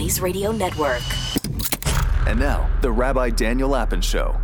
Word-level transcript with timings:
Blaze 0.00 0.22
Radio 0.22 0.50
Network. 0.50 1.02
And 2.26 2.40
now, 2.40 2.70
the 2.80 2.90
Rabbi 2.90 3.28
Daniel 3.28 3.68
Lapin 3.68 4.00
Show. 4.00 4.34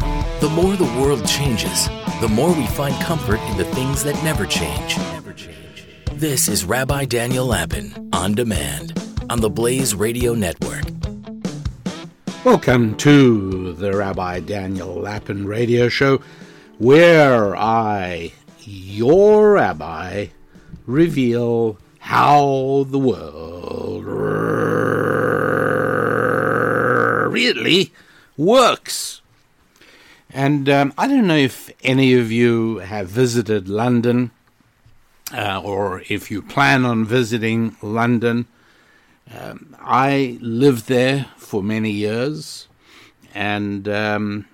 The 0.43 0.51
more 0.51 0.77
the 0.77 0.85
world 1.01 1.27
changes, 1.27 1.88
the 2.21 2.29
more 2.29 2.53
we 2.53 2.67
find 2.67 2.95
comfort 2.96 3.40
in 3.40 3.56
the 3.56 3.64
things 3.64 4.04
that 4.04 4.22
never 4.22 4.45
change. 4.45 4.98
Never 4.98 5.32
change. 5.32 5.87
This 6.12 6.46
is 6.46 6.66
Rabbi 6.66 7.06
Daniel 7.06 7.46
Lapin 7.46 8.11
on 8.12 8.34
demand 8.34 9.03
on 9.30 9.40
the 9.40 9.48
Blaze 9.48 9.95
Radio 9.95 10.34
Network. 10.34 10.85
Welcome 12.45 12.95
to 12.99 13.73
the 13.73 13.97
Rabbi 13.97 14.41
Daniel 14.41 14.95
Lapin 14.95 15.47
Radio 15.47 15.88
Show, 15.88 16.20
where 16.77 17.57
I, 17.57 18.34
your 18.61 19.52
rabbi, 19.52 20.27
reveal 20.84 21.79
how 21.98 22.84
the 22.91 22.98
world 22.98 24.05
really 27.36 27.92
works. 28.36 29.20
And 30.30 30.68
um, 30.68 30.92
I 30.98 31.06
don't 31.06 31.27
know 31.27 31.36
if 31.36 31.70
any 31.82 32.14
of 32.14 32.32
you 32.32 32.78
have 32.78 33.08
visited 33.08 33.68
London 33.68 34.30
uh, 35.32 35.60
or 35.62 36.02
if 36.08 36.30
you 36.30 36.41
plan 36.42 36.84
on 36.84 37.04
visiting 37.04 37.77
London. 37.82 38.46
Um, 39.32 39.77
I 39.80 40.38
lived 40.41 40.86
there 40.88 41.27
for 41.36 41.62
many 41.62 41.91
years, 41.91 42.68
and 43.34 43.88
um, 43.88 44.46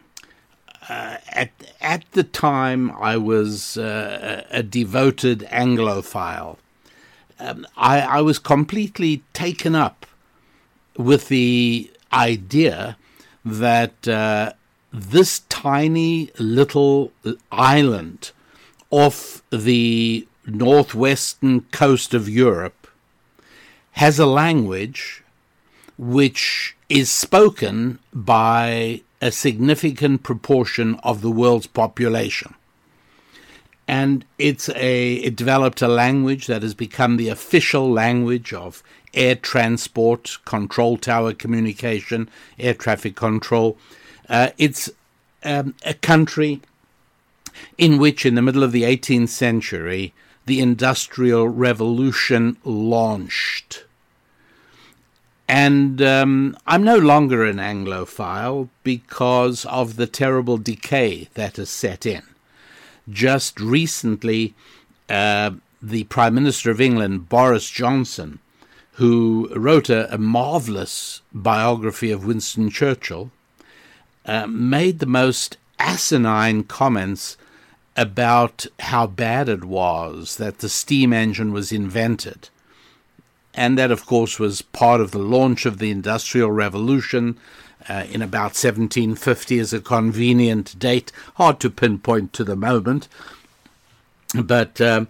uh, 0.89 1.19
at 1.29 1.51
at 1.81 2.11
the 2.13 2.25
time 2.25 2.91
I 2.93 3.17
was 3.19 3.77
uh, 3.77 4.45
a 4.51 4.63
devoted 4.63 5.41
Anglophile. 5.51 6.57
Um, 7.39 7.67
I, 7.77 8.01
I 8.01 8.21
was 8.23 8.39
completely 8.39 9.23
taken 9.33 9.75
up 9.75 10.07
with 10.97 11.29
the 11.29 11.92
idea 12.13 12.97
that 13.45 14.07
uh, 14.07 14.53
this 14.93 15.41
tiny 15.49 16.31
little 16.39 17.13
island 17.51 18.31
off 18.91 19.43
the 19.51 20.27
northwestern 20.47 21.63
coast 21.73 22.15
of 22.15 22.29
Europe 22.29 22.87
has 23.93 24.19
a 24.19 24.27
language 24.27 25.23
which 25.99 26.77
is 26.89 27.11
spoken 27.11 27.99
by 28.13 29.01
a 29.21 29.31
significant 29.31 30.23
proportion 30.23 30.99
of 31.03 31.23
the 31.23 31.31
world's 31.31 31.67
population. 31.67 32.55
And 33.87 34.25
it's 34.39 34.69
a 34.71 35.15
it 35.15 35.37
developed 35.37 35.83
a 35.83 35.89
language 35.89 36.47
that 36.47 36.63
has 36.63 36.75
become 36.75 37.17
the 37.17 37.29
official 37.29 37.91
language 37.91 38.53
of 38.53 38.83
air 39.15 39.35
transport, 39.35 40.39
control 40.45 40.97
tower 40.97 41.35
communication, 41.35 42.29
air 42.59 42.75
traffic 42.75 43.15
control. 43.15 43.77
Uh, 44.29 44.51
it's 44.59 44.91
um, 45.45 45.75
a 45.85 45.95
country 45.95 46.61
in 47.79 47.99
which, 47.99 48.25
in 48.25 48.35
the 48.35 48.43
middle 48.43 48.63
of 48.63 48.73
the 48.73 48.83
18th 48.83 49.29
century, 49.29 50.15
the 50.47 50.61
Industrial 50.61 51.49
Revolution 51.49 52.57
launched. 52.65 53.85
And 55.49 56.01
um, 56.01 56.57
I'm 56.67 56.83
no 56.83 56.97
longer 56.97 57.45
an 57.45 57.59
Anglophile 57.59 58.69
because 58.83 59.67
of 59.67 59.97
the 59.97 60.07
terrible 60.07 60.57
decay 60.57 61.29
that 61.35 61.57
has 61.57 61.69
set 61.69 62.07
in. 62.07 62.23
Just 63.09 63.61
recently, 63.61 64.55
uh, 65.09 65.51
the 65.83 66.05
Prime 66.05 66.35
Minister 66.35 66.71
of 66.71 66.81
England, 66.81 67.29
Boris 67.29 67.69
Johnson, 67.69 68.39
who 68.93 69.51
wrote 69.55 69.89
a, 69.89 70.13
a 70.13 70.19
marvelous 70.19 71.23
biography 71.33 72.11
of 72.11 72.27
Winston 72.27 72.71
Churchill, 72.71 73.31
uh, 74.27 74.47
made 74.47 74.99
the 74.99 75.07
most 75.07 75.57
asinine 75.79 76.65
comments 76.65 77.37
about 77.97 78.67
how 78.81 79.07
bad 79.07 79.49
it 79.49 79.65
was 79.65 80.37
that 80.37 80.59
the 80.59 80.69
steam 80.69 81.13
engine 81.13 81.53
was 81.53 81.73
invented. 81.73 82.49
And 83.55 83.77
that, 83.77 83.91
of 83.91 84.07
course, 84.07 84.39
was 84.39 84.63
part 84.63 85.01
of 85.01 85.11
the 85.11 85.19
launch 85.19 85.67
of 85.67 85.79
the 85.79 85.91
Industrial 85.91 86.51
Revolution 86.51 87.39
uh, 87.89 88.05
in 88.11 88.23
about 88.23 88.55
1750 88.55 89.59
as 89.59 89.73
a 89.73 89.81
convenient 89.81 90.79
date. 90.79 91.13
Hard 91.35 91.61
to 91.61 91.69
pinpoint 91.69 92.33
to 92.35 92.45
the 92.45 92.57
moment. 92.57 93.09
But 94.35 94.81
um, 94.81 95.09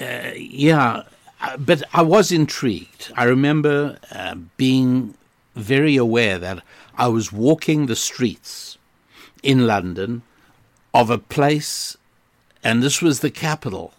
uh, 0.00 0.30
yeah, 0.36 1.02
uh, 1.40 1.56
but 1.56 1.82
I 1.92 2.02
was 2.02 2.30
intrigued. 2.30 3.12
I 3.16 3.24
remember 3.24 3.98
uh, 4.12 4.36
being 4.56 5.14
very 5.56 5.96
aware 5.96 6.38
that 6.38 6.62
I 6.96 7.08
was 7.08 7.32
walking 7.32 7.86
the 7.86 7.96
streets 7.96 8.78
in 9.42 9.66
London 9.66 10.22
of 10.92 11.08
a 11.08 11.18
place, 11.18 11.96
and 12.62 12.82
this 12.82 13.00
was 13.00 13.20
the 13.20 13.30
capital, 13.30 13.94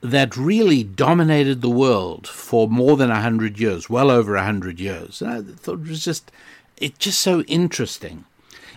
that 0.00 0.36
really 0.36 0.84
dominated 0.84 1.60
the 1.60 1.70
world 1.70 2.26
for 2.26 2.68
more 2.68 2.96
than 2.96 3.10
a 3.10 3.20
hundred 3.20 3.58
years, 3.58 3.90
well 3.90 4.10
over 4.10 4.36
a 4.36 4.44
hundred 4.44 4.80
years. 4.80 5.22
And 5.22 5.30
I 5.30 5.42
thought 5.42 5.80
it 5.80 5.88
was 5.88 6.04
just, 6.04 6.30
it 6.76 6.98
just 6.98 7.20
so 7.20 7.42
interesting. 7.42 8.24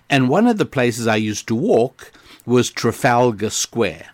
And 0.10 0.30
one 0.30 0.48
of 0.48 0.58
the 0.58 0.66
places 0.66 1.08
I 1.08 1.16
used 1.16 1.48
to 1.48 1.56
walk 1.56 2.12
was 2.46 2.70
Trafalgar 2.70 3.50
Square. 3.50 4.11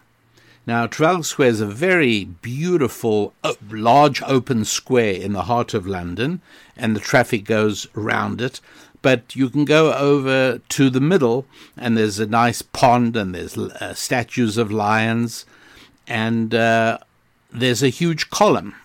Now, 0.67 0.85
Trafalgar 0.85 1.23
Square 1.23 1.47
is 1.47 1.61
a 1.61 1.65
very 1.65 2.25
beautiful, 2.25 3.33
large 3.71 4.21
open 4.23 4.65
square 4.65 5.13
in 5.13 5.31
the 5.31 5.43
heart 5.43 5.73
of 5.73 5.87
London, 5.87 6.41
and 6.75 6.93
the 6.93 6.99
traffic 6.99 7.45
goes 7.45 7.87
round 7.93 8.41
it. 8.41 8.59
But 9.01 9.33
you 9.33 9.49
can 9.49 9.63
go 9.63 9.93
over 9.93 10.57
to 10.57 10.89
the 10.89 10.99
middle, 10.99 11.45
and 11.77 11.97
there's 11.97 12.19
a 12.19 12.25
nice 12.25 12.61
pond, 12.61 13.15
and 13.15 13.33
there's 13.33 13.57
uh, 13.57 13.93
statues 13.93 14.57
of 14.57 14.69
lions, 14.69 15.45
and 16.05 16.53
uh, 16.53 16.97
there's 17.49 17.81
a 17.81 17.87
huge 17.87 18.29
column. 18.29 18.75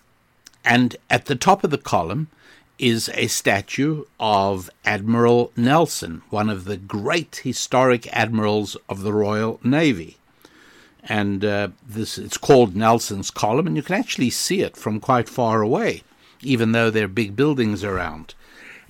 And 0.63 0.95
at 1.09 1.25
the 1.25 1.35
top 1.35 1.65
of 1.65 1.69
the 1.69 1.77
column 1.77 2.29
is 2.79 3.09
a 3.13 3.27
statue 3.27 4.05
of 4.21 4.69
Admiral 4.85 5.51
Nelson, 5.57 6.21
one 6.29 6.49
of 6.49 6.63
the 6.63 6.77
great 6.77 7.41
historic 7.43 8.07
admirals 8.15 8.77
of 8.87 9.01
the 9.01 9.11
Royal 9.11 9.59
Navy 9.65 10.15
and 11.03 11.43
uh, 11.43 11.69
this 11.87 12.17
it's 12.17 12.37
called 12.37 12.75
Nelson's 12.75 13.31
Column, 13.31 13.67
and 13.67 13.75
you 13.75 13.83
can 13.83 13.95
actually 13.95 14.29
see 14.29 14.61
it 14.61 14.77
from 14.77 14.99
quite 14.99 15.29
far 15.29 15.61
away, 15.61 16.03
even 16.41 16.71
though 16.71 16.89
there 16.89 17.05
are 17.05 17.09
big 17.09 17.35
buildings 17.35 17.83
around. 17.83 18.35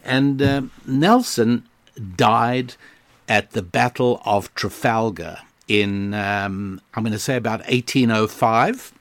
And 0.03 0.41
uh, 0.41 0.61
Nelson 0.85 1.67
died 2.15 2.75
at 3.27 3.51
the 3.51 3.61
Battle 3.61 4.21
of 4.25 4.53
Trafalgar 4.53 5.39
in 5.67 6.13
um, 6.13 6.81
I'm 6.93 7.03
going 7.03 7.13
to 7.13 7.19
say 7.19 7.35
about 7.35 7.61
1805. 7.61 8.93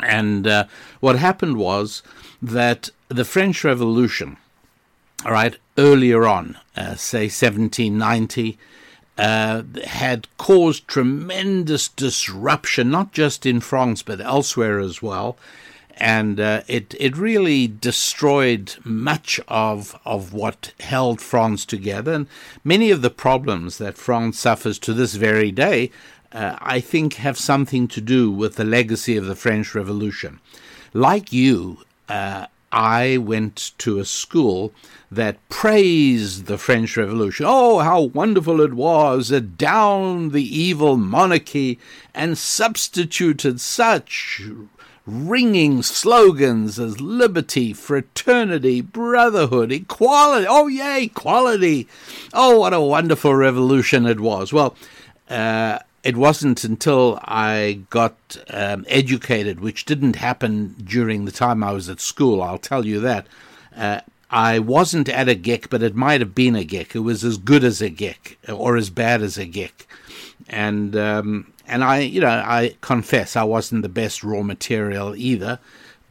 And 0.00 0.46
uh, 0.46 0.64
what 1.00 1.18
happened 1.18 1.56
was 1.58 2.02
that 2.40 2.90
the 3.08 3.24
French 3.24 3.62
Revolution, 3.62 4.36
all 5.24 5.32
right, 5.32 5.56
earlier 5.78 6.26
on, 6.26 6.58
uh, 6.76 6.94
say 6.94 7.24
1790 7.24 8.58
uh, 9.18 9.62
had 9.84 10.26
caused 10.38 10.88
tremendous 10.88 11.88
disruption, 11.88 12.90
not 12.90 13.12
just 13.12 13.44
in 13.46 13.60
France 13.60 14.02
but 14.02 14.20
elsewhere 14.20 14.78
as 14.78 15.02
well. 15.02 15.36
And 15.98 16.40
uh, 16.40 16.62
it 16.68 16.94
it 16.98 17.16
really 17.16 17.68
destroyed 17.68 18.74
much 18.82 19.38
of 19.46 19.98
of 20.06 20.32
what 20.32 20.72
held 20.80 21.20
France 21.20 21.66
together, 21.66 22.14
and 22.14 22.26
many 22.64 22.90
of 22.90 23.02
the 23.02 23.10
problems 23.10 23.76
that 23.78 23.98
France 23.98 24.38
suffers 24.38 24.78
to 24.80 24.94
this 24.94 25.14
very 25.14 25.52
day, 25.52 25.90
uh, 26.32 26.56
I 26.60 26.80
think, 26.80 27.14
have 27.14 27.36
something 27.36 27.88
to 27.88 28.00
do 28.00 28.30
with 28.30 28.56
the 28.56 28.64
legacy 28.64 29.18
of 29.18 29.26
the 29.26 29.36
French 29.36 29.74
Revolution. 29.74 30.40
Like 30.94 31.30
you, 31.30 31.78
uh, 32.08 32.46
I 32.72 33.18
went 33.18 33.72
to 33.78 33.98
a 33.98 34.04
school 34.06 34.72
that 35.10 35.46
praised 35.50 36.46
the 36.46 36.56
French 36.56 36.96
Revolution. 36.96 37.44
Oh, 37.46 37.80
how 37.80 38.00
wonderful 38.00 38.62
it 38.62 38.72
was! 38.72 39.30
It 39.30 39.58
down 39.58 40.30
the 40.30 40.42
evil 40.42 40.96
monarchy 40.96 41.78
and 42.14 42.38
substituted 42.38 43.60
such 43.60 44.40
ringing 45.04 45.82
slogans 45.82 46.78
as 46.78 47.00
liberty, 47.00 47.72
fraternity, 47.72 48.80
brotherhood, 48.80 49.70
equality. 49.70 50.46
Oh, 50.48 50.68
yay, 50.68 51.04
equality! 51.04 51.88
Oh, 52.32 52.60
what 52.60 52.72
a 52.72 52.80
wonderful 52.80 53.34
revolution 53.34 54.06
it 54.06 54.20
was. 54.20 54.52
Well, 54.52 54.74
uh, 55.28 55.80
it 56.02 56.16
wasn't 56.16 56.64
until 56.64 57.18
I 57.22 57.82
got 57.90 58.36
um, 58.50 58.84
educated, 58.88 59.60
which 59.60 59.84
didn't 59.84 60.16
happen 60.16 60.74
during 60.82 61.24
the 61.24 61.32
time 61.32 61.62
I 61.62 61.72
was 61.72 61.88
at 61.88 62.00
school, 62.00 62.42
I'll 62.42 62.58
tell 62.58 62.86
you 62.86 63.00
that. 63.00 63.26
Uh, 63.76 64.00
I 64.30 64.58
wasn't 64.58 65.08
at 65.08 65.28
a 65.28 65.34
GIC, 65.34 65.68
but 65.68 65.82
it 65.82 65.94
might 65.94 66.20
have 66.20 66.34
been 66.34 66.56
a 66.56 66.64
GIC. 66.64 66.94
It 66.94 67.00
was 67.00 67.22
as 67.22 67.36
good 67.36 67.64
as 67.64 67.82
a 67.82 67.90
GIC 67.90 68.36
or 68.48 68.76
as 68.76 68.90
bad 68.90 69.22
as 69.22 69.36
a 69.36 69.46
GIC. 69.46 69.86
And, 70.48 70.96
um, 70.96 71.52
and 71.66 71.84
I, 71.84 72.00
you 72.00 72.20
know, 72.20 72.28
I 72.28 72.74
confess 72.80 73.36
I 73.36 73.44
wasn't 73.44 73.82
the 73.82 73.88
best 73.88 74.24
raw 74.24 74.42
material 74.42 75.14
either, 75.14 75.58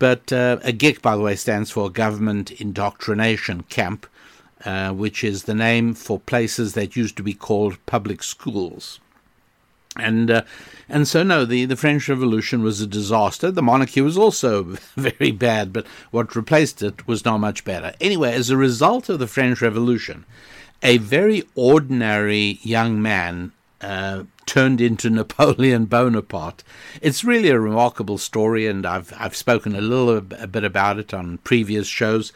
But 0.02 0.34
uh, 0.34 0.58
a 0.64 0.74
GIC, 0.74 1.04
by 1.04 1.16
the 1.16 1.22
way, 1.22 1.36
stands 1.36 1.70
for 1.70 1.88
Government 1.88 2.50
Indoctrination 2.50 3.62
Camp, 3.70 4.08
uh, 4.66 4.94
which 4.94 5.24
is 5.24 5.44
the 5.44 5.54
name 5.54 5.94
for 5.94 6.20
places 6.20 6.74
that 6.74 6.96
used 6.96 7.18
to 7.18 7.24
be 7.24 7.36
called 7.36 7.78
public 7.86 8.24
schools. 8.24 9.00
And 9.98 10.32
uh, 10.32 10.44
and 10.88 11.08
so 11.08 11.24
no, 11.24 11.46
the, 11.46 11.66
the 11.66 11.76
French 11.76 12.08
Revolution 12.08 12.64
was 12.64 12.82
a 12.82 12.88
disaster. 12.88 13.52
The 13.52 13.62
monarchy 13.62 14.02
was 14.02 14.18
also 14.18 14.64
very 14.96 15.32
bad, 15.32 15.74
but 15.74 15.86
what 16.12 16.36
replaced 16.36 16.82
it 16.82 17.08
was 17.08 17.26
not 17.26 17.40
much 17.40 17.64
better. 17.64 17.94
Anyway, 18.00 18.34
as 18.34 18.50
a 18.50 18.58
result 18.58 19.10
of 19.10 19.20
the 19.20 19.28
French 19.28 19.62
Revolution, 19.62 20.26
a 20.82 20.98
very 20.98 21.44
ordinary 21.56 22.60
young 22.62 23.02
man 23.02 23.52
uh, 23.82 24.24
turned 24.46 24.82
into 24.82 25.10
Napoleon 25.10 25.86
Bonaparte. 25.86 26.64
It's 27.02 27.24
really 27.24 27.50
a 27.50 27.60
remarkable 27.60 28.18
story, 28.18 28.68
and 28.68 28.86
I've 28.86 29.14
I've 29.18 29.36
spoken 29.36 29.76
a 29.76 29.82
little 29.82 30.18
a 30.18 30.48
bit 30.48 30.64
about 30.64 31.00
it 31.00 31.14
on 31.14 31.40
previous 31.40 31.88
shows, 31.88 32.32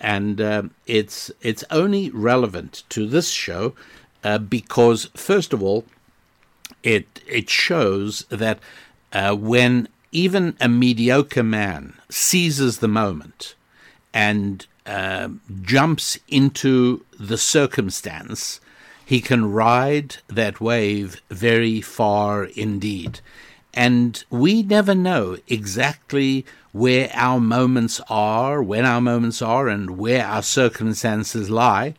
and 0.00 0.40
uh, 0.40 0.62
it's 0.86 1.30
it's 1.40 1.64
only 1.70 2.10
relevant 2.10 2.84
to 2.90 3.06
this 3.06 3.30
show 3.30 3.74
uh, 4.22 4.38
because 4.38 5.10
first 5.14 5.52
of 5.52 5.62
all 5.62 5.84
it 6.84 7.20
it 7.26 7.50
shows 7.50 8.24
that 8.28 8.60
uh, 9.12 9.34
when 9.34 9.88
even 10.12 10.56
a 10.60 10.68
mediocre 10.68 11.42
man 11.42 11.94
seizes 12.08 12.78
the 12.78 12.88
moment 12.88 13.56
and 14.12 14.66
uh, 14.86 15.28
jumps 15.62 16.18
into 16.28 17.04
the 17.18 17.38
circumstance, 17.38 18.60
he 19.04 19.20
can 19.20 19.50
ride 19.50 20.16
that 20.28 20.60
wave 20.60 21.20
very 21.30 21.80
far 21.80 22.44
indeed. 22.44 23.20
And 23.72 24.22
we 24.30 24.62
never 24.62 24.94
know 24.94 25.38
exactly 25.48 26.46
where 26.70 27.10
our 27.12 27.40
moments 27.40 28.00
are, 28.08 28.62
when 28.62 28.84
our 28.84 29.00
moments 29.00 29.42
are, 29.42 29.68
and 29.68 29.98
where 29.98 30.24
our 30.24 30.42
circumstances 30.42 31.50
lie. 31.50 31.94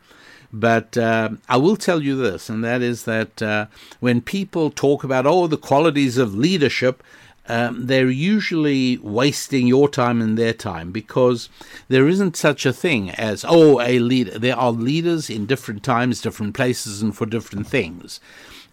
But 0.56 0.98
uh, 0.98 1.32
I 1.50 1.58
will 1.58 1.76
tell 1.76 2.02
you 2.02 2.16
this, 2.16 2.48
and 2.48 2.64
that 2.64 2.82
is 2.82 3.04
that 3.04 3.42
uh, 3.42 3.66
when 4.00 4.22
people 4.22 4.72
talk 4.72 5.04
about, 5.04 5.28
oh, 5.28 5.48
the 5.48 5.58
qualities 5.58 6.18
of 6.18 6.34
leadership, 6.34 7.04
um, 7.50 7.88
they're 7.88 8.10
usually 8.10 8.98
wasting 9.00 9.68
your 9.68 9.90
time 9.90 10.22
and 10.22 10.38
their 10.38 10.54
time 10.54 10.94
because 10.94 11.50
there 11.90 12.08
isn't 12.08 12.38
such 12.38 12.66
a 12.66 12.72
thing 12.72 13.10
as, 13.10 13.44
oh, 13.46 13.82
a 13.82 14.00
leader. 14.00 14.40
There 14.40 14.56
are 14.56 14.72
leaders 14.72 15.30
in 15.30 15.46
different 15.46 15.84
times, 15.84 16.22
different 16.22 16.56
places, 16.56 17.02
and 17.02 17.14
for 17.14 17.26
different 17.26 17.68
things. 17.68 18.22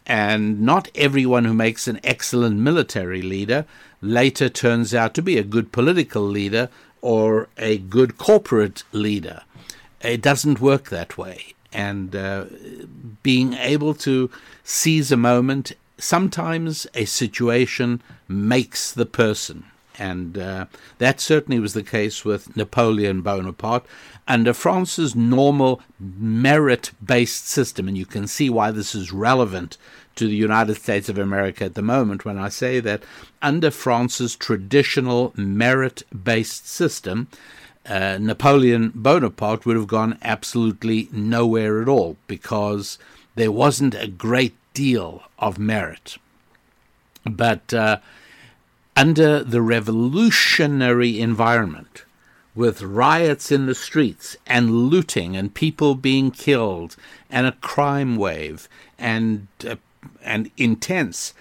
And 0.07 0.61
not 0.61 0.89
everyone 0.95 1.47
who 1.47 1.53
makes 1.53 1.89
an 1.89 1.99
excellent 2.05 2.61
military 2.61 3.23
leader 3.23 3.67
later 4.01 4.49
turns 4.49 4.95
out 4.95 5.15
to 5.15 5.23
be 5.23 5.37
a 5.37 5.43
good 5.43 5.73
political 5.73 6.23
leader 6.23 6.69
or 7.01 7.49
a 7.59 7.79
good 7.79 8.19
corporate 8.19 8.85
leader. 8.93 9.43
It 10.01 10.23
doesn't 10.23 10.61
work 10.61 10.89
that 10.89 11.19
way 11.19 11.55
and 11.73 12.15
uh, 12.15 12.47
being 13.23 13.55
able 13.55 13.95
to 13.95 14.31
seize 14.65 15.11
a 15.13 15.17
moment. 15.17 15.73
Sometimes 15.99 16.87
a 16.95 17.05
situation 17.05 18.03
makes 18.29 18.93
the 18.93 19.07
person. 19.07 19.65
And 19.99 20.39
uh, 20.39 20.67
that 20.99 21.21
certainly 21.21 21.61
was 21.61 21.75
the 21.75 21.83
case 21.83 22.25
with 22.25 22.57
Napoleon 22.57 23.21
Bonaparte. 23.21 23.85
Under 24.27 24.53
France's 24.55 25.15
normal 25.15 25.83
merit 25.99 26.93
based 27.05 27.49
system, 27.49 27.89
and 27.89 27.99
you 27.99 28.07
can 28.07 28.27
see 28.27 28.49
why 28.49 28.71
this 28.71 28.95
is 28.95 29.13
relevant 29.13 29.77
to 30.17 30.27
the 30.27 30.37
United 30.37 30.77
States 30.77 31.09
of 31.09 31.19
America 31.19 31.65
at 31.65 31.75
the 31.75 31.83
moment 31.83 32.25
when 32.25 32.39
I 32.39 32.49
say 32.49 32.81
that 32.81 33.03
under 33.41 33.71
France's 33.71 34.37
traditional 34.37 35.33
merit 35.37 36.03
based 36.11 36.69
system, 36.69 37.29
uh, 37.87 38.19
Napoleon 38.21 38.93
Bonaparte 38.95 39.67
would 39.67 39.77
have 39.77 39.87
gone 39.87 40.19
absolutely 40.23 41.09
nowhere 41.13 41.83
at 41.83 41.89
all 41.89 42.17
because 42.27 42.99
there 43.35 43.53
wasn't 43.53 43.95
a 43.95 44.07
great 44.07 44.55
deal 44.75 45.23
of 45.39 45.59
merit. 45.59 46.17
But 47.25 47.75
uh, 47.75 47.99
under 48.97 49.43
the 49.43 49.63
revolutionary 49.63 51.21
environment, 51.21 52.05
with 52.55 52.83
riots 52.83 53.51
in 53.51 53.67
the 53.67 53.75
streets 53.75 54.37
and 54.47 54.89
looting 54.89 55.37
and 55.37 55.55
people 55.55 55.95
being 55.95 56.31
killed 56.31 56.97
and 57.31 57.47
a 57.47 57.53
crime 57.53 58.17
wave 58.17 58.69
and 58.99 59.47
uh, 59.67 59.77
and 60.23 60.51
intense 60.57 61.33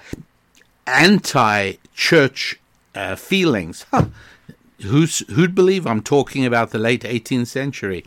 anti-church 0.88 2.60
uh, 2.96 3.16
feelings. 3.16 3.86
Huh 3.92 4.06
who's, 4.84 5.20
who'd 5.30 5.56
believe 5.56 5.86
I'm 5.86 6.02
talking 6.02 6.46
about 6.46 6.72
the 6.72 6.80
late 6.80 7.02
18th 7.02 7.48
century? 7.48 8.06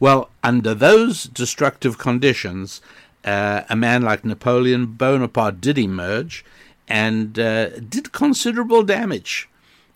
Well, 0.00 0.30
under 0.42 0.74
those 0.74 1.24
destructive 1.24 1.98
conditions, 1.98 2.80
uh, 3.24 3.62
a 3.68 3.76
man 3.76 4.02
like 4.02 4.24
Napoleon 4.24 4.86
Bonaparte 4.86 5.60
did 5.60 5.78
emerge 5.78 6.44
and 6.86 7.38
uh, 7.38 7.70
did 7.80 8.12
considerable 8.12 8.82
damage, 8.82 9.48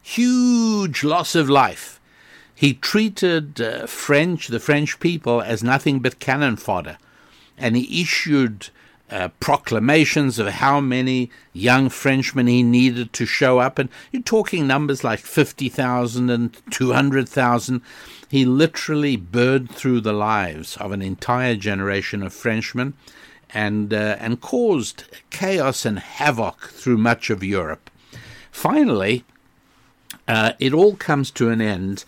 huge 0.03 1.05
loss 1.05 1.35
of 1.35 1.49
life. 1.49 2.01
He 2.55 2.75
treated 2.75 3.61
uh, 3.61 3.87
French, 3.87 4.49
the 4.49 4.61
French 4.61 5.01
people, 5.01 5.41
as 5.41 5.63
nothing 5.63 6.01
but 6.01 6.21
cannon 6.21 6.57
fodder, 6.57 6.99
and 7.57 7.77
he 7.77 8.03
issued 8.03 8.71
uh, 9.13 9.29
proclamations 9.41 10.39
of 10.39 10.47
how 10.47 10.81
many 10.81 11.31
young 11.53 11.91
Frenchmen 11.91 12.47
he 12.47 12.63
needed 12.63 13.13
to 13.13 13.27
show 13.27 13.59
up. 13.59 13.79
And 13.79 13.91
you're 14.11 14.23
talking 14.23 14.67
numbers 14.67 15.05
like 15.05 15.21
50,000 15.21 16.31
and 16.31 16.57
200,000. 16.71 17.83
He 18.31 18.47
literally 18.47 19.17
burned 19.17 19.71
through 19.71 20.01
the 20.01 20.15
lives 20.15 20.79
of 20.79 20.93
an 20.93 21.03
entire 21.03 21.57
generation 21.57 22.23
of 22.23 22.33
Frenchmen 22.33 22.95
and, 23.51 23.93
uh, 23.93 24.17
and 24.19 24.41
caused 24.41 25.05
chaos 25.29 25.85
and 25.85 25.99
havoc 25.99 26.69
through 26.69 26.97
much 26.97 27.29
of 27.29 27.45
Europe. 27.45 27.91
Finally, 28.51 29.25
uh, 30.27 30.53
it 30.59 30.73
all 30.73 30.97
comes 30.97 31.31
to 31.33 31.51
an 31.51 31.61
end 31.61 32.07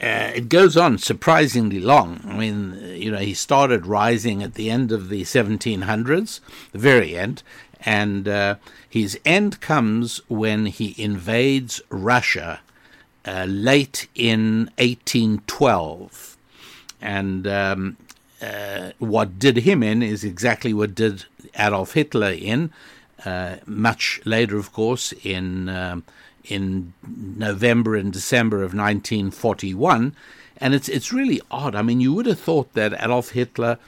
uh, 0.00 0.30
it 0.34 0.48
goes 0.50 0.76
on 0.76 0.98
surprisingly 0.98 1.80
long. 1.80 2.20
I 2.26 2.36
mean, 2.36 2.78
you 2.96 3.10
know, 3.10 3.18
he 3.18 3.32
started 3.32 3.86
rising 3.86 4.42
at 4.42 4.54
the 4.54 4.70
end 4.70 4.92
of 4.92 5.08
the 5.08 5.22
1700s, 5.22 6.40
the 6.72 6.78
very 6.78 7.16
end, 7.16 7.42
and 7.80 8.28
uh, 8.28 8.56
his 8.88 9.18
end 9.24 9.60
comes 9.60 10.20
when 10.28 10.66
he 10.66 10.94
invades 10.98 11.80
Russia 11.88 12.60
uh, 13.24 13.46
late 13.48 14.08
in 14.14 14.70
1812. 14.76 16.36
And 17.00 17.46
um, 17.46 17.96
uh, 18.42 18.90
what 18.98 19.38
did 19.38 19.58
him 19.58 19.82
in 19.82 20.02
is 20.02 20.24
exactly 20.24 20.74
what 20.74 20.94
did 20.94 21.24
Adolf 21.58 21.92
Hitler 21.92 22.32
in, 22.32 22.70
uh, 23.24 23.56
much 23.64 24.20
later, 24.26 24.58
of 24.58 24.74
course, 24.74 25.14
in. 25.22 25.70
Um, 25.70 26.04
in 26.48 26.92
November 27.06 27.96
and 27.96 28.12
December 28.12 28.58
of 28.58 28.74
1941. 28.74 30.14
And 30.58 30.74
it's, 30.74 30.88
it's 30.88 31.12
really 31.12 31.40
odd. 31.50 31.74
I 31.74 31.82
mean, 31.82 32.00
you 32.00 32.12
would 32.14 32.26
have 32.26 32.40
thought 32.40 32.72
that 32.74 32.92
Adolf 32.94 33.30
Hitler, 33.30 33.78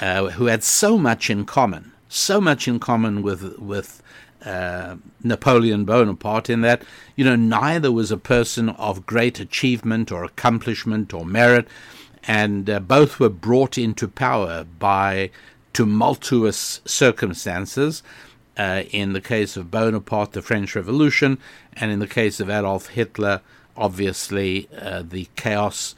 uh, 0.00 0.30
who 0.30 0.46
had 0.46 0.64
so 0.64 0.98
much 0.98 1.30
in 1.30 1.44
common, 1.44 1.92
so 2.08 2.40
much 2.40 2.66
in 2.66 2.80
common 2.80 3.22
with, 3.22 3.58
with 3.58 4.02
uh, 4.44 4.96
Napoleon 5.22 5.84
Bonaparte, 5.84 6.50
in 6.50 6.62
that, 6.62 6.82
you 7.14 7.24
know, 7.24 7.36
neither 7.36 7.92
was 7.92 8.10
a 8.10 8.16
person 8.16 8.70
of 8.70 9.06
great 9.06 9.38
achievement 9.38 10.10
or 10.10 10.24
accomplishment 10.24 11.14
or 11.14 11.24
merit, 11.24 11.68
and 12.26 12.68
uh, 12.68 12.80
both 12.80 13.20
were 13.20 13.28
brought 13.28 13.78
into 13.78 14.08
power 14.08 14.64
by 14.78 15.30
tumultuous 15.72 16.80
circumstances 16.84 18.02
uh, 18.56 18.84
in 18.90 19.12
the 19.12 19.20
case 19.20 19.56
of 19.56 19.70
Bonaparte, 19.70 20.32
the 20.32 20.42
French 20.42 20.74
Revolution, 20.74 21.38
and 21.74 21.90
in 21.90 21.98
the 21.98 22.06
case 22.06 22.40
of 22.40 22.48
Adolf 22.48 22.88
Hitler, 22.88 23.40
obviously 23.76 24.68
uh, 24.78 25.02
the 25.06 25.28
chaos 25.36 25.94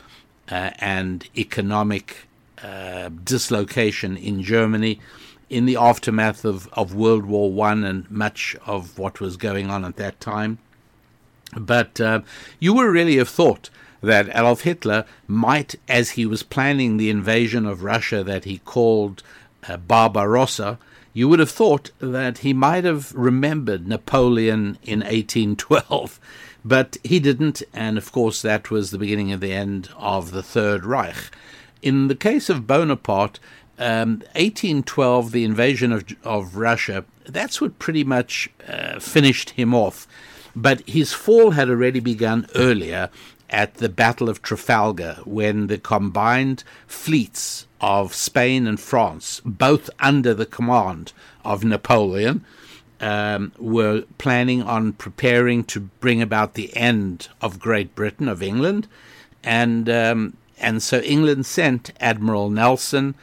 uh, 0.51 0.71
and 0.79 1.29
economic 1.37 2.27
uh, 2.63 3.11
dislocation 3.23 4.17
in 4.17 4.43
Germany 4.43 5.01
in 5.49 5.65
the 5.65 5.77
aftermath 5.77 6.45
of, 6.45 6.69
of 6.73 6.95
World 6.95 7.25
War 7.25 7.53
One 7.53 7.85
and 7.85 8.11
much 8.11 8.57
of 8.67 8.99
what 8.99 9.21
was 9.21 9.37
going 9.37 9.71
on 9.71 9.85
at 9.85 9.97
that 9.97 10.21
time. 10.21 10.59
But 11.57 12.01
uh, 12.01 12.21
you 12.59 12.75
would 12.75 12.89
really 12.91 13.17
have 13.17 13.29
thought 13.29 13.71
that 14.03 14.29
Adolf 14.29 14.63
Hitler 14.63 15.07
might, 15.27 15.77
as 15.89 16.11
he 16.11 16.27
was 16.27 16.43
planning 16.43 16.97
the 16.97 17.09
invasion 17.11 17.65
of 17.67 17.83
Russia 17.83 18.23
that 18.23 18.45
he 18.45 18.59
called 18.59 19.23
Barbarossa, 19.87 20.79
you 21.19 21.29
would 21.29 21.41
have 21.41 21.51
thought 21.51 21.91
that 21.99 22.39
he 22.39 22.53
might 22.53 22.85
have 22.85 23.13
remembered 23.13 23.89
Napoleon 23.89 24.79
in 24.85 25.01
1812, 25.01 26.21
but 26.65 26.97
he 27.03 27.19
didn't, 27.19 27.61
and 27.75 27.99
of 27.99 28.13
course 28.13 28.41
that 28.41 28.71
was 28.71 28.93
the 28.93 28.99
beginning 28.99 29.33
of 29.33 29.41
the 29.41 29.53
end 29.53 29.89
of 29.97 30.31
the 30.31 30.45
Third 30.45 30.85
Reich. 30.85 31.33
In 31.83 32.07
the 32.07 32.15
case 32.15 32.49
of 32.49 32.69
Bonaparte, 32.69 33.41
um, 33.81 34.21
1812, 34.37 35.33
the 35.33 35.43
invasion 35.43 35.91
of, 35.91 36.05
of 36.23 36.55
Russia, 36.55 37.05
that's 37.25 37.61
what 37.61 37.81
pretty 37.81 38.05
much 38.05 38.49
uh, 38.69 39.01
finished 39.01 39.51
him 39.51 39.75
off. 39.75 40.07
But 40.55 40.89
his 40.89 41.13
fall 41.13 41.51
had 41.51 41.69
already 41.69 41.99
begun 41.99 42.47
earlier 42.55 43.11
at 43.51 43.75
the 43.75 43.89
Battle 43.89 44.29
of 44.29 44.41
Trafalgar 44.41 45.19
when 45.25 45.67
the 45.67 45.79
combined 45.79 46.63
fleets 46.87 47.67
of 47.81 48.15
Spain 48.15 48.67
and 48.67 48.81
France, 48.81 49.41
both 49.45 49.89
under 50.01 50.35
the 50.35 50.47
command 50.47 51.13
of 51.45 51.65
Napoleon, 51.65 52.45
um, 53.01 53.53
were 53.59 54.05
planning 54.19 54.63
on 54.63 54.93
preparing 54.93 55.63
to 55.65 55.81
bring 55.81 56.21
about 56.21 56.55
the 56.55 56.77
end 56.77 57.29
of 57.41 57.61
Great 57.61 57.95
Britain, 57.95 58.29
of 58.29 58.43
England. 58.43 58.89
And, 59.45 59.89
um, 59.89 60.37
and 60.59 60.83
so 60.83 60.99
England 61.01 61.47
sent 61.47 61.93
Admiral 62.01 62.51
Nelson 62.51 63.15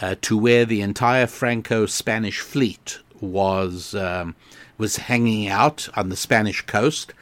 uh, 0.00 0.16
to 0.22 0.36
where 0.36 0.64
the 0.64 0.82
entire 0.82 1.26
Franco 1.26 1.86
Spanish 1.86 2.40
fleet 2.40 2.98
was, 3.20 3.94
um, 3.94 4.34
was 4.76 4.96
hanging 4.96 5.48
out 5.48 5.88
on 5.96 6.10
the 6.10 6.16
Spanish 6.16 6.62
coast 6.62 7.14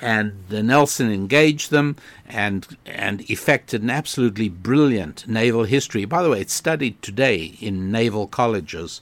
and 0.00 0.44
the 0.48 0.62
Nelson 0.62 1.10
engaged 1.10 1.70
them 1.70 1.96
and 2.26 2.76
and 2.86 3.28
effected 3.30 3.82
an 3.82 3.90
absolutely 3.90 4.48
brilliant 4.48 5.26
naval 5.26 5.64
history. 5.64 6.04
By 6.04 6.22
the 6.22 6.30
way, 6.30 6.40
it's 6.40 6.54
studied 6.54 7.02
today 7.02 7.56
in 7.60 7.90
naval 7.90 8.26
colleges 8.26 9.00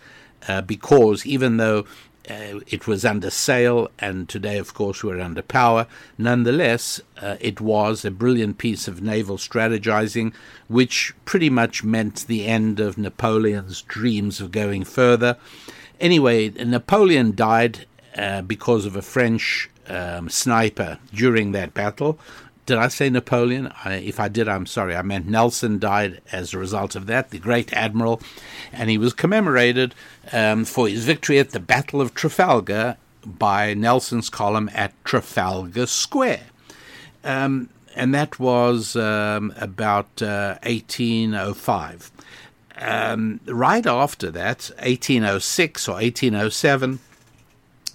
uh, 0.49 0.63
because 0.63 1.27
even 1.27 1.57
though 1.57 1.87
uh, 2.29 2.59
it 2.67 2.89
was 2.89 3.05
under 3.05 3.31
sail, 3.31 3.89
and 4.01 4.29
today, 4.29 4.59
of 4.59 4.75
course, 4.75 5.05
we're 5.05 5.21
under 5.21 5.43
power. 5.43 5.87
Nonetheless, 6.19 7.01
uh, 7.23 7.37
it 7.41 7.61
was 7.61 8.05
a 8.05 8.11
brilliant 8.11 8.59
piece 8.59 8.89
of 8.89 9.01
naval 9.01 9.37
strategizing, 9.37 10.33
which 10.67 11.15
pretty 11.25 11.49
much 11.49 11.85
meant 11.85 12.27
the 12.27 12.47
end 12.47 12.81
of 12.81 12.99
Napoleon's 12.99 13.83
dreams 13.83 14.41
of 14.41 14.51
going 14.51 14.83
further. 14.83 15.37
Anyway, 16.01 16.51
Napoleon 16.51 17.35
died 17.35 17.87
uh, 18.17 18.43
because 18.43 18.87
of 18.87 18.97
a 18.97 19.03
French 19.03 19.71
um, 19.89 20.29
sniper 20.29 20.99
during 21.13 21.53
that 21.53 21.75
battle. 21.75 22.19
Did 22.67 22.79
I 22.79 22.89
say 22.89 23.09
Napoleon? 23.09 23.73
I, 23.85 23.95
if 23.95 24.19
I 24.19 24.27
did, 24.27 24.49
I'm 24.49 24.67
sorry. 24.67 24.97
I 24.97 25.03
meant 25.03 25.27
Nelson 25.27 25.79
died 25.79 26.21
as 26.33 26.53
a 26.53 26.59
result 26.59 26.97
of 26.97 27.07
that, 27.07 27.31
the 27.31 27.39
great 27.39 27.73
admiral, 27.73 28.21
and 28.73 28.91
he 28.91 28.99
was 28.99 29.13
commemorated 29.13 29.95
um, 30.33 30.65
for 30.65 30.89
his 30.89 31.05
victory 31.05 31.39
at 31.39 31.51
the 31.51 31.61
Battle 31.61 32.01
of 32.01 32.13
Trafalgar 32.15 32.97
by 33.25 33.73
Nelson's 33.75 34.29
column 34.29 34.69
at 34.75 34.93
Trafalgar 35.05 35.87
Square. 35.87 36.47
Um, 37.23 37.69
and 37.95 38.15
that 38.15 38.39
was 38.39 38.97
um, 38.97 39.55
about 39.57 40.21
uh, 40.21 40.59
1805. 40.65 42.11
Um, 42.79 43.41
right 43.47 43.87
after 43.87 44.31
that, 44.33 44.71
1806 44.81 45.89
or 45.89 45.95
1807, 45.95 46.99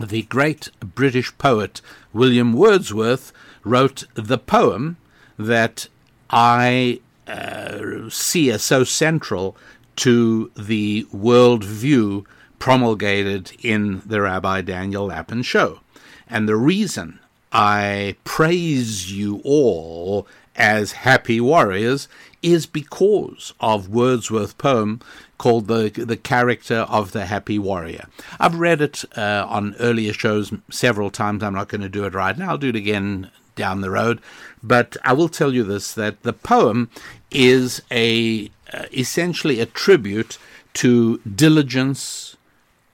the 0.09 0.23
great 0.23 0.69
British 0.79 1.35
poet 1.37 1.81
William 2.13 2.53
Wordsworth 2.53 3.31
wrote 3.63 4.05
the 4.13 4.37
poem 4.37 4.97
that 5.37 5.87
I 6.29 6.99
uh, 7.27 8.09
see 8.09 8.51
as 8.51 8.63
so 8.63 8.83
central 8.83 9.55
to 9.97 10.51
the 10.57 11.05
world 11.11 11.63
view 11.63 12.25
promulgated 12.59 13.51
in 13.61 14.01
the 14.05 14.21
Rabbi 14.21 14.61
Daniel 14.61 15.07
Lapin 15.07 15.41
show. 15.41 15.79
And 16.27 16.47
the 16.47 16.55
reason 16.55 17.19
I 17.51 18.15
praise 18.23 19.11
you 19.11 19.41
all 19.43 20.27
as 20.55 20.91
happy 20.91 21.41
warriors 21.41 22.07
is 22.41 22.65
because 22.65 23.53
of 23.59 23.89
Wordsworth's 23.89 24.53
poem 24.53 25.01
called 25.37 25.67
the 25.67 25.89
the 25.89 26.17
character 26.17 26.79
of 26.89 27.11
the 27.11 27.25
happy 27.25 27.59
warrior. 27.59 28.07
I've 28.39 28.59
read 28.59 28.81
it 28.81 29.03
uh, 29.17 29.45
on 29.47 29.75
earlier 29.79 30.13
shows 30.13 30.53
several 30.69 31.09
times. 31.09 31.43
I'm 31.43 31.53
not 31.53 31.69
going 31.69 31.81
to 31.81 31.89
do 31.89 32.05
it 32.05 32.13
right 32.13 32.37
now. 32.37 32.51
I'll 32.51 32.57
do 32.57 32.69
it 32.69 32.75
again 32.75 33.31
down 33.55 33.81
the 33.81 33.89
road. 33.89 34.21
But 34.63 34.97
I 35.03 35.13
will 35.13 35.29
tell 35.29 35.53
you 35.53 35.63
this: 35.63 35.93
that 35.93 36.23
the 36.23 36.33
poem 36.33 36.89
is 37.29 37.81
a 37.91 38.51
uh, 38.73 38.85
essentially 38.95 39.59
a 39.59 39.65
tribute 39.65 40.37
to 40.73 41.19
diligence 41.19 42.37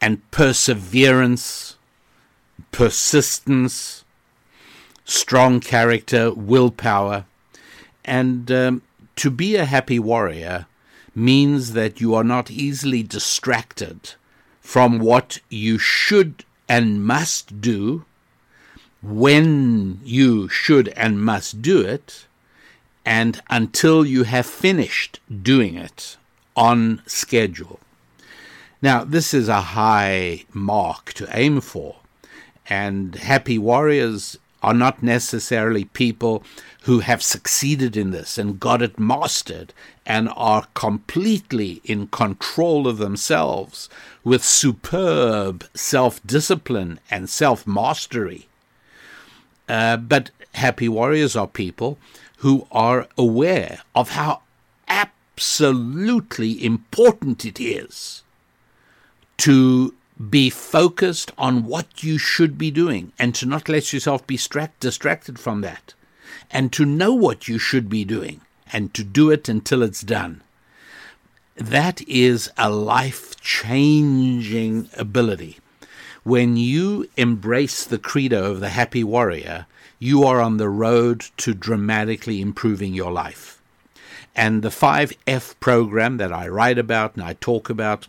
and 0.01 0.29
perseverance, 0.31 1.75
persistence, 2.71 4.03
strong 5.05 5.59
character, 5.59 6.31
willpower, 6.33 7.25
and 8.05 8.51
um, 8.51 8.81
to 9.17 9.29
be 9.29 9.55
a 9.55 9.65
happy 9.65 9.99
warrior 9.99 10.67
means 11.13 11.73
that 11.73 11.99
you 11.99 12.13
are 12.15 12.23
not 12.23 12.51
easily 12.51 13.03
distracted 13.03 14.13
from 14.61 14.99
what 14.99 15.39
you 15.49 15.77
should 15.77 16.45
and 16.69 17.03
must 17.03 17.61
do 17.61 18.05
when 19.01 19.99
you 20.03 20.47
should 20.49 20.89
and 20.89 21.21
must 21.21 21.61
do 21.61 21.81
it, 21.81 22.27
and 23.05 23.41
until 23.49 24.05
you 24.05 24.23
have 24.23 24.45
finished 24.45 25.19
doing 25.41 25.75
it 25.75 26.17
on 26.55 27.01
schedule. 27.05 27.79
Now, 28.81 29.03
this 29.03 29.33
is 29.33 29.47
a 29.47 29.61
high 29.61 30.45
mark 30.53 31.13
to 31.13 31.27
aim 31.31 31.61
for, 31.61 31.95
and 32.67 33.15
happy 33.15 33.57
warriors 33.57 34.37
are 34.63 34.73
not 34.73 35.03
necessarily 35.03 35.85
people 35.85 36.43
who 36.83 36.99
have 36.99 37.21
succeeded 37.21 37.95
in 37.97 38.11
this 38.11 38.37
and 38.37 38.59
got 38.59 38.81
it 38.81 38.99
mastered 38.99 39.73
and 40.05 40.29
are 40.35 40.67
completely 40.73 41.81
in 41.83 42.07
control 42.07 42.87
of 42.87 42.97
themselves 42.97 43.89
with 44.23 44.43
superb 44.43 45.65
self 45.73 46.25
discipline 46.25 46.99
and 47.11 47.29
self 47.29 47.67
mastery. 47.67 48.47
Uh, 49.67 49.97
but 49.97 50.31
happy 50.53 50.87
warriors 50.87 51.35
are 51.35 51.47
people 51.47 51.97
who 52.37 52.67
are 52.71 53.07
aware 53.17 53.81
of 53.93 54.11
how 54.11 54.41
absolutely 54.87 56.63
important 56.63 57.43
it 57.45 57.59
is 57.59 58.23
to 59.37 59.93
be 60.29 60.49
focused 60.49 61.31
on 61.37 61.63
what 61.63 62.03
you 62.03 62.17
should 62.17 62.57
be 62.57 62.71
doing 62.71 63.11
and 63.19 63.35
to 63.35 63.45
not 63.45 63.69
let 63.69 63.93
yourself 63.93 64.25
be 64.25 64.35
distract, 64.35 64.79
distracted 64.79 65.37
from 65.39 65.61
that 65.61 65.93
and 66.49 66.71
to 66.73 66.85
know 66.85 67.13
what 67.13 67.47
you 67.47 67.59
should 67.59 67.89
be 67.89 68.03
doing 68.03 68.41
and 68.71 68.93
to 68.93 69.03
do 69.03 69.29
it 69.29 69.47
until 69.47 69.83
it's 69.83 70.01
done. 70.01 70.41
That 71.55 72.01
is 72.07 72.51
a 72.57 72.69
life 72.69 73.39
changing 73.41 74.89
ability. 74.95 75.59
When 76.23 76.57
you 76.57 77.09
embrace 77.15 77.85
the 77.85 77.97
credo 77.97 78.51
of 78.51 78.59
the 78.59 78.69
happy 78.69 79.03
warrior, 79.03 79.65
you 79.99 80.23
are 80.23 80.41
on 80.41 80.57
the 80.57 80.69
road 80.69 81.25
to 81.37 81.53
dramatically 81.53 82.41
improving 82.41 82.93
your 82.93 83.11
life. 83.11 83.61
And 84.35 84.61
the 84.61 84.69
5F 84.69 85.59
program 85.59 86.17
that 86.17 86.31
I 86.31 86.47
write 86.47 86.77
about 86.77 87.15
and 87.15 87.23
I 87.23 87.33
talk 87.33 87.69
about, 87.69 88.07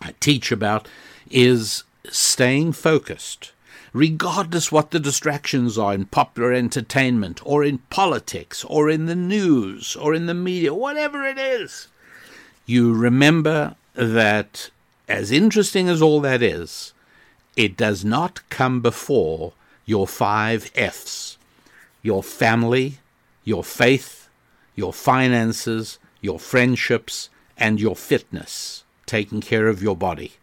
I 0.00 0.14
teach 0.20 0.52
about, 0.52 0.86
is 1.30 1.84
staying 2.10 2.72
focused 2.72 3.52
regardless 3.94 4.72
what 4.72 4.90
the 4.90 4.98
distractions 5.00 5.78
are 5.78 5.94
in 5.94 6.04
popular 6.04 6.52
entertainment 6.52 7.40
or 7.44 7.64
in 7.64 7.78
politics 7.88 8.64
or 8.64 8.90
in 8.90 9.06
the 9.06 9.14
news 9.14 9.96
or 9.96 10.12
in 10.12 10.26
the 10.26 10.34
media, 10.34 10.74
whatever 10.74 11.24
it 11.24 11.38
is, 11.38 11.86
you 12.66 12.92
remember 12.92 13.76
that 13.94 14.68
as 15.08 15.30
interesting 15.30 15.88
as 15.88 16.02
all 16.02 16.20
that 16.20 16.42
is, 16.42 16.92
it 17.56 17.76
does 17.76 18.04
not 18.04 18.46
come 18.50 18.80
before 18.80 19.52
your 19.86 20.06
five 20.06 20.70
F's 20.74 21.38
your 22.02 22.22
family, 22.22 22.98
your 23.44 23.64
faith, 23.64 24.28
your 24.74 24.92
finances, 24.92 25.98
your 26.20 26.38
friendships, 26.38 27.30
and 27.56 27.80
your 27.80 27.96
fitness, 27.96 28.84
taking 29.06 29.40
care 29.40 29.68
of 29.68 29.82
your 29.82 29.96
body. 29.96 30.34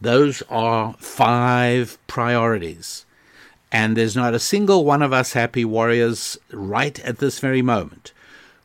Those 0.00 0.42
are 0.50 0.94
five 0.98 1.98
priorities. 2.06 3.04
And 3.72 3.96
there's 3.96 4.14
not 4.16 4.34
a 4.34 4.38
single 4.38 4.84
one 4.84 5.02
of 5.02 5.12
us 5.12 5.32
happy 5.32 5.64
warriors 5.64 6.38
right 6.52 6.98
at 7.00 7.18
this 7.18 7.38
very 7.38 7.62
moment 7.62 8.12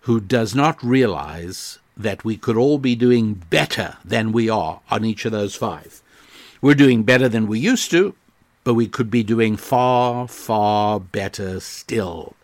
who 0.01 0.19
does 0.19 0.53
not 0.53 0.83
realize 0.83 1.79
that 1.98 2.24
we 2.24 2.38
could 2.38 2.55
all 2.55 2.77
be 2.77 2.95
doing 2.95 3.33
better 3.33 3.98
than 4.05 4.31
we 4.31 4.50
are 4.50 4.81
on 4.89 5.03
each 5.03 5.25
of 5.25 5.31
those 5.31 5.55
five. 5.55 6.01
We're 6.62 6.75
doing 6.75 7.03
better 7.03 7.27
than 7.27 7.48
we 7.48 7.59
used 7.59 7.91
to, 7.91 8.15
but 8.63 8.74
we 8.74 8.88
could 8.88 9.09
be 9.09 9.24
doing 9.24 9.57
far, 9.57 10.27
far 10.27 11.00
better 11.00 11.59
still. 11.59 12.36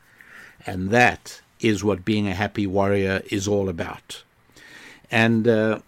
And 0.66 0.90
that 0.90 1.42
is 1.60 1.84
what 1.84 2.06
being 2.06 2.28
a 2.28 2.34
happy 2.34 2.68
warrior 2.68 3.22
is 3.30 3.48
all 3.48 3.70
about. 3.70 4.24
And 5.12 5.48
uh, 5.48 5.80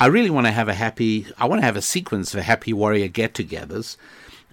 I 0.00 0.06
really 0.06 0.30
want 0.30 0.46
to 0.46 0.52
have 0.52 0.68
a 0.68 0.74
happy, 0.74 1.26
I 1.38 1.46
want 1.46 1.60
to 1.60 1.66
have 1.66 1.76
a 1.76 1.82
sequence 1.82 2.32
of 2.32 2.44
happy 2.44 2.72
warrior 2.72 3.08
get 3.08 3.34
togethers. 3.34 3.96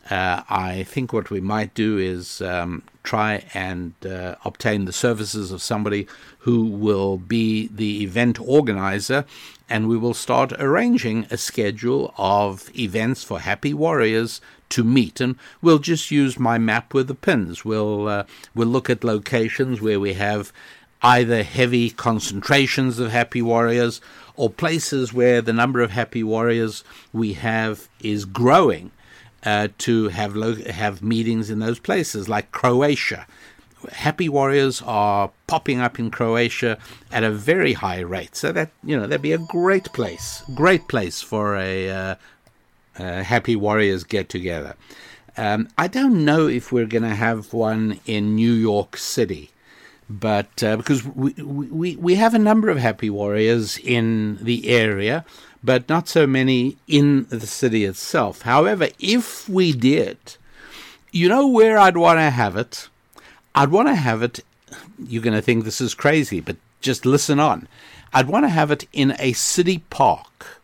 uh, 0.10 0.44
I 0.50 0.84
think 0.84 1.14
what 1.14 1.30
we 1.30 1.42
might 1.42 1.74
do 1.74 1.98
is 1.98 2.42
um, 2.42 2.84
try 3.04 3.44
and 3.54 3.94
uh, 4.06 4.36
obtain 4.46 4.86
the 4.86 4.94
services 4.94 5.52
of 5.52 5.62
somebody 5.62 6.08
who 6.40 6.66
will 6.66 7.18
be 7.18 7.68
the 7.68 8.04
event 8.04 8.40
organizer, 8.40 9.26
and 9.68 9.88
we 9.88 9.98
will 9.98 10.14
start 10.14 10.54
arranging 10.54 11.26
a 11.32 11.38
schedule 11.38 12.14
of 12.18 12.70
events 12.78 13.24
for 13.24 13.40
Happy 13.40 13.74
Warriors 13.74 14.42
to 14.70 14.84
meet. 14.84 15.20
And 15.20 15.38
we'll 15.62 15.80
just 15.80 16.12
use 16.12 16.38
my 16.38 16.60
map 16.60 16.94
with 16.94 17.08
the 17.08 17.16
pins. 17.16 17.66
We'll 17.66 18.08
uh, 18.08 18.24
we'll 18.54 18.68
look 18.68 18.90
at 18.90 19.04
locations 19.04 19.82
where 19.82 20.00
we 20.00 20.14
have 20.14 20.54
either 21.06 21.44
heavy 21.44 21.92
concentrations 21.92 22.98
of 22.98 23.12
Happy 23.12 23.40
Warriors 23.40 24.02
or 24.36 24.50
places 24.50 25.14
where 25.14 25.40
the 25.40 25.54
number 25.54 25.82
of 25.82 25.92
Happy 25.92 26.24
Warriors 26.24 26.84
we 27.14 27.34
have 27.34 27.88
is 28.02 28.26
growing 28.26 28.90
uh, 29.44 29.68
to 29.78 30.10
have 30.10 30.36
lo- 30.36 30.56
have 30.56 31.04
meetings 31.04 31.52
in 31.52 31.60
those 31.60 31.78
places, 31.78 32.28
like 32.28 32.52
Croatia. 32.52 33.28
Happy 33.92 34.28
Warriors 34.28 34.82
are 34.82 35.30
popping 35.46 35.80
up 35.80 36.00
in 36.00 36.10
Croatia 36.10 36.80
at 37.12 37.24
a 37.24 37.30
very 37.30 37.74
high 37.74 38.00
rate, 38.00 38.36
so 38.36 38.52
that 38.52 38.72
you 38.84 38.98
know 38.98 39.06
that'd 39.06 39.22
be 39.22 39.32
a 39.32 39.38
great 39.38 39.86
place, 39.94 40.42
great 40.56 40.88
place 40.88 41.22
for 41.22 41.56
a 41.56 41.88
uh, 41.88 42.16
Happy 42.98 43.56
Warriors 43.56 44.04
get 44.04 44.28
together. 44.28 44.76
Um, 45.38 45.68
I 45.78 45.88
don't 45.88 46.26
know 46.26 46.48
if 46.48 46.72
we're 46.72 46.88
going 46.88 47.04
to 47.04 47.10
have 47.10 47.54
one 47.54 48.00
in 48.08 48.36
New 48.36 48.54
York 48.54 48.98
City, 48.98 49.52
but 50.10 50.64
uh, 50.64 50.78
because 50.78 51.04
we, 51.06 51.34
we 51.34 51.96
we 51.96 52.16
have 52.16 52.34
a 52.34 52.40
number 52.40 52.70
of 52.70 52.78
Happy 52.78 53.10
Warriors 53.10 53.78
in 53.78 54.38
the 54.42 54.70
area, 54.70 55.26
but 55.64 55.90
not 55.90 56.08
so 56.08 56.28
many 56.28 56.78
in 56.88 57.26
the 57.30 57.48
city 57.48 57.86
itself. 57.86 58.44
However, 58.44 58.90
if 59.00 59.50
we 59.50 59.74
did, 59.74 60.18
you 61.12 61.28
know 61.28 61.48
where 61.48 61.78
I'd 61.78 61.98
want 61.98 62.20
to 62.20 62.30
have 62.30 62.56
it? 62.56 62.88
I'd 63.56 63.72
want 63.72 63.88
to 63.88 63.96
have 63.96 64.22
it. 64.22 64.42
You're 65.00 65.24
going 65.24 65.36
to 65.36 65.42
think 65.42 65.64
this 65.64 65.82
is 65.82 65.94
crazy, 65.94 66.40
but 66.40 66.58
just 66.82 67.06
listen 67.06 67.40
on. 67.40 67.68
I'd 68.14 68.28
want 68.28 68.46
to 68.46 68.50
have 68.50 68.72
it 68.72 68.88
in 68.94 69.16
a 69.20 69.34
city 69.34 69.80
park 69.90 70.62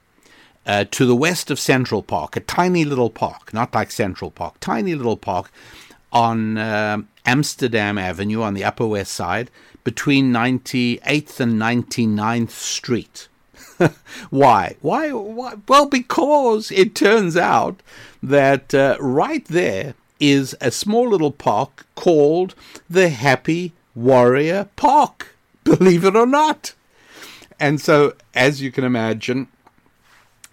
uh, 0.66 0.86
to 0.92 1.06
the 1.06 1.16
west 1.16 1.50
of 1.50 1.60
Central 1.60 2.04
Park, 2.04 2.36
a 2.36 2.42
tiny 2.42 2.86
little 2.86 3.10
park, 3.10 3.54
not 3.54 3.74
like 3.74 3.92
Central 3.92 4.30
Park, 4.30 4.60
tiny 4.60 4.94
little 4.94 5.18
park 5.18 5.52
on 6.12 6.58
uh, 6.58 7.01
Amsterdam 7.25 7.98
Avenue 7.98 8.41
on 8.41 8.53
the 8.53 8.63
Upper 8.63 8.88
West 8.88 9.13
Side 9.13 9.50
between 9.84 10.32
98th 10.32 11.39
and 11.39 11.53
99th 11.53 12.51
Street. 12.51 13.27
Why? 14.30 14.75
Why? 14.82 15.12
Why? 15.12 15.56
Well, 15.68 15.88
because 15.88 16.72
it 16.72 16.96
turns 16.96 17.36
out 17.36 17.82
that 18.22 18.74
uh, 18.74 18.98
right 19.00 19.46
there 19.46 19.96
is 20.20 20.56
a 20.62 20.70
small 20.72 21.10
little 21.10 21.32
park 21.32 21.86
called 21.96 22.53
the 22.89 23.10
Happy 23.10 23.74
Warrior 23.96 24.70
Park, 24.75 25.36
believe 25.63 26.06
it 26.06 26.15
or 26.15 26.27
not. 26.27 26.74
And 27.60 27.82
so, 27.82 28.13
as 28.34 28.62
you 28.62 28.72
can 28.72 28.84
imagine, 28.84 29.48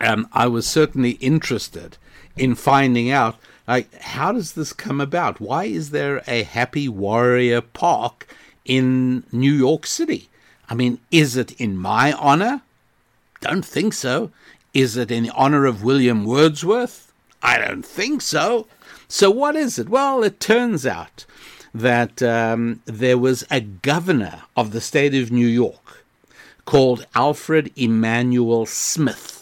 um, 0.01 0.29
I 0.33 0.47
was 0.47 0.67
certainly 0.67 1.13
interested 1.13 1.97
in 2.37 2.55
finding 2.55 3.11
out 3.11 3.37
like 3.69 3.95
how 4.01 4.33
does 4.33 4.55
this 4.55 4.73
come 4.73 5.01
about? 5.01 5.41
Why 5.41 5.65
is 5.65 5.91
there 5.91 6.23
a 6.27 6.43
Happy 6.43 6.89
Warrior 6.89 7.61
Park 7.61 8.27
in 8.65 9.25
New 9.31 9.53
York 9.53 9.87
City? 9.87 10.29
I 10.69 10.75
mean, 10.75 10.99
is 11.11 11.37
it 11.37 11.53
in 11.53 11.77
my 11.77 12.13
honor? 12.13 12.63
Don't 13.41 13.65
think 13.65 13.93
so. 13.93 14.31
Is 14.75 14.97
it 14.97 15.11
in 15.11 15.31
honor 15.31 15.67
of 15.67 15.83
William 15.83 16.25
Wordsworth? 16.25 17.13
I 17.43 17.59
don't 17.59 17.85
think 17.85 18.23
so. 18.23 18.67
So, 19.07 19.31
what 19.31 19.55
is 19.55 19.79
it? 19.79 19.89
Well, 19.89 20.23
it 20.23 20.41
turns 20.41 20.85
out 20.87 21.25
that 21.75 22.23
um, 22.23 22.83
there 22.87 23.19
was 23.19 23.47
a 23.51 23.61
governor 23.61 24.43
of 24.57 24.73
the 24.73 24.81
state 24.81 25.15
of 25.15 25.31
New 25.31 25.47
York 25.47 26.05
called 26.65 27.07
Alfred 27.15 27.71
Emanuel 27.77 28.67
Smith. 28.67 29.38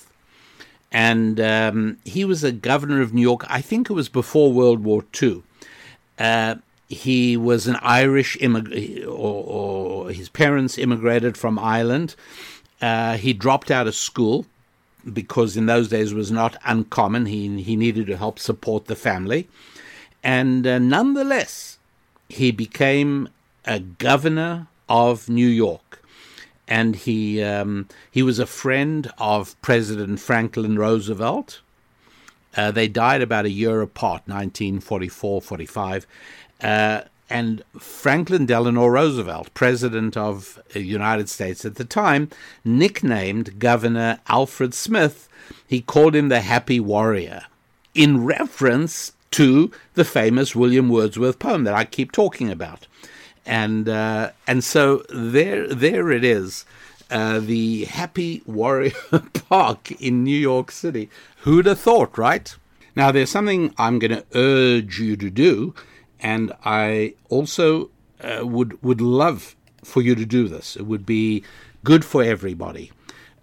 And 0.96 1.38
um, 1.40 1.98
he 2.06 2.24
was 2.24 2.42
a 2.42 2.50
governor 2.50 3.02
of 3.02 3.12
New 3.12 3.20
York, 3.20 3.44
I 3.50 3.60
think 3.60 3.90
it 3.90 3.92
was 3.92 4.08
before 4.08 4.50
World 4.50 4.82
War 4.82 5.04
II. 5.22 5.42
Uh, 6.18 6.54
he 6.88 7.36
was 7.36 7.66
an 7.66 7.76
Irish 7.82 8.38
immigrant, 8.40 9.04
or, 9.04 9.44
or, 9.44 10.10
his 10.10 10.30
parents 10.30 10.78
immigrated 10.78 11.36
from 11.36 11.58
Ireland. 11.58 12.16
Uh, 12.80 13.18
he 13.18 13.34
dropped 13.34 13.70
out 13.70 13.86
of 13.86 13.94
school 13.94 14.46
because 15.12 15.54
in 15.54 15.66
those 15.66 15.88
days 15.88 16.12
it 16.12 16.16
was 16.16 16.32
not 16.32 16.56
uncommon. 16.64 17.26
He, 17.26 17.62
he 17.62 17.76
needed 17.76 18.06
to 18.06 18.16
help 18.16 18.38
support 18.38 18.86
the 18.86 18.96
family. 18.96 19.48
And 20.24 20.66
uh, 20.66 20.78
nonetheless, 20.78 21.76
he 22.30 22.52
became 22.52 23.28
a 23.66 23.80
governor 23.80 24.68
of 24.88 25.28
New 25.28 25.46
York. 25.46 26.02
And 26.68 26.96
he, 26.96 27.42
um, 27.42 27.88
he 28.10 28.22
was 28.22 28.38
a 28.38 28.46
friend 28.46 29.12
of 29.18 29.60
President 29.62 30.18
Franklin 30.20 30.78
Roosevelt. 30.78 31.60
Uh, 32.56 32.70
they 32.70 32.88
died 32.88 33.22
about 33.22 33.44
a 33.44 33.50
year 33.50 33.82
apart, 33.82 34.22
1944 34.26 35.42
45. 35.42 36.06
Uh, 36.60 37.02
and 37.28 37.62
Franklin 37.78 38.46
Delano 38.46 38.86
Roosevelt, 38.86 39.52
president 39.52 40.16
of 40.16 40.60
the 40.72 40.82
United 40.82 41.28
States 41.28 41.64
at 41.64 41.74
the 41.74 41.84
time, 41.84 42.30
nicknamed 42.64 43.58
Governor 43.58 44.20
Alfred 44.28 44.74
Smith, 44.74 45.28
he 45.66 45.80
called 45.80 46.14
him 46.14 46.28
the 46.28 46.40
Happy 46.40 46.78
Warrior, 46.78 47.42
in 47.94 48.24
reference 48.24 49.12
to 49.32 49.70
the 49.94 50.04
famous 50.04 50.54
William 50.54 50.88
Wordsworth 50.88 51.38
poem 51.38 51.64
that 51.64 51.74
I 51.74 51.84
keep 51.84 52.12
talking 52.12 52.50
about. 52.50 52.86
And 53.46 53.88
uh, 53.88 54.30
and 54.46 54.64
so 54.64 55.04
there 55.08 55.68
there 55.68 56.10
it 56.10 56.24
is, 56.24 56.64
uh, 57.10 57.38
the 57.40 57.84
Happy 57.84 58.42
Warrior 58.44 58.92
Park 59.48 59.92
in 59.92 60.24
New 60.24 60.38
York 60.38 60.70
City. 60.70 61.08
Who'd 61.42 61.66
have 61.66 61.78
thought, 61.80 62.18
right? 62.18 62.54
Now 62.96 63.12
there's 63.12 63.30
something 63.30 63.72
I'm 63.78 63.98
going 63.98 64.10
to 64.10 64.24
urge 64.34 64.98
you 64.98 65.16
to 65.16 65.30
do 65.30 65.74
and 66.20 66.52
I 66.64 67.14
also 67.28 67.90
uh, 68.20 68.46
would 68.46 68.82
would 68.82 69.00
love 69.00 69.56
for 69.84 70.02
you 70.02 70.14
to 70.14 70.26
do 70.26 70.48
this. 70.48 70.76
It 70.76 70.86
would 70.86 71.06
be 71.06 71.44
good 71.84 72.04
for 72.04 72.22
everybody. 72.22 72.90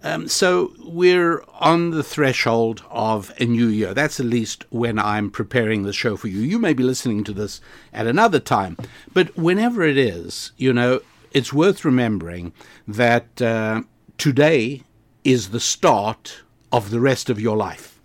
Um, 0.06 0.28
so 0.28 0.74
we're 0.80 1.44
on 1.60 1.92
the 1.92 2.04
threshold 2.04 2.84
of 2.90 3.34
a 3.40 3.46
new 3.46 3.68
year. 3.68 3.94
That's 3.94 4.20
at 4.20 4.26
least 4.26 4.66
when 4.70 5.00
I'm 5.00 5.32
preparing 5.32 5.84
the 5.84 5.94
show 5.94 6.18
for 6.18 6.28
you. 6.28 6.42
You 6.42 6.60
may 6.60 6.74
be 6.74 6.84
listening 6.84 7.24
to 7.24 7.34
this 7.34 7.62
at 7.94 8.06
another 8.06 8.40
time, 8.40 8.76
but 9.14 9.36
whenever 9.38 9.84
it 9.84 9.98
is, 9.98 10.52
you 10.58 10.74
know, 10.74 11.00
it's 11.32 11.54
worth 11.54 11.86
remembering 11.86 12.52
that 12.86 13.42
uh, 13.42 13.84
today 14.18 14.84
is 15.24 15.50
the 15.50 15.60
start 15.62 16.44
of 16.72 16.90
the 16.90 17.00
rest 17.00 17.30
of 17.30 17.40
your 17.40 17.56
life. 17.56 17.98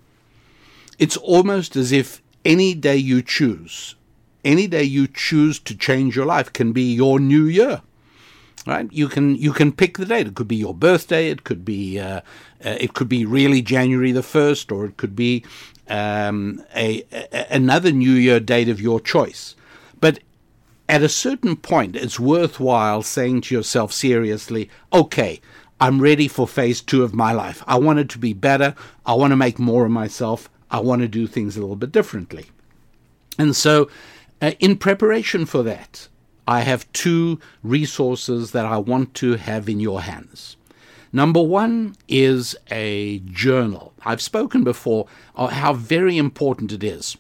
It's 1.01 1.17
almost 1.17 1.75
as 1.75 1.91
if 1.91 2.23
any 2.45 2.75
day 2.75 2.97
you 2.97 3.23
choose 3.23 3.97
any 4.45 4.67
day 4.67 4.83
you 4.83 5.07
choose 5.07 5.59
to 5.59 5.77
change 5.77 6.17
your 6.17 6.27
life 6.27 6.53
can 6.53 6.73
be 6.73 6.95
your 6.95 7.19
new 7.19 7.45
year 7.45 7.83
right? 8.69 8.89
You 8.93 9.09
can 9.09 9.35
you 9.35 9.53
can 9.53 9.73
pick 9.73 9.99
the 9.99 10.05
date. 10.05 10.27
It 10.27 10.35
could 10.35 10.47
be 10.47 10.57
your 10.57 10.75
birthday. 10.75 11.31
It 11.31 11.45
could 11.45 11.65
be 11.65 11.99
uh, 11.99 12.21
uh, 12.65 12.77
it 12.81 12.95
could 12.95 13.09
be 13.09 13.25
really 13.25 13.63
january 13.63 14.13
the 14.13 14.21
1st 14.21 14.73
or 14.73 14.85
it 14.85 14.97
could 14.97 15.17
be 15.17 15.45
um, 15.89 16.63
a, 16.75 17.05
a, 17.13 17.47
another 17.51 17.93
new 17.93 18.13
year 18.13 18.41
date 18.41 18.69
of 18.69 18.81
your 18.81 19.01
choice. 19.01 19.55
But 20.01 20.21
at 20.89 21.03
a 21.03 21.09
certain 21.09 21.57
point 21.57 21.97
it's 21.97 22.19
worthwhile 22.21 23.03
saying 23.03 23.43
to 23.43 23.55
yourself 23.55 23.93
seriously 23.93 24.71
okay 24.91 25.39
i'm 25.81 26.01
ready 26.01 26.27
for 26.27 26.49
phase 26.49 26.81
two 26.81 27.03
of 27.05 27.15
my 27.15 27.33
life. 27.33 27.63
I 27.67 27.79
want 27.79 27.99
it 27.99 28.09
to 28.11 28.19
be 28.19 28.33
better. 28.33 28.75
I 29.05 29.15
want 29.15 29.33
to 29.33 29.37
make 29.37 29.59
more 29.59 29.85
of 29.85 29.91
myself. 29.93 30.49
I 30.71 30.81
want 30.81 31.03
to 31.03 31.09
do 31.09 31.27
things 31.27 31.57
a 31.57 31.61
little 31.61 31.77
bit 31.77 31.93
differently. 31.93 32.47
And 33.39 33.55
so 33.55 33.89
uh, 34.43 34.53
in 34.59 34.77
preparation 34.77 35.47
for 35.47 35.63
that, 35.63 36.09
I 36.49 36.61
have 36.61 36.91
two 36.95 37.39
resources 37.63 38.53
that 38.53 38.65
I 38.65 38.79
want 38.79 39.13
to 39.17 39.35
have 39.35 39.69
in 39.69 39.81
your 39.81 40.01
hands. 40.01 40.57
Number 41.13 41.43
one 41.43 41.95
is 42.09 42.57
a 42.71 43.19
journal. 43.27 43.93
I've 44.07 44.23
spoken 44.23 44.65
before 44.65 45.07
how 45.37 45.75
very 45.75 46.17
important 46.17 46.73
it 46.73 46.83
is 46.83 47.19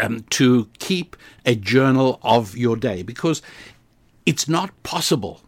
um, 0.00 0.20
to 0.30 0.68
keep 0.78 1.16
a 1.44 1.56
journal 1.56 2.20
of 2.22 2.56
your 2.56 2.76
day 2.76 3.02
because 3.02 3.42
it's 4.24 4.48
not 4.48 4.70
possible 4.84 5.40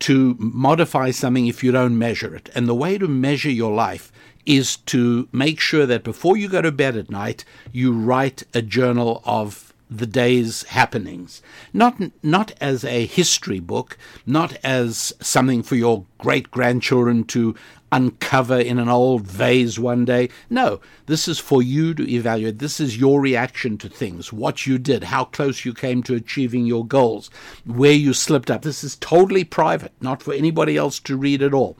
to 0.00 0.34
modify 0.38 1.10
something 1.10 1.48
if 1.48 1.62
you 1.62 1.70
don't 1.70 1.98
measure 1.98 2.34
it. 2.34 2.48
And 2.54 2.66
the 2.66 2.74
way 2.74 2.96
to 2.96 3.08
measure 3.08 3.50
your 3.50 3.74
life 3.74 4.10
is 4.46 4.76
to 4.76 5.28
make 5.32 5.60
sure 5.60 5.84
that 5.84 6.02
before 6.02 6.38
you 6.38 6.48
go 6.48 6.62
to 6.62 6.72
bed 6.72 6.96
at 6.96 7.10
night, 7.10 7.44
you 7.72 7.92
write 7.92 8.44
a 8.54 8.62
journal 8.62 9.22
of 9.26 9.67
the 9.90 10.06
day's 10.06 10.64
happenings. 10.64 11.42
Not, 11.72 12.00
not 12.22 12.52
as 12.60 12.84
a 12.84 13.06
history 13.06 13.60
book, 13.60 13.96
not 14.26 14.56
as 14.62 15.12
something 15.20 15.62
for 15.62 15.76
your 15.76 16.04
great 16.18 16.50
grandchildren 16.50 17.24
to 17.24 17.54
uncover 17.90 18.58
in 18.58 18.78
an 18.78 18.88
old 18.88 19.22
vase 19.22 19.78
one 19.78 20.04
day. 20.04 20.28
No, 20.50 20.80
this 21.06 21.26
is 21.26 21.38
for 21.38 21.62
you 21.62 21.94
to 21.94 22.10
evaluate. 22.10 22.58
This 22.58 22.80
is 22.80 22.98
your 22.98 23.20
reaction 23.20 23.78
to 23.78 23.88
things, 23.88 24.32
what 24.32 24.66
you 24.66 24.78
did, 24.78 25.04
how 25.04 25.24
close 25.24 25.64
you 25.64 25.72
came 25.72 26.02
to 26.02 26.14
achieving 26.14 26.66
your 26.66 26.86
goals, 26.86 27.30
where 27.64 27.92
you 27.92 28.12
slipped 28.12 28.50
up. 28.50 28.62
This 28.62 28.84
is 28.84 28.96
totally 28.96 29.44
private, 29.44 29.92
not 30.00 30.22
for 30.22 30.34
anybody 30.34 30.76
else 30.76 31.00
to 31.00 31.16
read 31.16 31.42
at 31.42 31.54
all. 31.54 31.76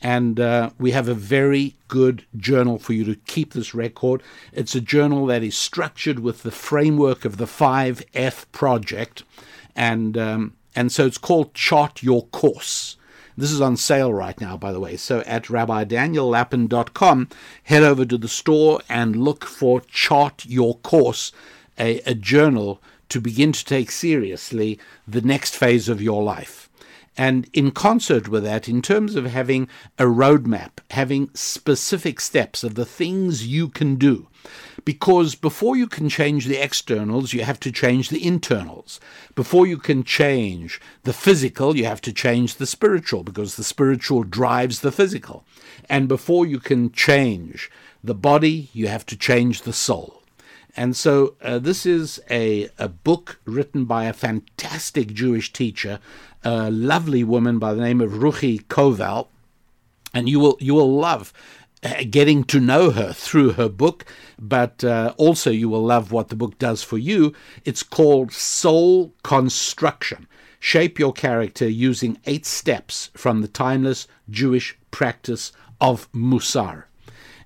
And 0.00 0.38
uh, 0.38 0.70
we 0.78 0.90
have 0.90 1.08
a 1.08 1.14
very 1.14 1.76
good 1.88 2.24
journal 2.36 2.78
for 2.78 2.92
you 2.92 3.04
to 3.04 3.16
keep 3.26 3.52
this 3.52 3.74
record. 3.74 4.22
It's 4.52 4.74
a 4.74 4.80
journal 4.80 5.26
that 5.26 5.42
is 5.42 5.56
structured 5.56 6.18
with 6.18 6.42
the 6.42 6.50
framework 6.50 7.24
of 7.24 7.38
the 7.38 7.46
5F 7.46 8.44
project. 8.52 9.22
And, 9.74 10.18
um, 10.18 10.56
and 10.76 10.92
so 10.92 11.06
it's 11.06 11.18
called 11.18 11.54
Chart 11.54 12.02
Your 12.02 12.26
Course. 12.26 12.96
This 13.36 13.50
is 13.50 13.60
on 13.60 13.76
sale 13.76 14.12
right 14.12 14.40
now, 14.40 14.56
by 14.56 14.72
the 14.72 14.78
way. 14.78 14.96
So 14.96 15.20
at 15.20 15.44
rabbidaniellapin.com, 15.44 17.28
head 17.64 17.82
over 17.82 18.04
to 18.04 18.18
the 18.18 18.28
store 18.28 18.80
and 18.88 19.16
look 19.16 19.44
for 19.44 19.80
Chart 19.80 20.44
Your 20.46 20.76
Course, 20.78 21.32
a, 21.78 22.00
a 22.00 22.14
journal 22.14 22.80
to 23.08 23.20
begin 23.20 23.52
to 23.52 23.64
take 23.64 23.90
seriously 23.90 24.78
the 25.06 25.20
next 25.20 25.56
phase 25.56 25.88
of 25.88 26.00
your 26.00 26.22
life. 26.22 26.63
And 27.16 27.48
in 27.52 27.70
concert 27.70 28.28
with 28.28 28.42
that, 28.42 28.68
in 28.68 28.82
terms 28.82 29.14
of 29.14 29.26
having 29.26 29.68
a 29.98 30.04
roadmap, 30.04 30.78
having 30.90 31.30
specific 31.32 32.20
steps 32.20 32.64
of 32.64 32.74
the 32.74 32.84
things 32.84 33.46
you 33.46 33.68
can 33.68 33.96
do, 33.96 34.28
because 34.84 35.34
before 35.34 35.76
you 35.76 35.86
can 35.86 36.08
change 36.08 36.46
the 36.46 36.62
externals, 36.62 37.32
you 37.32 37.44
have 37.44 37.60
to 37.60 37.72
change 37.72 38.08
the 38.08 38.26
internals. 38.26 39.00
Before 39.34 39.66
you 39.66 39.78
can 39.78 40.02
change 40.02 40.80
the 41.04 41.12
physical, 41.12 41.76
you 41.76 41.86
have 41.86 42.00
to 42.02 42.12
change 42.12 42.56
the 42.56 42.66
spiritual, 42.66 43.22
because 43.22 43.56
the 43.56 43.64
spiritual 43.64 44.24
drives 44.24 44.80
the 44.80 44.92
physical. 44.92 45.44
And 45.88 46.08
before 46.08 46.46
you 46.46 46.58
can 46.58 46.90
change 46.90 47.70
the 48.02 48.14
body, 48.14 48.68
you 48.72 48.88
have 48.88 49.06
to 49.06 49.16
change 49.16 49.62
the 49.62 49.72
soul. 49.72 50.23
And 50.76 50.96
so 50.96 51.36
uh, 51.40 51.58
this 51.58 51.86
is 51.86 52.20
a, 52.30 52.68
a 52.78 52.88
book 52.88 53.40
written 53.44 53.84
by 53.84 54.04
a 54.04 54.12
fantastic 54.12 55.12
Jewish 55.12 55.52
teacher, 55.52 56.00
a 56.42 56.70
lovely 56.70 57.22
woman 57.22 57.58
by 57.58 57.74
the 57.74 57.80
name 57.80 58.00
of 58.00 58.12
Ruchi 58.12 58.64
Koval, 58.66 59.28
and 60.12 60.28
you 60.28 60.40
will 60.40 60.56
you 60.60 60.74
will 60.74 60.92
love 60.92 61.32
uh, 61.84 62.02
getting 62.08 62.44
to 62.44 62.60
know 62.60 62.90
her 62.90 63.12
through 63.12 63.52
her 63.52 63.68
book, 63.68 64.04
but 64.38 64.82
uh, 64.82 65.12
also 65.16 65.50
you 65.50 65.68
will 65.68 65.84
love 65.84 66.12
what 66.12 66.28
the 66.28 66.36
book 66.36 66.58
does 66.58 66.82
for 66.82 66.98
you. 66.98 67.32
It's 67.64 67.82
called 67.82 68.32
Soul 68.32 69.12
Construction. 69.22 70.26
Shape 70.58 70.98
your 70.98 71.12
character 71.12 71.68
using 71.68 72.18
eight 72.24 72.46
steps 72.46 73.10
from 73.14 73.42
the 73.42 73.48
timeless 73.48 74.08
Jewish 74.30 74.78
practice 74.90 75.52
of 75.80 76.10
Musar. 76.12 76.84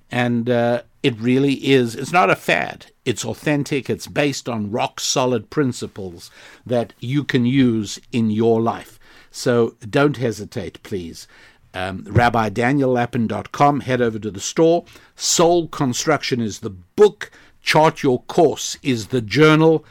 And 0.09 0.49
uh, 0.49 0.83
it 1.03 1.19
really 1.19 1.55
is, 1.55 1.95
it's 1.95 2.13
not 2.13 2.29
a 2.29 2.35
fad. 2.35 2.87
It's 3.09 3.25
authentic. 3.25 3.89
It's 3.89 4.05
based 4.05 4.47
on 4.47 4.69
rock 4.69 4.99
solid 4.99 5.49
principles 5.49 6.29
that 6.63 6.93
you 6.99 7.23
can 7.23 7.43
use 7.43 7.99
in 8.11 8.29
your 8.29 8.61
life. 8.61 8.99
So 9.31 9.75
don't 9.89 10.17
hesitate, 10.17 10.83
please. 10.83 11.27
Um, 11.73 12.03
RabbiDanielLapin.com. 12.03 13.79
Head 13.79 13.99
over 13.99 14.19
to 14.19 14.29
the 14.29 14.39
store. 14.39 14.85
Soul 15.15 15.67
Construction 15.69 16.39
is 16.39 16.59
the 16.59 16.69
book. 16.69 17.31
Chart 17.63 18.03
Your 18.03 18.21
Course 18.21 18.77
is 18.83 19.07
the 19.07 19.21
journal. 19.21 19.83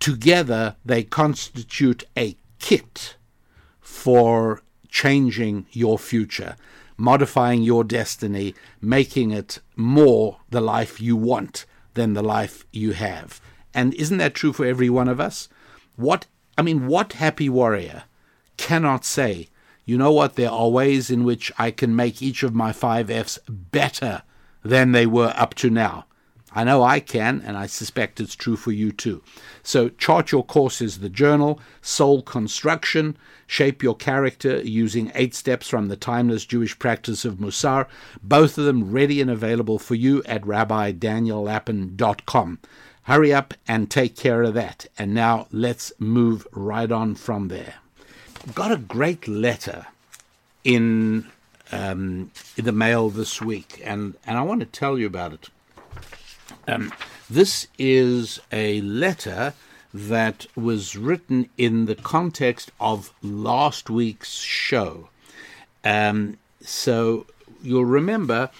Together, 0.00 0.74
they 0.84 1.04
constitute 1.04 2.02
a 2.16 2.36
kit 2.58 3.14
for 3.80 4.64
changing 4.88 5.66
your 5.70 6.00
future 6.00 6.56
modifying 6.98 7.62
your 7.62 7.84
destiny, 7.84 8.54
making 8.80 9.30
it 9.30 9.60
more 9.76 10.38
the 10.48 10.62
life 10.62 10.98
you 10.98 11.14
want 11.14 11.66
than 11.96 12.14
the 12.14 12.22
life 12.22 12.64
you 12.72 12.92
have. 12.92 13.40
And 13.74 13.92
isn't 13.94 14.18
that 14.18 14.34
true 14.34 14.52
for 14.52 14.64
every 14.64 14.88
one 14.88 15.08
of 15.08 15.20
us? 15.20 15.48
What 15.96 16.26
I 16.56 16.62
mean, 16.62 16.86
what 16.86 17.14
happy 17.14 17.48
warrior 17.48 18.04
cannot 18.56 19.04
say, 19.04 19.48
you 19.84 19.98
know 19.98 20.12
what, 20.12 20.36
there 20.36 20.50
are 20.50 20.70
ways 20.70 21.10
in 21.10 21.24
which 21.24 21.52
I 21.58 21.70
can 21.70 21.94
make 21.94 22.22
each 22.22 22.42
of 22.42 22.54
my 22.54 22.72
five 22.72 23.10
F's 23.10 23.38
better 23.48 24.22
than 24.64 24.92
they 24.92 25.06
were 25.06 25.34
up 25.36 25.54
to 25.56 25.70
now. 25.70 26.05
I 26.56 26.64
know 26.64 26.82
I 26.82 26.98
can, 27.00 27.42
and 27.44 27.54
I 27.54 27.66
suspect 27.66 28.18
it's 28.18 28.34
true 28.34 28.56
for 28.56 28.72
you 28.72 28.90
too. 28.90 29.22
So, 29.62 29.90
chart 29.90 30.32
your 30.32 30.42
course 30.42 30.80
is 30.80 31.00
the 31.00 31.10
journal, 31.10 31.60
soul 31.82 32.22
construction, 32.22 33.18
shape 33.46 33.82
your 33.82 33.94
character 33.94 34.62
using 34.62 35.12
eight 35.14 35.34
steps 35.34 35.68
from 35.68 35.88
the 35.88 35.96
timeless 35.96 36.46
Jewish 36.46 36.78
practice 36.78 37.26
of 37.26 37.34
Musar, 37.34 37.86
both 38.22 38.56
of 38.56 38.64
them 38.64 38.90
ready 38.90 39.20
and 39.20 39.30
available 39.30 39.78
for 39.78 39.96
you 39.96 40.22
at 40.24 40.44
rabbidaniellapin.com. 40.44 42.58
Hurry 43.02 43.34
up 43.34 43.52
and 43.68 43.90
take 43.90 44.16
care 44.16 44.42
of 44.42 44.54
that. 44.54 44.86
And 44.96 45.12
now 45.12 45.48
let's 45.52 45.92
move 45.98 46.46
right 46.52 46.90
on 46.90 47.16
from 47.16 47.48
there. 47.48 47.74
Got 48.54 48.72
a 48.72 48.78
great 48.78 49.28
letter 49.28 49.88
in, 50.64 51.26
um, 51.70 52.30
in 52.56 52.64
the 52.64 52.72
mail 52.72 53.10
this 53.10 53.42
week, 53.42 53.82
and, 53.84 54.14
and 54.26 54.38
I 54.38 54.42
want 54.42 54.60
to 54.60 54.66
tell 54.66 54.98
you 54.98 55.06
about 55.06 55.34
it. 55.34 55.50
Um, 56.68 56.92
this 57.30 57.68
is 57.78 58.40
a 58.52 58.80
letter 58.80 59.54
that 59.92 60.46
was 60.54 60.96
written 60.96 61.48
in 61.56 61.86
the 61.86 61.94
context 61.94 62.70
of 62.80 63.12
last 63.22 63.88
week's 63.88 64.32
show. 64.32 65.08
Um, 65.84 66.38
so 66.60 67.26
you'll 67.62 67.84
remember 67.84 68.50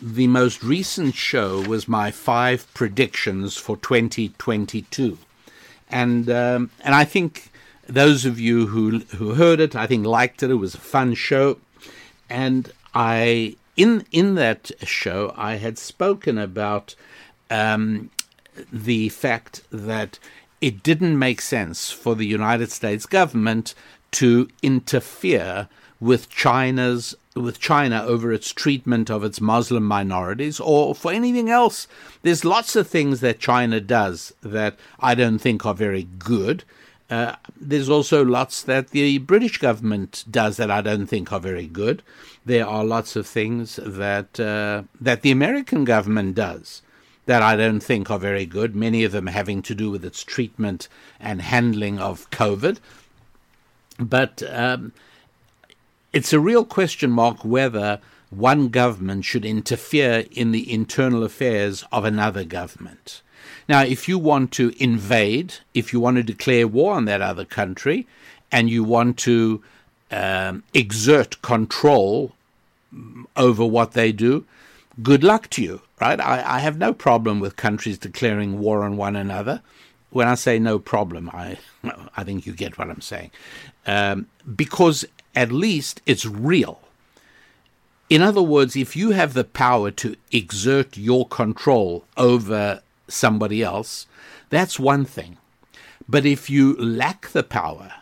the 0.00 0.26
most 0.26 0.62
recent 0.62 1.14
show 1.14 1.60
was 1.62 1.88
my 1.88 2.10
five 2.10 2.72
predictions 2.74 3.56
for 3.56 3.76
2022. 3.76 5.18
And, 5.88 6.30
um, 6.30 6.70
and 6.82 6.94
I 6.94 7.04
think 7.04 7.50
those 7.86 8.24
of 8.24 8.40
you 8.40 8.66
who, 8.66 9.00
who 9.16 9.34
heard 9.34 9.60
it, 9.60 9.76
I 9.76 9.86
think 9.86 10.06
liked 10.06 10.42
it. 10.42 10.50
It 10.50 10.54
was 10.54 10.74
a 10.74 10.78
fun 10.78 11.14
show. 11.14 11.58
And 12.28 12.72
I, 12.94 13.56
in, 13.76 14.04
in 14.10 14.34
that 14.34 14.70
show, 14.84 15.32
I 15.36 15.56
had 15.56 15.78
spoken 15.78 16.38
about 16.38 16.94
um, 17.50 18.10
the 18.72 19.08
fact 19.10 19.62
that 19.70 20.18
it 20.60 20.82
didn't 20.82 21.18
make 21.18 21.40
sense 21.40 21.90
for 21.90 22.14
the 22.14 22.26
United 22.26 22.70
States 22.72 23.06
government 23.06 23.74
to 24.12 24.48
interfere 24.62 25.68
with 26.00 26.28
China's 26.28 27.14
with 27.34 27.60
China 27.60 28.02
over 28.06 28.32
its 28.32 28.50
treatment 28.50 29.10
of 29.10 29.22
its 29.22 29.42
Muslim 29.42 29.84
minorities 29.84 30.58
or 30.58 30.94
for 30.94 31.12
anything 31.12 31.50
else. 31.50 31.86
There's 32.22 32.46
lots 32.46 32.74
of 32.76 32.88
things 32.88 33.20
that 33.20 33.38
China 33.38 33.78
does 33.78 34.32
that 34.42 34.78
I 35.00 35.14
don't 35.14 35.38
think 35.38 35.66
are 35.66 35.74
very 35.74 36.04
good. 36.18 36.64
Uh, 37.10 37.36
there's 37.60 37.90
also 37.90 38.24
lots 38.24 38.62
that 38.62 38.88
the 38.90 39.18
British 39.18 39.58
government 39.58 40.24
does 40.30 40.56
that 40.56 40.70
I 40.70 40.80
don't 40.80 41.06
think 41.06 41.30
are 41.30 41.40
very 41.40 41.66
good. 41.66 42.02
There 42.44 42.66
are 42.66 42.84
lots 42.84 43.16
of 43.16 43.26
things 43.26 43.76
that 43.76 44.40
uh, 44.40 44.84
that 45.00 45.22
the 45.22 45.30
American 45.30 45.84
government 45.84 46.34
does 46.34 46.82
that 47.26 47.42
I 47.42 47.56
don't 47.56 47.80
think 47.80 48.10
are 48.10 48.18
very 48.18 48.46
good, 48.46 48.74
many 48.74 49.04
of 49.04 49.12
them 49.12 49.26
having 49.26 49.60
to 49.62 49.74
do 49.74 49.90
with 49.90 50.04
its 50.04 50.24
treatment 50.24 50.88
and 51.20 51.42
handling 51.42 51.98
of 51.98 52.30
COVID. 52.30 52.78
But 53.98 54.42
um, 54.48 54.92
it's 56.12 56.32
a 56.32 56.40
real 56.40 56.64
question 56.64 57.10
mark 57.10 57.44
whether 57.44 58.00
one 58.30 58.68
government 58.68 59.24
should 59.24 59.44
interfere 59.44 60.24
in 60.30 60.52
the 60.52 60.72
internal 60.72 61.24
affairs 61.24 61.84
of 61.92 62.04
another 62.04 62.44
government. 62.44 63.22
Now, 63.68 63.82
if 63.82 64.08
you 64.08 64.18
want 64.18 64.52
to 64.52 64.72
invade, 64.82 65.54
if 65.74 65.92
you 65.92 65.98
want 65.98 66.16
to 66.18 66.22
declare 66.22 66.68
war 66.68 66.94
on 66.94 67.04
that 67.06 67.22
other 67.22 67.44
country, 67.44 68.06
and 68.52 68.70
you 68.70 68.84
want 68.84 69.18
to 69.18 69.62
um, 70.12 70.62
exert 70.72 71.42
control 71.42 72.32
over 73.36 73.66
what 73.66 73.92
they 73.92 74.12
do, 74.12 74.44
good 75.02 75.24
luck 75.24 75.50
to 75.50 75.62
you 75.62 75.80
right? 76.00 76.20
I, 76.20 76.56
I 76.56 76.58
have 76.60 76.78
no 76.78 76.92
problem 76.92 77.40
with 77.40 77.56
countries 77.56 77.98
declaring 77.98 78.58
war 78.58 78.82
on 78.82 78.96
one 78.96 79.16
another. 79.16 79.62
When 80.10 80.28
I 80.28 80.34
say 80.34 80.58
no 80.58 80.78
problem, 80.78 81.30
I 81.32 81.58
I 82.16 82.24
think 82.24 82.46
you 82.46 82.52
get 82.52 82.78
what 82.78 82.90
I'm 82.90 83.00
saying, 83.00 83.30
um, 83.86 84.28
because 84.54 85.04
at 85.34 85.52
least 85.52 86.00
it's 86.06 86.26
real. 86.26 86.80
In 88.08 88.22
other 88.22 88.42
words, 88.42 88.76
if 88.76 88.94
you 88.94 89.10
have 89.10 89.34
the 89.34 89.44
power 89.44 89.90
to 89.90 90.16
exert 90.30 90.96
your 90.96 91.26
control 91.26 92.04
over 92.16 92.80
somebody 93.08 93.62
else, 93.62 94.06
that's 94.48 94.78
one 94.78 95.04
thing. 95.04 95.38
But 96.08 96.24
if 96.24 96.48
you 96.48 96.76
lack 96.76 97.28
the 97.28 97.42
power 97.42 97.92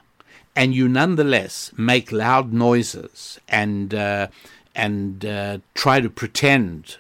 and 0.54 0.74
you 0.74 0.88
nonetheless 0.88 1.72
make 1.76 2.12
loud 2.12 2.52
noises 2.52 3.40
and 3.48 3.94
uh, 3.94 4.28
and 4.74 5.24
uh, 5.24 5.58
try 5.74 6.00
to 6.00 6.10
pretend 6.10 6.98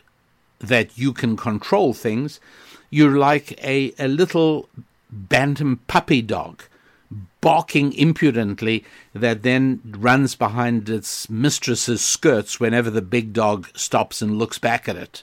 that 0.68 0.96
you 0.96 1.12
can 1.12 1.36
control 1.36 1.92
things, 1.94 2.40
you're 2.90 3.18
like 3.18 3.52
a, 3.64 3.92
a 3.98 4.08
little 4.08 4.68
bantam 5.10 5.80
puppy 5.86 6.22
dog 6.22 6.62
barking 7.40 7.92
impudently 7.92 8.84
that 9.12 9.42
then 9.42 9.80
runs 9.84 10.34
behind 10.34 10.88
its 10.88 11.28
mistress's 11.28 12.00
skirts 12.00 12.58
whenever 12.58 12.90
the 12.90 13.02
big 13.02 13.32
dog 13.32 13.68
stops 13.74 14.22
and 14.22 14.38
looks 14.38 14.58
back 14.58 14.88
at 14.88 14.96
it. 14.96 15.22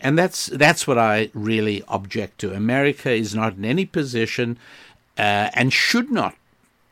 And 0.00 0.18
that's 0.18 0.46
that's 0.46 0.86
what 0.86 0.98
I 0.98 1.30
really 1.34 1.82
object 1.88 2.38
to. 2.40 2.54
America 2.54 3.10
is 3.10 3.34
not 3.34 3.54
in 3.54 3.64
any 3.64 3.84
position 3.84 4.58
uh, 5.18 5.50
and 5.54 5.72
should 5.72 6.10
not 6.10 6.34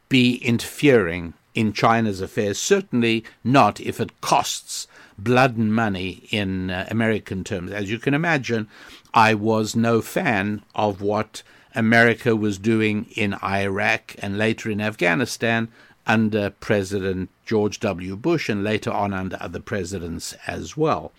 be 0.09 0.37
interfering 0.37 1.35
in 1.55 1.73
China's 1.73 2.21
affairs. 2.21 2.59
Certainly 2.59 3.25
not 3.43 3.81
if 3.81 4.01
it 4.01 4.21
costs 4.21 4.87
blood 5.19 5.57
and 5.57 5.75
money 5.75 6.27
in 6.31 6.71
uh, 6.71 6.87
American 6.91 7.45
terms. 7.45 7.73
As 7.73 7.91
you 7.91 7.99
can 7.99 8.15
imagine, 8.15 8.69
I 9.13 9.35
was 9.35 9.77
no 9.77 10.01
fan 10.01 10.63
of 10.75 11.01
what 11.01 11.43
America 11.75 12.37
was 12.37 12.59
doing 12.59 13.07
in 13.17 13.35
Iraq 13.43 14.15
and 14.19 14.39
later 14.39 14.71
in 14.71 14.81
Afghanistan 14.81 15.69
under 16.07 16.51
President 16.51 17.31
George 17.47 17.81
W. 17.81 18.17
Bush 18.17 18.49
and 18.49 18.63
later 18.63 18.91
on 18.91 19.13
under 19.13 19.37
other 19.41 19.61
presidents 19.61 20.35
as 20.47 20.77
well. 20.77 21.13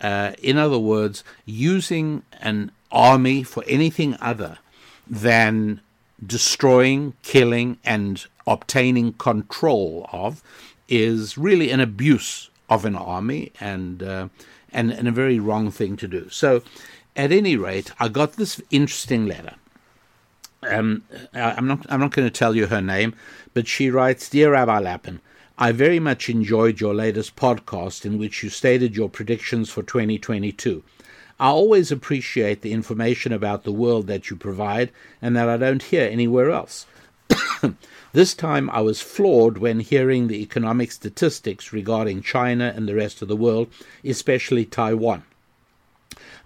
Uh, 0.00 0.32
in 0.42 0.56
other 0.56 0.78
words, 0.78 1.22
using 1.44 2.22
an 2.40 2.72
army 2.90 3.42
for 3.42 3.62
anything 3.66 4.16
other 4.20 4.58
than 5.06 5.80
destroying, 6.24 7.14
killing, 7.22 7.78
and 7.84 8.26
obtaining 8.46 9.12
control 9.14 10.08
of 10.12 10.42
is 10.88 11.36
really 11.38 11.70
an 11.70 11.80
abuse 11.80 12.49
of 12.70 12.84
an 12.84 12.96
army 12.96 13.52
and, 13.60 14.02
uh, 14.02 14.28
and, 14.72 14.90
and 14.90 15.08
a 15.08 15.12
very 15.12 15.38
wrong 15.38 15.70
thing 15.70 15.96
to 15.98 16.08
do. 16.08 16.30
So, 16.30 16.62
at 17.16 17.32
any 17.32 17.56
rate, 17.56 17.90
I 17.98 18.08
got 18.08 18.34
this 18.34 18.62
interesting 18.70 19.26
letter. 19.26 19.56
Um, 20.62 21.02
I'm 21.34 21.66
not 21.66 21.86
I'm 21.88 22.00
not 22.00 22.12
going 22.12 22.26
to 22.26 22.38
tell 22.38 22.54
you 22.54 22.66
her 22.66 22.82
name, 22.82 23.14
but 23.54 23.66
she 23.66 23.90
writes, 23.90 24.28
"Dear 24.28 24.52
Rabbi 24.52 24.78
Lapin, 24.78 25.20
I 25.58 25.72
very 25.72 25.98
much 25.98 26.28
enjoyed 26.28 26.80
your 26.80 26.94
latest 26.94 27.34
podcast 27.34 28.04
in 28.04 28.18
which 28.18 28.42
you 28.42 28.50
stated 28.50 28.94
your 28.94 29.08
predictions 29.08 29.70
for 29.70 29.82
2022. 29.82 30.82
I 31.38 31.48
always 31.48 31.90
appreciate 31.90 32.60
the 32.60 32.72
information 32.72 33.32
about 33.32 33.64
the 33.64 33.72
world 33.72 34.06
that 34.06 34.28
you 34.28 34.36
provide 34.36 34.90
and 35.22 35.34
that 35.34 35.48
I 35.48 35.56
don't 35.56 35.82
hear 35.82 36.06
anywhere 36.08 36.50
else. 36.50 36.86
this 38.12 38.34
time 38.34 38.68
I 38.70 38.80
was 38.80 39.00
floored 39.00 39.58
when 39.58 39.80
hearing 39.80 40.26
the 40.26 40.42
economic 40.42 40.92
statistics 40.92 41.72
regarding 41.72 42.22
China 42.22 42.72
and 42.74 42.88
the 42.88 42.94
rest 42.94 43.22
of 43.22 43.28
the 43.28 43.36
world, 43.36 43.68
especially 44.04 44.64
Taiwan. 44.64 45.24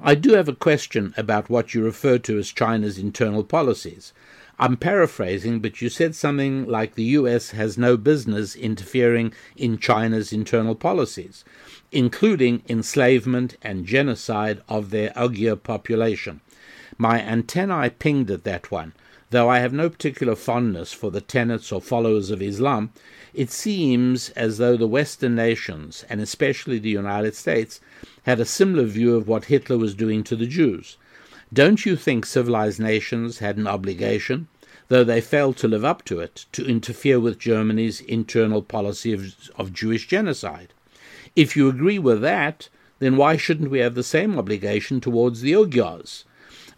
I 0.00 0.14
do 0.14 0.34
have 0.34 0.48
a 0.48 0.54
question 0.54 1.14
about 1.16 1.48
what 1.48 1.72
you 1.72 1.82
refer 1.82 2.18
to 2.18 2.38
as 2.38 2.52
China's 2.52 2.98
internal 2.98 3.44
policies. 3.44 4.12
I'm 4.58 4.76
paraphrasing, 4.76 5.60
but 5.60 5.80
you 5.80 5.88
said 5.88 6.14
something 6.14 6.66
like 6.66 6.94
the 6.94 7.16
US 7.18 7.50
has 7.50 7.78
no 7.78 7.96
business 7.96 8.54
interfering 8.54 9.32
in 9.56 9.78
China's 9.78 10.32
internal 10.32 10.74
policies, 10.74 11.44
including 11.90 12.62
enslavement 12.68 13.56
and 13.62 13.86
genocide 13.86 14.60
of 14.68 14.90
their 14.90 15.10
Uyghur 15.10 15.60
population. 15.60 16.40
My 16.98 17.20
antennae 17.20 17.90
pinged 17.90 18.30
at 18.30 18.44
that 18.44 18.70
one. 18.70 18.92
Though 19.34 19.48
I 19.48 19.58
have 19.58 19.72
no 19.72 19.90
particular 19.90 20.36
fondness 20.36 20.92
for 20.92 21.10
the 21.10 21.20
tenets 21.20 21.72
or 21.72 21.80
followers 21.80 22.30
of 22.30 22.40
Islam, 22.40 22.92
it 23.34 23.50
seems 23.50 24.30
as 24.36 24.58
though 24.58 24.76
the 24.76 24.86
Western 24.86 25.34
nations, 25.34 26.04
and 26.08 26.20
especially 26.20 26.78
the 26.78 26.90
United 26.90 27.34
States, 27.34 27.80
had 28.22 28.38
a 28.38 28.44
similar 28.44 28.84
view 28.84 29.16
of 29.16 29.26
what 29.26 29.46
Hitler 29.46 29.76
was 29.76 29.96
doing 29.96 30.22
to 30.22 30.36
the 30.36 30.46
Jews. 30.46 30.98
Don't 31.52 31.84
you 31.84 31.96
think 31.96 32.26
civilized 32.26 32.78
nations 32.78 33.40
had 33.40 33.56
an 33.56 33.66
obligation, 33.66 34.46
though 34.86 35.02
they 35.02 35.20
failed 35.20 35.56
to 35.56 35.66
live 35.66 35.84
up 35.84 36.04
to 36.04 36.20
it, 36.20 36.46
to 36.52 36.64
interfere 36.64 37.18
with 37.18 37.40
Germany's 37.40 38.02
internal 38.02 38.62
policy 38.62 39.12
of, 39.12 39.34
of 39.56 39.72
Jewish 39.72 40.06
genocide? 40.06 40.72
If 41.34 41.56
you 41.56 41.68
agree 41.68 41.98
with 41.98 42.20
that, 42.20 42.68
then 43.00 43.16
why 43.16 43.36
shouldn't 43.36 43.72
we 43.72 43.80
have 43.80 43.96
the 43.96 44.04
same 44.04 44.38
obligation 44.38 45.00
towards 45.00 45.40
the 45.40 45.54
Uyghurs? 45.54 46.22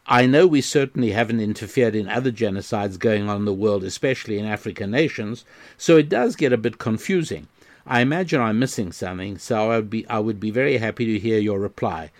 I 0.08 0.26
know 0.26 0.46
we 0.46 0.60
certainly 0.60 1.10
haven't 1.10 1.40
interfered 1.40 1.96
in 1.96 2.08
other 2.08 2.30
genocides 2.30 2.98
going 2.98 3.28
on 3.28 3.38
in 3.38 3.44
the 3.44 3.52
world, 3.52 3.82
especially 3.82 4.38
in 4.38 4.46
African 4.46 4.90
nations, 4.90 5.44
so 5.76 5.96
it 5.96 6.08
does 6.08 6.36
get 6.36 6.52
a 6.52 6.58
bit 6.58 6.78
confusing. 6.78 7.48
I 7.86 8.00
imagine 8.00 8.40
I'm 8.40 8.58
missing 8.58 8.92
something, 8.92 9.38
so 9.38 9.70
I 9.70 9.76
would 9.76 9.90
be 9.90 10.06
I 10.08 10.18
would 10.18 10.40
be 10.40 10.50
very 10.50 10.78
happy 10.78 11.06
to 11.06 11.18
hear 11.18 11.38
your 11.38 11.58
reply. 11.58 12.10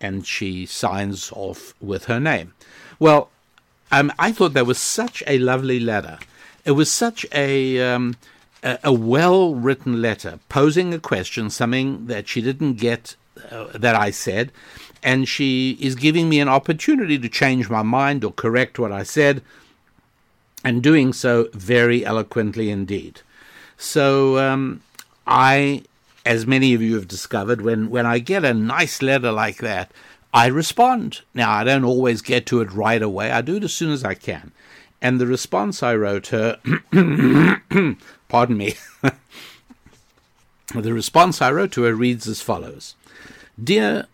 And 0.00 0.26
she 0.26 0.64
signs 0.64 1.30
off 1.32 1.74
with 1.78 2.06
her 2.06 2.18
name. 2.18 2.54
Well, 2.98 3.30
um, 3.92 4.10
I 4.18 4.32
thought 4.32 4.54
that 4.54 4.66
was 4.66 4.78
such 4.78 5.22
a 5.26 5.38
lovely 5.38 5.78
letter. 5.78 6.18
It 6.64 6.72
was 6.72 6.90
such 6.90 7.26
a 7.32 7.80
um, 7.80 8.16
a, 8.62 8.78
a 8.84 8.92
well 8.92 9.54
written 9.54 10.00
letter 10.00 10.40
posing 10.48 10.94
a 10.94 10.98
question, 10.98 11.50
something 11.50 12.06
that 12.06 12.28
she 12.28 12.40
didn't 12.40 12.74
get 12.74 13.16
uh, 13.50 13.66
that 13.74 13.94
I 13.94 14.10
said, 14.10 14.52
and 15.02 15.28
she 15.28 15.78
is 15.80 15.94
giving 15.94 16.28
me 16.28 16.40
an 16.40 16.48
opportunity 16.48 17.18
to 17.18 17.28
change 17.28 17.70
my 17.70 17.82
mind 17.82 18.24
or 18.24 18.32
correct 18.32 18.78
what 18.78 18.92
I 18.92 19.02
said, 19.02 19.42
and 20.64 20.82
doing 20.82 21.12
so 21.12 21.48
very 21.52 22.04
eloquently 22.04 22.70
indeed. 22.70 23.22
So 23.76 24.38
um, 24.38 24.82
I, 25.26 25.84
as 26.26 26.46
many 26.46 26.74
of 26.74 26.82
you 26.82 26.94
have 26.96 27.08
discovered, 27.08 27.62
when 27.62 27.88
when 27.88 28.06
I 28.06 28.18
get 28.18 28.44
a 28.44 28.52
nice 28.52 29.00
letter 29.00 29.32
like 29.32 29.58
that, 29.58 29.90
I 30.34 30.46
respond. 30.46 31.22
Now 31.34 31.50
I 31.50 31.64
don't 31.64 31.84
always 31.84 32.22
get 32.22 32.46
to 32.46 32.60
it 32.60 32.72
right 32.72 33.02
away. 33.02 33.30
I 33.30 33.40
do 33.40 33.56
it 33.56 33.64
as 33.64 33.72
soon 33.72 33.90
as 33.90 34.04
I 34.04 34.14
can. 34.14 34.52
And 35.02 35.18
the 35.18 35.26
response 35.26 35.82
I 35.82 35.94
wrote 35.94 36.26
her, 36.26 36.58
pardon 38.28 38.56
me, 38.58 38.74
the 40.74 40.92
response 40.92 41.40
I 41.40 41.50
wrote 41.50 41.72
to 41.72 41.84
her 41.84 41.94
reads 41.94 42.28
as 42.28 42.42
follows 42.42 42.94
Dear 43.62 44.06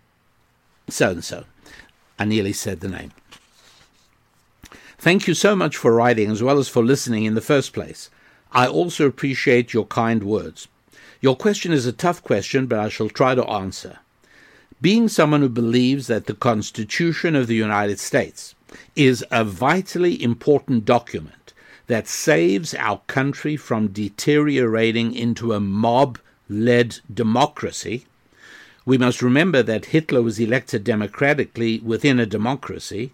so 0.89 1.11
and 1.11 1.25
so. 1.25 1.45
I 2.19 2.25
nearly 2.25 2.53
said 2.53 2.81
the 2.81 2.89
name. 2.89 3.13
Thank 4.99 5.29
you 5.29 5.35
so 5.35 5.55
much 5.55 5.77
for 5.77 5.93
writing 5.93 6.31
as 6.31 6.43
well 6.43 6.59
as 6.59 6.69
for 6.69 6.83
listening 6.83 7.25
in 7.25 7.35
the 7.35 7.41
first 7.41 7.73
place. 7.73 8.09
I 8.53 8.67
also 8.67 9.07
appreciate 9.07 9.75
your 9.75 9.87
kind 9.87 10.23
words. 10.23 10.69
Your 11.21 11.37
question 11.37 11.73
is 11.73 11.87
a 11.87 11.93
tough 11.93 12.23
question, 12.23 12.67
but 12.67 12.79
I 12.79 12.89
shall 12.89 13.09
try 13.09 13.35
to 13.35 13.47
answer. 13.47 13.99
Being 14.81 15.09
someone 15.09 15.41
who 15.41 15.49
believes 15.49 16.07
that 16.07 16.27
the 16.27 16.35
Constitution 16.35 17.35
of 17.35 17.47
the 17.47 17.55
United 17.55 17.99
States 17.99 18.55
is 18.95 19.25
a 19.31 19.45
vitally 19.45 20.23
important 20.23 20.85
document 20.85 21.53
that 21.87 22.09
saves 22.09 22.75
our 22.75 23.01
country 23.07 23.57
from 23.57 23.89
deteriorating 23.89 25.15
into 25.15 25.53
a 25.53 25.61
mob 25.61 26.19
led 26.49 26.99
democracy, 27.13 28.07
we 28.87 28.97
must 28.97 29.21
remember 29.21 29.65
that 29.65 29.87
Hitler 29.87 30.23
was 30.23 30.39
elected 30.39 30.85
democratically 30.85 31.81
within 31.81 32.21
a 32.21 32.25
democracy. 32.25 33.11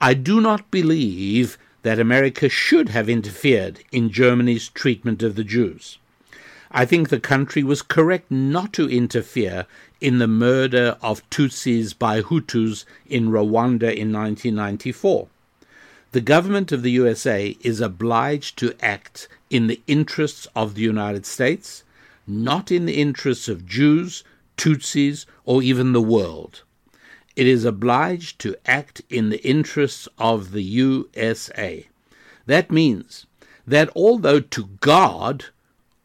I 0.00 0.14
do 0.14 0.40
not 0.40 0.70
believe 0.70 1.58
that 1.82 2.00
America 2.00 2.48
should 2.48 2.88
have 2.88 3.10
interfered 3.10 3.80
in 3.92 4.10
Germany's 4.10 4.70
treatment 4.70 5.22
of 5.22 5.34
the 5.36 5.44
Jews. 5.44 5.98
I 6.70 6.86
think 6.86 7.10
the 7.10 7.20
country 7.20 7.62
was 7.62 7.82
correct 7.82 8.30
not 8.30 8.72
to 8.72 8.88
interfere 8.88 9.66
in 10.00 10.18
the 10.18 10.26
murder 10.26 10.96
of 11.02 11.28
Tutsis 11.28 11.92
by 11.92 12.22
Hutus 12.22 12.86
in 13.06 13.28
Rwanda 13.28 13.94
in 13.94 14.10
1994. 14.10 15.28
The 16.12 16.20
government 16.22 16.72
of 16.72 16.82
the 16.82 16.90
USA 16.92 17.56
is 17.60 17.82
obliged 17.82 18.58
to 18.58 18.74
act 18.80 19.28
in 19.50 19.66
the 19.66 19.82
interests 19.86 20.46
of 20.56 20.74
the 20.74 20.82
United 20.82 21.26
States, 21.26 21.84
not 22.26 22.72
in 22.72 22.86
the 22.86 23.00
interests 23.00 23.48
of 23.48 23.66
Jews 23.66 24.24
Tutsis, 24.56 25.26
or 25.44 25.62
even 25.62 25.92
the 25.92 26.02
world. 26.02 26.62
It 27.34 27.46
is 27.46 27.64
obliged 27.64 28.38
to 28.40 28.56
act 28.66 29.02
in 29.08 29.30
the 29.30 29.42
interests 29.46 30.06
of 30.18 30.52
the 30.52 30.62
USA. 30.62 31.88
That 32.46 32.70
means 32.70 33.26
that 33.66 33.90
although 33.96 34.40
to 34.40 34.66
God 34.80 35.46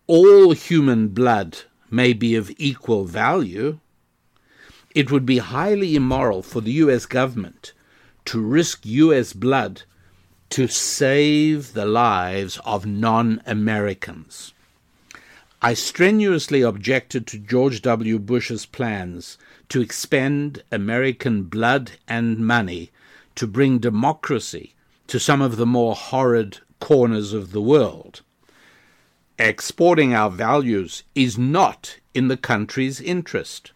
all 0.07 0.53
human 0.53 1.09
blood 1.09 1.59
may 1.89 2.13
be 2.13 2.35
of 2.35 2.51
equal 2.57 3.05
value, 3.05 3.79
it 4.95 5.11
would 5.11 5.25
be 5.25 5.39
highly 5.39 5.95
immoral 5.95 6.41
for 6.41 6.61
the 6.61 6.71
US 6.73 7.05
government 7.05 7.73
to 8.25 8.41
risk 8.41 8.85
US 8.85 9.33
blood 9.33 9.83
to 10.49 10.67
save 10.67 11.73
the 11.73 11.85
lives 11.85 12.59
of 12.65 12.85
non 12.85 13.41
Americans. 13.45 14.53
I 15.59 15.73
strenuously 15.73 16.61
objected 16.61 17.25
to 17.27 17.39
George 17.39 17.81
W. 17.81 18.19
Bush's 18.19 18.67
plans 18.67 19.39
to 19.69 19.81
expend 19.81 20.61
American 20.71 21.43
blood 21.43 21.93
and 22.07 22.37
money 22.37 22.91
to 23.33 23.47
bring 23.47 23.79
democracy 23.79 24.75
to 25.07 25.19
some 25.19 25.41
of 25.41 25.57
the 25.57 25.65
more 25.65 25.95
horrid 25.95 26.59
corners 26.79 27.33
of 27.33 27.53
the 27.53 27.61
world. 27.61 28.21
Exporting 29.39 30.13
our 30.13 30.29
values 30.29 31.01
is 31.15 31.39
not 31.39 31.97
in 32.13 32.27
the 32.27 32.37
country's 32.37 33.01
interest. 33.01 33.71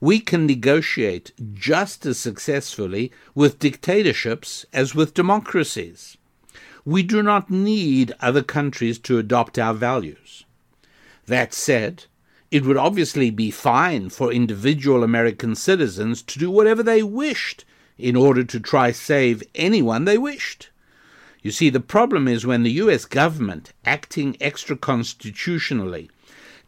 We 0.00 0.20
can 0.20 0.46
negotiate 0.46 1.32
just 1.52 2.06
as 2.06 2.18
successfully 2.18 3.12
with 3.34 3.58
dictatorships 3.58 4.64
as 4.72 4.94
with 4.94 5.12
democracies. 5.12 6.16
we 6.84 7.02
do 7.02 7.22
not 7.22 7.50
need 7.50 8.14
other 8.18 8.42
countries 8.42 8.98
to 8.98 9.18
adopt 9.18 9.58
our 9.58 9.74
values. 9.74 10.46
That 11.28 11.52
said, 11.52 12.04
it 12.50 12.64
would 12.64 12.78
obviously 12.78 13.30
be 13.30 13.50
fine 13.50 14.08
for 14.08 14.32
individual 14.32 15.04
American 15.04 15.54
citizens 15.54 16.22
to 16.22 16.38
do 16.38 16.50
whatever 16.50 16.82
they 16.82 17.02
wished 17.02 17.66
in 17.98 18.16
order 18.16 18.42
to 18.44 18.58
try 18.58 18.92
save 18.92 19.42
anyone 19.54 20.06
they 20.06 20.16
wished. 20.16 20.70
You 21.42 21.50
see, 21.50 21.68
the 21.68 21.80
problem 21.80 22.28
is 22.28 22.46
when 22.46 22.62
the 22.62 22.80
US 22.82 23.04
government, 23.04 23.74
acting 23.84 24.38
extra 24.40 24.74
constitutionally, 24.74 26.10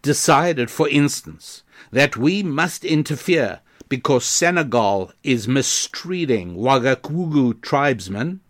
decided, 0.02 0.70
for 0.70 0.88
instance, 0.88 1.62
that 1.90 2.18
we 2.18 2.42
must 2.42 2.84
interfere 2.84 3.60
because 3.88 4.26
Senegal 4.26 5.10
is 5.22 5.48
mistreating 5.48 6.56
Wagakugu 6.56 7.60
tribesmen, 7.62 8.40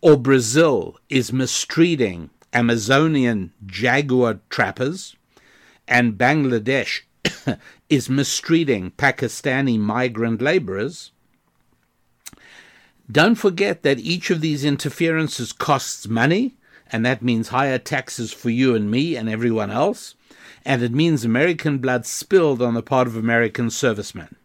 or 0.00 0.16
Brazil 0.16 0.98
is 1.10 1.34
mistreating 1.34 2.30
Amazonian 2.54 3.52
jaguar 3.66 4.40
trappers, 4.48 5.16
and 5.86 6.14
Bangladesh 6.18 7.02
is 7.88 8.08
mistreating 8.08 8.90
Pakistani 8.92 9.78
migrant 9.78 10.40
laborers, 10.40 11.12
don't 13.10 13.34
forget 13.34 13.82
that 13.82 13.98
each 13.98 14.30
of 14.30 14.40
these 14.40 14.64
interferences 14.64 15.52
costs 15.52 16.08
money, 16.08 16.54
and 16.90 17.04
that 17.04 17.22
means 17.22 17.48
higher 17.48 17.78
taxes 17.78 18.32
for 18.32 18.50
you 18.50 18.74
and 18.74 18.90
me 18.90 19.14
and 19.14 19.28
everyone 19.28 19.70
else, 19.70 20.14
and 20.64 20.82
it 20.82 20.92
means 20.92 21.24
American 21.24 21.78
blood 21.78 22.06
spilled 22.06 22.62
on 22.62 22.72
the 22.74 22.82
part 22.82 23.06
of 23.06 23.16
American 23.16 23.68
servicemen. 23.68 24.36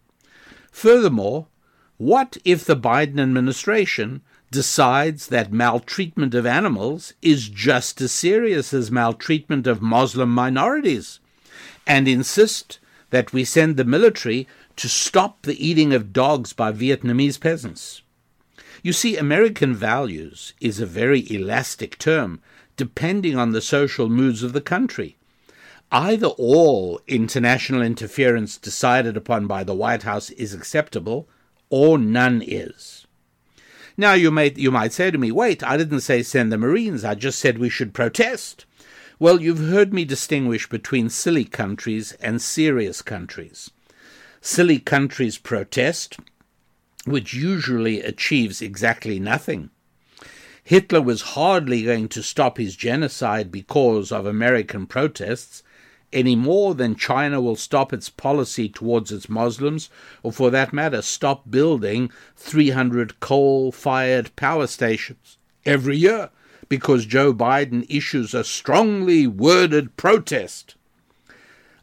Furthermore, 0.72 1.48
what 1.98 2.38
if 2.44 2.66
the 2.66 2.76
Biden 2.76 3.20
administration 3.20 4.22
decides 4.52 5.28
that 5.28 5.54
maltreatment 5.54 6.34
of 6.34 6.46
animals 6.46 7.14
is 7.22 7.50
just 7.50 8.02
as 8.02 8.12
serious 8.12 8.74
as 8.74 8.92
maltreatment 8.92 9.68
of 9.68 9.82
Muslim 9.82 10.34
minorities 10.34 11.19
and 11.90 12.08
insist 12.08 12.80
that 13.10 13.34
we 13.34 13.44
send 13.44 13.76
the 13.76 13.84
military 13.84 14.48
to 14.78 14.88
stop 14.88 15.42
the 15.42 15.68
eating 15.68 15.92
of 15.92 16.14
dogs 16.14 16.54
by 16.54 16.72
Vietnamese 16.72 17.40
peasants? 17.40 18.04
You 18.82 18.94
see, 18.94 19.18
American 19.18 19.76
values 19.76 20.54
is 20.62 20.80
a 20.80 20.86
very 20.86 21.30
elastic 21.30 21.98
term, 21.98 22.42
depending 22.78 23.36
on 23.36 23.52
the 23.52 23.60
social 23.60 24.08
moods 24.08 24.44
of 24.44 24.54
the 24.54 24.62
country. 24.62 25.18
Either 25.92 26.28
all 26.28 27.02
international 27.08 27.82
interference 27.82 28.58
decided 28.58 29.18
upon 29.18 29.48
by 29.48 29.64
the 29.64 29.74
White 29.74 30.04
House 30.04 30.30
is 30.30 30.54
acceptable, 30.54 31.28
or 31.72 31.98
none 31.98 32.44
is. 32.46 33.08
Now 33.98 34.14
you 34.14 34.30
may 34.32 34.54
you 34.56 34.72
might 34.72 34.94
say 34.94 35.10
to 35.12 35.18
me, 35.18 35.32
wait, 35.32 35.64
I 35.64 35.76
didn't 35.76 36.02
say 36.02 36.22
send 36.22 36.52
the 36.52 36.58
Marines, 36.58 37.04
I 37.04 37.16
just 37.16 37.40
said 37.40 37.58
we 37.58 37.70
should 37.70 37.94
protest. 37.94 38.66
Well, 39.22 39.42
you've 39.42 39.68
heard 39.68 39.94
me 39.94 40.06
distinguish 40.06 40.70
between 40.70 41.10
silly 41.10 41.44
countries 41.44 42.14
and 42.22 42.42
serious 42.42 43.02
countries. 43.02 43.70
Silly 44.40 44.80
countries 44.80 45.38
protest, 45.38 46.18
which 47.04 47.34
usually 47.34 48.00
achieves 48.02 48.62
exactly 48.62 49.20
nothing. 49.20 49.72
Hitler 50.64 51.02
was 51.02 51.34
hardly 51.36 51.84
going 51.84 52.08
to 52.08 52.24
stop 52.24 52.58
his 52.58 52.78
genocide 52.78 53.52
because 53.52 54.10
of 54.14 54.26
American 54.26 54.88
protests 54.88 55.64
any 56.14 56.38
more 56.38 56.74
than 56.74 56.96
China 56.96 57.42
will 57.42 57.58
stop 57.58 57.92
its 57.92 58.08
policy 58.08 58.70
towards 58.70 59.12
its 59.12 59.28
Muslims, 59.28 59.90
or 60.24 60.32
for 60.32 60.50
that 60.50 60.72
matter, 60.72 61.02
stop 61.02 61.52
building 61.52 62.10
300 62.38 63.20
coal 63.20 63.74
fired 63.74 64.34
power 64.38 64.66
stations 64.66 65.38
every 65.66 65.98
year 65.98 66.30
because 66.70 67.06
Joe 67.06 67.34
Biden 67.34 67.86
issues 67.90 68.34
a 68.34 68.44
strongly 68.44 69.28
worded 69.28 69.98
protest. 69.98 70.76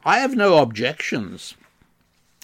I 0.05 0.20
have 0.20 0.37
no 0.37 0.59
objections 0.59 1.55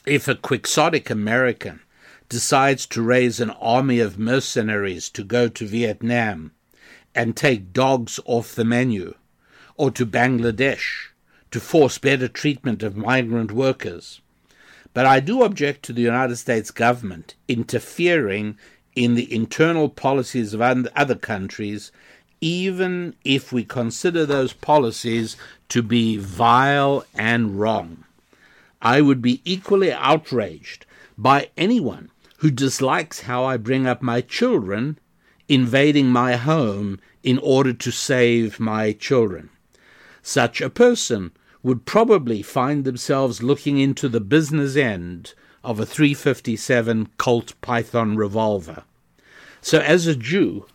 if 0.05 0.27
a 0.27 0.35
quixotic 0.35 1.09
American 1.09 1.81
decides 2.29 2.87
to 2.87 3.03
raise 3.03 3.39
an 3.39 3.51
army 3.51 4.01
of 4.01 4.19
mercenaries 4.19 5.09
to 5.11 5.23
go 5.23 5.49
to 5.49 5.67
Vietnam 5.67 6.51
and 7.15 7.37
take 7.37 7.73
dogs 7.73 8.19
off 8.25 8.55
the 8.55 8.65
menu, 8.65 9.15
or 9.77 9.91
to 9.91 10.05
Bangladesh 10.05 11.09
to 11.51 11.61
force 11.61 11.99
better 11.99 12.29
treatment 12.29 12.83
of 12.83 12.97
migrant 12.97 13.53
workers. 13.53 14.21
But 14.95 15.07
I 15.07 15.21
do 15.21 15.43
object 15.43 15.83
to 15.85 15.93
the 15.93 16.03
United 16.03 16.37
States 16.37 16.71
government 16.71 17.35
interfering 17.49 18.59
in 18.97 19.15
the 19.15 19.33
internal 19.33 19.89
policies 19.89 20.55
of 20.55 20.61
other 20.61 21.15
countries, 21.15 21.93
even 22.43 23.15
if 23.25 23.53
we 23.53 23.65
consider 23.65 24.27
those 24.27 24.53
policies 24.53 25.37
to 25.69 25.81
be 25.81 26.17
vile 26.17 27.05
and 27.15 27.59
wrong. 27.59 28.05
I 28.83 29.01
would 29.01 29.23
be 29.23 29.41
equally 29.45 29.93
outraged 29.93 30.85
by 31.17 31.51
anyone 31.57 32.11
who 32.39 32.51
dislikes 32.51 33.21
how 33.21 33.45
I 33.45 33.57
bring 33.57 33.87
up 33.87 34.03
my 34.03 34.21
children, 34.21 34.99
invading 35.49 36.09
my 36.09 36.35
home 36.35 36.99
in 37.23 37.39
order 37.39 37.73
to 37.73 37.93
save 37.93 38.59
my 38.59 38.93
children. 38.93 39.49
Such 40.21 40.61
a 40.61 40.69
person 40.69 41.31
would 41.63 41.87
probably 41.87 42.43
find 42.43 42.85
themselves 42.85 43.41
looking 43.41 43.79
into 43.79 44.09
the 44.09 44.21
business 44.21 44.75
end 44.75 45.35
of 45.63 45.79
a 45.79 45.87
357 45.87 47.09
Colt 47.19 47.55
Python 47.61 48.17
revolver. 48.17 48.83
So, 49.61 49.79
as 49.79 50.09
a 50.09 50.17
Jew, 50.17 50.67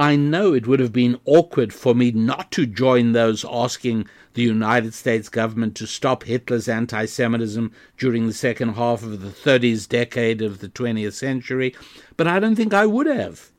I 0.00 0.16
know 0.16 0.54
it 0.54 0.66
would 0.66 0.80
have 0.80 0.94
been 0.94 1.20
awkward 1.26 1.74
for 1.74 1.94
me 1.94 2.10
not 2.10 2.50
to 2.52 2.64
join 2.64 3.12
those 3.12 3.44
asking 3.44 4.08
the 4.32 4.40
United 4.40 4.94
States 4.94 5.28
government 5.28 5.74
to 5.74 5.86
stop 5.86 6.24
Hitler's 6.24 6.70
anti 6.70 7.04
Semitism 7.04 7.70
during 7.98 8.26
the 8.26 8.32
second 8.32 8.76
half 8.76 9.02
of 9.02 9.20
the 9.20 9.28
30s 9.28 9.86
decade 9.86 10.40
of 10.40 10.60
the 10.60 10.70
20th 10.70 11.12
century, 11.12 11.74
but 12.16 12.26
I 12.26 12.40
don't 12.40 12.56
think 12.56 12.72
I 12.72 12.86
would 12.86 13.08
have. 13.08 13.50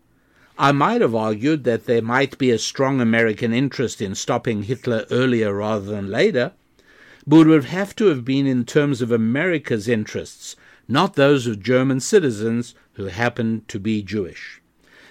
I 0.57 0.71
might 0.71 1.01
have 1.01 1.13
argued 1.13 1.63
that 1.65 1.85
there 1.85 2.01
might 2.01 2.39
be 2.39 2.49
a 2.49 2.57
strong 2.57 2.99
American 2.99 3.53
interest 3.53 4.01
in 4.01 4.15
stopping 4.15 4.63
Hitler 4.63 5.05
earlier 5.11 5.53
rather 5.53 5.85
than 5.85 6.09
later, 6.09 6.53
but 7.27 7.41
it 7.41 7.49
would 7.49 7.65
have 7.65 7.95
to 7.97 8.05
have 8.05 8.25
been 8.25 8.47
in 8.47 8.65
terms 8.65 9.03
of 9.03 9.11
America's 9.11 9.87
interests, 9.87 10.55
not 10.87 11.13
those 11.13 11.45
of 11.45 11.61
German 11.61 11.99
citizens 11.99 12.73
who 12.93 13.05
happened 13.05 13.67
to 13.67 13.79
be 13.79 14.01
Jewish. 14.01 14.59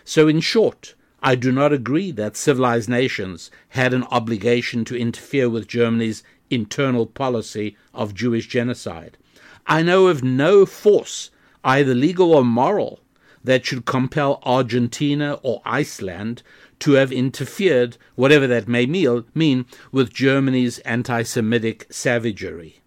So, 0.05 0.27
in 0.27 0.41
short, 0.41 0.97
I 1.23 1.35
do 1.35 1.53
not 1.53 1.73
agree 1.73 2.11
that 2.13 2.37
civilized 2.37 2.89
nations 2.89 3.51
had 3.71 3.93
an 3.93 4.05
obligation 4.05 4.85
to 4.87 4.97
interfere 4.97 5.51
with 5.51 5.69
Germany's 5.69 6.23
internal 6.49 7.07
policy 7.07 7.77
of 7.93 8.15
Jewish 8.15 8.49
genocide. 8.49 9.19
I 9.67 9.83
know 9.83 10.09
of 10.09 10.25
no 10.25 10.65
force, 10.65 11.31
either 11.63 11.95
legal 11.95 12.33
or 12.33 12.45
moral, 12.45 13.01
that 13.45 13.65
should 13.65 13.85
compel 13.85 14.41
Argentina 14.45 15.35
or 15.43 15.63
Iceland 15.65 16.43
to 16.81 16.93
have 16.93 17.13
interfered, 17.13 17.97
whatever 18.15 18.47
that 18.47 18.69
may 18.69 18.87
mean, 18.87 19.67
with 19.93 20.13
Germany's 20.13 20.79
anti 20.81 21.23
Semitic 21.23 21.87
savagery. 21.91 22.81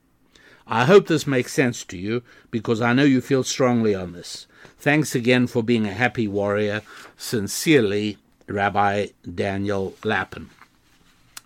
I 0.66 0.86
hope 0.86 1.08
this 1.08 1.28
makes 1.28 1.54
sense 1.54 1.84
to 1.86 1.98
you 1.98 2.24
because 2.50 2.82
I 2.82 2.94
know 2.94 3.04
you 3.04 3.22
feel 3.22 3.44
strongly 3.44 3.94
on 3.94 4.14
this. 4.14 4.48
Thanks 4.78 5.14
again 5.14 5.48
for 5.48 5.62
being 5.62 5.86
a 5.86 5.94
happy 5.94 6.28
warrior. 6.28 6.82
Sincerely, 7.18 8.18
Rabbi 8.54 9.08
Daniel 9.34 9.96
Lapin. 10.04 10.50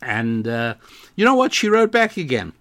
And 0.01 0.47
uh, 0.47 0.75
you 1.15 1.25
know 1.25 1.35
what? 1.35 1.53
She 1.53 1.69
wrote 1.69 1.91
back 1.91 2.17
again. 2.17 2.53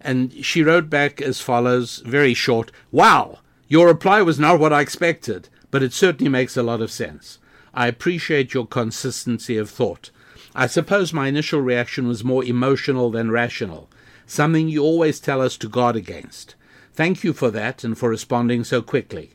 And 0.00 0.44
she 0.44 0.62
wrote 0.62 0.90
back 0.90 1.20
as 1.20 1.40
follows 1.40 1.98
very 2.04 2.34
short 2.34 2.72
Wow, 2.90 3.38
your 3.68 3.86
reply 3.86 4.22
was 4.22 4.38
not 4.38 4.60
what 4.60 4.72
I 4.72 4.80
expected, 4.80 5.48
but 5.70 5.82
it 5.82 5.92
certainly 5.92 6.30
makes 6.30 6.56
a 6.56 6.62
lot 6.62 6.80
of 6.80 6.90
sense. 6.90 7.38
I 7.74 7.88
appreciate 7.88 8.54
your 8.54 8.66
consistency 8.66 9.56
of 9.56 9.68
thought. 9.68 10.10
I 10.54 10.66
suppose 10.66 11.12
my 11.12 11.28
initial 11.28 11.60
reaction 11.60 12.08
was 12.08 12.24
more 12.24 12.44
emotional 12.44 13.10
than 13.10 13.30
rational, 13.30 13.90
something 14.26 14.68
you 14.68 14.82
always 14.82 15.20
tell 15.20 15.42
us 15.42 15.58
to 15.58 15.68
guard 15.68 15.96
against. 15.96 16.54
Thank 16.94 17.22
you 17.22 17.34
for 17.34 17.50
that 17.50 17.84
and 17.84 17.98
for 17.98 18.08
responding 18.08 18.64
so 18.64 18.80
quickly. 18.80 19.32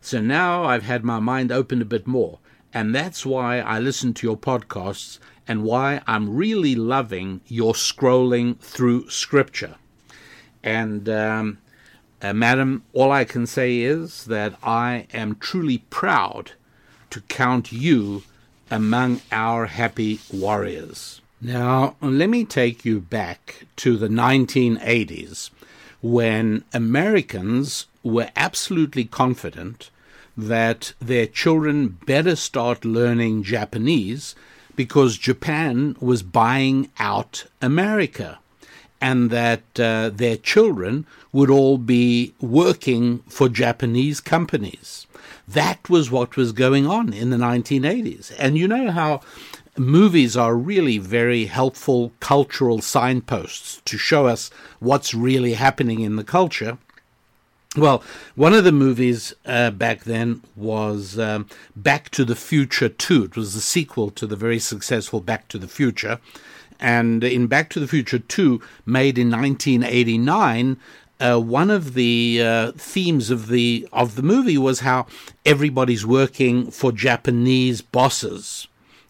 So 0.00 0.20
now 0.20 0.64
I've 0.64 0.84
had 0.84 1.04
my 1.04 1.20
mind 1.20 1.52
opened 1.52 1.82
a 1.82 1.84
bit 1.84 2.06
more, 2.06 2.38
and 2.74 2.94
that's 2.94 3.26
why 3.26 3.60
I 3.60 3.78
listen 3.78 4.14
to 4.14 4.26
your 4.26 4.36
podcasts 4.36 5.18
and 5.46 5.62
why 5.62 6.00
I'm 6.06 6.34
really 6.34 6.74
loving 6.74 7.40
your 7.46 7.74
scrolling 7.74 8.58
through 8.58 9.10
Scripture. 9.10 9.76
And, 10.62 11.08
um, 11.08 11.58
uh, 12.22 12.32
madam, 12.32 12.84
all 12.92 13.10
I 13.10 13.24
can 13.24 13.46
say 13.46 13.80
is 13.80 14.26
that 14.26 14.54
I 14.62 15.06
am 15.12 15.36
truly 15.36 15.78
proud 15.90 16.52
to 17.10 17.20
count 17.22 17.72
you 17.72 18.22
among 18.70 19.20
our 19.30 19.66
happy 19.66 20.20
warriors. 20.32 21.20
Now, 21.40 21.96
let 22.00 22.30
me 22.30 22.44
take 22.44 22.84
you 22.84 23.00
back 23.00 23.66
to 23.76 23.96
the 23.96 24.08
1980s 24.08 25.50
when 26.00 26.64
Americans 26.72 27.86
were 28.02 28.30
absolutely 28.36 29.04
confident 29.04 29.90
that 30.36 30.94
their 31.00 31.26
children 31.26 31.98
better 32.06 32.36
start 32.36 32.84
learning 32.84 33.42
Japanese 33.42 34.34
because 34.76 35.18
Japan 35.18 35.96
was 36.00 36.22
buying 36.22 36.90
out 36.98 37.44
America 37.60 38.38
and 39.00 39.30
that 39.30 39.62
uh, 39.80 40.10
their 40.10 40.36
children 40.36 41.06
would 41.32 41.50
all 41.50 41.76
be 41.76 42.32
working 42.40 43.18
for 43.28 43.48
Japanese 43.48 44.20
companies. 44.20 45.06
That 45.48 45.90
was 45.90 46.10
what 46.10 46.36
was 46.36 46.52
going 46.52 46.86
on 46.86 47.12
in 47.12 47.30
the 47.30 47.36
1980s. 47.36 48.32
And 48.38 48.56
you 48.56 48.68
know 48.68 48.92
how 48.92 49.20
movies 49.76 50.36
are 50.36 50.54
really 50.54 50.98
very 50.98 51.46
helpful 51.46 52.12
cultural 52.20 52.80
signposts 52.80 53.82
to 53.86 53.98
show 53.98 54.26
us 54.26 54.50
what's 54.78 55.14
really 55.14 55.54
happening 55.54 56.00
in 56.00 56.16
the 56.16 56.24
culture. 56.24 56.78
Well, 57.74 58.02
one 58.34 58.52
of 58.52 58.64
the 58.64 58.72
movies 58.72 59.32
uh, 59.46 59.70
back 59.70 60.04
then 60.04 60.42
was 60.54 61.18
um, 61.18 61.46
Back 61.74 62.10
to 62.10 62.22
the 62.22 62.36
Future 62.36 62.90
2. 62.90 63.24
It 63.24 63.36
was 63.36 63.54
the 63.54 63.62
sequel 63.62 64.10
to 64.10 64.26
the 64.26 64.36
very 64.36 64.58
successful 64.58 65.20
Back 65.20 65.48
to 65.48 65.58
the 65.58 65.68
Future. 65.68 66.20
And 66.78 67.24
in 67.24 67.46
Back 67.46 67.70
to 67.70 67.80
the 67.80 67.88
Future 67.88 68.18
2, 68.18 68.60
made 68.84 69.16
in 69.16 69.30
1989, 69.30 70.76
uh, 71.18 71.38
one 71.38 71.70
of 71.70 71.94
the 71.94 72.42
uh, 72.44 72.72
themes 72.72 73.30
of 73.30 73.48
the 73.48 73.88
of 73.92 74.16
the 74.16 74.22
movie 74.22 74.58
was 74.58 74.80
how 74.80 75.06
everybody's 75.46 76.04
working 76.04 76.70
for 76.70 76.92
Japanese 76.92 77.80
bosses. 77.80 78.66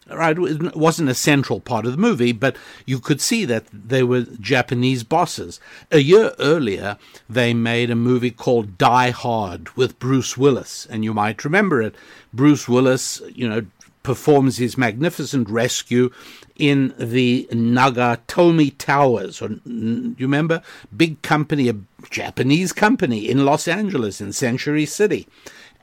Right, 0.09 0.37
it 0.37 0.75
wasn't 0.75 1.09
a 1.09 1.15
central 1.15 1.61
part 1.61 1.85
of 1.85 1.93
the 1.93 1.97
movie, 1.97 2.33
but 2.33 2.57
you 2.85 2.99
could 2.99 3.21
see 3.21 3.45
that 3.45 3.63
they 3.71 4.03
were 4.03 4.23
Japanese 4.39 5.03
bosses. 5.03 5.61
A 5.91 5.99
year 5.99 6.33
earlier, 6.39 6.97
they 7.29 7.53
made 7.53 7.89
a 7.89 7.95
movie 7.95 8.31
called 8.31 8.77
Die 8.77 9.09
Hard 9.11 9.69
with 9.77 9.99
Bruce 9.99 10.37
Willis, 10.37 10.85
and 10.89 11.05
you 11.05 11.13
might 11.13 11.45
remember 11.45 11.81
it. 11.81 11.95
Bruce 12.33 12.67
Willis, 12.67 13.21
you 13.33 13.47
know, 13.47 13.65
performs 14.03 14.57
his 14.57 14.77
magnificent 14.77 15.49
rescue 15.49 16.11
in 16.57 16.93
the 16.97 17.47
Nakatomi 17.51 18.77
Towers. 18.77 19.41
Or, 19.41 19.51
you 19.65 20.15
remember? 20.19 20.61
Big 20.95 21.21
company, 21.21 21.69
a 21.69 21.75
Japanese 22.09 22.73
company 22.73 23.29
in 23.29 23.45
Los 23.45 23.67
Angeles, 23.67 24.19
in 24.19 24.33
Century 24.33 24.85
City. 24.85 25.27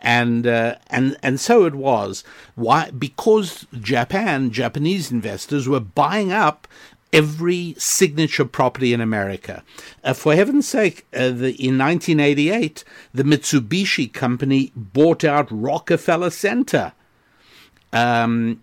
And 0.03 0.47
uh, 0.47 0.77
and 0.89 1.17
and 1.23 1.39
so 1.39 1.67
it 1.67 1.75
was. 1.75 2.25
Why? 2.55 2.91
Because 2.91 3.67
Japan, 3.79 4.51
Japanese 4.51 5.11
investors 5.11 5.69
were 5.69 5.81
buying 5.81 6.33
up 6.33 6.67
every 7.13 7.75
signature 7.77 8.45
property 8.45 8.93
in 8.93 9.01
America. 9.01 9.63
Uh, 10.03 10.15
for 10.15 10.35
heaven's 10.35 10.67
sake, 10.67 11.07
uh, 11.13 11.29
the, 11.29 11.55
in 11.59 11.77
1988, 11.77 12.85
the 13.13 13.25
Mitsubishi 13.25 14.13
company 14.13 14.73
bought 14.75 15.25
out 15.25 15.49
Rockefeller 15.51 16.31
Center. 16.31 16.93
Um, 17.93 18.63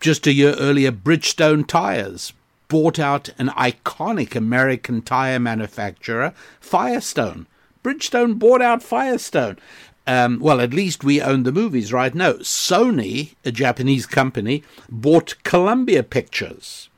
just 0.00 0.26
a 0.26 0.32
year 0.32 0.54
earlier, 0.58 0.90
Bridgestone 0.92 1.66
Tires 1.66 2.32
bought 2.68 2.98
out 2.98 3.28
an 3.38 3.48
iconic 3.48 4.34
American 4.34 5.02
tire 5.02 5.38
manufacturer, 5.38 6.32
Firestone. 6.60 7.46
Bridgestone 7.82 8.38
bought 8.38 8.62
out 8.62 8.82
Firestone. 8.82 9.58
Um, 10.06 10.38
well, 10.38 10.60
at 10.60 10.74
least 10.74 11.02
we 11.02 11.22
own 11.22 11.44
the 11.44 11.52
movies, 11.52 11.92
right? 11.92 12.14
No, 12.14 12.34
Sony, 12.34 13.34
a 13.44 13.50
Japanese 13.50 14.06
company, 14.06 14.62
bought 14.90 15.42
Columbia 15.44 16.02
Pictures. 16.02 16.90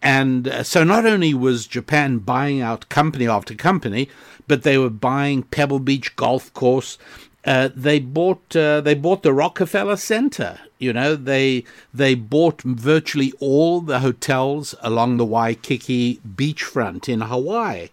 And 0.00 0.48
uh, 0.48 0.62
so 0.62 0.84
not 0.84 1.04
only 1.04 1.34
was 1.34 1.66
Japan 1.66 2.18
buying 2.18 2.60
out 2.60 2.88
company 2.88 3.28
after 3.28 3.54
company, 3.54 4.08
but 4.46 4.62
they 4.62 4.78
were 4.78 4.90
buying 4.90 5.42
Pebble 5.42 5.80
Beach 5.80 6.14
Golf 6.16 6.52
Course. 6.54 6.98
Uh, 7.44 7.68
they 7.74 7.98
bought 7.98 8.54
uh, 8.56 8.80
they 8.80 8.94
bought 8.94 9.22
the 9.22 9.32
Rockefeller 9.32 9.96
Center. 9.96 10.58
You 10.78 10.92
know, 10.92 11.16
they 11.16 11.64
they 11.92 12.14
bought 12.14 12.62
virtually 12.62 13.32
all 13.40 13.80
the 13.80 14.00
hotels 14.00 14.74
along 14.80 15.16
the 15.16 15.24
Waikiki 15.24 16.20
beachfront 16.36 17.08
in 17.08 17.22
Hawaii. 17.22 17.88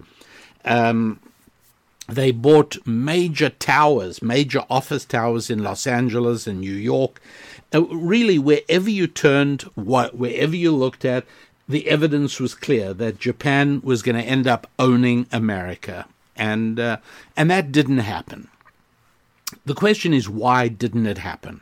Um, 0.64 1.20
they 2.08 2.32
bought 2.32 2.78
major 2.86 3.50
towers, 3.50 4.22
major 4.22 4.64
office 4.70 5.06
towers 5.06 5.50
in 5.50 5.64
Los 5.64 5.88
Angeles 5.88 6.46
and 6.46 6.60
New 6.60 6.74
York. 6.74 7.20
Uh, 7.74 7.84
really, 7.86 8.38
wherever 8.38 8.90
you 8.90 9.08
turned, 9.08 9.64
wherever 9.76 10.56
you 10.56 10.72
looked 10.72 11.04
at, 11.04 11.26
the 11.68 11.88
evidence 11.88 12.40
was 12.40 12.54
clear 12.54 12.94
that 12.94 13.20
Japan 13.20 13.82
was 13.84 14.04
going 14.04 14.16
to 14.16 14.22
end 14.22 14.46
up 14.46 14.70
owning 14.78 15.26
America, 15.32 16.06
and 16.36 16.80
uh, 16.80 16.98
and 17.36 17.50
that 17.50 17.72
didn't 17.72 18.00
happen. 18.00 18.50
The 19.66 19.74
question 19.74 20.14
is, 20.14 20.30
why 20.30 20.68
didn't 20.68 21.08
it 21.08 21.18
happen? 21.18 21.62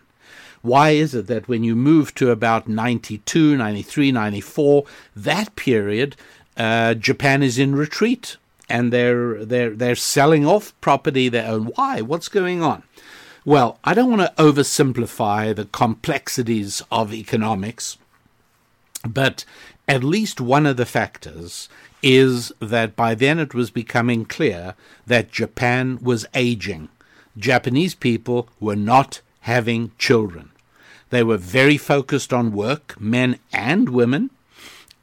Why 0.62 0.92
is 0.92 1.14
it 1.16 1.28
that 1.28 1.48
when 1.48 1.64
you 1.64 1.76
move 1.76 2.16
to 2.16 2.32
about 2.32 2.68
92, 2.68 3.58
93, 3.58 4.12
94, 4.12 4.86
that 5.16 5.56
period, 5.56 6.16
uh, 6.56 6.94
Japan 6.96 7.44
is 7.44 7.58
in 7.58 7.76
retreat 7.76 8.38
and 8.70 8.92
they're 8.92 9.44
they're 9.46 9.76
they're 9.76 9.96
selling 9.96 10.46
off 10.46 10.74
property 10.82 11.30
they 11.30 11.44
own. 11.44 11.66
Why? 11.76 12.02
What's 12.02 12.30
going 12.30 12.62
on? 12.62 12.84
Well, 13.46 13.78
I 13.84 13.94
don't 13.94 14.10
want 14.10 14.22
to 14.22 14.44
oversimplify 14.44 15.54
the 15.56 15.66
complexities 15.66 16.82
of 16.92 17.14
economics, 17.14 17.98
but 19.06 19.44
at 19.88 20.04
least 20.04 20.40
one 20.40 20.66
of 20.66 20.78
the 20.78 20.86
factors 20.86 21.68
is 22.02 22.54
that 22.60 22.96
by 22.96 23.16
then 23.16 23.40
it 23.40 23.54
was 23.54 23.70
becoming 23.70 24.26
clear 24.26 24.76
that 25.06 25.32
Japan 25.32 26.00
was 26.02 26.26
aging. 26.34 26.90
Japanese 27.38 27.96
people 27.96 28.48
were 28.60 28.76
not 28.76 29.22
having 29.42 29.92
children. 29.98 30.52
They 31.10 31.24
were 31.24 31.38
very 31.38 31.78
focused 31.78 32.34
on 32.34 32.54
work, 32.54 33.00
men 33.00 33.40
and 33.52 33.90
women, 33.90 34.30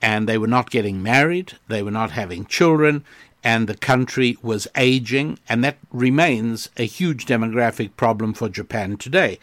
and 0.03 0.29
they 0.29 0.39
were 0.39 0.47
not 0.47 0.71
getting 0.71 1.03
married, 1.03 1.59
they 1.69 1.83
were 1.83 1.91
not 1.91 2.13
having 2.13 2.47
children, 2.47 3.05
and 3.43 3.67
the 3.67 3.77
country 3.77 4.37
was 4.43 4.69
aging, 4.77 5.39
and 5.49 5.65
that 5.65 5.79
remains 5.91 6.69
a 6.77 6.87
huge 6.87 7.27
demographic 7.27 7.91
problem 7.97 8.35
for 8.35 8.49
Japan 8.49 8.97
today. 8.97 9.39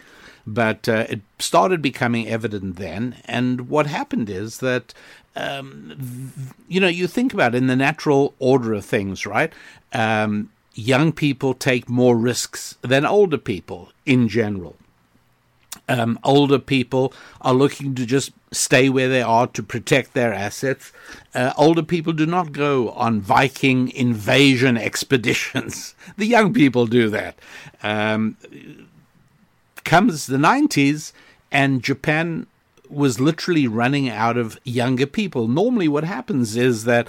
But 0.45 0.87
uh, 0.87 1.07
it 1.09 1.21
started 1.39 1.81
becoming 1.81 2.27
evident 2.27 2.77
then, 2.77 3.17
and 3.25 3.69
what 3.69 3.87
happened 3.87 4.29
is 4.29 4.59
that, 4.59 4.93
um, 5.35 6.31
you 6.67 6.79
know, 6.79 6.87
you 6.87 7.07
think 7.07 7.33
about 7.33 7.53
it 7.53 7.57
in 7.57 7.67
the 7.67 7.75
natural 7.75 8.33
order 8.39 8.73
of 8.73 8.85
things, 8.85 9.25
right? 9.25 9.51
Um, 9.91 10.51
young 10.73 11.11
people 11.11 11.53
take 11.53 11.89
more 11.89 12.15
risks 12.15 12.77
than 12.81 13.05
older 13.05 13.37
people 13.37 13.91
in 14.05 14.29
general. 14.29 14.77
Um, 15.89 16.19
older 16.23 16.59
people 16.59 17.13
are 17.41 17.53
looking 17.53 17.95
to 17.95 18.05
just 18.05 18.31
stay 18.51 18.89
where 18.89 19.09
they 19.09 19.21
are 19.21 19.47
to 19.47 19.63
protect 19.63 20.13
their 20.13 20.33
assets. 20.33 20.91
Uh, 21.33 21.53
older 21.57 21.83
people 21.83 22.13
do 22.13 22.25
not 22.25 22.51
go 22.51 22.89
on 22.91 23.21
Viking 23.21 23.91
invasion 23.91 24.77
expeditions. 24.89 25.95
the 26.17 26.25
young 26.25 26.53
people 26.53 26.88
do 26.88 27.09
that. 27.09 27.38
Um, 27.83 28.38
comes 29.83 30.27
the 30.27 30.38
90s, 30.38 31.13
and 31.51 31.81
Japan 31.81 32.47
was 32.89 33.19
literally 33.19 33.67
running 33.67 34.09
out 34.09 34.38
of 34.38 34.59
younger 34.63 35.05
people. 35.05 35.47
Normally, 35.47 35.88
what 35.88 36.03
happens 36.03 36.55
is 36.55 36.83
that. 36.85 37.07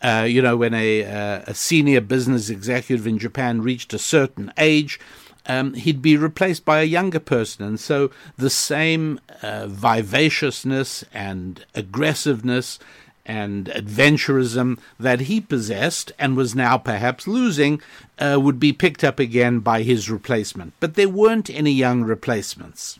Uh, 0.00 0.24
you 0.28 0.40
know, 0.40 0.56
when 0.56 0.74
a, 0.74 1.04
uh, 1.04 1.42
a 1.48 1.54
senior 1.54 2.00
business 2.00 2.50
executive 2.50 3.04
in 3.04 3.18
Japan 3.18 3.62
reached 3.62 3.92
a 3.92 3.98
certain 3.98 4.52
age, 4.56 5.00
um, 5.48 5.74
he'd 5.74 6.02
be 6.02 6.16
replaced 6.16 6.64
by 6.64 6.80
a 6.80 6.84
younger 6.84 7.18
person. 7.18 7.66
And 7.66 7.80
so 7.80 8.10
the 8.36 8.50
same 8.50 9.18
uh, 9.42 9.66
vivaciousness 9.66 11.04
and 11.12 11.64
aggressiveness 11.74 12.78
and 13.24 13.66
adventurism 13.66 14.78
that 14.98 15.20
he 15.20 15.40
possessed 15.40 16.12
and 16.18 16.36
was 16.36 16.54
now 16.54 16.78
perhaps 16.78 17.26
losing 17.26 17.80
uh, 18.18 18.38
would 18.40 18.60
be 18.60 18.72
picked 18.72 19.04
up 19.04 19.18
again 19.18 19.60
by 19.60 19.82
his 19.82 20.10
replacement. 20.10 20.72
But 20.80 20.94
there 20.94 21.08
weren't 21.08 21.50
any 21.50 21.72
young 21.72 22.02
replacements. 22.02 22.98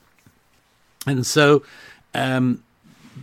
And 1.07 1.27
so 1.27 1.63
um, 2.15 2.63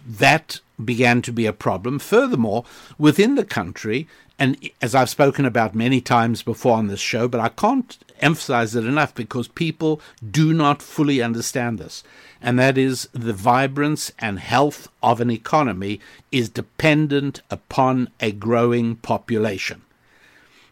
that 0.07 0.59
began 0.83 1.21
to 1.21 1.31
be 1.31 1.45
a 1.45 1.53
problem. 1.53 1.99
Furthermore, 1.99 2.65
within 2.97 3.35
the 3.35 3.45
country, 3.45 4.07
and 4.37 4.57
as 4.81 4.93
I've 4.93 5.09
spoken 5.09 5.45
about 5.45 5.75
many 5.75 6.01
times 6.01 6.43
before 6.43 6.77
on 6.77 6.87
this 6.87 6.99
show, 6.99 7.27
but 7.27 7.39
I 7.39 7.49
can't 7.49 7.97
emphasize 8.19 8.75
it 8.75 8.85
enough 8.85 9.15
because 9.15 9.47
people 9.47 10.01
do 10.29 10.53
not 10.53 10.81
fully 10.81 11.21
understand 11.21 11.79
this. 11.79 12.03
And 12.41 12.59
that 12.59 12.77
is 12.77 13.07
the 13.13 13.33
vibrance 13.33 14.11
and 14.19 14.39
health 14.39 14.89
of 15.01 15.21
an 15.21 15.31
economy 15.31 15.99
is 16.31 16.49
dependent 16.49 17.41
upon 17.49 18.09
a 18.19 18.31
growing 18.31 18.97
population. 18.97 19.84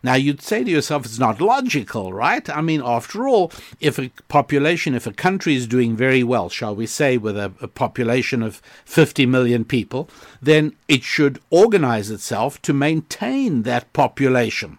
Now, 0.06 0.16
you'd 0.16 0.42
say 0.42 0.66
to 0.66 0.70
yourself, 0.70 1.06
it's 1.06 1.18
not 1.18 1.40
logical, 1.40 2.12
right? 2.12 2.48
I 2.50 2.60
mean, 2.60 2.82
after 2.84 3.26
all, 3.26 3.54
if 3.80 3.98
a 3.98 4.12
population, 4.28 4.96
if 4.96 5.08
a 5.08 5.14
country 5.14 5.56
is 5.56 5.66
doing 5.66 5.96
very 5.96 6.24
well, 6.24 6.50
shall 6.50 6.76
we 6.76 6.88
say, 6.88 7.18
with 7.18 7.38
a, 7.38 7.54
a, 7.62 7.70
population 7.70 8.44
of 8.44 8.62
50 8.84 9.26
million 9.26 9.64
people, 9.64 10.10
then 10.42 10.76
it 10.90 11.04
should 11.04 11.40
organize 11.50 12.12
itself 12.12 12.62
to 12.64 12.74
maintain 12.74 13.64
that 13.64 13.92
population. 13.94 14.78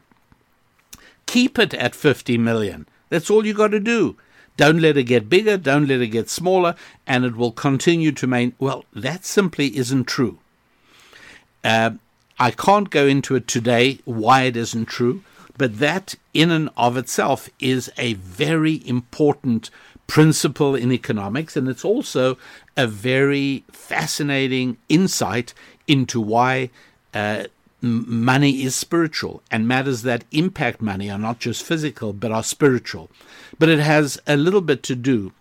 Keep 1.24 1.58
it 1.58 1.72
at 1.72 1.94
50 1.94 2.36
million. 2.36 2.86
That's 3.08 3.30
all 3.30 3.46
you 3.46 3.54
got 3.54 3.68
to 3.68 3.80
do. 3.80 4.16
Don't 4.58 4.80
let 4.80 4.98
it 4.98 5.04
get 5.04 5.30
bigger, 5.30 5.56
don't 5.56 5.88
let 5.88 6.02
it 6.02 6.08
get 6.08 6.28
smaller, 6.28 6.74
and 7.06 7.24
it 7.24 7.34
will 7.34 7.50
continue 7.50 8.12
to 8.12 8.26
maintain. 8.26 8.56
Well, 8.58 8.84
that 8.92 9.24
simply 9.24 9.74
isn't 9.76 10.04
true. 10.04 10.38
Uh, 11.64 11.92
I 12.38 12.50
can't 12.50 12.90
go 12.90 13.06
into 13.06 13.36
it 13.36 13.46
today 13.46 14.00
why 14.04 14.42
it 14.42 14.56
isn't 14.56 14.86
true, 14.86 15.22
but 15.56 15.78
that 15.78 16.16
in 16.32 16.50
and 16.50 16.70
of 16.76 16.96
itself 16.96 17.48
is 17.60 17.90
a 17.96 18.14
very 18.14 18.86
important 18.86 19.70
principle 20.06 20.74
in 20.74 20.92
economics, 20.92 21.56
and 21.56 21.68
it's 21.68 21.84
also 21.84 22.36
a 22.76 22.86
very 22.86 23.64
fascinating 23.70 24.76
insight 24.88 25.54
into 25.86 26.20
why 26.20 26.70
uh, 27.12 27.44
money 27.80 28.62
is 28.62 28.74
spiritual 28.74 29.42
and 29.50 29.68
matters 29.68 30.02
that 30.02 30.24
impact 30.32 30.80
money 30.80 31.10
are 31.10 31.18
not 31.18 31.38
just 31.38 31.62
physical 31.62 32.12
but 32.12 32.32
are 32.32 32.42
spiritual. 32.42 33.10
But 33.58 33.68
it 33.68 33.78
has 33.78 34.20
a 34.26 34.36
little 34.36 34.62
bit 34.62 34.82
to 34.84 34.94
do 34.94 35.32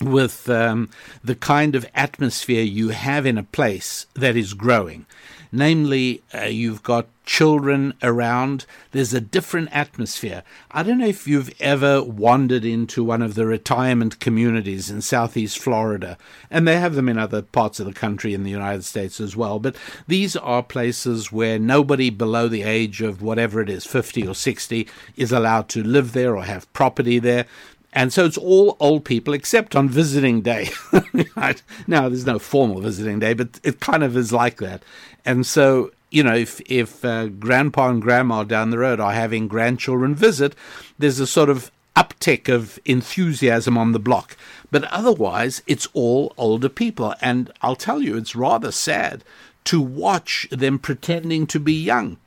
with 0.00 0.48
um, 0.50 0.90
the 1.22 1.36
kind 1.36 1.74
of 1.74 1.86
atmosphere 1.94 2.62
you 2.62 2.88
have 2.90 3.24
in 3.24 3.38
a 3.38 3.44
place 3.44 4.06
that 4.14 4.36
is 4.36 4.52
growing. 4.52 5.06
Namely, 5.54 6.20
uh, 6.34 6.46
you've 6.46 6.82
got 6.82 7.06
children 7.24 7.94
around. 8.02 8.66
There's 8.90 9.14
a 9.14 9.20
different 9.20 9.68
atmosphere. 9.70 10.42
I 10.72 10.82
don't 10.82 10.98
know 10.98 11.06
if 11.06 11.28
you've 11.28 11.54
ever 11.60 12.02
wandered 12.02 12.64
into 12.64 13.04
one 13.04 13.22
of 13.22 13.36
the 13.36 13.46
retirement 13.46 14.18
communities 14.18 14.90
in 14.90 15.00
southeast 15.00 15.60
Florida, 15.60 16.18
and 16.50 16.66
they 16.66 16.80
have 16.80 16.96
them 16.96 17.08
in 17.08 17.18
other 17.18 17.40
parts 17.40 17.78
of 17.78 17.86
the 17.86 17.92
country 17.92 18.34
in 18.34 18.42
the 18.42 18.50
United 18.50 18.84
States 18.84 19.20
as 19.20 19.36
well. 19.36 19.60
But 19.60 19.76
these 20.08 20.34
are 20.34 20.60
places 20.60 21.30
where 21.30 21.58
nobody 21.58 22.10
below 22.10 22.48
the 22.48 22.64
age 22.64 23.00
of 23.00 23.22
whatever 23.22 23.60
it 23.60 23.70
is, 23.70 23.86
50 23.86 24.26
or 24.26 24.34
60, 24.34 24.88
is 25.16 25.30
allowed 25.30 25.68
to 25.68 25.84
live 25.84 26.14
there 26.14 26.36
or 26.36 26.42
have 26.42 26.70
property 26.72 27.20
there. 27.20 27.46
And 27.94 28.12
so 28.12 28.24
it's 28.24 28.36
all 28.36 28.76
old 28.80 29.04
people 29.04 29.32
except 29.32 29.76
on 29.76 29.88
visiting 29.88 30.42
day. 30.42 30.70
now, 31.86 32.08
there's 32.08 32.26
no 32.26 32.40
formal 32.40 32.80
visiting 32.80 33.20
day, 33.20 33.34
but 33.34 33.60
it 33.62 33.78
kind 33.78 34.02
of 34.02 34.16
is 34.16 34.32
like 34.32 34.58
that. 34.58 34.82
And 35.24 35.46
so, 35.46 35.92
you 36.10 36.24
know, 36.24 36.34
if, 36.34 36.60
if 36.62 37.04
uh, 37.04 37.28
grandpa 37.28 37.90
and 37.90 38.02
grandma 38.02 38.42
down 38.42 38.70
the 38.70 38.78
road 38.78 38.98
are 38.98 39.12
having 39.12 39.46
grandchildren 39.46 40.16
visit, 40.16 40.56
there's 40.98 41.20
a 41.20 41.26
sort 41.26 41.48
of 41.48 41.70
uptick 41.94 42.52
of 42.52 42.80
enthusiasm 42.84 43.78
on 43.78 43.92
the 43.92 44.00
block. 44.00 44.36
But 44.72 44.84
otherwise, 44.84 45.62
it's 45.68 45.86
all 45.92 46.34
older 46.36 46.68
people. 46.68 47.14
And 47.20 47.52
I'll 47.62 47.76
tell 47.76 48.02
you, 48.02 48.16
it's 48.16 48.34
rather 48.34 48.72
sad 48.72 49.22
to 49.64 49.80
watch 49.80 50.48
them 50.50 50.80
pretending 50.80 51.46
to 51.46 51.60
be 51.60 51.72
young 51.72 52.18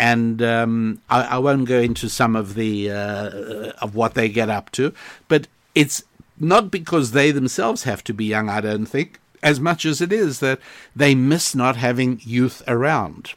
and 0.00 0.40
um, 0.40 1.02
I, 1.10 1.22
I, 1.24 1.38
won't 1.38 1.68
go 1.68 1.78
into 1.78 2.08
some 2.08 2.34
of 2.34 2.54
the 2.54 2.90
uh, 2.90 3.72
of 3.82 3.94
what 3.94 4.14
they 4.14 4.30
get 4.30 4.48
up 4.48 4.72
to, 4.72 4.94
but 5.28 5.46
it's 5.74 6.02
not 6.38 6.70
because 6.70 7.10
they 7.10 7.30
themselves 7.30 7.82
have 7.82 8.02
to 8.04 8.14
be 8.14 8.24
young. 8.24 8.48
I 8.48 8.62
don't 8.62 8.86
think 8.86 9.20
as 9.42 9.60
much 9.60 9.84
as 9.84 10.00
it 10.00 10.10
is 10.10 10.40
that 10.40 10.58
they 10.96 11.14
miss 11.14 11.54
not 11.54 11.76
having 11.76 12.18
youth 12.24 12.62
around. 12.66 13.34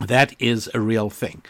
That 0.00 0.34
is 0.40 0.68
a 0.74 0.80
real 0.80 1.08
thing. 1.08 1.42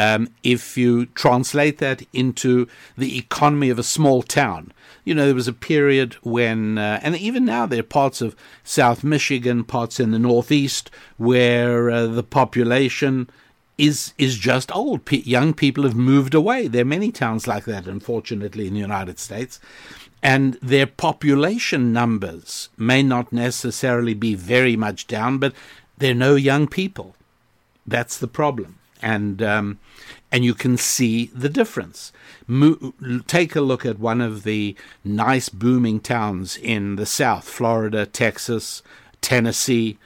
Um, 0.00 0.30
if 0.42 0.76
you 0.76 1.06
translate 1.06 1.78
that 1.78 2.02
into 2.12 2.66
the 2.98 3.16
economy 3.16 3.70
of 3.70 3.78
a 3.78 3.84
small 3.84 4.24
town, 4.24 4.72
you 5.04 5.14
know, 5.14 5.26
there 5.26 5.34
was 5.34 5.46
a 5.46 5.52
period 5.52 6.14
when, 6.24 6.76
uh, 6.76 6.98
and 7.04 7.16
even 7.16 7.44
now 7.44 7.66
there 7.66 7.78
are 7.78 7.84
parts 7.84 8.20
of 8.20 8.34
South 8.64 9.04
Michigan, 9.04 9.62
parts 9.62 10.00
in 10.00 10.10
the 10.10 10.18
Northeast, 10.18 10.90
where 11.18 11.88
uh, 11.88 12.06
the 12.06 12.24
population 12.24 13.30
is 13.76 14.14
is 14.18 14.38
just 14.38 14.74
old. 14.74 15.04
P- 15.04 15.18
young 15.18 15.52
people 15.52 15.84
have 15.84 15.96
moved 15.96 16.34
away. 16.34 16.68
There 16.68 16.82
are 16.82 16.86
many 16.86 17.10
towns 17.10 17.46
like 17.46 17.64
that, 17.64 17.86
unfortunately, 17.86 18.66
in 18.66 18.74
the 18.74 18.80
United 18.80 19.18
States. 19.18 19.60
And 20.22 20.54
their 20.62 20.86
population 20.86 21.92
numbers 21.92 22.70
may 22.78 23.02
not 23.02 23.32
necessarily 23.32 24.14
be 24.14 24.34
very 24.34 24.76
much 24.76 25.06
down, 25.06 25.38
but 25.38 25.52
there 25.98 26.12
are 26.12 26.14
no 26.14 26.34
young 26.34 26.66
people. 26.66 27.14
That's 27.86 28.16
the 28.16 28.28
problem. 28.28 28.78
And 29.02 29.42
um, 29.42 29.78
and 30.32 30.44
you 30.44 30.54
can 30.54 30.76
see 30.78 31.26
the 31.26 31.50
difference. 31.50 32.12
Mo- 32.46 32.94
take 33.26 33.54
a 33.54 33.60
look 33.60 33.84
at 33.84 33.98
one 33.98 34.20
of 34.20 34.44
the 34.44 34.76
nice 35.04 35.48
booming 35.48 36.00
towns 36.00 36.56
in 36.56 36.96
the 36.96 37.06
South, 37.06 37.44
Florida, 37.44 38.06
Texas, 38.06 38.82
Tennessee, 39.20 39.98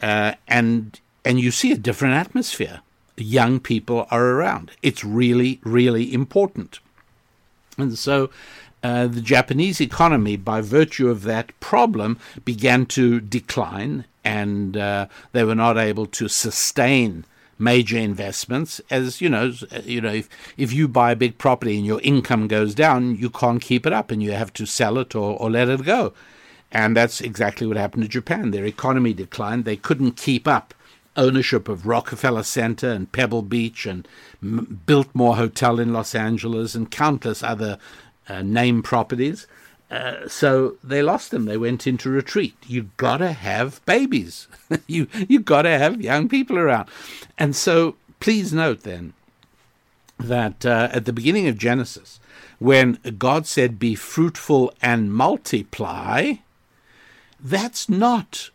uh, 0.00 0.34
and 0.48 0.98
and 1.24 1.38
you 1.40 1.50
see 1.50 1.72
a 1.72 1.76
different 1.76 2.14
atmosphere 2.14 2.80
young 3.16 3.60
people 3.60 4.06
are 4.10 4.26
around. 4.26 4.70
It's 4.82 5.04
really, 5.04 5.60
really 5.64 6.12
important. 6.12 6.80
And 7.78 7.98
so 7.98 8.30
uh, 8.82 9.06
the 9.06 9.20
Japanese 9.20 9.80
economy, 9.80 10.36
by 10.36 10.60
virtue 10.60 11.08
of 11.08 11.22
that 11.22 11.58
problem, 11.60 12.18
began 12.44 12.86
to 12.86 13.20
decline, 13.20 14.04
and 14.24 14.76
uh, 14.76 15.06
they 15.32 15.44
were 15.44 15.54
not 15.54 15.76
able 15.76 16.06
to 16.06 16.28
sustain 16.28 17.24
major 17.58 17.96
investments. 17.96 18.80
As 18.90 19.20
you 19.20 19.28
know, 19.28 19.52
you 19.84 20.00
know, 20.00 20.12
if 20.12 20.28
if 20.56 20.72
you 20.72 20.88
buy 20.88 21.12
a 21.12 21.16
big 21.16 21.38
property 21.38 21.76
and 21.76 21.86
your 21.86 22.00
income 22.02 22.48
goes 22.48 22.74
down, 22.74 23.16
you 23.16 23.30
can't 23.30 23.62
keep 23.62 23.86
it 23.86 23.92
up, 23.92 24.10
and 24.10 24.22
you 24.22 24.32
have 24.32 24.52
to 24.54 24.66
sell 24.66 24.98
it 24.98 25.14
or, 25.14 25.38
or 25.40 25.50
let 25.50 25.68
it 25.68 25.84
go. 25.84 26.12
And 26.72 26.96
that's 26.96 27.20
exactly 27.20 27.66
what 27.66 27.76
happened 27.76 28.02
to 28.02 28.08
Japan. 28.08 28.50
Their 28.50 28.66
economy 28.66 29.14
declined; 29.14 29.64
they 29.64 29.76
couldn't 29.76 30.12
keep 30.12 30.46
up 30.46 30.74
ownership 31.16 31.68
of 31.68 31.86
Rockefeller 31.86 32.42
Center 32.42 32.90
and 32.90 33.10
Pebble 33.10 33.42
Beach 33.42 33.86
and 33.86 34.06
M- 34.42 34.80
Biltmore 34.86 35.36
Hotel 35.36 35.80
in 35.80 35.92
Los 35.92 36.14
Angeles 36.14 36.74
and 36.74 36.90
countless 36.90 37.42
other 37.42 37.78
uh, 38.28 38.42
name 38.42 38.82
properties. 38.82 39.46
Uh, 39.90 40.28
so 40.28 40.76
they 40.82 41.02
lost 41.02 41.30
them. 41.30 41.44
They 41.44 41.56
went 41.56 41.86
into 41.86 42.10
retreat. 42.10 42.56
You 42.66 42.90
gotta 42.96 43.32
have 43.32 43.84
babies. 43.86 44.48
you 44.86 45.06
you 45.28 45.38
gotta 45.40 45.78
have 45.78 46.02
young 46.02 46.28
people 46.28 46.58
around. 46.58 46.88
And 47.38 47.54
so 47.54 47.94
please 48.18 48.52
note 48.52 48.82
then 48.82 49.12
that 50.18 50.66
uh, 50.66 50.88
at 50.92 51.04
the 51.04 51.12
beginning 51.12 51.46
of 51.46 51.58
Genesis, 51.58 52.18
when 52.58 52.98
God 53.16 53.46
said, 53.46 53.78
"Be 53.78 53.94
fruitful 53.94 54.72
and 54.82 55.12
multiply," 55.12 56.34
that's 57.38 57.88
not 57.88 58.50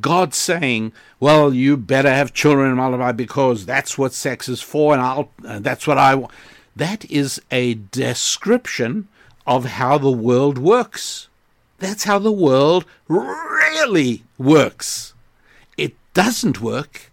God 0.00 0.34
saying, 0.34 0.92
"Well, 1.20 1.52
you 1.54 1.76
better 1.76 2.10
have 2.10 2.32
children 2.32 2.74
multiply 2.74 3.12
because 3.12 3.66
that's 3.66 3.96
what 3.98 4.12
sex 4.12 4.48
is 4.48 4.62
for, 4.62 4.92
and 4.92 5.02
I'll 5.02 5.30
uh, 5.46 5.58
that's 5.60 5.86
what 5.86 5.98
I 5.98 6.14
want." 6.14 6.32
That 6.74 7.10
is 7.10 7.40
a 7.50 7.74
description 7.74 9.08
of 9.46 9.64
how 9.64 9.98
the 9.98 10.10
world 10.10 10.58
works. 10.58 11.28
That's 11.78 12.04
how 12.04 12.18
the 12.18 12.32
world 12.32 12.84
really 13.08 14.24
works. 14.38 15.14
It 15.76 15.94
doesn't 16.14 16.60
work 16.60 17.10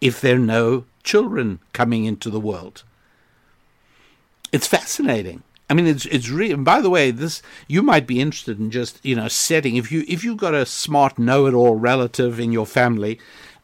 if 0.00 0.20
there 0.20 0.36
are 0.36 0.38
no 0.38 0.84
children 1.02 1.60
coming 1.72 2.04
into 2.04 2.30
the 2.30 2.40
world. 2.40 2.82
It's 4.52 4.66
fascinating. 4.66 5.42
I 5.68 5.74
mean, 5.74 5.86
it's 5.86 6.06
it's 6.06 6.30
real. 6.30 6.54
And 6.54 6.64
by 6.64 6.80
the 6.80 6.90
way, 6.90 7.10
this 7.10 7.42
you 7.66 7.82
might 7.82 8.06
be 8.06 8.20
interested 8.20 8.58
in 8.60 8.70
just 8.70 9.04
you 9.04 9.16
know 9.16 9.28
setting 9.28 9.76
if 9.76 9.90
you 9.90 10.04
if 10.06 10.22
you've 10.22 10.36
got 10.36 10.54
a 10.54 10.66
smart 10.66 11.18
know-it-all 11.18 11.74
relative 11.74 12.38
in 12.38 12.52
your 12.52 12.66
family, 12.66 13.18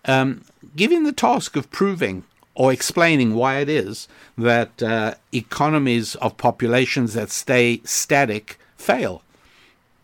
um, 0.05 0.43
him 0.77 1.05
the 1.05 1.13
task 1.13 1.57
of 1.57 1.71
proving 1.71 2.25
or 2.55 2.73
explaining 2.73 3.35
why 3.35 3.59
it 3.59 3.69
is 3.69 4.09
that 4.37 4.83
uh, 4.83 5.15
economies 5.33 6.15
of 6.17 6.37
populations 6.37 7.15
that 7.15 7.31
stay 7.31 7.81
static 7.85 8.59
fail. 8.77 9.23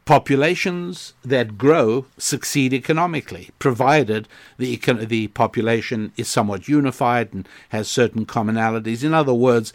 Populations 0.04 1.12
that 1.22 1.58
grow 1.58 2.06
succeed 2.16 2.72
economically, 2.72 3.50
provided 3.58 4.26
the 4.56 4.76
the 5.04 5.28
population 5.28 6.12
is 6.16 6.28
somewhat 6.28 6.66
unified 6.66 7.34
and 7.34 7.46
has 7.68 7.88
certain 7.88 8.24
commonalities. 8.24 9.04
In 9.04 9.12
other 9.12 9.34
words, 9.34 9.74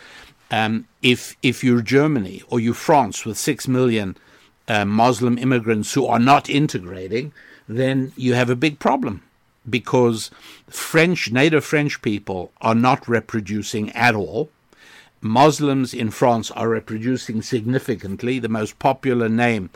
um, 0.54 0.88
if 1.02 1.36
if 1.42 1.64
you're 1.64 1.82
Germany 1.82 2.44
or 2.48 2.60
you're 2.60 2.76
France 2.76 3.26
with 3.26 3.40
six 3.40 3.68
million 3.68 4.16
uh, 4.68 4.86
Muslim 4.86 5.40
immigrants 5.40 5.94
who 5.94 6.06
are 6.06 6.20
not 6.20 6.48
integrating, 6.48 7.34
then 7.68 8.14
you 8.16 8.36
have 8.36 8.52
a 8.52 8.56
big 8.56 8.78
problem 8.78 9.24
because 9.68 10.30
French 10.70 11.32
native 11.32 11.66
French 11.66 12.04
people 12.04 12.52
are 12.62 12.76
not 12.76 13.08
reproducing 13.08 13.92
at 13.94 14.14
all. 14.14 14.52
Muslims 15.22 15.92
in 15.92 16.12
France 16.12 16.52
are 16.52 16.70
reproducing 16.70 17.42
significantly. 17.42 18.38
The 18.38 18.50
most 18.60 18.78
popular 18.78 19.30
name 19.30 19.72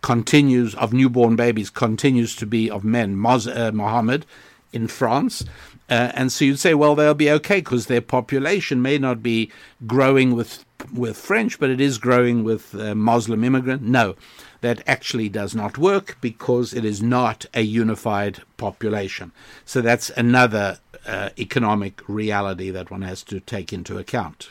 continues 0.00 0.74
of 0.76 0.94
newborn 0.94 1.36
babies 1.36 1.68
continues 1.68 2.34
to 2.36 2.46
be 2.46 2.70
of 2.70 2.84
men, 2.84 3.16
Moz- 3.16 3.54
uh, 3.54 3.72
Muhammad 3.72 4.24
in 4.72 4.88
France. 4.88 5.44
Uh, 5.90 6.12
and 6.14 6.32
so 6.32 6.44
you'd 6.44 6.58
say, 6.58 6.74
well, 6.74 6.94
they'll 6.94 7.14
be 7.14 7.30
okay 7.30 7.60
because 7.60 7.86
their 7.86 8.00
population 8.00 8.80
may 8.80 8.98
not 8.98 9.22
be 9.22 9.50
growing 9.86 10.34
with 10.34 10.64
with 10.92 11.16
French, 11.16 11.60
but 11.60 11.70
it 11.70 11.80
is 11.80 11.98
growing 11.98 12.42
with 12.42 12.74
uh, 12.74 12.94
Muslim 12.94 13.44
immigrant. 13.44 13.82
No, 13.82 14.16
that 14.62 14.82
actually 14.86 15.28
does 15.28 15.54
not 15.54 15.78
work 15.78 16.16
because 16.20 16.74
it 16.74 16.84
is 16.84 17.00
not 17.00 17.46
a 17.54 17.60
unified 17.60 18.42
population. 18.56 19.30
So 19.64 19.80
that's 19.80 20.10
another 20.10 20.78
uh, 21.06 21.30
economic 21.38 22.00
reality 22.08 22.70
that 22.70 22.90
one 22.90 23.02
has 23.02 23.22
to 23.24 23.40
take 23.40 23.72
into 23.72 23.98
account. 23.98 24.48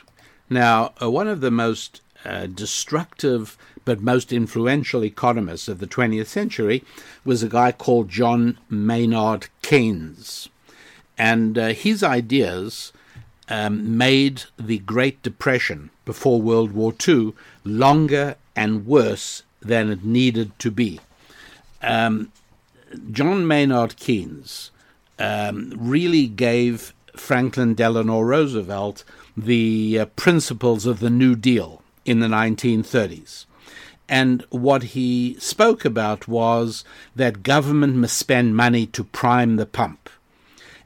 Now, 0.49 0.93
uh, 1.01 1.09
one 1.09 1.27
of 1.27 1.41
the 1.41 1.51
most 1.51 2.01
uh, 2.25 2.45
destructive 2.45 3.57
but 3.83 4.01
most 4.01 4.31
influential 4.31 5.03
economists 5.03 5.67
of 5.67 5.79
the 5.79 5.87
20th 5.87 6.27
century 6.27 6.83
was 7.25 7.41
a 7.41 7.49
guy 7.49 7.71
called 7.71 8.09
John 8.09 8.59
Maynard 8.69 9.47
Keynes. 9.61 10.49
And 11.21 11.55
uh, 11.55 11.67
his 11.67 12.01
ideas 12.01 12.91
um, 13.47 13.95
made 13.95 14.45
the 14.57 14.79
Great 14.79 15.21
Depression 15.21 15.91
before 16.03 16.41
World 16.41 16.71
War 16.71 16.95
II 17.07 17.33
longer 17.63 18.37
and 18.55 18.87
worse 18.87 19.43
than 19.61 19.91
it 19.91 20.03
needed 20.03 20.57
to 20.57 20.71
be. 20.71 20.99
Um, 21.83 22.31
John 23.11 23.45
Maynard 23.45 23.97
Keynes 23.97 24.71
um, 25.19 25.75
really 25.77 26.25
gave 26.25 26.91
Franklin 27.15 27.75
Delano 27.75 28.21
Roosevelt 28.21 29.03
the 29.37 29.99
uh, 29.99 30.05
principles 30.15 30.87
of 30.87 31.01
the 31.01 31.11
New 31.11 31.35
Deal 31.35 31.83
in 32.03 32.19
the 32.19 32.27
1930s. 32.27 33.45
And 34.09 34.43
what 34.49 34.81
he 34.97 35.35
spoke 35.37 35.85
about 35.85 36.27
was 36.27 36.83
that 37.15 37.43
government 37.43 37.95
must 37.97 38.17
spend 38.17 38.55
money 38.55 38.87
to 38.87 39.03
prime 39.03 39.57
the 39.57 39.67
pump. 39.67 40.09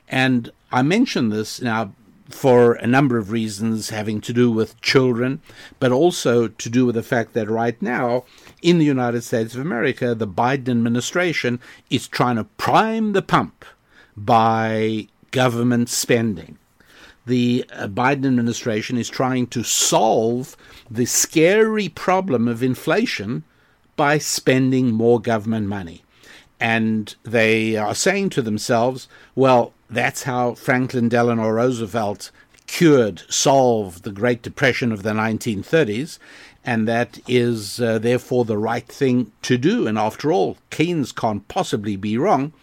And 0.08 0.52
I 0.72 0.82
mention 0.82 1.30
this 1.30 1.62
now 1.62 1.94
for 2.30 2.74
a 2.74 2.88
number 2.88 3.18
of 3.18 3.32
reasons 3.32 3.90
having 3.90 4.20
to 4.22 4.34
do 4.34 4.52
with 4.52 4.80
children, 4.82 5.42
but 5.80 5.92
also 5.92 6.48
to 6.48 6.70
do 6.70 6.86
with 6.86 6.96
the 6.96 7.04
fact 7.04 7.34
that 7.34 7.50
right 7.50 7.80
now 7.82 8.24
in 8.62 8.80
the 8.80 8.86
United 8.86 9.24
States 9.24 9.54
of 9.54 9.62
America, 9.62 10.16
the 10.16 10.28
Biden 10.28 10.70
administration 10.70 11.60
is 11.90 12.08
trying 12.08 12.38
to 12.38 12.44
prime 12.44 13.14
the 13.14 13.22
pump 13.22 13.64
by 14.18 15.08
government 15.32 15.90
spending. 15.90 16.58
The 17.26 17.66
uh, 17.72 17.88
Biden 17.88 18.26
administration 18.26 18.98
is 18.98 19.10
trying 19.10 19.48
to 19.48 19.64
solve 19.64 20.56
the 20.90 21.06
scary 21.06 21.90
problem 21.90 22.48
of 22.48 22.64
inflation 22.64 23.44
by 23.96 24.18
spending 24.18 24.92
more 24.92 25.20
government 25.20 25.68
money. 25.68 26.04
And 26.60 27.14
they 27.24 27.76
are 27.76 27.96
saying 27.96 28.30
to 28.32 28.42
themselves, 28.42 29.08
well, 29.36 29.74
that's 29.96 30.24
how 30.24 30.54
Franklin 30.56 31.10
Delano 31.10 31.50
Roosevelt 31.50 32.32
cured, 32.68 33.24
solved 33.30 34.04
the 34.04 34.12
Great 34.12 34.42
Depression 34.42 34.92
of 34.92 35.04
the 35.04 35.12
1930s, 35.12 36.20
and 36.64 36.88
that 36.88 37.20
is 37.28 37.80
uh, 37.80 38.00
therefore 38.00 38.44
the 38.46 38.58
right 38.58 38.88
thing 38.88 39.32
to 39.44 39.58
do. 39.58 39.88
And 39.88 39.98
after 39.98 40.32
all, 40.32 40.58
Keynes 40.72 41.12
can't 41.12 41.48
possibly 41.48 41.96
be 41.96 42.18
wrong. 42.18 42.54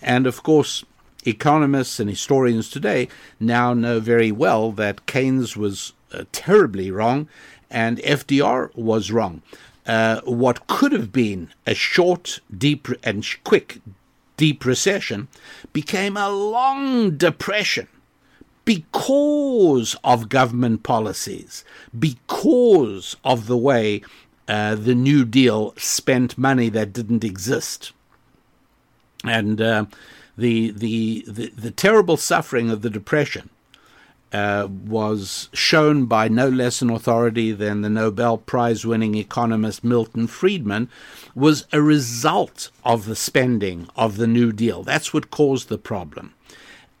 And 0.00 0.26
of 0.26 0.42
course, 0.42 0.84
economists 1.24 1.98
and 1.98 2.08
historians 2.08 2.70
today 2.70 3.08
now 3.40 3.74
know 3.74 4.00
very 4.00 4.30
well 4.30 4.70
that 4.72 5.06
Keynes 5.06 5.56
was 5.56 5.92
uh, 6.12 6.24
terribly 6.32 6.90
wrong 6.90 7.28
and 7.70 7.98
FDR 7.98 8.74
was 8.76 9.10
wrong. 9.10 9.42
Uh, 9.86 10.20
what 10.24 10.66
could 10.66 10.92
have 10.92 11.12
been 11.12 11.50
a 11.66 11.74
short, 11.74 12.40
deep, 12.56 12.88
and 13.02 13.26
quick 13.44 13.80
deep 14.38 14.64
recession 14.64 15.28
became 15.74 16.16
a 16.16 16.30
long 16.30 17.18
depression 17.18 17.88
because 18.64 19.96
of 20.02 20.30
government 20.30 20.82
policies, 20.82 21.64
because 21.98 23.16
of 23.24 23.46
the 23.46 23.56
way 23.56 24.02
uh, 24.46 24.74
the 24.74 24.94
New 24.94 25.26
Deal 25.26 25.74
spent 25.76 26.38
money 26.38 26.70
that 26.70 26.92
didn't 26.92 27.24
exist. 27.24 27.92
And 29.24 29.60
uh, 29.60 29.86
the, 30.36 30.70
the, 30.70 31.24
the, 31.26 31.48
the, 31.48 31.70
terrible 31.70 32.16
suffering 32.16 32.70
of 32.70 32.82
the 32.82 32.90
Depression 32.90 33.50
uh, 34.32 34.68
was 34.70 35.48
shown 35.52 36.06
by 36.06 36.28
no 36.28 36.48
less 36.48 36.82
an 36.82 36.90
authority 36.90 37.52
than 37.52 37.80
the 37.80 37.88
Nobel 37.88 38.38
Prize 38.38 38.84
winning 38.84 39.14
economist 39.14 39.82
Milton 39.82 40.26
Friedman, 40.26 40.90
was 41.34 41.66
a 41.72 41.80
result 41.80 42.70
of 42.84 43.06
the 43.06 43.16
spending 43.16 43.88
of 43.96 44.16
the 44.16 44.26
New 44.26 44.52
Deal. 44.52 44.82
That's 44.82 45.14
what 45.14 45.30
caused 45.30 45.68
the 45.68 45.78
problem. 45.78 46.34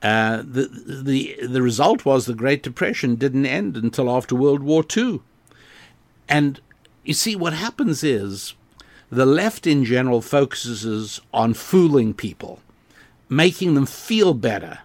Uh, 0.00 0.38
the, 0.38 0.68
the, 0.68 1.36
the 1.46 1.60
result 1.60 2.04
was 2.04 2.24
the 2.24 2.34
Great 2.34 2.62
Depression 2.62 3.16
didn't 3.16 3.46
end 3.46 3.76
until 3.76 4.08
after 4.08 4.34
World 4.34 4.62
War 4.62 4.84
II. 4.96 5.20
And 6.28 6.60
you 7.04 7.14
see, 7.14 7.34
what 7.34 7.52
happens 7.52 8.04
is 8.04 8.54
the 9.10 9.26
left 9.26 9.66
in 9.66 9.84
general 9.84 10.20
focuses 10.20 11.20
on 11.32 11.54
fooling 11.54 12.14
people, 12.14 12.60
making 13.28 13.74
them 13.74 13.86
feel 13.86 14.34
better 14.34 14.80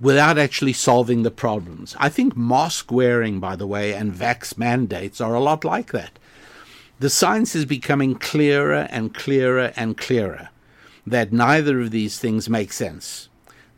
without 0.00 0.38
actually 0.38 0.72
solving 0.72 1.22
the 1.22 1.30
problems. 1.30 1.96
I 1.98 2.08
think 2.08 2.36
mask 2.36 2.92
wearing, 2.92 3.40
by 3.40 3.56
the 3.56 3.66
way, 3.66 3.94
and 3.94 4.12
vax 4.12 4.58
mandates 4.58 5.20
are 5.20 5.34
a 5.34 5.40
lot 5.40 5.64
like 5.64 5.92
that. 5.92 6.18
The 6.98 7.10
science 7.10 7.54
is 7.54 7.64
becoming 7.64 8.14
clearer 8.14 8.88
and 8.90 9.14
clearer 9.14 9.72
and 9.76 9.96
clearer 9.96 10.50
that 11.06 11.32
neither 11.32 11.80
of 11.80 11.90
these 11.90 12.18
things 12.18 12.48
make 12.48 12.72
sense 12.72 13.28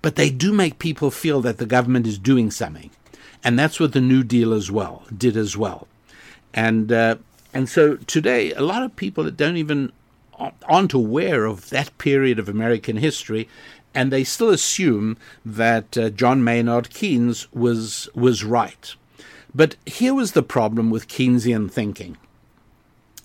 but 0.03 0.17
they 0.17 0.31
do 0.31 0.53
make 0.53 0.79
people 0.79 1.11
feel 1.11 1.41
that 1.43 1.59
the 1.59 1.67
government 1.67 2.07
is 2.07 2.19
doing 2.19 2.51
something. 2.51 2.91
And 3.43 3.59
that's 3.59 3.81
what 3.81 3.93
the 3.93 4.01
New 4.01 4.23
Deal 4.23 4.53
as 4.53 4.71
well 4.71 5.05
did 5.17 5.37
as 5.37 5.57
well. 5.57 5.87
And 6.55 6.91
uh, 6.93 7.17
and 7.55 7.69
so 7.69 7.97
today, 7.97 8.53
a 8.53 8.63
lot 8.63 8.83
of 8.83 8.97
people 8.97 9.25
that 9.25 9.37
don't 9.37 9.57
even 9.57 9.93
aren't 10.69 10.93
aware 10.93 11.45
of 11.45 11.71
that 11.71 11.97
period 11.99 12.39
of 12.39 12.49
American 12.49 12.97
history, 12.97 13.49
and 13.95 14.13
they 14.13 14.25
still 14.25 14.51
assume 14.51 15.17
that 15.45 15.97
uh, 15.97 16.11
John 16.11 16.45
Maynard 16.45 16.91
Keynes 16.91 17.51
was 17.53 18.09
was 18.15 18.45
right. 18.45 18.95
But 19.55 19.77
here 19.87 20.15
was 20.15 20.33
the 20.33 20.43
problem 20.43 20.91
with 20.91 21.09
Keynesian 21.09 21.71
thinking. 21.71 22.17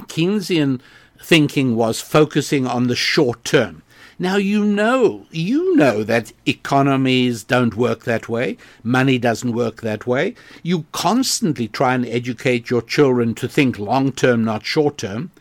Keynesian 0.03 0.81
thinking 1.21 1.75
was 1.75 2.01
focusing 2.01 2.65
on 2.65 2.87
the 2.87 2.95
short 2.95 3.43
term. 3.43 3.83
Now, 4.19 4.37
you 4.37 4.63
know, 4.63 5.25
you 5.31 5.75
know 5.75 6.03
that 6.03 6.31
economies 6.45 7.43
don't 7.43 7.75
work 7.75 8.03
that 8.03 8.29
way. 8.29 8.57
Money 8.83 9.17
doesn't 9.17 9.53
work 9.53 9.81
that 9.81 10.05
way. 10.05 10.35
You 10.61 10.85
constantly 10.91 11.67
try 11.67 11.95
and 11.95 12.05
educate 12.05 12.69
your 12.69 12.81
children 12.81 13.33
to 13.35 13.47
think 13.47 13.79
long 13.79 14.11
term, 14.11 14.43
not 14.43 14.65
short 14.65 14.99
term. 14.99 15.31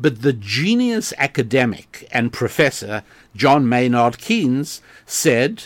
But 0.00 0.22
the 0.22 0.32
genius 0.32 1.12
academic 1.18 2.06
and 2.12 2.32
professor, 2.32 3.02
John 3.34 3.68
Maynard 3.68 4.18
Keynes, 4.18 4.80
said 5.06 5.64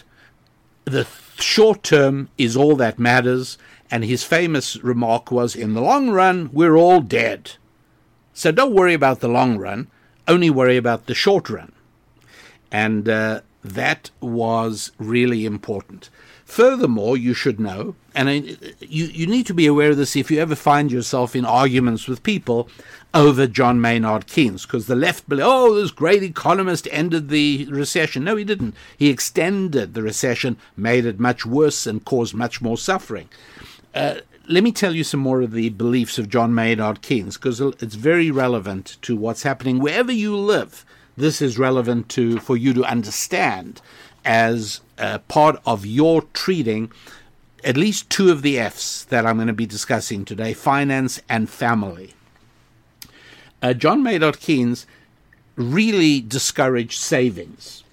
the 0.85 1.07
short 1.39 1.83
term 1.83 2.28
is 2.39 2.57
all 2.57 2.76
that 2.76 2.99
matters. 2.99 3.59
And 3.91 4.05
his 4.05 4.24
famous 4.24 4.83
remark 4.83 5.30
was, 5.30 5.55
in 5.55 5.74
the 5.74 5.83
long 5.83 6.11
run, 6.11 6.49
we're 6.53 6.76
all 6.76 7.01
dead. 7.01 7.53
So 8.33 8.51
don't 8.51 8.74
worry 8.74 8.95
about 8.95 9.20
the 9.20 9.28
long 9.28 9.59
run, 9.59 9.89
only 10.26 10.49
worry 10.49 10.78
about 10.78 11.07
the 11.07 11.14
short 11.14 11.51
run. 11.51 11.72
And 12.70 13.07
uh, 13.07 13.43
that 13.62 14.11
was 14.20 14.93
really 14.99 15.45
important. 15.45 16.09
Furthermore, 16.53 17.17
you 17.17 17.33
should 17.33 17.59
know, 17.59 17.95
and 18.15 18.29
you, 18.79 19.07
you 19.07 19.27
need 19.27 19.47
to 19.47 19.55
be 19.55 19.65
aware 19.65 19.93
of 19.93 19.97
this 19.97 20.15
if 20.15 20.31
you 20.31 20.39
ever 20.39 20.55
find 20.55 20.93
yourself 20.93 21.35
in 21.35 21.47
arguments 21.47 22.07
with 22.07 22.23
people 22.23 22.69
over 23.15 23.47
John 23.47 23.81
Maynard 23.81 24.27
Keynes, 24.27 24.67
because 24.67 24.87
the 24.87 24.95
left 24.95 25.27
believe, 25.27 25.47
oh, 25.47 25.75
this 25.75 25.91
great 25.91 26.23
economist 26.23 26.87
ended 26.91 27.31
the 27.31 27.65
recession. 27.71 28.25
No, 28.25 28.37
he 28.37 28.45
didn't. 28.45 28.75
He 28.99 29.09
extended 29.09 29.95
the 29.95 30.03
recession, 30.03 30.59
made 30.77 31.07
it 31.07 31.19
much 31.19 31.47
worse, 31.47 31.87
and 31.87 32.05
caused 32.05 32.35
much 32.35 32.61
more 32.61 32.77
suffering. 32.77 33.31
Uh, 33.95 34.17
let 34.47 34.63
me 34.63 34.73
tell 34.73 34.95
you 34.95 35.05
some 35.05 35.21
more 35.21 35.41
of 35.41 35.53
the 35.53 35.71
beliefs 35.71 36.19
of 36.19 36.29
John 36.29 36.55
Maynard 36.55 37.01
Keynes, 37.01 37.39
because 37.39 37.63
it's 37.63 37.95
very 37.95 38.31
relevant 38.31 38.99
to 39.01 39.17
what's 39.17 39.45
happening 39.45 39.79
wherever 39.79 40.13
you 40.13 40.37
live 40.37 40.85
this 41.17 41.43
is 41.43 41.59
relevant 41.59 42.09
to 42.11 42.39
for 42.41 42.57
you 42.57 42.73
to 42.75 42.85
understand 42.85 43.81
as 44.25 44.81
part 45.28 45.61
of 45.66 45.86
your 45.86 46.22
treating 46.32 46.90
at 47.64 47.76
least 47.76 48.11
two 48.11 48.30
of 48.30 48.43
the 48.43 48.59
F's 48.59 49.05
that 49.07 49.26
I'm 49.26 49.36
going 49.36 49.47
to 49.47 49.53
be 49.53 49.66
discussing 49.66 50.24
today 50.24 50.53
finance 50.53 51.20
and 51.28 51.49
family. 51.49 52.14
Uh, 53.61 53.72
John 53.72 54.03
Maynard 54.03 54.40
Keynes 54.40 54.86
really 55.57 56.20
discouraged 56.20 56.99
savings. 56.99 57.84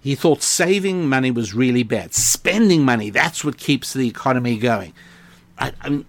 He 0.00 0.16
thought 0.16 0.42
saving 0.42 1.08
money 1.08 1.30
was 1.30 1.54
really 1.54 1.84
bad. 1.84 2.12
Spending 2.12 2.84
money, 2.84 3.10
that's 3.10 3.44
what 3.44 3.56
keeps 3.56 3.92
the 3.92 4.08
economy 4.08 4.58
going. 4.58 4.92
I, 5.58 5.72
I, 5.80 6.04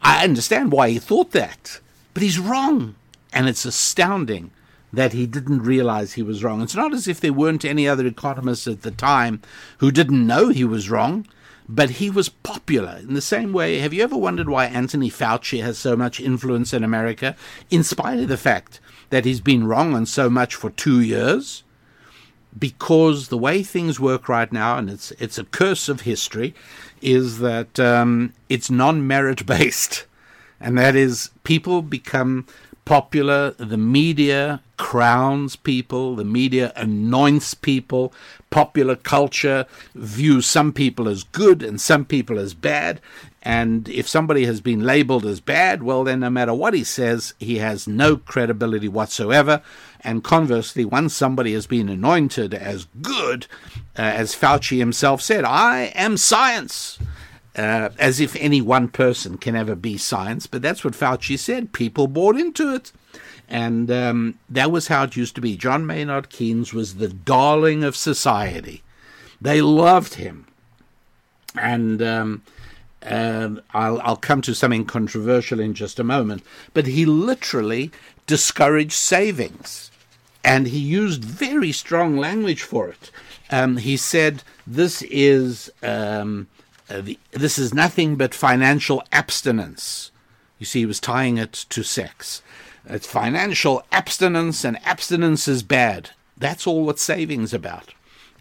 I 0.00 0.24
understand 0.24 0.72
why 0.72 0.90
he 0.90 0.98
thought 0.98 1.32
that, 1.32 1.80
but 2.14 2.22
he's 2.22 2.38
wrong. 2.38 2.94
And 3.32 3.48
it's 3.48 3.66
astounding 3.66 4.52
that 4.92 5.12
he 5.12 5.26
didn't 5.26 5.62
realize 5.62 6.12
he 6.12 6.22
was 6.22 6.42
wrong. 6.42 6.62
It's 6.62 6.74
not 6.74 6.94
as 6.94 7.08
if 7.08 7.20
there 7.20 7.32
weren't 7.32 7.64
any 7.64 7.88
other 7.88 8.06
economists 8.06 8.66
at 8.66 8.82
the 8.82 8.90
time 8.90 9.42
who 9.78 9.90
didn't 9.90 10.26
know 10.26 10.48
he 10.48 10.64
was 10.64 10.90
wrong, 10.90 11.26
but 11.68 11.90
he 11.90 12.10
was 12.10 12.28
popular. 12.28 12.98
In 12.98 13.14
the 13.14 13.20
same 13.20 13.52
way, 13.52 13.78
have 13.78 13.92
you 13.92 14.02
ever 14.02 14.16
wondered 14.16 14.48
why 14.48 14.66
Anthony 14.66 15.10
Fauci 15.10 15.62
has 15.62 15.78
so 15.78 15.96
much 15.96 16.20
influence 16.20 16.72
in 16.72 16.84
America, 16.84 17.36
in 17.70 17.82
spite 17.82 18.20
of 18.20 18.28
the 18.28 18.36
fact 18.36 18.80
that 19.10 19.24
he's 19.24 19.40
been 19.40 19.66
wrong 19.66 19.94
on 19.94 20.06
so 20.06 20.30
much 20.30 20.54
for 20.54 20.70
two 20.70 21.00
years? 21.00 21.62
Because 22.56 23.28
the 23.28 23.36
way 23.36 23.62
things 23.62 24.00
work 24.00 24.28
right 24.28 24.50
now, 24.50 24.78
and 24.78 24.88
it's 24.88 25.10
it's 25.12 25.36
a 25.36 25.44
curse 25.44 25.90
of 25.90 26.02
history, 26.02 26.54
is 27.02 27.40
that 27.40 27.78
um, 27.78 28.32
it's 28.48 28.70
non-merit 28.70 29.44
based. 29.44 30.06
and 30.60 30.78
that 30.78 30.96
is 30.96 31.30
people 31.44 31.82
become 31.82 32.46
popular, 32.86 33.50
the 33.58 33.76
media 33.76 34.62
crowns 34.78 35.56
people, 35.56 36.16
the 36.16 36.24
media 36.24 36.72
anoints 36.76 37.52
people, 37.52 38.14
popular 38.48 38.96
culture 38.96 39.66
views 39.94 40.46
some 40.46 40.72
people 40.72 41.08
as 41.08 41.24
good 41.24 41.62
and 41.62 41.78
some 41.78 42.06
people 42.06 42.38
as 42.38 42.54
bad. 42.54 43.00
And 43.42 43.88
if 43.88 44.08
somebody 44.08 44.46
has 44.46 44.60
been 44.60 44.80
labeled 44.84 45.26
as 45.26 45.40
bad, 45.40 45.82
well, 45.82 46.04
then 46.04 46.20
no 46.20 46.30
matter 46.30 46.54
what 46.54 46.74
he 46.74 46.82
says, 46.82 47.34
he 47.38 47.58
has 47.58 47.86
no 47.86 48.16
credibility 48.16 48.88
whatsoever. 48.88 49.62
And 50.00 50.24
conversely, 50.24 50.84
once 50.84 51.14
somebody 51.14 51.52
has 51.52 51.66
been 51.66 51.88
anointed 51.88 52.54
as 52.54 52.86
good, 53.02 53.46
uh, 53.98 54.02
as 54.02 54.34
Fauci 54.34 54.78
himself 54.78 55.20
said, 55.20 55.44
I 55.44 55.92
am 55.94 56.16
science. 56.16 56.98
Uh, 57.56 57.88
as 57.98 58.20
if 58.20 58.36
any 58.36 58.60
one 58.60 58.86
person 58.86 59.38
can 59.38 59.56
ever 59.56 59.74
be 59.74 59.96
science, 59.96 60.46
but 60.46 60.60
that's 60.60 60.84
what 60.84 60.92
Fauci 60.92 61.38
said. 61.38 61.72
People 61.72 62.06
bought 62.06 62.36
into 62.36 62.74
it. 62.74 62.92
And 63.48 63.90
um, 63.90 64.38
that 64.50 64.70
was 64.70 64.88
how 64.88 65.04
it 65.04 65.16
used 65.16 65.34
to 65.36 65.40
be. 65.40 65.56
John 65.56 65.86
Maynard 65.86 66.28
Keynes 66.28 66.74
was 66.74 66.96
the 66.96 67.08
darling 67.08 67.82
of 67.82 67.96
society. 67.96 68.82
They 69.40 69.62
loved 69.62 70.14
him. 70.14 70.46
And 71.58 72.02
um, 72.02 72.42
uh, 73.02 73.50
I'll, 73.72 74.00
I'll 74.02 74.16
come 74.16 74.42
to 74.42 74.54
something 74.54 74.84
controversial 74.84 75.58
in 75.58 75.72
just 75.72 75.98
a 75.98 76.04
moment. 76.04 76.42
But 76.74 76.86
he 76.86 77.06
literally 77.06 77.90
discouraged 78.26 78.92
savings. 78.92 79.90
And 80.44 80.68
he 80.68 80.78
used 80.78 81.24
very 81.24 81.72
strong 81.72 82.18
language 82.18 82.62
for 82.62 82.88
it. 82.88 83.10
Um, 83.50 83.78
he 83.78 83.96
said, 83.96 84.42
This 84.66 85.00
is. 85.02 85.72
Um, 85.82 86.48
uh, 86.88 87.00
the, 87.00 87.18
this 87.32 87.58
is 87.58 87.74
nothing 87.74 88.16
but 88.16 88.34
financial 88.34 89.02
abstinence. 89.12 90.10
You 90.58 90.66
see, 90.66 90.80
he 90.80 90.86
was 90.86 91.00
tying 91.00 91.38
it 91.38 91.52
to 91.52 91.82
sex. 91.82 92.42
It's 92.88 93.06
financial 93.06 93.82
abstinence, 93.90 94.64
and 94.64 94.78
abstinence 94.84 95.48
is 95.48 95.62
bad. 95.62 96.10
That's 96.36 96.66
all 96.66 96.84
what 96.84 96.98
saving's 96.98 97.52
about. 97.52 97.94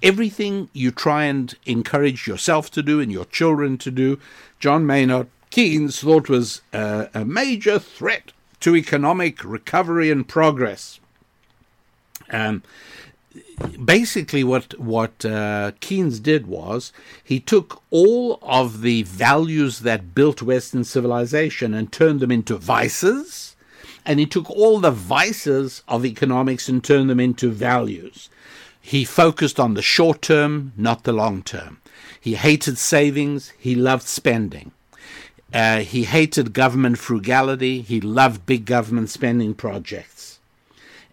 Everything 0.03 0.69
you 0.73 0.91
try 0.91 1.23
and 1.25 1.55
encourage 1.65 2.27
yourself 2.27 2.69
to 2.71 2.83
do 2.83 2.99
and 2.99 3.11
your 3.11 3.25
children 3.25 3.77
to 3.79 3.91
do, 3.91 4.19
John 4.59 4.85
Maynard 4.85 5.27
Keynes 5.49 6.01
thought 6.01 6.29
was 6.29 6.61
uh, 6.73 7.05
a 7.13 7.25
major 7.25 7.79
threat 7.79 8.33
to 8.59 8.75
economic 8.75 9.43
recovery 9.43 10.11
and 10.11 10.27
progress. 10.27 10.99
Um, 12.29 12.63
basically, 13.83 14.43
what 14.43 14.79
what 14.79 15.25
uh, 15.25 15.71
Keynes 15.79 16.19
did 16.19 16.47
was 16.47 16.93
he 17.23 17.39
took 17.39 17.81
all 17.89 18.39
of 18.41 18.81
the 18.81 19.03
values 19.03 19.79
that 19.79 20.13
built 20.15 20.41
Western 20.41 20.83
civilization 20.83 21.73
and 21.73 21.91
turned 21.91 22.19
them 22.19 22.31
into 22.31 22.57
vices 22.57 23.55
and 24.05 24.19
he 24.19 24.25
took 24.25 24.49
all 24.49 24.79
the 24.79 24.91
vices 24.91 25.81
of 25.87 26.05
economics 26.05 26.69
and 26.69 26.83
turned 26.83 27.09
them 27.09 27.19
into 27.19 27.49
values. 27.49 28.29
He 28.79 29.03
focused 29.03 29.59
on 29.59 29.73
the 29.73 29.81
short 29.81 30.21
term, 30.21 30.73
not 30.77 31.03
the 31.03 31.13
long 31.13 31.41
term. 31.41 31.81
He 32.21 32.35
hated 32.35 32.77
savings, 32.77 33.51
he 33.57 33.73
loved 33.73 34.03
spending. 34.03 34.71
Uh, 35.51 35.79
he 35.79 36.03
hated 36.03 36.53
government 36.53 36.99
frugality, 36.99 37.81
he 37.81 37.99
loved 37.99 38.45
big 38.45 38.65
government 38.65 39.09
spending 39.09 39.55
projects. 39.55 40.39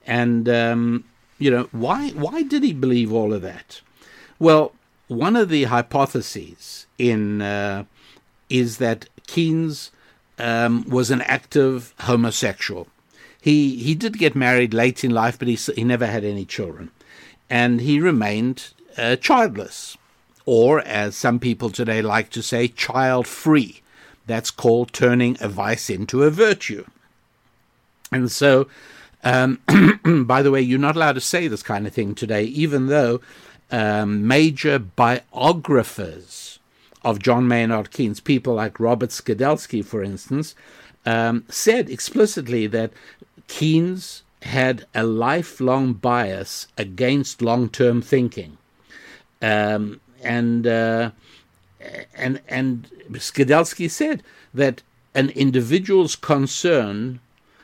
And, 0.06 0.48
um, 0.48 1.04
you 1.42 1.50
know, 1.50 1.68
why, 1.72 2.10
why 2.10 2.42
did 2.42 2.62
he 2.62 2.72
believe 2.72 3.12
all 3.12 3.32
of 3.32 3.42
that? 3.42 3.80
Well, 4.38 4.72
one 5.08 5.36
of 5.36 5.48
the 5.48 5.64
hypotheses 5.64 6.86
in 6.98 7.42
uh, 7.42 7.84
is 8.48 8.78
that 8.78 9.08
Keynes 9.26 9.90
um, 10.38 10.88
was 10.88 11.10
an 11.10 11.22
active 11.22 11.94
homosexual. 12.00 12.86
He 13.40 13.76
he 13.76 13.94
did 13.94 14.18
get 14.18 14.36
married 14.36 14.72
late 14.72 15.02
in 15.02 15.10
life, 15.10 15.38
but 15.38 15.48
he 15.48 15.54
he 15.54 15.84
never 15.84 16.06
had 16.06 16.24
any 16.24 16.44
children, 16.44 16.90
and 17.50 17.80
he 17.80 17.98
remained 17.98 18.72
uh, 18.96 19.16
childless, 19.16 19.96
or 20.46 20.80
as 20.82 21.16
some 21.16 21.40
people 21.40 21.70
today 21.70 22.02
like 22.02 22.30
to 22.30 22.42
say, 22.42 22.68
child 22.68 23.26
free. 23.26 23.82
That's 24.26 24.52
called 24.52 24.92
turning 24.92 25.36
a 25.40 25.48
vice 25.48 25.90
into 25.90 26.22
a 26.22 26.30
virtue. 26.30 26.84
And 28.12 28.30
so, 28.30 28.68
um, 29.24 29.60
by 30.26 30.42
the 30.42 30.50
way, 30.50 30.60
you're 30.60 30.78
not 30.78 30.96
allowed 30.96 31.12
to 31.12 31.20
say 31.20 31.48
this 31.48 31.62
kind 31.62 31.86
of 31.86 31.92
thing 31.92 32.14
today, 32.14 32.44
even 32.44 32.86
though 32.86 33.20
um, 33.70 34.26
major 34.26 34.78
biographers 34.78 36.58
of 37.04 37.18
John 37.18 37.48
Maynard 37.48 37.90
Keynes, 37.90 38.20
people 38.20 38.54
like 38.54 38.78
Robert 38.78 39.10
Skidelsky, 39.10 39.84
for 39.84 40.02
instance, 40.02 40.54
um, 41.04 41.44
said 41.48 41.88
explicitly 41.88 42.66
that 42.68 42.92
Keynes 43.48 44.22
had 44.42 44.86
a 44.94 45.04
lifelong 45.04 45.94
bias 45.94 46.68
against 46.76 47.42
long-term 47.42 48.02
thinking, 48.02 48.58
um, 49.40 50.00
and 50.22 50.66
uh, 50.66 51.10
and 52.14 52.40
and 52.48 52.88
Skidelsky 53.12 53.90
said 53.90 54.22
that 54.54 54.82
an 55.14 55.30
individual's 55.30 56.16
concern 56.16 57.20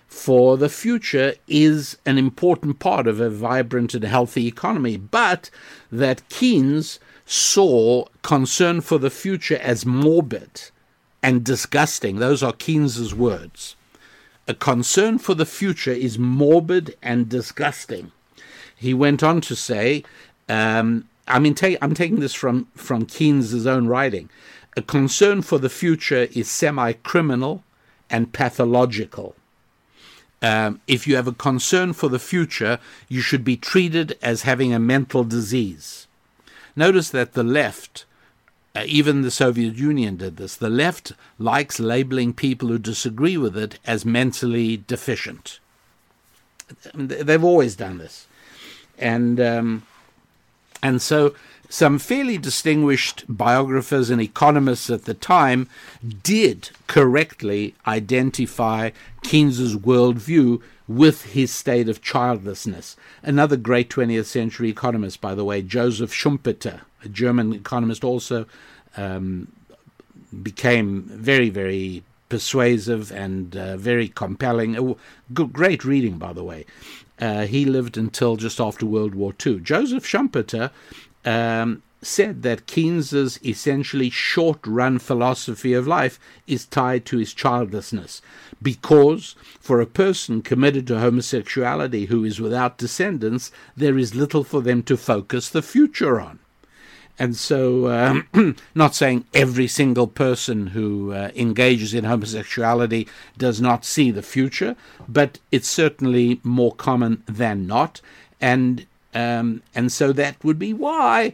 for 0.09 0.57
the 0.57 0.71
future 0.71 1.35
is 1.47 1.99
an 2.07 2.17
important 2.17 2.79
part 2.79 3.07
of 3.07 3.21
a 3.21 3.29
vibrant 3.29 3.95
and 3.95 4.05
healthy 4.05 4.47
economy, 4.47 4.97
but 4.97 5.51
that 5.93 6.27
Keynes 6.31 6.99
saw 7.27 8.07
concern 8.23 8.81
for 8.81 8.97
the 8.97 9.11
future 9.11 9.59
as 9.59 9.85
morbid 9.85 10.71
and 11.23 11.45
disgusting. 11.45 12.17
Those 12.17 12.43
are 12.43 12.55
Keynes's 12.55 13.15
words. 13.15 13.77
A 14.49 14.55
concern 14.55 15.19
for 15.19 15.35
the 15.35 15.45
future 15.45 15.93
is 15.93 16.19
morbid 16.19 16.97
and 17.03 17.29
disgusting. 17.29 18.11
He 18.75 18.95
went 18.95 19.23
on 19.23 19.43
to 19.43 19.55
say, 19.55 20.05
um, 20.49 21.07
I 21.27 21.39
mean, 21.39 21.55
I'm 21.83 21.93
taking 21.93 22.21
this 22.21 22.33
from, 22.33 22.67
from 22.75 23.05
Keynes's 23.05 23.67
own 23.67 23.89
writing. 23.89 24.31
A 24.75 24.81
concern 24.81 25.43
for 25.43 25.59
the 25.59 25.69
future 25.69 26.29
is 26.35 26.51
semi 26.51 26.93
criminal 26.93 27.63
and 28.09 28.33
pathological. 28.33 29.35
Um, 30.41 30.81
if 30.87 31.07
you 31.07 31.17
have 31.17 31.27
a 31.27 31.33
concern 31.33 31.93
for 31.93 32.09
the 32.09 32.19
future, 32.19 32.79
you 33.09 33.21
should 33.21 33.45
be 33.45 33.57
treated 33.57 34.17
as 34.23 34.43
having 34.43 34.73
a 34.73 34.79
mental 34.79 35.25
disease. 35.25 36.07
Notice 36.77 37.11
that 37.11 37.33
the 37.33 37.43
left, 37.43 38.05
uh, 38.77 38.85
even 38.87 39.23
the 39.23 39.33
Soviet 39.33 39.75
Union 39.75 40.17
did 40.17 40.37
this, 40.37 40.55
the 40.55 40.71
left 40.71 41.13
likes 41.39 41.81
labeling 41.81 42.33
people 42.33 42.69
who 42.69 42.79
disagree 42.79 43.37
with 43.37 43.57
it 43.57 43.81
as 43.85 44.05
mentally 44.05 44.77
deficient. 44.77 45.59
They've 46.95 47.43
always 47.43 47.75
done 47.75 47.99
this. 47.99 48.29
And, 48.97 49.41
um, 49.41 49.83
and 50.83 51.03
so 51.03 51.35
some 51.69 51.99
fairly 51.99 52.39
distinguished 52.39 53.25
biographers 53.29 54.09
and 54.11 54.23
economists 54.23 54.89
at 54.89 55.05
the 55.05 55.15
time 55.15 55.69
did 56.23 56.71
correctly 56.87 57.75
identify 57.87 58.91
Keynes's 59.23 59.77
worldview 59.77 60.63
with 60.87 61.27
his 61.27 61.53
state 61.53 61.89
of 61.89 62.01
childlessness. 62.01 62.97
Another 63.23 63.57
great 63.57 63.91
20th 63.91 64.25
century 64.25 64.71
economist, 64.71 65.21
by 65.21 65.35
the 65.35 65.45
way, 65.45 65.61
Joseph 65.61 66.13
Schumpeter, 66.13 66.81
a 67.05 67.09
German 67.09 67.53
economist, 67.53 68.03
also 68.03 68.47
um, 68.97 69.53
became 70.43 71.03
very, 71.03 71.51
very 71.51 72.03
persuasive 72.31 73.13
and 73.13 73.55
uh, 73.55 73.77
very 73.77 74.09
compelling. 74.09 74.97
Great 75.35 75.85
reading, 75.85 76.17
by 76.17 76.33
the 76.33 76.45
way. 76.45 76.65
Uh, 77.21 77.47
he 77.47 77.65
lived 77.65 77.97
until 77.97 78.37
just 78.37 78.61
after 78.61 78.87
World 78.87 79.15
War 79.15 79.35
II. 79.45 79.61
Joseph 79.61 80.05
Schumpeter 80.05 80.71
um, 81.25 81.83
said 82.01 82.43
that 82.43 82.67
Keynes's 82.67 83.41
essentially 83.45 84.11
short 84.11 84.61
run 84.67 84.99
philosophy 84.99 85.73
of 85.73 85.87
life 85.87 86.19
is 86.47 86.67
tied 86.67 87.05
to 87.07 87.19
his 87.19 87.35
childlessness, 87.35 88.23
because 88.63 89.35
for 89.61 89.81
a 89.81 89.87
person 89.87 90.43
committed 90.43 90.87
to 90.87 91.01
homosexuality 91.01 92.07
who 92.07 92.25
is 92.25 92.41
without 92.41 92.79
descendants, 92.79 93.51
there 93.77 93.99
is 93.99 94.15
little 94.15 94.45
for 94.45 94.63
them 94.63 94.83
to 94.85 94.97
focus 94.97 95.49
the 95.49 95.63
future 95.63 96.21
on. 96.21 96.39
And 97.19 97.35
so, 97.35 97.91
um, 97.91 98.57
not 98.77 98.95
saying 98.95 99.25
every 99.35 99.67
single 99.67 100.07
person 100.07 100.69
who 100.69 101.13
uh, 101.13 101.33
engages 101.35 101.93
in 101.93 102.05
homosexuality 102.05 103.09
does 103.37 103.61
not 103.61 103.85
see 103.85 104.13
the 104.13 104.23
future, 104.23 104.77
but 105.09 105.41
it's 105.51 105.69
certainly 105.69 106.41
more 106.45 106.73
common 106.73 107.25
than 107.27 107.67
not. 107.67 108.01
And 108.41 108.87
um, 109.19 109.63
and 109.75 109.91
so 109.91 110.13
that 110.13 110.43
would 110.45 110.59
be 110.59 110.73
why 110.73 111.33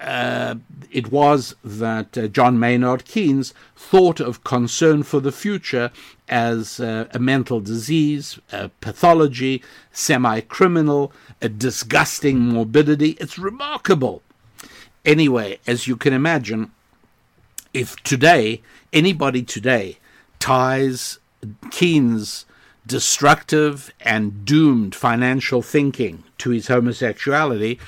uh, 0.00 0.56
it 0.90 1.10
was 1.10 1.54
that 1.64 2.16
uh, 2.18 2.28
John 2.28 2.58
Maynard 2.58 3.04
Keynes 3.04 3.54
thought 3.76 4.20
of 4.20 4.44
concern 4.44 5.02
for 5.02 5.20
the 5.20 5.32
future 5.32 5.90
as 6.28 6.80
uh, 6.80 7.06
a 7.12 7.18
mental 7.18 7.60
disease, 7.60 8.38
a 8.52 8.68
pathology, 8.80 9.62
semi 9.92 10.40
criminal, 10.40 11.12
a 11.40 11.48
disgusting 11.48 12.38
morbidity. 12.38 13.10
It's 13.20 13.38
remarkable. 13.38 14.22
Anyway, 15.04 15.58
as 15.66 15.86
you 15.86 15.96
can 15.96 16.12
imagine, 16.12 16.70
if 17.72 17.96
today, 18.02 18.62
anybody 18.92 19.42
today 19.42 19.98
ties 20.38 21.18
Keynes' 21.70 22.46
destructive 22.86 23.92
and 24.00 24.44
doomed 24.44 24.94
financial 24.94 25.62
thinking 25.62 26.24
to 26.38 26.50
his 26.50 26.68
homosexuality, 26.68 27.78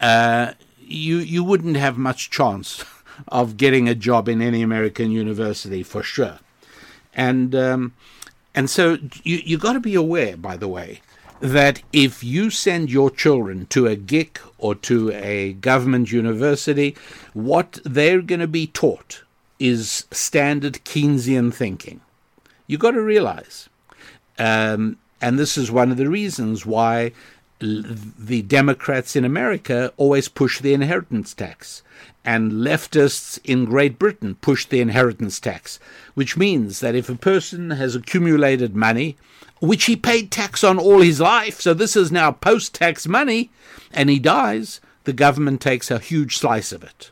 uh, 0.00 0.52
you 0.78 1.18
you 1.18 1.42
wouldn't 1.42 1.76
have 1.76 1.96
much 1.96 2.30
chance 2.30 2.84
of 3.28 3.56
getting 3.56 3.88
a 3.88 3.94
job 3.94 4.28
in 4.28 4.40
any 4.40 4.62
American 4.62 5.10
university 5.10 5.82
for 5.82 6.02
sure. 6.02 6.38
And 7.14 7.54
um, 7.54 7.94
and 8.54 8.70
so 8.70 8.98
you 9.22 9.40
you 9.44 9.58
got 9.58 9.74
to 9.74 9.80
be 9.80 9.94
aware, 9.94 10.36
by 10.36 10.56
the 10.56 10.68
way, 10.68 11.00
that 11.40 11.82
if 11.92 12.24
you 12.24 12.50
send 12.50 12.90
your 12.90 13.10
children 13.10 13.66
to 13.66 13.86
a 13.86 13.96
GIC 13.96 14.38
or 14.58 14.74
to 14.76 15.10
a 15.12 15.52
government 15.54 16.10
university, 16.12 16.96
what 17.32 17.80
they're 17.84 18.22
going 18.22 18.40
to 18.40 18.46
be 18.46 18.66
taught 18.66 19.22
is 19.58 20.06
standard 20.10 20.74
Keynesian 20.84 21.52
thinking. 21.52 22.00
You 22.66 22.78
got 22.78 22.92
to 22.92 23.02
realize, 23.02 23.68
um, 24.38 24.98
and 25.20 25.38
this 25.38 25.56
is 25.56 25.70
one 25.70 25.90
of 25.90 25.96
the 25.96 26.08
reasons 26.08 26.66
why 26.66 27.12
the 27.60 28.42
Democrats 28.42 29.16
in 29.16 29.24
America 29.24 29.92
always 29.96 30.28
push 30.28 30.60
the 30.60 30.74
inheritance 30.74 31.34
tax, 31.34 31.82
and 32.24 32.52
leftists 32.52 33.38
in 33.44 33.64
Great 33.64 33.98
Britain 33.98 34.34
push 34.36 34.66
the 34.66 34.80
inheritance 34.80 35.38
tax, 35.40 35.78
which 36.14 36.36
means 36.36 36.80
that 36.80 36.94
if 36.94 37.08
a 37.08 37.14
person 37.14 37.70
has 37.70 37.94
accumulated 37.94 38.74
money, 38.74 39.16
which 39.60 39.84
he 39.84 39.96
paid 39.96 40.30
tax 40.30 40.64
on 40.64 40.78
all 40.78 41.00
his 41.00 41.20
life, 41.20 41.60
so 41.60 41.72
this 41.72 41.96
is 41.96 42.10
now 42.10 42.32
post 42.32 42.74
tax 42.74 43.06
money, 43.06 43.50
and 43.92 44.10
he 44.10 44.18
dies, 44.18 44.80
the 45.04 45.12
government 45.12 45.60
takes 45.60 45.90
a 45.90 45.98
huge 45.98 46.36
slice 46.36 46.72
of 46.72 46.82
it. 46.82 47.10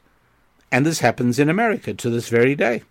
And 0.71 0.85
this 0.85 1.01
happens 1.01 1.39
in 1.39 1.49
America 1.49 1.95
to 1.95 2.11
this 2.11 2.29
very 2.29 2.55
day. 2.55 2.83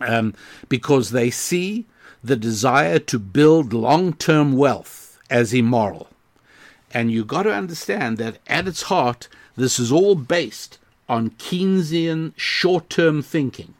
Um, 0.00 0.34
because 0.68 1.10
they 1.10 1.30
see 1.30 1.86
the 2.26 2.36
desire 2.36 2.98
to 2.98 3.18
build 3.18 3.72
long 3.72 4.12
term 4.12 4.56
wealth 4.56 5.18
as 5.30 5.54
immoral. 5.54 6.08
And 6.92 7.10
you've 7.10 7.26
got 7.26 7.44
to 7.44 7.52
understand 7.52 8.18
that 8.18 8.38
at 8.46 8.68
its 8.68 8.82
heart, 8.82 9.28
this 9.56 9.78
is 9.78 9.92
all 9.92 10.14
based 10.14 10.78
on 11.08 11.30
Keynesian 11.30 12.32
short 12.36 12.90
term 12.90 13.22
thinking. 13.22 13.74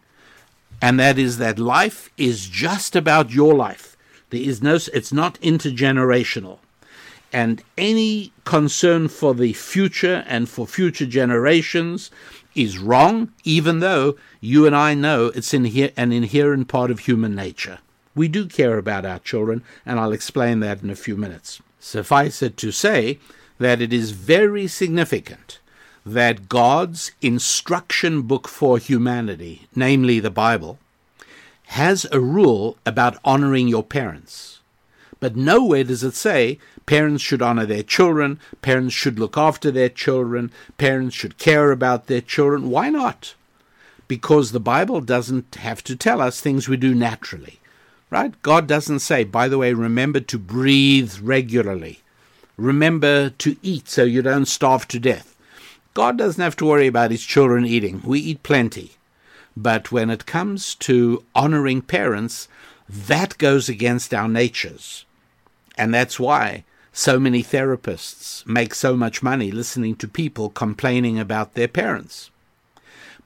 And 0.81 1.01
that 1.01 1.19
is 1.19 1.39
that 1.39 1.59
life 1.59 2.11
is 2.17 2.49
just 2.49 2.95
about 2.95 3.31
your 3.31 3.55
life. 3.55 3.97
There 4.31 4.41
is 4.41 4.63
no, 4.63 4.79
it's 4.93 5.13
not 5.13 5.41
intergenerational. 5.41 6.59
And 7.33 7.63
any 7.77 8.33
concern 8.45 9.09
for 9.09 9.35
the 9.35 9.53
future 9.53 10.25
and 10.29 10.49
for 10.49 10.67
future 10.67 11.07
generations 11.07 12.11
is 12.55 12.79
wrong, 12.79 13.33
even 13.45 13.81
though 13.81 14.17
you 14.41 14.67
and 14.67 14.75
I 14.75 14.95
know 14.95 15.27
it's 15.35 15.53
an 15.53 15.67
inherent 15.67 16.69
part 16.69 16.91
of 16.91 17.01
human 17.01 17.35
nature. 17.35 17.79
We 18.17 18.29
do 18.29 18.47
care 18.47 18.79
about 18.79 19.05
our 19.05 19.19
children, 19.19 19.63
and 19.85 20.01
I'll 20.01 20.13
explain 20.13 20.61
that 20.61 20.83
in 20.83 20.91
a 20.91 20.97
few 20.97 21.17
minutes. 21.17 21.61
Suffice 21.79 22.43
it 22.43 22.57
to 22.57 22.73
say 22.73 23.19
that 23.59 23.81
it 23.81 23.93
is 23.93 24.11
very 24.11 24.67
significant 24.67 25.61
that 26.05 26.49
God's 26.49 27.13
instruction 27.21 28.23
book 28.23 28.49
for 28.49 28.79
humanity, 28.79 29.69
namely 29.75 30.19
the 30.19 30.31
Bible, 30.31 30.79
has 31.67 32.07
a 32.11 32.21
rule 32.21 32.79
about 32.87 33.19
honoring 33.25 33.69
your 33.69 33.83
parents. 33.83 34.61
But 35.21 35.37
nowhere 35.37 35.85
does 35.85 36.03
it 36.03 36.15
say 36.15 36.59
parents 36.87 37.23
should 37.23 37.43
honor 37.43 37.67
their 37.67 37.83
children, 37.83 38.39
parents 38.63 38.95
should 38.95 39.19
look 39.19 39.37
after 39.37 39.71
their 39.71 39.89
children, 39.89 40.53
parents 40.79 41.15
should 41.15 41.39
care 41.39 41.71
about 41.71 42.07
their 42.07 42.21
children. 42.21 42.71
Why 42.71 42.89
not? 42.89 43.35
Because 44.09 44.53
the 44.53 44.61
Bible 44.61 45.01
doesn't 45.01 45.57
have 45.57 45.83
to 45.85 45.97
tell 45.97 46.23
us 46.23 46.41
things 46.41 46.69
we 46.69 46.77
do 46.77 46.95
naturally. 46.95 47.59
Right? 48.09 48.41
God 48.43 48.67
doesn't 48.67 49.01
say, 49.01 49.25
by 49.25 49.49
the 49.49 49.59
way, 49.59 49.73
remember 49.73 50.21
to 50.21 50.39
breathe 50.39 51.19
regularly. 51.21 52.01
Remember 52.57 53.31
to 53.31 53.57
eat 53.63 53.89
so 53.89 54.05
you 54.05 54.23
don't 54.23 54.47
starve 54.47 54.87
to 54.89 55.01
death. 55.01 55.37
God 55.93 56.17
doesn't 56.17 56.43
have 56.43 56.57
to 56.57 56.67
worry 56.67 56.87
about 56.87 57.11
his 57.11 57.25
children 57.25 57.67
eating. 57.67 58.01
We 58.05 58.21
eat 58.21 58.43
plenty. 58.43 58.93
But 59.57 59.91
when 59.91 60.11
it 60.11 60.27
comes 60.27 60.75
to 60.77 61.25
honoring 61.35 61.83
parents, 61.83 62.49
that 62.89 63.39
goes 63.39 63.69
against 63.69 64.15
our 64.15 64.29
natures. 64.29 65.05
And 65.77 65.93
that's 65.93 66.21
why 66.21 66.65
so 66.93 67.19
many 67.19 67.43
therapists 67.43 68.47
make 68.47 68.75
so 68.75 68.97
much 68.97 69.23
money 69.23 69.51
listening 69.51 69.97
to 69.97 70.09
people 70.09 70.49
complaining 70.51 71.19
about 71.19 71.55
their 71.55 71.69
parents 71.69 72.31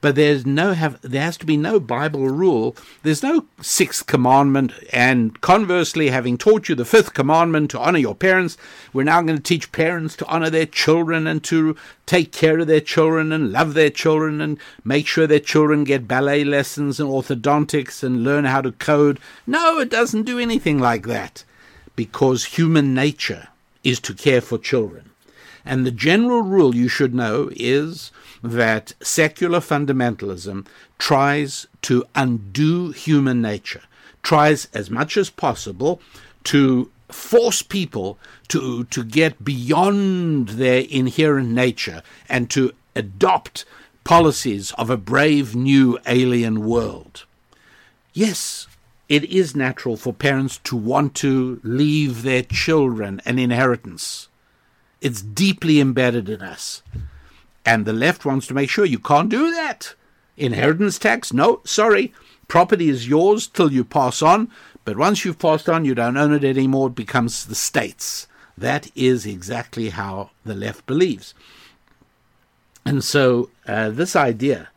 but 0.01 0.15
there's 0.15 0.45
no 0.45 0.73
have 0.73 0.99
there 1.01 1.21
has 1.21 1.37
to 1.37 1.45
be 1.45 1.55
no 1.55 1.79
Bible 1.79 2.27
rule. 2.27 2.75
There's 3.03 3.23
no 3.23 3.45
sixth 3.61 4.07
commandment, 4.07 4.73
and 4.91 5.39
conversely, 5.41 6.09
having 6.09 6.37
taught 6.37 6.67
you 6.67 6.75
the 6.75 6.85
fifth 6.85 7.13
commandment 7.13 7.71
to 7.71 7.79
honor 7.79 7.99
your 7.99 8.15
parents, 8.15 8.57
we're 8.91 9.03
now 9.03 9.21
going 9.21 9.37
to 9.37 9.43
teach 9.43 9.71
parents 9.71 10.15
to 10.17 10.25
honor 10.25 10.49
their 10.49 10.65
children 10.65 11.27
and 11.27 11.43
to 11.45 11.75
take 12.07 12.31
care 12.31 12.59
of 12.59 12.67
their 12.67 12.81
children 12.81 13.31
and 13.31 13.51
love 13.51 13.75
their 13.75 13.91
children 13.91 14.41
and 14.41 14.57
make 14.83 15.07
sure 15.07 15.27
their 15.27 15.39
children 15.39 15.83
get 15.83 16.07
ballet 16.07 16.43
lessons 16.43 16.99
and 16.99 17.09
orthodontics 17.09 18.03
and 18.03 18.23
learn 18.23 18.45
how 18.45 18.61
to 18.61 18.71
code. 18.73 19.19
No, 19.45 19.79
it 19.79 19.89
doesn't 19.89 20.23
do 20.23 20.39
anything 20.39 20.79
like 20.79 21.05
that, 21.05 21.43
because 21.95 22.45
human 22.45 22.93
nature 22.95 23.49
is 23.83 23.99
to 23.99 24.13
care 24.13 24.41
for 24.41 24.57
children. 24.57 25.11
And 25.63 25.85
the 25.85 25.91
general 25.91 26.41
rule 26.41 26.75
you 26.75 26.87
should 26.87 27.13
know 27.13 27.51
is 27.55 28.11
that 28.43 28.93
secular 29.01 29.59
fundamentalism 29.59 30.65
tries 30.97 31.67
to 31.83 32.05
undo 32.15 32.91
human 32.91 33.41
nature, 33.41 33.83
tries 34.23 34.67
as 34.73 34.89
much 34.89 35.17
as 35.17 35.29
possible 35.29 36.01
to 36.45 36.89
force 37.09 37.61
people 37.61 38.17
to, 38.47 38.85
to 38.85 39.03
get 39.03 39.43
beyond 39.43 40.49
their 40.49 40.85
inherent 40.89 41.49
nature 41.49 42.01
and 42.29 42.49
to 42.49 42.73
adopt 42.95 43.65
policies 44.03 44.71
of 44.71 44.89
a 44.89 44.97
brave 44.97 45.55
new 45.55 45.99
alien 46.07 46.65
world. 46.65 47.25
Yes, 48.13 48.67
it 49.07 49.25
is 49.25 49.55
natural 49.55 49.97
for 49.97 50.13
parents 50.13 50.57
to 50.63 50.75
want 50.75 51.15
to 51.15 51.59
leave 51.63 52.23
their 52.23 52.43
children 52.43 53.21
an 53.25 53.37
inheritance. 53.37 54.29
It's 55.01 55.21
deeply 55.21 55.79
embedded 55.79 56.29
in 56.29 56.41
us. 56.41 56.81
And 57.65 57.85
the 57.85 57.93
left 57.93 58.25
wants 58.25 58.47
to 58.47 58.53
make 58.53 58.69
sure 58.69 58.85
you 58.85 58.99
can't 58.99 59.29
do 59.29 59.51
that. 59.51 59.95
Inheritance 60.37 60.97
tax? 60.97 61.31
No, 61.31 61.61
sorry. 61.63 62.13
Property 62.47 62.89
is 62.89 63.07
yours 63.07 63.47
till 63.47 63.71
you 63.71 63.83
pass 63.83 64.21
on, 64.21 64.51
but 64.83 64.97
once 64.97 65.23
you've 65.23 65.39
passed 65.39 65.69
on, 65.69 65.85
you 65.85 65.95
don't 65.95 66.17
own 66.17 66.33
it 66.33 66.43
anymore. 66.43 66.87
It 66.87 66.95
becomes 66.95 67.45
the 67.45 67.55
state's. 67.55 68.27
That 68.57 68.91
is 68.95 69.25
exactly 69.25 69.89
how 69.89 70.31
the 70.43 70.55
left 70.55 70.85
believes. 70.85 71.33
And 72.85 73.03
so, 73.03 73.49
uh, 73.67 73.89
this 73.89 74.15
idea 74.15 74.69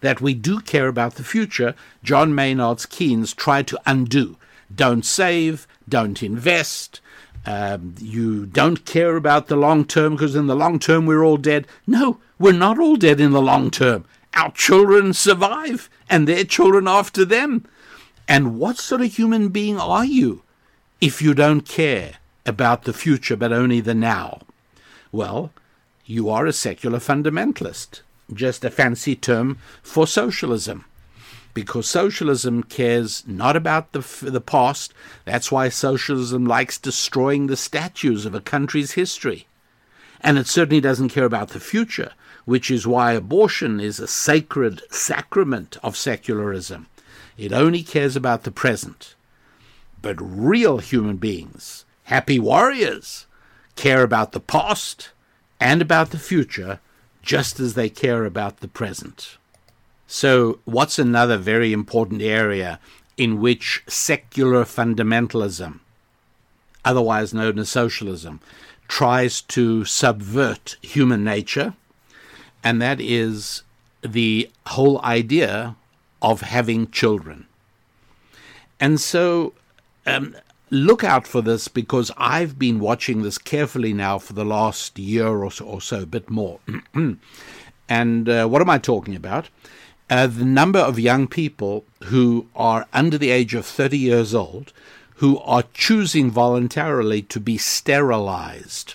that 0.00 0.20
we 0.20 0.34
do 0.34 0.60
care 0.60 0.88
about 0.88 1.14
the 1.14 1.24
future, 1.24 1.74
John 2.04 2.34
Maynard 2.34 2.88
Keynes 2.90 3.34
tried 3.34 3.66
to 3.68 3.80
undo. 3.86 4.36
Don't 4.74 5.04
save, 5.04 5.66
don't 5.88 6.22
invest, 6.22 7.00
um, 7.46 7.94
you 8.00 8.44
don't 8.44 8.84
care 8.84 9.16
about 9.16 9.46
the 9.46 9.56
long 9.56 9.84
term 9.84 10.14
because 10.14 10.34
in 10.34 10.48
the 10.48 10.56
long 10.56 10.78
term 10.78 11.06
we're 11.06 11.24
all 11.24 11.36
dead. 11.36 11.66
No, 11.86 12.18
we're 12.38 12.52
not 12.52 12.78
all 12.78 12.96
dead 12.96 13.20
in 13.20 13.30
the 13.30 13.40
long 13.40 13.70
term. 13.70 14.04
Our 14.34 14.50
children 14.50 15.14
survive 15.14 15.88
and 16.10 16.26
their 16.26 16.44
children 16.44 16.88
after 16.88 17.24
them. 17.24 17.66
And 18.28 18.58
what 18.58 18.78
sort 18.78 19.00
of 19.00 19.14
human 19.14 19.48
being 19.48 19.78
are 19.78 20.04
you 20.04 20.42
if 21.00 21.22
you 21.22 21.32
don't 21.32 21.60
care 21.60 22.14
about 22.44 22.82
the 22.82 22.92
future 22.92 23.36
but 23.36 23.52
only 23.52 23.80
the 23.80 23.94
now? 23.94 24.40
Well, 25.12 25.52
you 26.04 26.28
are 26.28 26.46
a 26.46 26.52
secular 26.52 26.98
fundamentalist, 26.98 28.00
just 28.34 28.64
a 28.64 28.70
fancy 28.70 29.14
term 29.14 29.58
for 29.82 30.06
socialism 30.06 30.84
because 31.56 31.88
socialism 31.88 32.62
cares 32.62 33.24
not 33.26 33.56
about 33.56 33.92
the, 33.92 34.06
the 34.20 34.42
past. 34.42 34.92
That's 35.24 35.50
why 35.50 35.70
socialism 35.70 36.44
likes 36.44 36.76
destroying 36.76 37.46
the 37.46 37.56
statues 37.56 38.26
of 38.26 38.34
a 38.34 38.42
country's 38.42 38.92
history. 38.92 39.46
And 40.20 40.36
it 40.36 40.48
certainly 40.48 40.82
doesn't 40.82 41.08
care 41.08 41.24
about 41.24 41.48
the 41.48 41.58
future, 41.58 42.12
which 42.44 42.70
is 42.70 42.86
why 42.86 43.12
abortion 43.12 43.80
is 43.80 43.98
a 43.98 44.06
sacred 44.06 44.82
sacrament 44.90 45.78
of 45.82 45.96
secularism. 45.96 46.88
It 47.38 47.54
only 47.54 47.82
cares 47.82 48.16
about 48.16 48.42
the 48.42 48.50
present. 48.50 49.14
But 50.02 50.16
real 50.20 50.76
human 50.76 51.16
beings, 51.16 51.86
happy 52.04 52.38
warriors, 52.38 53.24
care 53.76 54.02
about 54.02 54.32
the 54.32 54.40
past 54.40 55.08
and 55.58 55.80
about 55.80 56.10
the 56.10 56.18
future 56.18 56.80
just 57.22 57.58
as 57.58 57.72
they 57.72 57.88
care 57.88 58.26
about 58.26 58.58
the 58.58 58.68
present. 58.68 59.38
So, 60.06 60.60
what's 60.64 60.98
another 60.98 61.36
very 61.36 61.72
important 61.72 62.22
area 62.22 62.78
in 63.16 63.40
which 63.40 63.82
secular 63.88 64.64
fundamentalism, 64.64 65.80
otherwise 66.84 67.34
known 67.34 67.58
as 67.58 67.68
socialism, 67.68 68.40
tries 68.88 69.40
to 69.42 69.84
subvert 69.84 70.76
human 70.80 71.24
nature? 71.24 71.74
And 72.62 72.80
that 72.80 73.00
is 73.00 73.62
the 74.02 74.50
whole 74.66 75.02
idea 75.02 75.76
of 76.22 76.40
having 76.42 76.90
children. 76.90 77.46
And 78.78 79.00
so 79.00 79.54
um, 80.06 80.36
look 80.70 81.02
out 81.04 81.26
for 81.26 81.42
this 81.42 81.68
because 81.68 82.10
I've 82.16 82.58
been 82.58 82.80
watching 82.80 83.22
this 83.22 83.38
carefully 83.38 83.92
now 83.92 84.18
for 84.18 84.32
the 84.32 84.44
last 84.44 84.98
year 84.98 85.28
or 85.28 85.50
so, 85.50 85.64
or 85.64 85.80
so 85.80 86.02
a 86.02 86.06
bit 86.06 86.30
more. 86.30 86.60
and 87.88 88.28
uh, 88.28 88.46
what 88.46 88.62
am 88.62 88.70
I 88.70 88.78
talking 88.78 89.16
about? 89.16 89.48
Uh, 90.08 90.26
the 90.26 90.44
number 90.44 90.78
of 90.78 91.00
young 91.00 91.26
people 91.26 91.84
who 92.04 92.46
are 92.54 92.86
under 92.92 93.18
the 93.18 93.30
age 93.30 93.54
of 93.54 93.66
30 93.66 93.98
years 93.98 94.34
old 94.34 94.72
who 95.16 95.38
are 95.40 95.64
choosing 95.74 96.30
voluntarily 96.30 97.22
to 97.22 97.40
be 97.40 97.56
sterilized. 97.56 98.94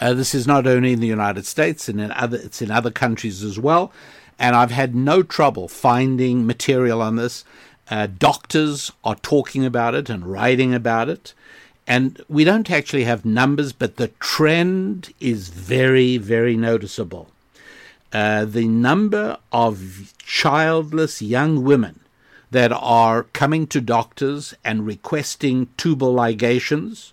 Uh, 0.00 0.14
this 0.14 0.34
is 0.34 0.46
not 0.46 0.66
only 0.66 0.92
in 0.92 1.00
the 1.00 1.06
United 1.06 1.44
States, 1.44 1.88
and 1.88 2.00
in 2.00 2.10
other, 2.12 2.38
it's 2.38 2.62
in 2.62 2.70
other 2.70 2.90
countries 2.90 3.42
as 3.42 3.58
well. 3.58 3.92
And 4.38 4.56
I've 4.56 4.70
had 4.70 4.94
no 4.94 5.22
trouble 5.22 5.68
finding 5.68 6.46
material 6.46 7.02
on 7.02 7.16
this. 7.16 7.44
Uh, 7.90 8.06
doctors 8.06 8.92
are 9.04 9.16
talking 9.16 9.64
about 9.64 9.94
it 9.94 10.08
and 10.08 10.24
writing 10.24 10.72
about 10.72 11.08
it. 11.10 11.34
And 11.86 12.22
we 12.28 12.44
don't 12.44 12.70
actually 12.70 13.04
have 13.04 13.24
numbers, 13.24 13.72
but 13.72 13.96
the 13.96 14.08
trend 14.20 15.12
is 15.20 15.48
very, 15.48 16.16
very 16.16 16.56
noticeable. 16.56 17.28
Uh, 18.12 18.44
the 18.44 18.66
number 18.66 19.38
of 19.52 20.12
childless 20.18 21.22
young 21.22 21.62
women 21.62 22.00
that 22.50 22.72
are 22.72 23.24
coming 23.24 23.66
to 23.68 23.80
doctors 23.80 24.54
and 24.64 24.86
requesting 24.86 25.68
tubal 25.76 26.12
ligations, 26.12 27.12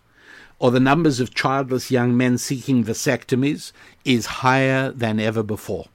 or 0.58 0.72
the 0.72 0.80
numbers 0.80 1.20
of 1.20 1.36
childless 1.36 1.92
young 1.92 2.18
men 2.18 2.38
seeking 2.38 2.84
vasectomies, 2.84 3.72
is 4.04 4.26
higher 4.26 4.90
than 4.92 5.20
ever 5.20 5.44
before. 5.44 5.86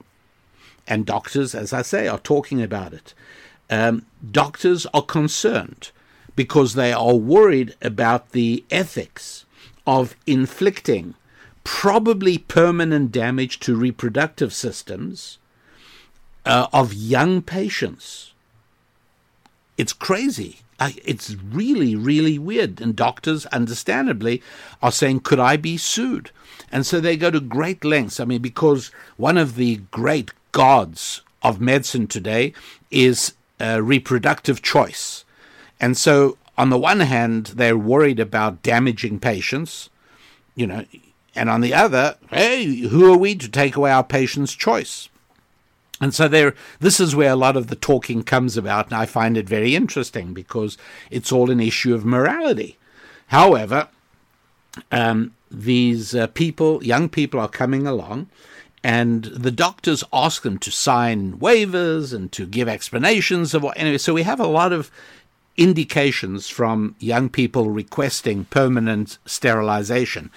And 0.87 1.05
doctors, 1.05 1.53
as 1.53 1.73
I 1.73 1.81
say, 1.81 2.07
are 2.07 2.19
talking 2.19 2.61
about 2.61 2.93
it 2.93 3.13
um, 3.73 4.05
doctors 4.31 4.85
are 4.93 5.01
concerned 5.01 5.91
because 6.35 6.73
they 6.73 6.93
are 6.93 7.15
worried 7.15 7.75
about 7.81 8.31
the 8.31 8.63
ethics 8.69 9.45
of 9.85 10.15
inflicting 10.25 11.15
probably 11.63 12.37
permanent 12.37 13.11
damage 13.11 13.59
to 13.61 13.75
reproductive 13.75 14.53
systems 14.53 15.37
uh, 16.45 16.67
of 16.73 16.93
young 16.93 17.41
patients. 17.41 18.33
It's 19.77 19.93
crazy. 19.93 20.59
It's 20.79 21.35
really, 21.35 21.95
really 21.95 22.37
weird. 22.37 22.81
And 22.81 22.95
doctors, 22.95 23.45
understandably, 23.47 24.41
are 24.81 24.91
saying, 24.91 25.21
Could 25.21 25.39
I 25.39 25.55
be 25.57 25.77
sued? 25.77 26.31
And 26.71 26.85
so 26.85 26.99
they 26.99 27.15
go 27.15 27.31
to 27.31 27.39
great 27.39 27.85
lengths. 27.85 28.19
I 28.19 28.25
mean, 28.25 28.41
because 28.41 28.91
one 29.15 29.37
of 29.37 29.55
the 29.55 29.77
great 29.91 30.31
gods 30.51 31.21
of 31.41 31.61
medicine 31.61 32.07
today 32.07 32.53
is 32.91 33.33
uh, 33.61 33.81
reproductive 33.81 34.61
choice. 34.61 35.23
And 35.79 35.97
so, 35.97 36.37
on 36.57 36.69
the 36.69 36.77
one 36.77 37.01
hand, 37.01 37.47
they're 37.47 37.77
worried 37.77 38.19
about 38.19 38.63
damaging 38.63 39.19
patients, 39.19 39.89
you 40.55 40.67
know, 40.67 40.85
and 41.35 41.49
on 41.49 41.61
the 41.61 41.73
other, 41.73 42.17
hey, 42.29 42.65
who 42.65 43.11
are 43.11 43.17
we 43.17 43.35
to 43.35 43.49
take 43.49 43.75
away 43.75 43.91
our 43.91 44.03
patient's 44.03 44.53
choice? 44.53 45.09
And 46.01 46.13
so 46.13 46.27
there, 46.27 46.53
this 46.79 46.99
is 46.99 47.15
where 47.15 47.31
a 47.31 47.35
lot 47.35 47.55
of 47.55 47.67
the 47.67 47.75
talking 47.75 48.23
comes 48.23 48.57
about, 48.57 48.87
and 48.87 48.95
I 48.95 49.05
find 49.05 49.37
it 49.37 49.47
very 49.47 49.75
interesting 49.75 50.33
because 50.33 50.77
it's 51.09 51.31
all 51.31 51.49
an 51.49 51.59
issue 51.59 51.95
of 51.95 52.05
morality. 52.05 52.77
However, 53.27 53.87
um, 54.91 55.33
these 55.49 56.13
uh, 56.13 56.27
people, 56.27 56.83
young 56.83 57.09
people, 57.09 57.39
are 57.39 57.47
coming 57.47 57.87
along, 57.87 58.29
and 58.83 59.23
the 59.25 59.51
doctors 59.51 60.03
ask 60.11 60.41
them 60.41 60.57
to 60.57 60.71
sign 60.71 61.39
waivers 61.39 62.13
and 62.13 62.31
to 62.33 62.45
give 62.45 62.67
explanations 62.67 63.53
of 63.53 63.63
what. 63.63 63.77
Anyway, 63.77 63.97
so 63.97 64.13
we 64.13 64.23
have 64.23 64.41
a 64.41 64.47
lot 64.47 64.73
of 64.73 64.91
indications 65.55 66.49
from 66.49 66.95
young 66.99 67.29
people 67.29 67.69
requesting 67.69 68.45
permanent 68.45 69.19
sterilization, 69.25 70.31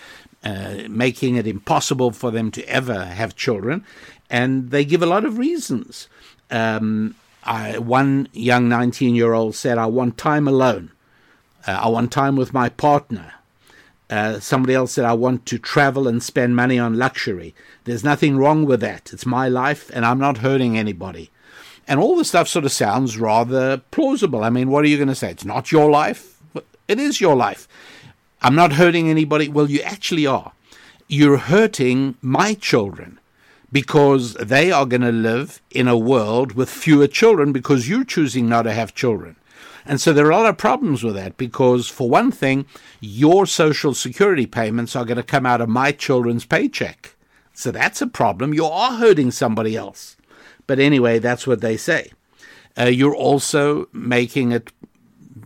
uh, 0.45 0.83
making 0.89 1.37
it 1.37 1.47
impossible 1.47 2.11
for 2.11 2.31
them 2.31 2.51
to 2.53 2.65
ever 2.69 3.05
have 3.05 3.37
children, 3.37 3.85
and 4.31 4.71
they 4.71 4.85
give 4.85 5.03
a 5.03 5.07
lot 5.07 5.25
of 5.25 5.39
reasons. 5.39 6.09
Um, 6.51 7.15
I, 7.45 7.79
one 7.79 8.29
young 8.33 8.69
19 8.69 9.15
year 9.15 9.33
old 9.33 9.55
said, 9.55 9.79
I 9.79 9.87
want 9.87 10.19
time 10.19 10.49
alone. 10.49 10.91
Uh, 11.67 11.81
I 11.83 11.89
want 11.89 12.13
time 12.13 12.37
with 12.37 12.53
my 12.53 12.69
partner. 12.69 13.33
Uh, 14.09 14.39
somebody 14.39 14.75
else 14.75 14.93
said, 14.93 15.05
I 15.05 15.15
want 15.15 15.47
to 15.47 15.59
travel 15.59 16.07
and 16.07 16.23
spend 16.23 16.55
money 16.55 16.79
on 16.79 16.97
luxury. 16.97 17.55
There's 17.85 18.05
nothing 18.05 18.37
wrong 18.37 18.65
with 18.65 18.81
that. 18.81 19.13
It's 19.13 19.27
my 19.27 19.49
life, 19.49 19.91
and 19.93 20.05
I'm 20.05 20.19
not 20.19 20.39
hurting 20.39 20.79
anybody. 20.79 21.31
And 21.89 21.99
all 22.01 22.17
the 22.17 22.25
stuff 22.25 22.49
sort 22.49 22.65
of 22.65 22.73
sounds 22.73 23.19
rather 23.19 23.79
plausible. 23.91 24.45
I 24.45 24.51
mean, 24.51 24.71
what 24.71 24.85
are 24.85 24.89
you 24.89 24.97
going 24.97 25.09
to 25.09 25.15
say? 25.15 25.31
It's 25.31 25.45
not 25.45 25.73
your 25.73 25.91
life? 25.91 26.41
It 26.89 27.01
is 27.01 27.21
your 27.21 27.35
life. 27.35 27.67
I'm 28.43 28.55
not 28.55 28.73
hurting 28.73 29.09
anybody. 29.09 29.49
Well, 29.49 29.71
you 29.71 29.81
actually 29.81 30.27
are. 30.27 30.53
You're 31.09 31.39
hurting 31.39 32.17
my 32.21 32.55
children 32.55 33.19
because 33.73 34.35
they 34.35 34.71
are 34.71 34.87
going 34.87 35.03
to 35.03 35.13
live 35.13 35.61
in 35.71 35.89
a 35.89 35.97
world 35.97 36.53
with 36.53 36.71
fewer 36.71 37.07
children 37.07 37.53
because 37.53 37.89
you're 37.89 38.05
choosing 38.05 38.49
not 38.49 38.63
to 38.63 38.73
have 38.73 38.95
children. 38.95 39.37
And 39.85 40.01
so 40.01 40.13
there 40.13 40.27
are 40.27 40.33
a 40.33 40.37
lot 40.37 40.47
of 40.47 40.59
problems 40.59 41.05
with 41.05 41.15
that 41.15 41.37
because, 41.37 41.89
for 41.89 42.09
one 42.11 42.33
thing, 42.33 42.67
your 43.01 43.47
social 43.47 43.95
security 43.95 44.47
payments 44.47 44.97
are 44.97 45.05
going 45.05 45.17
to 45.17 45.23
come 45.23 45.47
out 45.47 45.61
of 45.61 45.69
my 45.69 45.93
children's 45.93 46.45
paycheck. 46.45 47.15
So 47.55 47.71
that's 47.71 48.03
a 48.03 48.07
problem. 48.07 48.53
You 48.53 48.67
are 48.67 48.99
hurting 48.99 49.31
somebody 49.31 49.77
else. 49.77 50.17
But 50.67 50.81
anyway, 50.81 51.21
that's 51.21 51.47
what 51.47 51.61
they 51.61 51.77
say. 51.77 52.11
Uh, 52.77 52.85
you're 52.85 53.15
also 53.15 53.89
making 53.93 54.53
it 54.53 54.73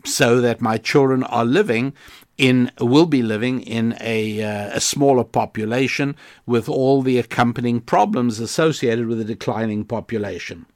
so 0.04 0.40
that 0.40 0.60
my 0.60 0.78
children 0.78 1.22
are 1.24 1.44
living 1.44 1.92
in 2.40 2.72
will 2.80 3.06
be 3.06 3.22
living 3.22 3.60
in 3.60 3.96
a, 4.00 4.42
uh, 4.42 4.76
a 4.76 4.80
smaller 4.80 5.24
population 5.24 6.16
with 6.46 6.68
all 6.68 7.02
the 7.02 7.18
accompanying 7.18 7.80
problems 7.80 8.40
associated 8.40 9.06
with 9.06 9.20
a 9.20 9.24
declining 9.24 9.84
population. 9.84 10.66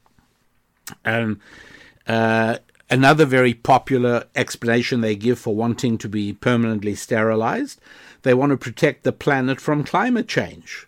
Um, 1.05 1.41
uh, 2.07 2.59
Another 2.91 3.25
very 3.25 3.55
popular 3.55 4.25
explanation 4.37 5.01
they 5.01 5.17
give 5.17 5.39
for 5.39 5.57
wanting 5.57 5.97
to 5.99 6.09
be 6.09 6.35
permanently 6.35 6.95
sterilized 6.95 7.81
they 8.23 8.35
want 8.35 8.51
to 8.51 8.57
protect 8.57 9.05
the 9.05 9.13
planet 9.13 9.61
from 9.61 9.85
climate 9.85 10.29
change. 10.29 10.87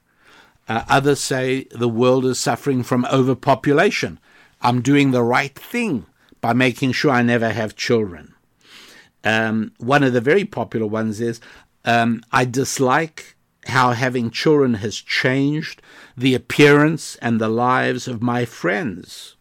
Uh, 0.68 0.84
others 0.88 1.20
say 1.20 1.64
the 1.70 1.88
world 1.88 2.24
is 2.24 2.38
suffering 2.38 2.82
from 2.82 3.06
overpopulation. 3.06 4.20
I'm 4.60 4.82
doing 4.82 5.10
the 5.10 5.22
right 5.22 5.54
thing 5.54 6.06
by 6.40 6.52
making 6.52 6.92
sure 6.92 7.10
I 7.10 7.22
never 7.22 7.50
have 7.50 7.76
children. 7.76 8.35
Um, 9.26 9.72
one 9.78 10.04
of 10.04 10.12
the 10.12 10.20
very 10.20 10.44
popular 10.44 10.86
ones 10.86 11.20
is 11.20 11.40
um, 11.84 12.22
I 12.30 12.44
dislike 12.44 13.34
how 13.66 13.90
having 13.90 14.30
children 14.30 14.74
has 14.74 14.94
changed 14.94 15.82
the 16.16 16.36
appearance 16.36 17.16
and 17.16 17.40
the 17.40 17.48
lives 17.48 18.06
of 18.06 18.22
my 18.22 18.44
friends. 18.44 19.34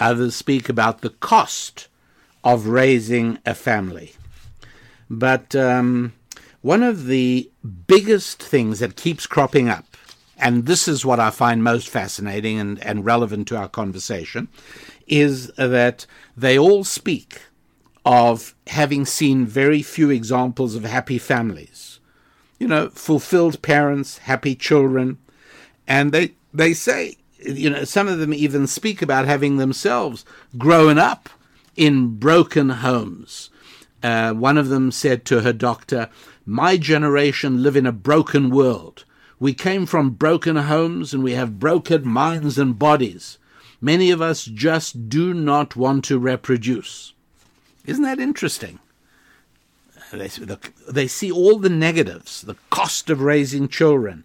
Others 0.00 0.34
speak 0.34 0.70
about 0.70 1.02
the 1.02 1.10
cost 1.10 1.88
of 2.42 2.68
raising 2.68 3.38
a 3.44 3.54
family. 3.54 4.14
But 5.10 5.54
um, 5.54 6.14
one 6.62 6.82
of 6.82 7.04
the 7.04 7.50
biggest 7.86 8.42
things 8.42 8.78
that 8.78 8.96
keeps 8.96 9.26
cropping 9.26 9.68
up, 9.68 9.94
and 10.38 10.64
this 10.64 10.88
is 10.88 11.04
what 11.04 11.20
I 11.20 11.28
find 11.28 11.62
most 11.62 11.90
fascinating 11.90 12.58
and, 12.58 12.82
and 12.82 13.04
relevant 13.04 13.46
to 13.48 13.58
our 13.58 13.68
conversation, 13.68 14.48
is 15.06 15.48
that 15.58 16.06
they 16.34 16.58
all 16.58 16.82
speak 16.82 17.42
of 18.08 18.54
having 18.68 19.04
seen 19.04 19.44
very 19.44 19.82
few 19.82 20.08
examples 20.08 20.74
of 20.74 20.82
happy 20.82 21.18
families. 21.18 22.00
You 22.58 22.66
know, 22.66 22.88
fulfilled 22.88 23.60
parents, 23.60 24.16
happy 24.16 24.54
children, 24.54 25.18
and 25.86 26.10
they 26.10 26.32
they 26.54 26.72
say 26.72 27.18
you 27.38 27.68
know, 27.68 27.84
some 27.84 28.08
of 28.08 28.18
them 28.18 28.32
even 28.32 28.66
speak 28.66 29.02
about 29.02 29.26
having 29.26 29.58
themselves 29.58 30.24
grown 30.56 30.96
up 30.96 31.28
in 31.76 32.16
broken 32.18 32.70
homes. 32.70 33.50
Uh, 34.02 34.32
one 34.32 34.56
of 34.56 34.70
them 34.70 34.90
said 34.90 35.26
to 35.26 35.42
her 35.42 35.52
doctor, 35.52 36.08
My 36.46 36.78
generation 36.78 37.62
live 37.62 37.76
in 37.76 37.86
a 37.86 37.92
broken 37.92 38.48
world. 38.48 39.04
We 39.38 39.52
came 39.52 39.84
from 39.84 40.10
broken 40.10 40.56
homes 40.56 41.12
and 41.12 41.22
we 41.22 41.32
have 41.32 41.60
broken 41.60 42.08
minds 42.08 42.58
and 42.58 42.78
bodies. 42.78 43.36
Many 43.82 44.10
of 44.10 44.22
us 44.22 44.46
just 44.46 45.10
do 45.10 45.34
not 45.34 45.76
want 45.76 46.06
to 46.06 46.18
reproduce. 46.18 47.12
Isn't 47.88 48.04
that 48.04 48.20
interesting? 48.20 48.80
They, 50.12 50.28
they 50.90 51.06
see 51.06 51.32
all 51.32 51.58
the 51.58 51.70
negatives, 51.70 52.42
the 52.42 52.56
cost 52.68 53.08
of 53.08 53.22
raising 53.22 53.66
children, 53.66 54.24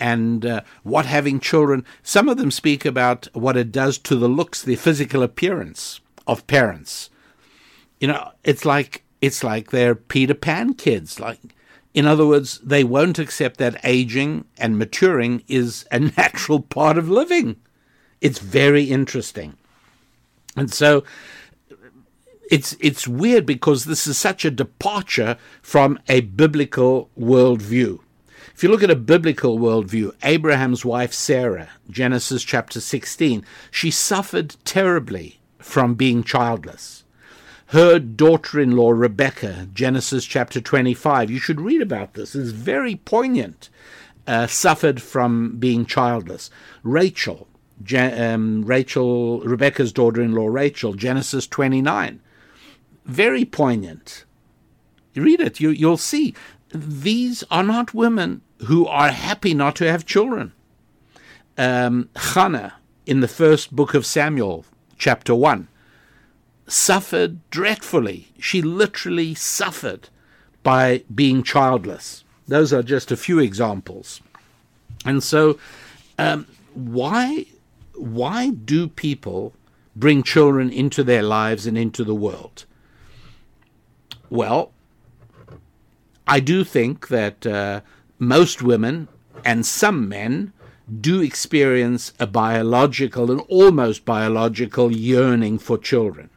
and 0.00 0.44
uh, 0.44 0.62
what 0.82 1.06
having 1.06 1.38
children. 1.38 1.84
Some 2.02 2.28
of 2.28 2.38
them 2.38 2.50
speak 2.50 2.84
about 2.84 3.28
what 3.32 3.56
it 3.56 3.70
does 3.70 3.98
to 3.98 4.16
the 4.16 4.28
looks, 4.28 4.62
the 4.62 4.74
physical 4.74 5.22
appearance 5.22 6.00
of 6.26 6.44
parents. 6.48 7.08
You 8.00 8.08
know, 8.08 8.32
it's 8.42 8.64
like 8.64 9.04
it's 9.20 9.44
like 9.44 9.70
they're 9.70 9.94
Peter 9.94 10.34
Pan 10.34 10.74
kids. 10.74 11.20
Like, 11.20 11.38
in 11.94 12.06
other 12.06 12.26
words, 12.26 12.58
they 12.64 12.82
won't 12.82 13.20
accept 13.20 13.58
that 13.58 13.80
aging 13.84 14.44
and 14.58 14.76
maturing 14.76 15.44
is 15.46 15.86
a 15.92 16.00
natural 16.16 16.60
part 16.60 16.98
of 16.98 17.08
living. 17.08 17.56
It's 18.20 18.40
very 18.40 18.84
interesting, 18.84 19.54
and 20.56 20.72
so 20.72 21.04
it's 22.50 22.76
it's 22.80 23.08
weird 23.08 23.46
because 23.46 23.84
this 23.84 24.06
is 24.06 24.18
such 24.18 24.44
a 24.44 24.50
departure 24.50 25.36
from 25.62 25.98
a 26.08 26.20
biblical 26.22 27.10
worldview. 27.18 28.00
If 28.54 28.62
you 28.62 28.68
look 28.68 28.82
at 28.84 28.90
a 28.90 28.96
biblical 28.96 29.58
worldview, 29.58 30.14
Abraham's 30.22 30.84
wife 30.84 31.12
Sarah, 31.12 31.70
Genesis 31.90 32.44
chapter 32.44 32.80
16, 32.80 33.44
she 33.70 33.90
suffered 33.90 34.56
terribly 34.64 35.40
from 35.58 35.94
being 35.94 36.22
childless. 36.22 37.04
Her 37.68 37.98
daughter 37.98 38.60
in 38.60 38.76
law, 38.76 38.90
Rebecca, 38.90 39.68
Genesis 39.72 40.24
chapter 40.24 40.60
25, 40.60 41.30
you 41.30 41.40
should 41.40 41.60
read 41.60 41.82
about 41.82 42.14
this, 42.14 42.36
it's 42.36 42.50
very 42.50 42.94
poignant, 42.94 43.70
uh, 44.28 44.46
suffered 44.46 45.02
from 45.02 45.56
being 45.56 45.84
childless. 45.84 46.50
Rachel, 46.84 47.48
um, 47.98 48.64
Rachel, 48.64 49.40
Rebecca's 49.40 49.92
daughter 49.92 50.22
in 50.22 50.32
law, 50.32 50.46
Rachel, 50.46 50.92
Genesis 50.92 51.48
29, 51.48 52.20
very 53.04 53.44
poignant. 53.44 54.24
You 55.12 55.22
read 55.22 55.40
it, 55.40 55.60
you, 55.60 55.70
you'll 55.70 55.96
see. 55.96 56.34
These 56.72 57.44
are 57.50 57.62
not 57.62 57.94
women 57.94 58.40
who 58.66 58.86
are 58.86 59.10
happy 59.10 59.54
not 59.54 59.76
to 59.76 59.90
have 59.90 60.06
children. 60.06 60.52
Um, 61.56 62.08
Hannah, 62.16 62.74
in 63.06 63.20
the 63.20 63.28
first 63.28 63.74
book 63.74 63.94
of 63.94 64.04
Samuel, 64.04 64.64
chapter 64.98 65.34
1, 65.34 65.68
suffered 66.66 67.38
dreadfully. 67.50 68.28
She 68.38 68.62
literally 68.62 69.34
suffered 69.34 70.08
by 70.62 71.04
being 71.14 71.42
childless. 71.42 72.24
Those 72.48 72.72
are 72.72 72.82
just 72.82 73.12
a 73.12 73.16
few 73.16 73.38
examples. 73.38 74.20
And 75.04 75.22
so, 75.22 75.58
um, 76.18 76.46
why, 76.72 77.46
why 77.94 78.50
do 78.50 78.88
people 78.88 79.52
bring 79.94 80.22
children 80.22 80.70
into 80.70 81.04
their 81.04 81.22
lives 81.22 81.66
and 81.66 81.78
into 81.78 82.02
the 82.02 82.14
world? 82.14 82.64
Well, 84.34 84.72
I 86.26 86.40
do 86.40 86.64
think 86.64 87.06
that 87.06 87.46
uh, 87.46 87.82
most 88.18 88.62
women 88.62 89.06
and 89.44 89.64
some 89.64 90.08
men 90.08 90.52
do 91.00 91.20
experience 91.20 92.12
a 92.18 92.26
biological 92.26 93.30
and 93.30 93.42
almost 93.42 94.04
biological 94.04 94.90
yearning 94.90 95.60
for 95.60 95.78
children. 95.78 96.30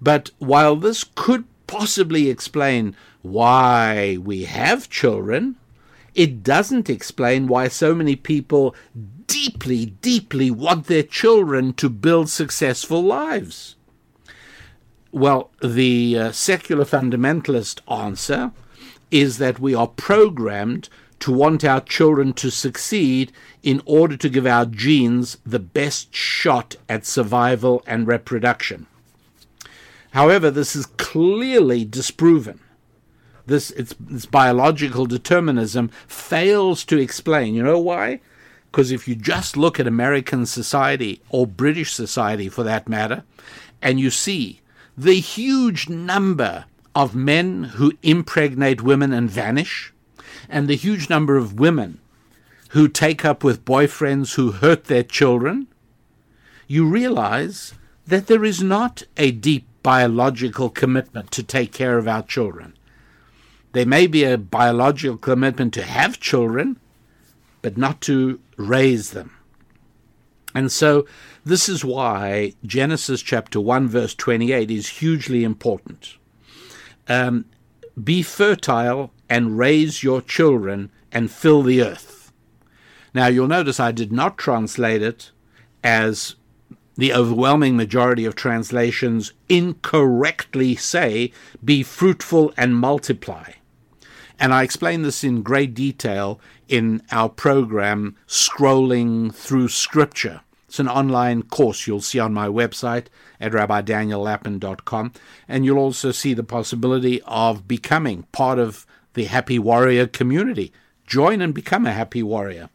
But 0.00 0.30
while 0.38 0.76
this 0.76 1.02
could 1.02 1.46
possibly 1.66 2.30
explain 2.30 2.94
why 3.22 4.16
we 4.22 4.44
have 4.44 4.88
children, 4.88 5.56
it 6.14 6.44
doesn't 6.44 6.88
explain 6.88 7.48
why 7.48 7.66
so 7.66 7.92
many 7.92 8.14
people 8.14 8.76
deeply, 9.26 9.86
deeply 9.86 10.52
want 10.52 10.86
their 10.86 11.02
children 11.02 11.72
to 11.72 11.90
build 11.90 12.30
successful 12.30 13.02
lives. 13.02 13.74
Well, 15.12 15.50
the 15.60 16.18
uh, 16.18 16.32
secular 16.32 16.84
fundamentalist 16.84 17.80
answer 17.90 18.52
is 19.10 19.38
that 19.38 19.58
we 19.58 19.74
are 19.74 19.88
programmed 19.88 20.88
to 21.20 21.32
want 21.32 21.64
our 21.64 21.80
children 21.80 22.32
to 22.34 22.50
succeed 22.50 23.32
in 23.62 23.82
order 23.84 24.16
to 24.16 24.28
give 24.28 24.46
our 24.46 24.64
genes 24.64 25.36
the 25.44 25.58
best 25.58 26.14
shot 26.14 26.76
at 26.88 27.04
survival 27.04 27.82
and 27.86 28.06
reproduction. 28.06 28.86
However, 30.12 30.50
this 30.50 30.74
is 30.74 30.86
clearly 30.86 31.84
disproven. 31.84 32.60
This, 33.46 33.70
it's, 33.72 33.94
this 33.98 34.26
biological 34.26 35.06
determinism 35.06 35.90
fails 36.06 36.84
to 36.84 36.98
explain. 36.98 37.54
You 37.54 37.64
know 37.64 37.78
why? 37.78 38.20
Because 38.70 38.92
if 38.92 39.08
you 39.08 39.16
just 39.16 39.56
look 39.56 39.80
at 39.80 39.86
American 39.86 40.46
society, 40.46 41.20
or 41.28 41.46
British 41.46 41.92
society 41.92 42.48
for 42.48 42.62
that 42.62 42.88
matter, 42.88 43.24
and 43.82 43.98
you 43.98 44.10
see 44.10 44.60
the 45.00 45.18
huge 45.18 45.88
number 45.88 46.66
of 46.94 47.14
men 47.14 47.64
who 47.64 47.92
impregnate 48.02 48.82
women 48.82 49.14
and 49.14 49.30
vanish, 49.30 49.94
and 50.46 50.68
the 50.68 50.76
huge 50.76 51.08
number 51.08 51.38
of 51.38 51.58
women 51.58 51.98
who 52.70 52.86
take 52.86 53.24
up 53.24 53.42
with 53.42 53.64
boyfriends 53.64 54.34
who 54.34 54.52
hurt 54.52 54.84
their 54.84 55.02
children, 55.02 55.66
you 56.66 56.86
realize 56.86 57.72
that 58.06 58.26
there 58.26 58.44
is 58.44 58.62
not 58.62 59.02
a 59.16 59.30
deep 59.30 59.66
biological 59.82 60.68
commitment 60.68 61.30
to 61.30 61.42
take 61.42 61.72
care 61.72 61.96
of 61.96 62.06
our 62.06 62.22
children. 62.22 62.76
There 63.72 63.86
may 63.86 64.06
be 64.06 64.24
a 64.24 64.36
biological 64.36 65.16
commitment 65.16 65.72
to 65.74 65.82
have 65.82 66.20
children, 66.20 66.78
but 67.62 67.78
not 67.78 68.02
to 68.02 68.38
raise 68.58 69.12
them. 69.12 69.30
And 70.54 70.70
so, 70.70 71.06
this 71.44 71.68
is 71.68 71.84
why 71.84 72.54
Genesis 72.64 73.22
chapter 73.22 73.60
1, 73.60 73.88
verse 73.88 74.14
28 74.14 74.70
is 74.70 74.88
hugely 74.88 75.44
important. 75.44 76.16
Um, 77.08 77.46
be 78.02 78.22
fertile 78.22 79.12
and 79.28 79.58
raise 79.58 80.02
your 80.02 80.20
children 80.20 80.90
and 81.10 81.30
fill 81.30 81.62
the 81.62 81.82
earth. 81.82 82.32
Now, 83.14 83.26
you'll 83.26 83.48
notice 83.48 83.80
I 83.80 83.92
did 83.92 84.12
not 84.12 84.38
translate 84.38 85.02
it 85.02 85.30
as 85.82 86.36
the 86.96 87.12
overwhelming 87.12 87.76
majority 87.76 88.24
of 88.24 88.34
translations 88.34 89.32
incorrectly 89.48 90.76
say, 90.76 91.32
be 91.64 91.82
fruitful 91.82 92.52
and 92.56 92.76
multiply. 92.76 93.52
And 94.38 94.54
I 94.54 94.62
explain 94.62 95.02
this 95.02 95.24
in 95.24 95.42
great 95.42 95.74
detail 95.74 96.40
in 96.68 97.02
our 97.10 97.28
program, 97.28 98.16
Scrolling 98.26 99.34
Through 99.34 99.68
Scripture. 99.68 100.42
It's 100.70 100.78
an 100.78 100.86
online 100.86 101.42
course 101.42 101.88
you'll 101.88 102.00
see 102.00 102.20
on 102.20 102.32
my 102.32 102.46
website 102.46 103.06
at 103.40 103.50
rabbidaniellapin.com. 103.50 105.12
And 105.48 105.64
you'll 105.64 105.78
also 105.78 106.12
see 106.12 106.32
the 106.32 106.44
possibility 106.44 107.20
of 107.22 107.66
becoming 107.66 108.22
part 108.30 108.60
of 108.60 108.86
the 109.14 109.24
Happy 109.24 109.58
Warrior 109.58 110.06
community. 110.06 110.72
Join 111.08 111.40
and 111.40 111.52
become 111.52 111.86
a 111.86 111.92
Happy 111.92 112.22
Warrior. 112.22 112.68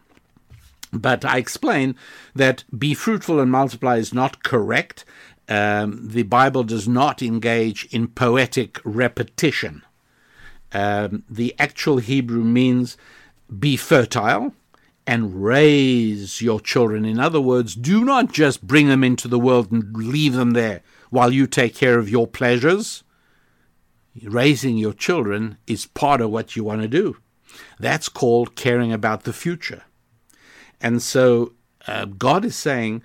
But 0.91 1.23
I 1.23 1.37
explain 1.37 1.95
that 2.35 2.65
be 2.77 2.93
fruitful 2.93 3.39
and 3.39 3.49
multiply 3.49 3.95
is 3.95 4.13
not 4.13 4.43
correct. 4.43 5.05
Um, 5.47 6.09
the 6.09 6.23
Bible 6.23 6.65
does 6.65 6.89
not 6.89 7.21
engage 7.21 7.85
in 7.91 8.09
poetic 8.09 8.77
repetition. 8.83 9.83
Um, 10.73 11.23
the 11.29 11.55
actual 11.57 11.99
Hebrew 11.99 12.43
means 12.43 12.97
be 13.57 13.77
fertile 13.77 14.53
and 15.07 15.43
raise 15.43 16.41
your 16.41 16.59
children. 16.59 17.05
In 17.05 17.19
other 17.19 17.41
words, 17.41 17.75
do 17.75 18.03
not 18.03 18.31
just 18.31 18.65
bring 18.65 18.87
them 18.87 19.03
into 19.03 19.27
the 19.27 19.39
world 19.39 19.71
and 19.71 19.95
leave 19.95 20.33
them 20.33 20.51
there 20.51 20.81
while 21.09 21.31
you 21.31 21.47
take 21.47 21.75
care 21.75 21.99
of 21.99 22.09
your 22.09 22.27
pleasures. 22.27 23.03
Raising 24.23 24.77
your 24.77 24.93
children 24.93 25.57
is 25.67 25.85
part 25.85 26.21
of 26.21 26.31
what 26.31 26.55
you 26.55 26.63
want 26.63 26.81
to 26.81 26.87
do. 26.87 27.17
That's 27.79 28.09
called 28.09 28.55
caring 28.55 28.91
about 28.91 29.23
the 29.23 29.33
future. 29.33 29.83
And 30.81 31.01
so 31.01 31.53
uh, 31.87 32.05
God 32.05 32.45
is 32.45 32.55
saying 32.55 33.03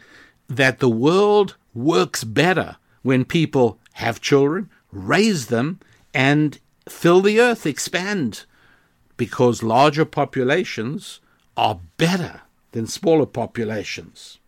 that 0.49 0.79
the 0.79 0.89
world 0.89 1.57
works 1.75 2.25
better 2.25 2.77
when 3.03 3.25
people 3.25 3.79
have 3.95 4.21
children, 4.21 4.71
raise 4.91 5.47
them, 5.47 5.81
and 6.15 6.59
fill 6.89 7.21
the 7.21 7.41
earth, 7.41 7.67
expand, 7.67 8.45
because 9.17 9.63
larger 9.63 10.05
populations 10.05 11.21
are 11.61 11.79
better 11.99 12.41
than 12.73 12.87
smaller 12.87 13.27
populations. 13.27 14.39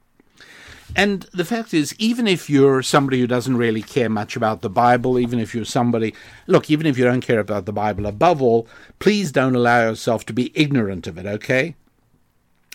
And 0.96 1.26
the 1.34 1.44
fact 1.44 1.74
is, 1.74 1.94
even 1.98 2.26
if 2.26 2.48
you're 2.48 2.82
somebody 2.82 3.20
who 3.20 3.26
doesn't 3.26 3.58
really 3.58 3.82
care 3.82 4.08
much 4.08 4.34
about 4.34 4.62
the 4.62 4.70
Bible, 4.70 5.18
even 5.18 5.38
if 5.38 5.54
you're 5.54 5.66
somebody, 5.66 6.14
look, 6.46 6.70
even 6.70 6.86
if 6.86 6.96
you 6.96 7.04
don't 7.04 7.20
care 7.20 7.38
about 7.38 7.66
the 7.66 7.72
Bible, 7.72 8.06
above 8.06 8.40
all, 8.40 8.66
please 8.98 9.30
don't 9.30 9.54
allow 9.54 9.88
yourself 9.88 10.24
to 10.26 10.32
be 10.32 10.52
ignorant 10.54 11.06
of 11.06 11.18
it, 11.18 11.26
okay? 11.26 11.76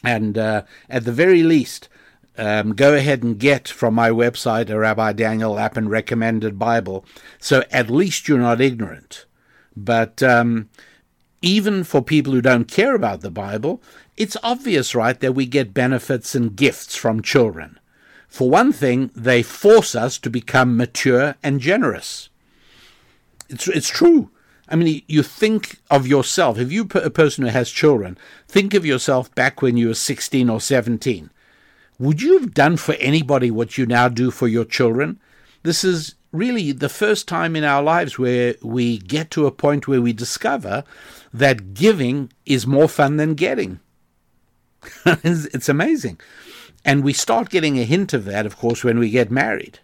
And 0.04 0.38
uh, 0.38 0.64
at 0.88 1.06
the 1.06 1.12
very 1.12 1.42
least, 1.42 1.90
um, 2.38 2.76
go 2.76 2.94
ahead 2.94 3.24
and 3.24 3.40
get 3.40 3.68
from 3.68 3.96
my 3.96 4.12
website 4.12 4.70
a 4.70 4.78
Rabbi 4.78 5.14
Daniel 5.14 5.54
Lapin 5.54 5.90
recommended 5.90 6.60
Bible. 6.60 7.06
So 7.40 7.64
at 7.72 7.90
least 7.90 8.28
you're 8.28 8.38
not 8.38 8.62
ignorant. 8.62 9.26
But 9.76 10.22
um, 10.22 10.70
even 11.42 11.84
for 11.84 12.02
people 12.02 12.34
who 12.34 12.42
don't 12.42 12.66
care 12.66 12.96
about 12.96 13.22
the 13.22 13.32
Bible, 13.32 13.82
it's 14.18 14.36
obvious, 14.42 14.96
right, 14.96 15.20
that 15.20 15.34
we 15.34 15.46
get 15.46 15.74
benefits 15.74 16.36
and 16.36 16.56
gifts 16.56 16.96
from 16.96 17.22
children. 17.22 17.80
For 18.28 18.50
one 18.50 18.74
thing, 18.74 19.12
they 19.16 19.44
force 19.44 19.96
us 19.96 20.18
to 20.20 20.30
become 20.30 20.76
mature 20.76 21.36
and 21.42 21.62
generous. 21.62 22.30
It's, 23.48 23.68
it's 23.68 23.90
true. 23.90 24.32
I 24.68 24.76
mean, 24.76 25.02
you 25.08 25.24
think 25.24 25.80
of 25.90 26.08
yourself. 26.08 26.58
If 26.58 26.72
you're 26.72 26.88
a 26.96 27.10
person 27.10 27.46
who 27.46 27.52
has 27.52 27.72
children, 27.72 28.18
think 28.48 28.74
of 28.74 28.86
yourself 28.86 29.34
back 29.34 29.62
when 29.62 29.78
you 29.78 29.88
were 29.88 29.94
16 29.94 30.50
or 30.50 30.60
17. 30.60 31.30
Would 32.00 32.22
you 32.22 32.40
have 32.40 32.54
done 32.54 32.78
for 32.78 32.96
anybody 32.96 33.50
what 33.50 33.78
you 33.78 33.86
now 33.86 34.10
do 34.10 34.30
for 34.30 34.48
your 34.48 34.66
children? 34.66 35.20
This 35.64 35.84
is 35.84 36.16
really 36.32 36.72
the 36.72 36.90
first 36.90 37.28
time 37.28 37.56
in 37.56 37.64
our 37.64 37.82
lives 37.82 38.20
where 38.20 38.56
we 38.62 38.98
get 38.98 39.32
to 39.32 39.48
a 39.48 39.52
point 39.52 39.88
where 39.88 40.02
we 40.02 40.14
discover 40.14 40.84
that 41.34 41.74
giving 41.74 42.32
is 42.46 42.68
more 42.68 42.90
fun 42.90 43.18
than 43.18 43.34
getting. 43.34 43.80
it's 45.06 45.70
amazing. 45.70 46.20
And 46.86 47.04
we 47.04 47.14
start 47.14 47.50
getting 47.50 47.78
a 47.78 47.84
hint 47.84 48.14
of 48.14 48.26
that, 48.26 48.46
of 48.46 48.58
course, 48.58 48.84
when 48.84 49.00
we 49.00 49.10
get 49.10 49.30
married. 49.32 49.80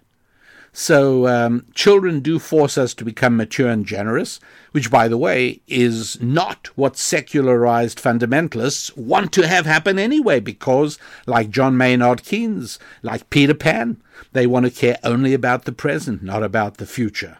So, 0.75 1.27
um, 1.27 1.65
children 1.75 2.21
do 2.21 2.39
force 2.39 2.79
us 2.79 2.95
to 2.95 3.05
become 3.05 3.37
mature 3.37 3.69
and 3.69 3.85
generous, 3.85 4.39
which, 4.71 4.89
by 4.89 5.07
the 5.07 5.19
way, 5.19 5.61
is 5.67 6.19
not 6.19 6.67
what 6.75 6.97
secularized 6.97 8.01
fundamentalists 8.01 8.95
want 8.97 9.31
to 9.33 9.47
have 9.47 9.67
happen 9.67 9.99
anyway, 9.99 10.39
because, 10.39 10.97
like 11.27 11.51
John 11.51 11.77
Maynard 11.77 12.23
Keynes, 12.23 12.79
like 13.03 13.29
Peter 13.29 13.53
Pan, 13.53 13.97
they 14.31 14.47
want 14.47 14.65
to 14.65 14.71
care 14.71 14.97
only 15.03 15.35
about 15.35 15.65
the 15.65 15.71
present, 15.71 16.23
not 16.23 16.41
about 16.41 16.77
the 16.77 16.87
future. 16.87 17.37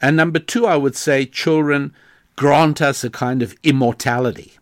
And 0.00 0.16
number 0.16 0.38
two, 0.38 0.64
I 0.64 0.76
would 0.76 0.94
say 0.94 1.26
children 1.26 1.92
grant 2.36 2.80
us 2.80 3.02
a 3.02 3.10
kind 3.10 3.42
of 3.42 3.56
immortality. 3.64 4.58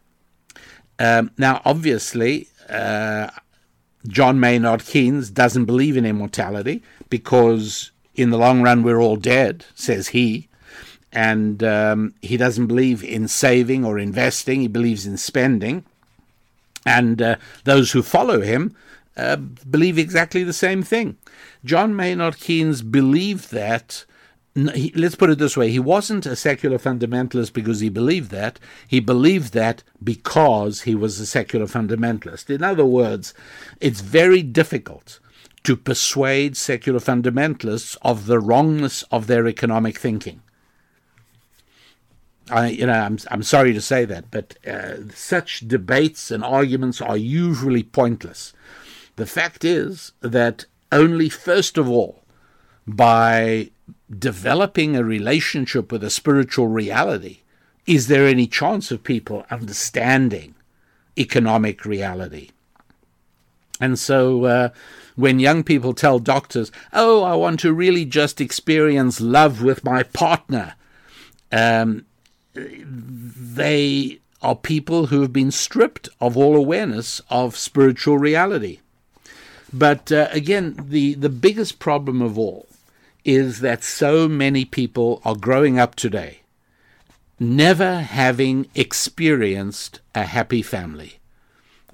Um, 0.98 1.30
now, 1.38 1.62
obviously, 1.64 2.48
uh, 2.68 3.28
John 4.06 4.40
Maynard 4.40 4.84
Keynes 4.84 5.30
doesn't 5.30 5.64
believe 5.64 5.96
in 5.96 6.04
immortality 6.04 6.82
because 7.08 7.90
in 8.14 8.30
the 8.30 8.38
long 8.38 8.62
run 8.62 8.82
we're 8.82 9.00
all 9.00 9.16
dead, 9.16 9.64
says 9.74 10.08
he. 10.08 10.48
And 11.12 11.62
um, 11.62 12.14
he 12.22 12.36
doesn't 12.36 12.66
believe 12.66 13.04
in 13.04 13.28
saving 13.28 13.84
or 13.84 13.98
investing, 13.98 14.62
he 14.62 14.68
believes 14.68 15.06
in 15.06 15.16
spending. 15.16 15.84
And 16.86 17.20
uh, 17.20 17.36
those 17.64 17.92
who 17.92 18.02
follow 18.02 18.40
him 18.40 18.74
uh, 19.16 19.36
believe 19.36 19.98
exactly 19.98 20.42
the 20.42 20.52
same 20.52 20.82
thing. 20.82 21.18
John 21.64 21.94
Maynard 21.94 22.38
Keynes 22.38 22.82
believed 22.82 23.52
that 23.52 24.04
he, 24.54 24.92
let's 24.94 25.14
put 25.14 25.30
it 25.30 25.38
this 25.38 25.56
way. 25.56 25.70
He 25.70 25.78
wasn't 25.78 26.26
a 26.26 26.36
secular 26.36 26.78
fundamentalist 26.78 27.52
because 27.52 27.80
he 27.80 27.88
believed 27.88 28.30
that. 28.30 28.60
He 28.86 29.00
believed 29.00 29.54
that 29.54 29.82
because 30.02 30.82
he 30.82 30.94
was 30.94 31.18
a 31.18 31.26
secular 31.26 31.66
fundamentalist. 31.66 32.50
In 32.50 32.62
other 32.62 32.84
words 32.84 33.34
it's 33.80 34.00
very 34.00 34.42
difficult 34.42 35.20
to 35.64 35.76
persuade 35.76 36.56
secular 36.56 36.98
fundamentalists 36.98 37.96
of 38.02 38.26
the 38.26 38.40
wrongness 38.40 39.04
of 39.04 39.26
their 39.26 39.46
economic 39.46 39.98
thinking. 39.98 40.42
I, 42.50 42.68
you 42.68 42.86
know, 42.86 42.92
I'm, 42.92 43.18
I'm 43.30 43.42
sorry 43.42 43.72
to 43.72 43.80
say 43.80 44.04
that, 44.04 44.30
but 44.30 44.56
uh, 44.66 45.08
such 45.14 45.60
debates 45.60 46.30
and 46.30 46.44
arguments 46.44 47.00
are 47.00 47.16
usually 47.16 47.82
pointless. 47.82 48.52
The 49.16 49.26
fact 49.26 49.64
is 49.64 50.12
that 50.20 50.66
only, 50.90 51.28
first 51.28 51.78
of 51.78 51.88
all, 51.88 52.24
by 52.86 53.70
developing 54.18 54.96
a 54.96 55.04
relationship 55.04 55.90
with 55.90 56.04
a 56.04 56.10
spiritual 56.10 56.68
reality, 56.68 57.38
is 57.86 58.08
there 58.08 58.26
any 58.26 58.46
chance 58.46 58.90
of 58.90 59.02
people 59.02 59.46
understanding 59.50 60.54
economic 61.18 61.84
reality? 61.84 62.50
And 63.80 63.98
so 63.98 64.44
uh, 64.44 64.68
when 65.16 65.40
young 65.40 65.64
people 65.64 65.92
tell 65.92 66.18
doctors, 66.18 66.70
oh, 66.92 67.22
I 67.22 67.34
want 67.34 67.60
to 67.60 67.72
really 67.72 68.04
just 68.04 68.40
experience 68.40 69.20
love 69.20 69.62
with 69.62 69.84
my 69.84 70.04
partner, 70.04 70.74
um, 71.50 72.06
they 72.54 74.20
are 74.40 74.56
people 74.56 75.06
who 75.06 75.20
have 75.22 75.32
been 75.32 75.50
stripped 75.50 76.08
of 76.20 76.36
all 76.36 76.56
awareness 76.56 77.20
of 77.30 77.56
spiritual 77.56 78.18
reality. 78.18 78.78
But 79.72 80.12
uh, 80.12 80.28
again, 80.30 80.76
the, 80.88 81.14
the 81.14 81.28
biggest 81.28 81.78
problem 81.78 82.20
of 82.20 82.38
all 82.38 82.66
is 83.24 83.60
that 83.60 83.84
so 83.84 84.28
many 84.28 84.64
people 84.64 85.20
are 85.24 85.36
growing 85.36 85.78
up 85.78 85.94
today 85.94 86.42
never 87.42 88.00
having 88.00 88.68
experienced 88.74 90.00
a 90.14 90.24
happy 90.24 90.62
family. 90.62 91.18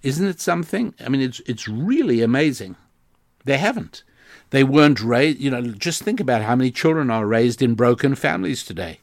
Isn't 0.02 0.26
it 0.26 0.40
something? 0.40 0.94
I 1.05 1.09
mean, 1.09 1.22
it's 1.22 1.40
it's 1.40 1.66
really 1.66 2.22
amazing. 2.22 2.76
They 3.44 3.59
haven't. 3.59 4.05
They 4.50 4.62
weren't 4.62 5.00
raised. 5.00 5.40
You 5.40 5.50
know, 5.50 5.62
just 5.62 6.02
think 6.02 6.20
about 6.20 6.42
how 6.42 6.55
many 6.55 6.70
children 6.70 7.10
are 7.10 7.26
raised 7.26 7.62
in 7.62 7.74
broken 7.74 8.14
families 8.14 8.64
today. 8.64 9.00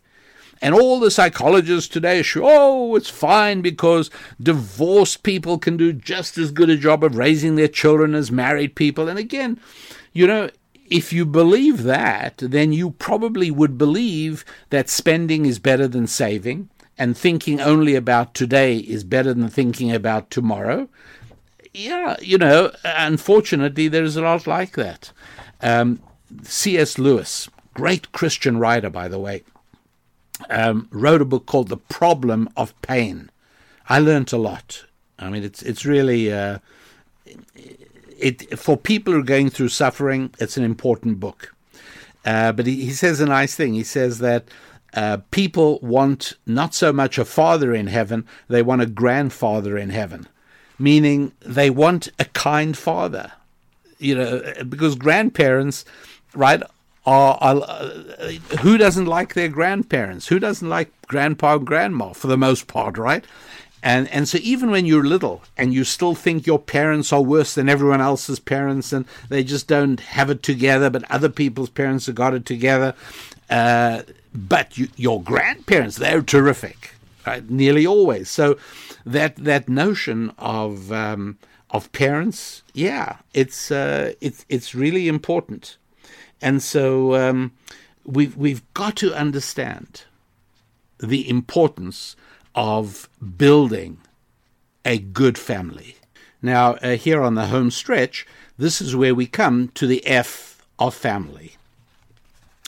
And 0.62 0.74
all 0.74 1.00
the 1.00 1.12
psychologists 1.12 1.90
today 1.90 2.22
show, 2.22 2.44
oh, 2.46 2.96
it's 2.96 3.10
fine 3.10 3.62
because 3.62 4.10
divorced 4.42 5.24
people 5.24 5.58
can 5.58 5.76
do 5.76 5.92
just 5.92 6.38
as 6.38 6.52
good 6.52 6.70
a 6.70 6.78
job 6.78 7.04
of 7.04 7.18
raising 7.18 7.56
their 7.56 7.68
children 7.68 8.16
as 8.16 8.32
married 8.32 8.76
people. 8.76 9.10
And 9.10 9.20
again, 9.20 9.60
you 10.14 10.26
know, 10.26 10.50
if 10.86 11.12
you 11.12 11.26
believe 11.26 11.84
that, 11.84 12.38
then 12.38 12.72
you 12.72 12.92
probably 12.92 13.50
would 13.50 13.78
believe 13.78 14.46
that 14.70 14.90
spending 14.90 15.46
is 15.46 15.60
better 15.60 15.88
than 15.88 16.08
saving 16.08 16.70
and 16.98 17.18
thinking 17.18 17.60
only 17.60 17.96
about 17.96 18.34
today 18.34 18.78
is 18.78 19.04
better 19.04 19.34
than 19.34 19.50
thinking 19.50 19.92
about 19.92 20.30
tomorrow. 20.30 20.88
Yeah, 21.74 22.16
you 22.22 22.38
know, 22.38 22.72
unfortunately, 22.84 23.88
there's 23.88 24.16
a 24.16 24.22
lot 24.22 24.48
like 24.48 24.74
that. 24.74 25.12
Um, 25.62 26.00
C.S. 26.44 26.98
Lewis, 26.98 27.50
great 27.74 28.12
Christian 28.12 28.58
writer, 28.58 28.90
by 28.90 29.08
the 29.08 29.20
way, 29.20 29.44
um, 30.50 30.88
wrote 30.92 31.22
a 31.22 31.26
book 31.26 31.46
called 31.46 31.68
The 31.68 31.78
Problem 31.78 32.48
of 32.56 32.80
Pain. 32.82 33.30
I 33.90 34.00
learnt 34.00 34.32
a 34.32 34.38
lot. 34.38 34.86
I 35.20 35.30
mean, 35.30 35.44
it's 35.44 35.62
it's 35.62 35.86
really 35.86 36.32
uh, 36.32 36.60
it 38.26 38.58
for 38.58 38.76
people 38.76 39.14
who 39.14 39.20
are 39.20 39.24
going 39.24 39.52
through 39.52 39.70
suffering, 39.70 40.34
it's 40.40 40.58
an 40.58 40.64
important 40.64 41.20
book. 41.20 41.54
Uh, 42.26 42.52
but 42.52 42.66
he, 42.66 42.86
he, 42.86 42.90
says 42.92 43.22
a 43.22 43.26
nice 43.28 43.54
thing. 43.54 43.76
He 43.76 43.84
says 43.84 44.18
that 44.18 44.48
uh, 44.96 45.18
people 45.30 45.78
want 45.84 46.34
not 46.48 46.74
so 46.74 46.92
much 46.92 47.20
a 47.20 47.26
father 47.26 47.76
in 47.76 47.86
heaven, 47.86 48.26
they 48.48 48.64
want 48.64 48.82
a 48.82 48.88
grandfather 48.88 49.78
in 49.78 49.92
heaven, 49.92 50.28
meaning 50.80 51.34
they 51.42 51.70
want 51.70 52.10
a 52.18 52.26
kind 52.26 52.76
father. 52.76 53.32
You 54.00 54.16
know, 54.16 54.54
because 54.68 54.96
grandparents, 54.96 55.86
right, 56.34 56.64
are, 57.06 57.38
are 57.40 57.62
uh, 57.62 58.32
who 58.62 58.80
doesn't 58.80 59.06
like 59.06 59.36
their 59.36 59.50
grandparents? 59.50 60.28
Who 60.30 60.40
doesn't 60.40 60.68
like 60.68 60.92
grandpa 61.08 61.58
and 61.58 61.68
grandma 61.68 62.14
for 62.14 62.26
the 62.26 62.38
most 62.38 62.66
part, 62.66 62.98
right? 62.98 63.24
And 63.86 64.08
and 64.10 64.28
so 64.28 64.40
even 64.42 64.72
when 64.72 64.88
you're 64.88 65.04
little 65.06 65.44
and 65.56 65.72
you 65.72 65.84
still 65.84 66.16
think 66.16 66.48
your 66.48 66.58
parents 66.58 67.14
are 67.14 67.22
worse 67.22 67.54
than 67.54 67.70
everyone 67.70 68.02
else's 68.02 68.40
parents 68.40 68.92
and 68.92 69.06
they 69.30 69.44
just 69.44 69.68
don't 69.68 70.00
have 70.00 70.32
it 70.32 70.42
together, 70.42 70.90
but 70.90 71.10
other 71.12 71.30
people's 71.30 71.70
parents 71.70 72.08
have 72.08 72.16
got 72.16 72.34
it 72.34 72.48
together. 72.48 72.96
Uh, 73.48 74.02
but 74.34 74.76
you, 74.76 74.88
your 74.96 75.22
grandparents, 75.22 75.98
they're 75.98 76.24
terrific, 76.24 76.96
right? 77.28 77.48
Nearly 77.48 77.86
always. 77.86 78.28
So 78.28 78.58
that 79.06 79.36
that 79.36 79.70
notion 79.70 80.32
of 80.40 80.92
um, 80.92 81.38
of 81.70 81.92
parents, 81.92 82.64
yeah, 82.74 83.18
it's 83.36 83.70
uh, 83.70 84.14
it's 84.20 84.48
it's 84.50 84.74
really 84.74 85.08
important. 85.08 85.78
And 86.42 86.64
so 86.64 87.14
um, 87.14 87.52
we've 88.04 88.36
we've 88.36 88.64
got 88.74 88.96
to 88.96 89.14
understand 89.14 90.06
the 90.98 91.30
importance 91.30 92.16
of 92.56 93.10
building 93.38 93.98
a 94.84 94.98
good 94.98 95.38
family. 95.38 95.98
Now, 96.42 96.76
uh, 96.76 96.96
here 96.96 97.22
on 97.22 97.36
the 97.36 97.48
home 97.48 97.72
stretch, 97.72 98.26
this 98.58 98.82
is 98.82 98.96
where 98.96 99.16
we 99.16 99.28
come 99.28 99.70
to 99.76 99.86
the 99.86 100.06
F 100.08 100.66
of 100.80 100.94
family. 100.94 101.58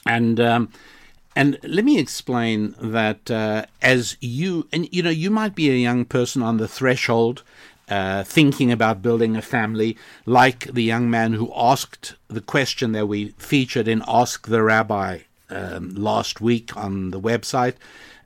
And 0.05 0.39
um, 0.39 0.69
and 1.35 1.59
let 1.63 1.85
me 1.85 1.99
explain 1.99 2.73
that 2.79 3.29
uh, 3.29 3.65
as 3.81 4.17
you 4.19 4.67
and 4.71 4.91
you 4.93 5.03
know 5.03 5.09
you 5.09 5.29
might 5.29 5.53
be 5.53 5.69
a 5.69 5.75
young 5.75 6.05
person 6.05 6.41
on 6.41 6.57
the 6.57 6.67
threshold 6.67 7.43
uh, 7.89 8.23
thinking 8.23 8.71
about 8.71 9.01
building 9.01 9.35
a 9.35 9.41
family, 9.41 9.97
like 10.25 10.65
the 10.65 10.83
young 10.83 11.09
man 11.09 11.33
who 11.33 11.51
asked 11.55 12.15
the 12.27 12.41
question 12.41 12.91
that 12.93 13.07
we 13.07 13.29
featured 13.37 13.87
in 13.87 14.03
Ask 14.07 14.47
the 14.47 14.61
Rabbi 14.61 15.19
um, 15.49 15.95
last 15.95 16.41
week 16.41 16.75
on 16.75 17.11
the 17.11 17.19
website. 17.19 17.75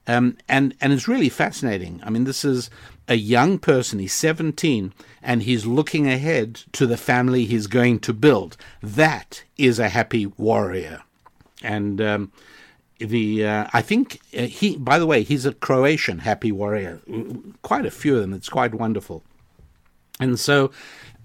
Um, 0.08 0.38
and 0.50 0.74
and 0.82 0.92
it's 0.92 1.08
really 1.08 1.30
fascinating. 1.30 2.02
I 2.04 2.10
mean, 2.10 2.24
this 2.24 2.44
is 2.44 2.70
a 3.08 3.16
young 3.16 3.60
person. 3.60 4.00
He's 4.00 4.14
17, 4.14 4.94
and 5.22 5.44
he's 5.44 5.66
looking 5.66 6.08
ahead 6.08 6.56
to 6.74 6.88
the 6.88 6.98
family 6.98 7.46
he's 7.46 7.68
going 7.68 8.00
to 8.00 8.14
build. 8.14 8.58
That 8.82 9.44
is 9.58 9.80
a 9.80 9.90
happy 9.90 10.26
warrior, 10.26 11.02
and. 11.62 12.02
Um, 12.02 12.32
the 13.00 13.48
uh, 13.48 13.68
I 13.74 13.82
think 13.82 14.22
uh, 14.38 14.44
he. 14.44 14.78
By 14.78 15.00
the 15.00 15.08
way, 15.08 15.24
he's 15.24 15.46
a 15.48 15.54
Croatian 15.54 16.20
happy 16.20 16.52
warrior. 16.52 17.02
Quite 17.64 17.88
a 17.88 17.90
few 17.90 18.16
of 18.16 18.22
them. 18.22 18.32
It's 18.32 18.48
quite 18.48 18.76
wonderful. 18.76 19.24
And 20.20 20.40
so, 20.40 20.72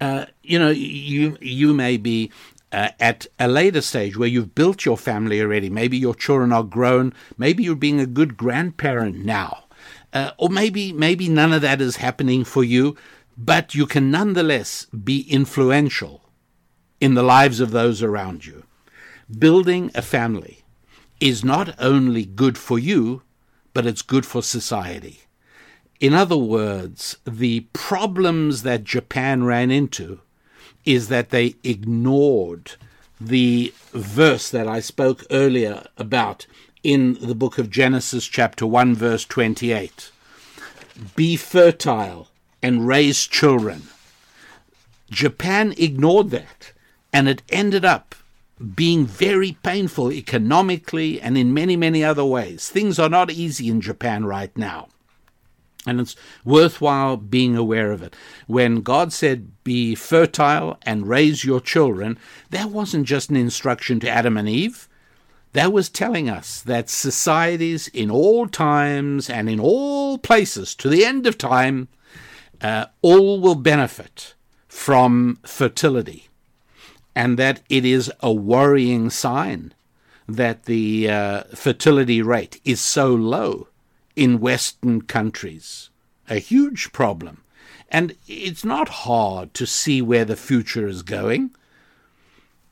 uh, 0.01 0.25
you 0.41 0.57
know, 0.57 0.69
you 0.69 1.37
you 1.39 1.73
may 1.73 1.97
be 1.97 2.31
uh, 2.71 2.89
at 2.99 3.27
a 3.39 3.47
later 3.47 3.81
stage 3.81 4.17
where 4.17 4.27
you've 4.27 4.55
built 4.55 4.85
your 4.85 4.97
family 4.97 5.41
already. 5.41 5.69
Maybe 5.69 5.97
your 5.97 6.15
children 6.15 6.51
are 6.51 6.63
grown. 6.63 7.13
Maybe 7.37 7.63
you're 7.63 7.75
being 7.75 7.99
a 7.99 8.05
good 8.05 8.37
grandparent 8.37 9.23
now. 9.23 9.65
Uh, 10.13 10.31
or 10.37 10.49
maybe 10.49 10.93
maybe 10.93 11.27
none 11.29 11.53
of 11.53 11.61
that 11.61 11.81
is 11.81 11.97
happening 11.97 12.43
for 12.43 12.63
you, 12.63 12.95
but 13.37 13.75
you 13.75 13.85
can 13.85 14.09
nonetheless 14.09 14.85
be 14.85 15.21
influential 15.29 16.23
in 16.99 17.13
the 17.13 17.23
lives 17.23 17.59
of 17.59 17.71
those 17.71 18.01
around 18.01 18.45
you. 18.45 18.63
Building 19.37 19.91
a 19.93 20.01
family 20.01 20.63
is 21.19 21.43
not 21.43 21.75
only 21.79 22.25
good 22.25 22.57
for 22.57 22.79
you, 22.79 23.21
but 23.73 23.85
it's 23.85 24.01
good 24.01 24.25
for 24.25 24.41
society. 24.41 25.21
In 25.99 26.13
other 26.13 26.37
words, 26.37 27.17
the 27.25 27.61
problems 27.73 28.63
that 28.63 28.83
Japan 28.83 29.43
ran 29.43 29.71
into 29.71 30.21
is 30.87 31.09
that 31.09 31.31
they 31.31 31.55
ignored 31.65 32.71
the 33.19 33.73
verse 33.91 34.49
that 34.49 34.67
I 34.67 34.79
spoke 34.79 35.25
earlier 35.29 35.85
about 35.97 36.47
in 36.81 37.17
the 37.19 37.35
book 37.35 37.57
of 37.57 37.69
Genesis, 37.69 38.25
chapter 38.25 38.65
1, 38.65 38.95
verse 38.95 39.25
28. 39.25 40.11
Be 41.15 41.35
fertile 41.35 42.29
and 42.63 42.87
raise 42.87 43.27
children. 43.27 43.83
Japan 45.11 45.73
ignored 45.77 46.29
that, 46.29 46.71
and 47.11 47.27
it 47.27 47.43
ended 47.49 47.83
up 47.83 48.15
being 48.75 49.05
very 49.05 49.57
painful 49.63 50.11
economically 50.11 51.19
and 51.19 51.37
in 51.37 51.53
many, 51.53 51.75
many 51.75 52.01
other 52.01 52.25
ways. 52.25 52.69
Things 52.69 52.97
are 52.97 53.09
not 53.09 53.29
easy 53.29 53.67
in 53.67 53.81
Japan 53.81 54.25
right 54.25 54.55
now. 54.57 54.87
And 55.87 56.01
it's 56.01 56.17
worthwhile 56.43 57.15
being 57.15 57.55
aware 57.55 57.91
of 57.91 58.03
it. 58.03 58.13
When 58.45 58.81
God 58.81 59.13
said, 59.13 59.63
Be 59.63 59.95
fertile 59.95 60.77
and 60.83 61.07
raise 61.07 61.45
your 61.45 61.61
children, 61.61 62.19
that 62.49 62.69
wasn't 62.69 63.07
just 63.07 63.29
an 63.29 63.37
instruction 63.37 64.01
to 64.01 64.09
Adam 64.09 64.35
and 64.35 64.49
Eve. 64.49 64.89
That 65.53 65.71
was 65.71 65.87
telling 65.87 66.29
us 66.29 66.61
that 66.61 66.89
societies 66.89 67.87
in 67.87 68.11
all 68.11 68.47
times 68.47 69.29
and 69.29 69.49
in 69.49 69.61
all 69.61 70.17
places 70.17 70.75
to 70.75 70.89
the 70.89 71.05
end 71.05 71.25
of 71.25 71.37
time, 71.37 71.87
uh, 72.61 72.87
all 73.01 73.39
will 73.39 73.55
benefit 73.55 74.35
from 74.67 75.39
fertility. 75.43 76.27
And 77.15 77.39
that 77.39 77.61
it 77.69 77.85
is 77.85 78.11
a 78.19 78.31
worrying 78.31 79.09
sign 79.09 79.73
that 80.27 80.65
the 80.65 81.09
uh, 81.09 81.43
fertility 81.55 82.21
rate 82.21 82.59
is 82.65 82.81
so 82.81 83.07
low 83.07 83.69
in 84.17 84.39
Western 84.39 85.03
countries. 85.03 85.89
A 86.27 86.39
huge 86.39 86.91
problem. 86.91 87.43
And 87.89 88.15
it's 88.27 88.65
not 88.65 88.89
hard 88.89 89.53
to 89.53 89.65
see 89.65 90.01
where 90.01 90.25
the 90.25 90.35
future 90.35 90.87
is 90.87 91.03
going. 91.03 91.51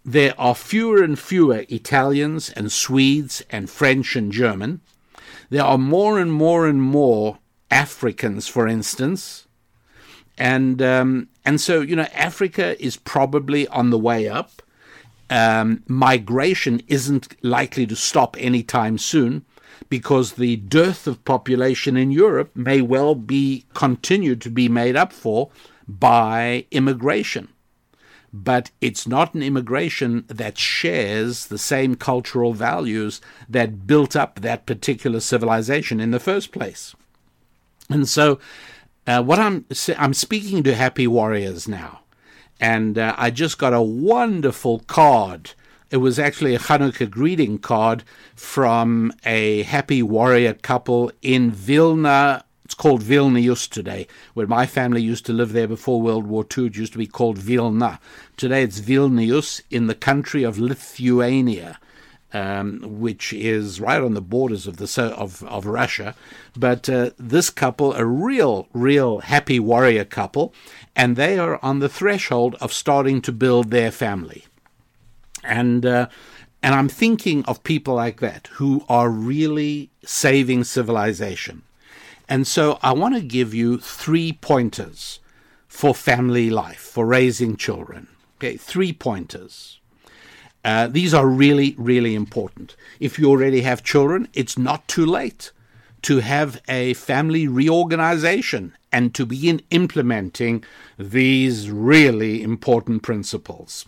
There 0.03 0.33
are 0.37 0.55
fewer 0.55 1.01
and 1.01 1.17
fewer 1.17 1.63
Italians 1.69 2.49
and 2.49 2.71
Swedes 2.71 3.43
and 3.49 3.69
French 3.69 4.15
and 4.15 4.31
German. 4.31 4.81
There 5.49 5.63
are 5.63 5.77
more 5.77 6.19
and 6.19 6.33
more 6.33 6.67
and 6.67 6.81
more 6.81 7.37
Africans, 7.71 8.47
for 8.47 8.67
instance. 8.67 9.47
And 10.37 10.81
um, 10.81 11.29
and 11.45 11.61
so 11.61 11.79
you 11.79 11.95
know 11.95 12.07
Africa 12.13 12.83
is 12.83 12.97
probably 12.97 13.67
on 13.69 13.89
the 13.89 13.97
way 13.97 14.27
up. 14.27 14.61
Um, 15.29 15.83
migration 15.87 16.81
isn't 16.87 17.35
likely 17.43 17.85
to 17.87 17.95
stop 17.95 18.35
anytime 18.37 18.97
soon 18.97 19.45
because 19.89 20.33
the 20.33 20.55
dearth 20.57 21.07
of 21.07 21.23
population 21.25 21.97
in 21.97 22.11
Europe 22.11 22.55
may 22.55 22.81
well 22.81 23.15
be 23.15 23.65
continued 23.73 24.41
to 24.41 24.49
be 24.49 24.69
made 24.69 24.95
up 24.95 25.13
for 25.13 25.49
by 25.87 26.65
immigration. 26.71 27.49
But 28.33 28.71
it's 28.81 29.07
not 29.07 29.33
an 29.33 29.41
immigration 29.41 30.25
that 30.27 30.57
shares 30.57 31.45
the 31.45 31.57
same 31.57 31.95
cultural 31.95 32.53
values 32.53 33.21
that 33.47 33.87
built 33.87 34.15
up 34.15 34.41
that 34.41 34.65
particular 34.65 35.21
civilization 35.21 36.01
in 36.01 36.11
the 36.11 36.19
first 36.19 36.51
place. 36.51 36.95
And 37.89 38.09
so, 38.09 38.39
uh, 39.07 39.23
what 39.23 39.39
I'm 39.39 39.65
I'm 39.97 40.13
speaking 40.13 40.63
to 40.63 40.75
happy 40.75 41.07
warriors 41.07 41.67
now, 41.67 42.01
and 42.59 42.97
uh, 42.97 43.15
I 43.17 43.29
just 43.29 43.57
got 43.57 43.73
a 43.73 43.81
wonderful 43.81 44.79
card 44.79 45.51
it 45.91 45.97
was 45.97 46.17
actually 46.17 46.55
a 46.55 46.59
Hanukkah 46.59 47.09
greeting 47.09 47.57
card 47.57 48.03
from 48.35 49.13
a 49.23 49.63
happy 49.63 50.01
warrior 50.01 50.53
couple 50.53 51.11
in 51.21 51.51
Vilna. 51.51 52.43
It's 52.63 52.73
called 52.73 53.03
Vilnius 53.03 53.69
today. 53.69 54.07
Where 54.33 54.47
my 54.47 54.65
family 54.65 55.01
used 55.01 55.25
to 55.27 55.33
live 55.33 55.53
there 55.53 55.67
before 55.67 56.01
World 56.01 56.25
War 56.25 56.45
II, 56.45 56.67
it 56.67 56.77
used 56.77 56.93
to 56.93 56.97
be 56.97 57.07
called 57.07 57.37
Vilna. 57.37 57.99
Today 58.37 58.63
it's 58.63 58.79
Vilnius 58.79 59.61
in 59.69 59.87
the 59.87 59.95
country 59.95 60.43
of 60.43 60.57
Lithuania. 60.57 61.79
Um, 62.33 62.81
which 62.83 63.31
is 63.31 63.79
right 63.79 64.01
on 64.01 64.13
the 64.13 64.19
borders 64.19 64.67
of 64.67 64.75
the 64.75 65.13
of 65.15 65.41
of 65.43 65.65
Russia. 65.65 66.15
But 66.57 66.89
uh, 66.89 67.11
this 67.17 67.49
couple, 67.49 67.93
a 67.93 68.03
real, 68.03 68.67
real 68.73 69.19
happy 69.19 69.57
warrior 69.57 70.03
couple, 70.03 70.53
and 70.97 71.15
they 71.15 71.39
are 71.39 71.63
on 71.63 71.79
the 71.79 71.87
threshold 71.87 72.55
of 72.59 72.73
starting 72.73 73.21
to 73.21 73.31
build 73.31 73.71
their 73.71 73.89
family 73.89 74.43
and 75.45 75.85
uh, 75.85 76.07
and 76.61 76.73
I'm 76.73 76.89
thinking 76.89 77.45
of 77.45 77.63
people 77.63 77.93
like 77.93 78.19
that 78.21 78.47
who 78.53 78.83
are 78.89 79.09
really 79.09 79.91
saving 80.03 80.63
civilization. 80.63 81.61
And 82.27 82.47
so 82.47 82.79
I 82.81 82.91
want 82.93 83.13
to 83.13 83.21
give 83.21 83.53
you 83.53 83.77
three 83.77 84.33
pointers 84.33 85.19
for 85.67 85.93
family 85.93 86.49
life, 86.49 86.79
for 86.79 87.05
raising 87.05 87.55
children. 87.55 88.07
Okay, 88.37 88.57
three 88.57 88.93
pointers. 88.93 89.79
Uh, 90.63 90.87
these 90.87 91.13
are 91.13 91.27
really, 91.27 91.75
really 91.77 92.15
important. 92.15 92.75
If 92.99 93.19
you 93.19 93.29
already 93.29 93.61
have 93.61 93.83
children, 93.83 94.27
it's 94.33 94.57
not 94.57 94.87
too 94.87 95.05
late 95.05 95.51
to 96.01 96.19
have 96.19 96.61
a 96.67 96.93
family 96.95 97.47
reorganization 97.47 98.73
and 98.91 99.13
to 99.13 99.25
begin 99.25 99.61
implementing 99.69 100.63
these 100.97 101.69
really 101.69 102.41
important 102.41 103.03
principles. 103.03 103.85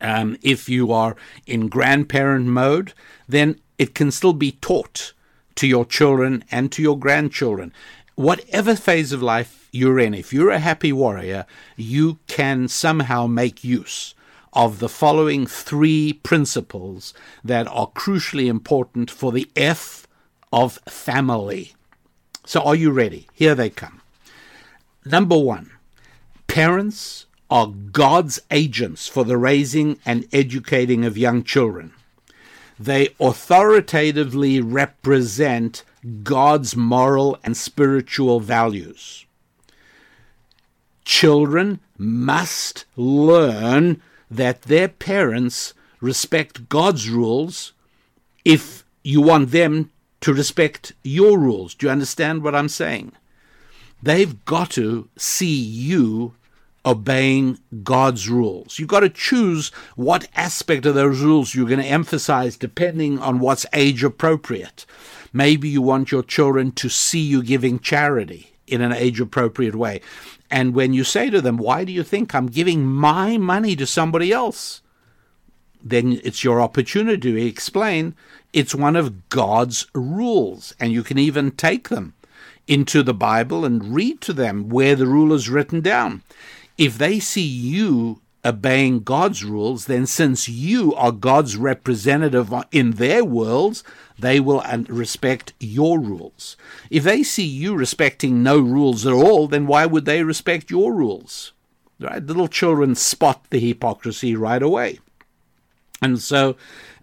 Um, 0.00 0.36
if 0.42 0.68
you 0.68 0.92
are 0.92 1.16
in 1.46 1.68
grandparent 1.68 2.46
mode, 2.46 2.92
then 3.28 3.60
it 3.78 3.94
can 3.94 4.10
still 4.10 4.32
be 4.32 4.52
taught 4.52 5.12
to 5.56 5.66
your 5.66 5.84
children 5.84 6.44
and 6.50 6.70
to 6.72 6.82
your 6.82 6.98
grandchildren. 6.98 7.72
Whatever 8.14 8.74
phase 8.74 9.12
of 9.12 9.22
life 9.22 9.68
you're 9.72 9.98
in, 9.98 10.14
if 10.14 10.32
you're 10.32 10.50
a 10.50 10.58
happy 10.58 10.92
warrior, 10.92 11.46
you 11.76 12.18
can 12.26 12.68
somehow 12.68 13.26
make 13.26 13.64
use 13.64 14.14
of 14.52 14.78
the 14.78 14.88
following 14.88 15.46
three 15.46 16.12
principles 16.12 17.14
that 17.44 17.66
are 17.68 17.88
crucially 17.90 18.46
important 18.46 19.10
for 19.10 19.30
the 19.30 19.48
F 19.54 20.06
of 20.52 20.78
family. 20.88 21.74
So, 22.44 22.62
are 22.62 22.74
you 22.74 22.90
ready? 22.90 23.28
Here 23.34 23.54
they 23.54 23.70
come. 23.70 24.00
Number 25.04 25.38
one, 25.38 25.70
parents 26.46 27.26
are 27.50 27.68
God's 27.68 28.40
agents 28.50 29.08
for 29.08 29.24
the 29.24 29.38
raising 29.38 29.98
and 30.04 30.26
educating 30.32 31.04
of 31.04 31.16
young 31.16 31.42
children. 31.42 31.92
They 32.78 33.08
authoritatively 33.18 34.60
represent 34.60 35.82
God's 36.22 36.76
moral 36.76 37.38
and 37.42 37.56
spiritual 37.56 38.40
values. 38.40 39.24
Children 41.04 41.80
must 41.96 42.84
learn 42.96 44.00
that 44.30 44.62
their 44.62 44.88
parents 44.88 45.74
respect 46.00 46.68
God's 46.68 47.08
rules 47.08 47.72
if 48.44 48.84
you 49.02 49.20
want 49.20 49.50
them 49.50 49.90
to 50.20 50.32
respect 50.34 50.92
your 51.02 51.38
rules. 51.38 51.74
Do 51.74 51.86
you 51.86 51.92
understand 51.92 52.42
what 52.42 52.54
I'm 52.54 52.68
saying? 52.68 53.12
They've 54.02 54.44
got 54.44 54.70
to 54.72 55.08
see 55.16 55.54
you 55.54 56.34
obeying 56.84 57.58
God's 57.82 58.28
rules. 58.28 58.78
You've 58.78 58.88
got 58.88 59.00
to 59.00 59.08
choose 59.08 59.70
what 59.96 60.28
aspect 60.34 60.86
of 60.86 60.94
those 60.94 61.20
rules 61.20 61.54
you're 61.54 61.68
going 61.68 61.80
to 61.80 61.86
emphasize 61.86 62.56
depending 62.56 63.18
on 63.18 63.40
what's 63.40 63.66
age 63.72 64.04
appropriate. 64.04 64.86
Maybe 65.32 65.68
you 65.68 65.82
want 65.82 66.12
your 66.12 66.22
children 66.22 66.72
to 66.72 66.88
see 66.88 67.20
you 67.20 67.42
giving 67.42 67.78
charity 67.78 68.52
in 68.66 68.80
an 68.80 68.92
age 68.92 69.20
appropriate 69.20 69.74
way. 69.74 70.00
And 70.50 70.74
when 70.74 70.92
you 70.92 71.04
say 71.04 71.30
to 71.30 71.40
them, 71.40 71.58
Why 71.58 71.84
do 71.84 71.92
you 71.92 72.02
think 72.02 72.34
I'm 72.34 72.46
giving 72.46 72.86
my 72.86 73.36
money 73.36 73.76
to 73.76 73.86
somebody 73.86 74.32
else? 74.32 74.80
Then 75.82 76.20
it's 76.24 76.42
your 76.42 76.60
opportunity 76.60 77.32
to 77.32 77.46
explain 77.46 78.14
it's 78.52 78.74
one 78.74 78.96
of 78.96 79.28
God's 79.28 79.86
rules, 79.94 80.74
and 80.80 80.92
you 80.92 81.02
can 81.02 81.18
even 81.18 81.50
take 81.50 81.88
them 81.88 82.14
into 82.66 83.02
the 83.02 83.14
Bible 83.14 83.64
and 83.64 83.94
read 83.94 84.20
to 84.22 84.32
them 84.32 84.68
where 84.68 84.96
the 84.96 85.06
rule 85.06 85.32
is 85.32 85.48
written 85.48 85.80
down 85.80 86.22
if 86.78 86.96
they 86.96 87.18
see 87.18 87.42
you 87.42 88.22
obeying 88.44 89.00
God's 89.00 89.44
rules, 89.44 89.86
then 89.86 90.06
since 90.06 90.48
you 90.48 90.94
are 90.94 91.12
God's 91.12 91.56
representative 91.56 92.54
in 92.70 92.92
their 92.92 93.24
worlds, 93.24 93.82
they 94.18 94.38
will 94.38 94.62
respect 94.88 95.52
your 95.58 95.98
rules. 95.98 96.56
If 96.88 97.02
they 97.02 97.22
see 97.24 97.44
you 97.44 97.74
respecting 97.74 98.42
no 98.42 98.58
rules 98.58 99.06
at 99.06 99.12
all, 99.12 99.48
then 99.48 99.66
why 99.66 99.86
would 99.86 100.04
they 100.04 100.22
respect 100.22 100.70
your 100.70 100.94
rules? 100.94 101.52
Right? 102.00 102.24
Little 102.24 102.48
children 102.48 102.94
spot 102.94 103.44
the 103.50 103.58
hypocrisy 103.58 104.36
right 104.36 104.62
away. 104.62 105.00
And 106.00 106.20
so 106.20 106.56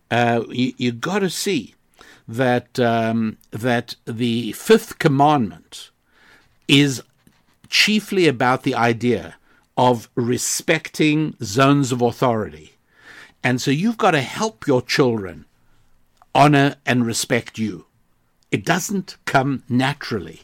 uh, 0.09 0.43
you, 0.49 0.73
you 0.77 0.93
got 0.93 1.19
to 1.19 1.29
see 1.29 1.75
that 2.27 2.79
um, 2.79 3.37
that 3.51 3.95
the 4.05 4.53
fifth 4.53 4.99
commandment 4.99 5.91
is 6.67 7.03
chiefly 7.69 8.27
about 8.27 8.63
the 8.63 8.73
idea 8.73 9.35
of 9.77 10.09
respecting 10.15 11.35
zones 11.43 11.91
of 11.91 12.01
authority. 12.01 12.73
And 13.43 13.61
so 13.61 13.71
you've 13.71 13.97
got 13.97 14.11
to 14.11 14.21
help 14.21 14.67
your 14.67 14.81
children 14.81 15.45
honor 16.33 16.75
and 16.85 17.05
respect 17.05 17.57
you. 17.57 17.85
It 18.51 18.65
doesn't 18.65 19.17
come 19.25 19.63
naturally. 19.69 20.43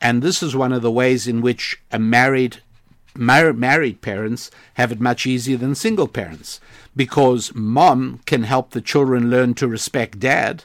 And 0.00 0.22
this 0.22 0.42
is 0.42 0.54
one 0.54 0.72
of 0.72 0.82
the 0.82 0.90
ways 0.90 1.26
in 1.26 1.40
which 1.40 1.80
a 1.90 1.98
married 1.98 2.58
mar- 3.14 3.52
married 3.52 4.00
parents 4.02 4.50
have 4.74 4.92
it 4.92 5.00
much 5.00 5.26
easier 5.26 5.56
than 5.56 5.74
single 5.74 6.08
parents 6.08 6.60
because 6.94 7.54
mom 7.54 8.20
can 8.26 8.42
help 8.44 8.70
the 8.70 8.80
children 8.80 9.30
learn 9.30 9.54
to 9.54 9.68
respect 9.68 10.18
dad, 10.18 10.64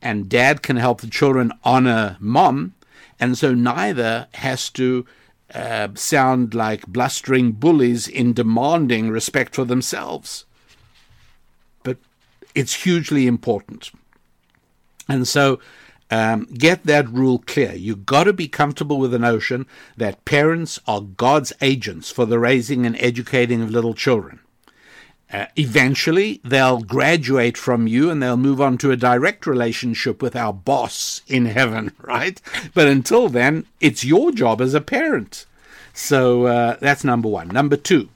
and 0.00 0.28
dad 0.28 0.62
can 0.62 0.76
help 0.76 1.00
the 1.00 1.06
children 1.06 1.52
honor 1.64 2.16
mom, 2.20 2.74
and 3.18 3.36
so 3.36 3.54
neither 3.54 4.28
has 4.34 4.70
to 4.70 5.06
uh, 5.54 5.88
sound 5.94 6.54
like 6.54 6.86
blustering 6.86 7.52
bullies 7.52 8.08
in 8.08 8.32
demanding 8.32 9.10
respect 9.10 9.54
for 9.54 9.64
themselves. 9.64 10.44
But 11.82 11.98
it's 12.54 12.84
hugely 12.84 13.26
important. 13.26 13.90
And 15.08 15.26
so 15.26 15.60
um, 16.10 16.46
get 16.46 16.84
that 16.84 17.08
rule 17.08 17.38
clear. 17.38 17.74
You've 17.74 18.06
got 18.06 18.24
to 18.24 18.32
be 18.32 18.48
comfortable 18.48 18.98
with 18.98 19.12
the 19.12 19.18
notion 19.18 19.66
that 19.96 20.24
parents 20.24 20.80
are 20.86 21.00
God's 21.00 21.52
agents 21.60 22.10
for 22.10 22.26
the 22.26 22.38
raising 22.38 22.86
and 22.86 22.96
educating 23.00 23.62
of 23.62 23.70
little 23.70 23.94
children. 23.94 24.40
Uh, 25.32 25.46
eventually, 25.56 26.40
they'll 26.44 26.80
graduate 26.80 27.56
from 27.56 27.86
you 27.86 28.10
and 28.10 28.22
they'll 28.22 28.36
move 28.36 28.60
on 28.60 28.78
to 28.78 28.92
a 28.92 28.96
direct 28.96 29.46
relationship 29.46 30.22
with 30.22 30.36
our 30.36 30.52
boss 30.52 31.22
in 31.26 31.46
heaven, 31.46 31.92
right? 32.00 32.40
But 32.74 32.86
until 32.86 33.28
then, 33.28 33.66
it's 33.80 34.04
your 34.04 34.30
job 34.30 34.60
as 34.60 34.74
a 34.74 34.80
parent. 34.80 35.46
So 35.92 36.46
uh, 36.46 36.76
that's 36.80 37.04
number 37.04 37.28
one. 37.28 37.48
Number 37.48 37.76
two, 37.76 38.08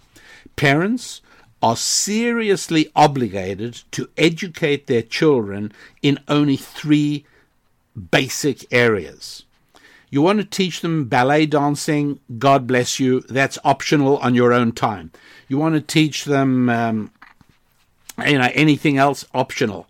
parents 0.54 1.20
are 1.62 1.76
seriously 1.76 2.90
obligated 2.94 3.82
to 3.90 4.08
educate 4.16 4.86
their 4.86 5.02
children 5.02 5.72
in 6.02 6.18
only 6.28 6.56
three 6.56 7.24
basic 8.10 8.72
areas. 8.72 9.44
You 10.10 10.22
want 10.22 10.40
to 10.40 10.44
teach 10.44 10.80
them 10.80 11.04
ballet 11.04 11.46
dancing, 11.46 12.18
God 12.38 12.66
bless 12.66 12.98
you, 12.98 13.20
that's 13.20 13.58
optional 13.64 14.18
on 14.18 14.34
your 14.34 14.52
own 14.52 14.72
time. 14.72 15.12
You 15.48 15.56
want 15.56 15.76
to 15.76 15.80
teach 15.80 16.24
them 16.24 16.68
um, 16.68 17.12
you 18.26 18.38
know 18.38 18.50
anything 18.54 18.98
else 18.98 19.24
optional. 19.32 19.86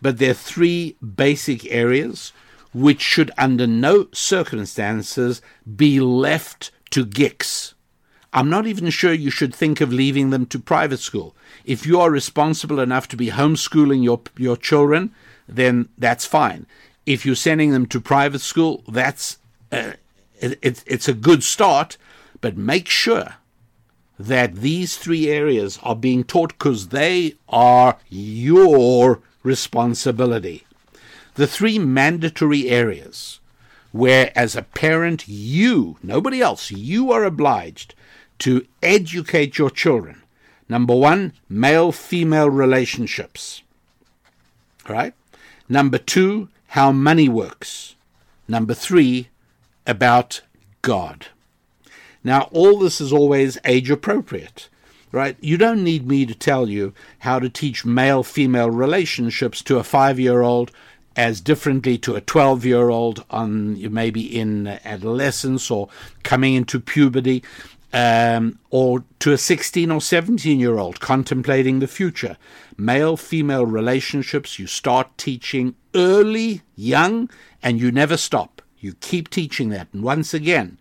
But 0.00 0.18
there 0.18 0.30
are 0.30 0.34
three 0.34 0.96
basic 1.02 1.70
areas 1.70 2.32
which 2.72 3.00
should 3.00 3.30
under 3.38 3.66
no 3.66 4.08
circumstances 4.12 5.40
be 5.76 6.00
left 6.00 6.70
to 6.90 7.04
geeks. 7.04 7.74
I'm 8.32 8.50
not 8.50 8.66
even 8.66 8.90
sure 8.90 9.12
you 9.12 9.30
should 9.30 9.54
think 9.54 9.80
of 9.80 9.92
leaving 9.92 10.30
them 10.30 10.46
to 10.46 10.58
private 10.58 10.98
school. 10.98 11.36
If 11.64 11.86
you 11.86 12.00
are 12.00 12.10
responsible 12.10 12.80
enough 12.80 13.08
to 13.08 13.16
be 13.16 13.28
homeschooling 13.28 14.04
your 14.04 14.20
your 14.36 14.56
children, 14.56 15.12
then 15.48 15.88
that's 15.98 16.26
fine 16.26 16.66
if 17.06 17.26
you're 17.26 17.34
sending 17.34 17.70
them 17.70 17.86
to 17.86 18.00
private 18.00 18.40
school, 18.40 18.82
that's 18.88 19.38
uh, 19.72 19.92
it, 20.40 20.82
it's 20.86 21.08
a 21.08 21.14
good 21.14 21.42
start, 21.42 21.96
but 22.40 22.56
make 22.56 22.88
sure 22.88 23.36
that 24.18 24.56
these 24.56 24.96
three 24.96 25.28
areas 25.28 25.78
are 25.82 25.96
being 25.96 26.24
taught 26.24 26.50
because 26.58 26.88
they 26.88 27.34
are 27.48 27.98
your 28.08 29.20
responsibility. 29.42 30.64
The 31.34 31.46
three 31.46 31.78
mandatory 31.78 32.68
areas 32.68 33.40
where, 33.90 34.32
as 34.36 34.56
a 34.56 34.62
parent, 34.62 35.28
you, 35.28 35.98
nobody 36.02 36.40
else, 36.40 36.70
you 36.70 37.12
are 37.12 37.24
obliged 37.24 37.94
to 38.40 38.66
educate 38.82 39.58
your 39.58 39.70
children. 39.70 40.22
Number 40.68 40.94
one, 40.94 41.32
male 41.48 41.92
female 41.92 42.50
relationships. 42.50 43.62
All 44.88 44.94
right? 44.94 45.14
Number 45.68 45.98
two, 45.98 46.48
how 46.68 46.92
money 46.92 47.28
works. 47.28 47.94
Number 48.48 48.74
three, 48.74 49.28
about 49.86 50.42
God. 50.82 51.26
Now, 52.22 52.48
all 52.52 52.78
this 52.78 53.00
is 53.00 53.12
always 53.12 53.58
age 53.64 53.90
appropriate, 53.90 54.68
right? 55.12 55.36
You 55.40 55.58
don't 55.58 55.84
need 55.84 56.08
me 56.08 56.24
to 56.26 56.34
tell 56.34 56.68
you 56.68 56.94
how 57.20 57.38
to 57.38 57.48
teach 57.48 57.84
male 57.84 58.22
female 58.22 58.70
relationships 58.70 59.62
to 59.62 59.78
a 59.78 59.84
five 59.84 60.18
year 60.18 60.42
old 60.42 60.70
as 61.16 61.40
differently 61.40 61.96
to 61.98 62.16
a 62.16 62.20
12 62.20 62.64
year 62.64 62.88
old 62.88 63.24
on 63.30 63.92
maybe 63.92 64.22
in 64.22 64.66
adolescence 64.84 65.70
or 65.70 65.88
coming 66.22 66.54
into 66.54 66.80
puberty 66.80 67.42
um, 67.92 68.58
or 68.70 69.04
to 69.20 69.32
a 69.32 69.38
16 69.38 69.90
or 69.90 70.00
17 70.00 70.58
year 70.58 70.78
old 70.78 70.98
contemplating 71.00 71.78
the 71.78 71.86
future. 71.86 72.36
Male 72.76 73.16
female 73.16 73.64
relationships 73.64 74.58
you 74.58 74.66
start 74.66 75.16
teaching 75.16 75.76
early, 75.94 76.62
young, 76.74 77.30
and 77.62 77.78
you 77.78 77.92
never 77.92 78.16
stop. 78.16 78.53
You 78.84 78.94
keep 79.00 79.30
teaching 79.30 79.70
that. 79.70 79.88
And 79.92 80.02
once 80.02 80.34
again, 80.34 80.78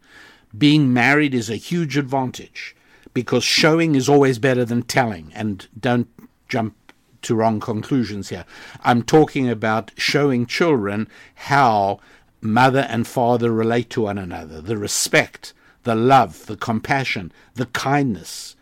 being 0.57 0.91
married 0.91 1.33
is 1.33 1.49
a 1.49 1.55
huge 1.55 1.95
advantage 1.97 2.75
because 3.13 3.45
showing 3.45 3.95
is 3.95 4.09
always 4.09 4.39
better 4.39 4.65
than 4.65 4.83
telling. 4.83 5.31
And 5.33 5.65
don't 5.79 6.09
jump 6.49 6.75
to 7.21 7.33
wrong 7.33 7.61
conclusions 7.61 8.27
here. 8.27 8.43
I'm 8.83 9.03
talking 9.03 9.49
about 9.49 9.91
showing 9.95 10.45
children 10.45 11.07
how 11.35 11.99
mother 12.41 12.85
and 12.89 13.07
father 13.07 13.53
relate 13.53 13.89
to 13.91 14.01
one 14.01 14.17
another, 14.17 14.59
the 14.59 14.77
respect 14.77 15.53
the 15.83 15.95
love, 15.95 16.45
the 16.45 16.57
compassion, 16.57 17.31
the 17.55 17.65
kindness, 17.67 18.55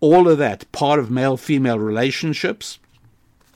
all 0.00 0.28
of 0.28 0.38
that 0.38 0.70
part 0.72 0.98
of 0.98 1.10
male 1.10 1.36
female 1.36 1.78
relationships. 1.78 2.78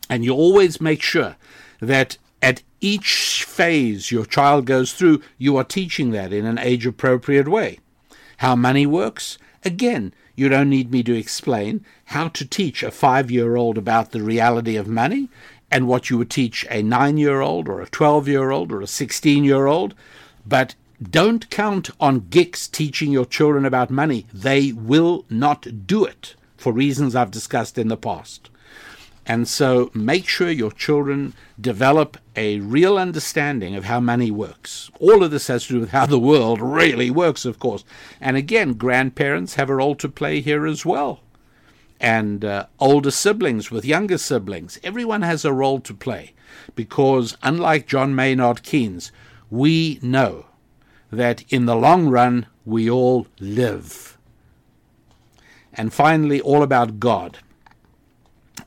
And 0.08 0.24
you 0.24 0.32
always 0.32 0.80
make 0.80 1.02
sure 1.02 1.36
that 1.80 2.18
at 2.42 2.62
each 2.84 3.44
phase 3.44 4.10
your 4.10 4.26
child 4.26 4.66
goes 4.66 4.92
through, 4.92 5.22
you 5.38 5.56
are 5.56 5.64
teaching 5.64 6.10
that 6.10 6.34
in 6.34 6.44
an 6.44 6.58
age 6.58 6.86
appropriate 6.86 7.48
way. 7.48 7.78
How 8.38 8.54
money 8.54 8.84
works? 8.84 9.38
Again, 9.64 10.12
you 10.36 10.50
don't 10.50 10.68
need 10.68 10.90
me 10.90 11.02
to 11.04 11.16
explain 11.16 11.82
how 12.06 12.28
to 12.28 12.44
teach 12.44 12.82
a 12.82 12.90
five 12.90 13.30
year 13.30 13.56
old 13.56 13.78
about 13.78 14.10
the 14.10 14.22
reality 14.22 14.76
of 14.76 14.86
money 14.86 15.30
and 15.70 15.88
what 15.88 16.10
you 16.10 16.18
would 16.18 16.28
teach 16.28 16.66
a 16.68 16.82
nine 16.82 17.16
year 17.16 17.40
old 17.40 17.70
or 17.70 17.80
a 17.80 17.88
12 17.88 18.28
year 18.28 18.50
old 18.50 18.70
or 18.70 18.82
a 18.82 18.86
16 18.86 19.44
year 19.44 19.64
old. 19.64 19.94
But 20.44 20.74
don't 21.02 21.48
count 21.48 21.88
on 21.98 22.28
geeks 22.28 22.68
teaching 22.68 23.10
your 23.10 23.24
children 23.24 23.64
about 23.64 23.88
money. 23.88 24.26
They 24.30 24.72
will 24.72 25.24
not 25.30 25.86
do 25.86 26.04
it 26.04 26.34
for 26.58 26.70
reasons 26.70 27.16
I've 27.16 27.30
discussed 27.30 27.78
in 27.78 27.88
the 27.88 27.96
past. 27.96 28.50
And 29.26 29.48
so 29.48 29.90
make 29.94 30.28
sure 30.28 30.50
your 30.50 30.70
children 30.70 31.34
develop 31.58 32.18
a 32.36 32.60
real 32.60 32.98
understanding 32.98 33.74
of 33.74 33.84
how 33.84 34.00
money 34.00 34.30
works. 34.30 34.90
All 35.00 35.24
of 35.24 35.30
this 35.30 35.46
has 35.46 35.66
to 35.66 35.74
do 35.74 35.80
with 35.80 35.90
how 35.90 36.06
the 36.06 36.18
world 36.18 36.60
really 36.60 37.10
works, 37.10 37.44
of 37.44 37.58
course. 37.58 37.84
And 38.20 38.36
again, 38.36 38.74
grandparents 38.74 39.54
have 39.54 39.70
a 39.70 39.76
role 39.76 39.94
to 39.96 40.08
play 40.08 40.40
here 40.40 40.66
as 40.66 40.84
well. 40.84 41.20
And 42.00 42.44
uh, 42.44 42.66
older 42.78 43.10
siblings 43.10 43.70
with 43.70 43.84
younger 43.84 44.18
siblings. 44.18 44.78
Everyone 44.82 45.22
has 45.22 45.44
a 45.44 45.52
role 45.52 45.80
to 45.80 45.94
play 45.94 46.34
because, 46.74 47.36
unlike 47.42 47.86
John 47.86 48.14
Maynard 48.14 48.62
Keynes, 48.62 49.10
we 49.50 49.98
know 50.02 50.46
that 51.10 51.44
in 51.48 51.64
the 51.64 51.76
long 51.76 52.08
run 52.08 52.46
we 52.66 52.90
all 52.90 53.26
live. 53.40 54.18
And 55.72 55.92
finally, 55.92 56.40
all 56.40 56.62
about 56.62 57.00
God. 57.00 57.38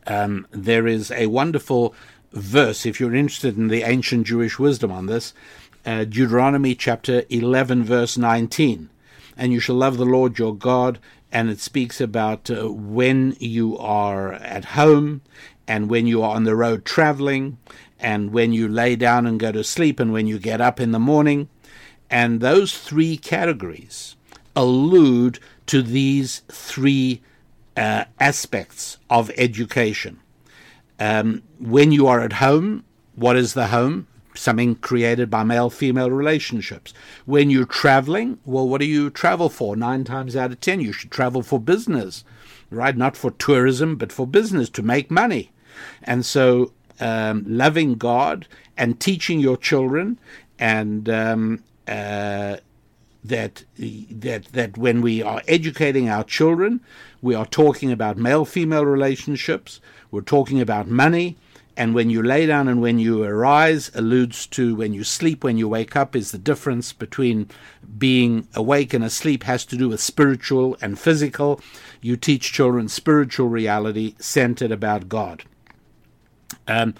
Um, 0.07 0.47
there 0.51 0.87
is 0.87 1.11
a 1.11 1.27
wonderful 1.27 1.93
verse, 2.31 2.85
if 2.85 2.99
you're 2.99 3.13
interested 3.13 3.57
in 3.57 3.67
the 3.67 3.83
ancient 3.83 4.25
Jewish 4.25 4.57
wisdom 4.57 4.91
on 4.91 5.05
this, 5.05 5.33
uh, 5.85 6.05
Deuteronomy 6.05 6.75
chapter 6.75 7.23
11, 7.29 7.83
verse 7.83 8.17
19. 8.17 8.89
And 9.35 9.53
you 9.53 9.59
shall 9.59 9.75
love 9.75 9.97
the 9.97 10.05
Lord 10.05 10.39
your 10.39 10.55
God. 10.55 10.99
And 11.31 11.49
it 11.49 11.59
speaks 11.59 11.99
about 11.99 12.49
uh, 12.49 12.71
when 12.71 13.35
you 13.39 13.77
are 13.77 14.33
at 14.33 14.65
home 14.65 15.21
and 15.67 15.89
when 15.89 16.07
you 16.07 16.23
are 16.23 16.35
on 16.35 16.45
the 16.45 16.55
road 16.55 16.85
traveling 16.85 17.57
and 17.99 18.31
when 18.31 18.53
you 18.53 18.67
lay 18.67 18.95
down 18.95 19.27
and 19.27 19.39
go 19.39 19.51
to 19.51 19.63
sleep 19.63 19.99
and 19.99 20.13
when 20.13 20.25
you 20.25 20.39
get 20.39 20.61
up 20.61 20.79
in 20.79 20.91
the 20.91 20.99
morning. 20.99 21.49
And 22.09 22.39
those 22.39 22.77
three 22.77 23.17
categories 23.17 24.15
allude 24.55 25.39
to 25.67 25.81
these 25.81 26.43
three 26.49 27.21
uh, 27.77 28.05
aspects 28.19 28.97
of 29.09 29.31
education. 29.37 30.19
Um, 30.99 31.43
when 31.59 31.91
you 31.91 32.07
are 32.07 32.19
at 32.19 32.33
home, 32.33 32.83
what 33.15 33.37
is 33.37 33.53
the 33.53 33.67
home? 33.67 34.07
Something 34.33 34.75
created 34.75 35.29
by 35.29 35.43
male 35.43 35.69
female 35.69 36.11
relationships. 36.11 36.93
When 37.25 37.49
you're 37.49 37.65
traveling, 37.65 38.39
well, 38.45 38.67
what 38.67 38.81
do 38.81 38.87
you 38.87 39.09
travel 39.09 39.49
for? 39.49 39.75
Nine 39.75 40.03
times 40.03 40.35
out 40.35 40.51
of 40.51 40.59
ten, 40.59 40.81
you 40.81 40.91
should 40.91 41.11
travel 41.11 41.43
for 41.43 41.59
business, 41.59 42.23
right? 42.69 42.97
Not 42.97 43.15
for 43.15 43.31
tourism, 43.31 43.95
but 43.95 44.11
for 44.11 44.27
business 44.27 44.69
to 44.71 44.81
make 44.81 45.09
money. 45.09 45.51
And 46.03 46.25
so, 46.25 46.73
um, 46.99 47.45
loving 47.47 47.95
God 47.95 48.47
and 48.75 48.99
teaching 48.99 49.39
your 49.39 49.57
children 49.57 50.19
and 50.59 51.07
um, 51.09 51.63
uh, 51.87 52.57
that 53.27 53.63
that 53.77 54.45
that 54.53 54.77
when 54.77 55.01
we 55.01 55.21
are 55.21 55.41
educating 55.47 56.09
our 56.09 56.23
children, 56.23 56.81
we 57.21 57.35
are 57.35 57.45
talking 57.45 57.91
about 57.91 58.17
male-female 58.17 58.85
relationships. 58.85 59.81
We're 60.11 60.21
talking 60.21 60.61
about 60.61 60.87
money, 60.87 61.37
and 61.75 61.93
when 61.93 62.09
you 62.09 62.23
lay 62.23 62.45
down 62.45 62.67
and 62.67 62.81
when 62.81 62.99
you 62.99 63.23
arise 63.23 63.91
alludes 63.93 64.47
to 64.47 64.75
when 64.75 64.93
you 64.93 65.03
sleep, 65.03 65.43
when 65.43 65.57
you 65.57 65.67
wake 65.67 65.95
up, 65.95 66.15
is 66.15 66.31
the 66.31 66.37
difference 66.37 66.93
between 66.93 67.49
being 67.97 68.47
awake 68.53 68.93
and 68.93 69.03
asleep 69.03 69.43
has 69.43 69.65
to 69.65 69.77
do 69.77 69.89
with 69.89 69.99
spiritual 69.99 70.77
and 70.81 70.99
physical. 70.99 71.59
You 72.01 72.17
teach 72.17 72.53
children 72.53 72.87
spiritual 72.87 73.49
reality 73.49 74.15
centered 74.19 74.71
about 74.71 75.09
God. 75.09 75.43
Um, 76.67 76.95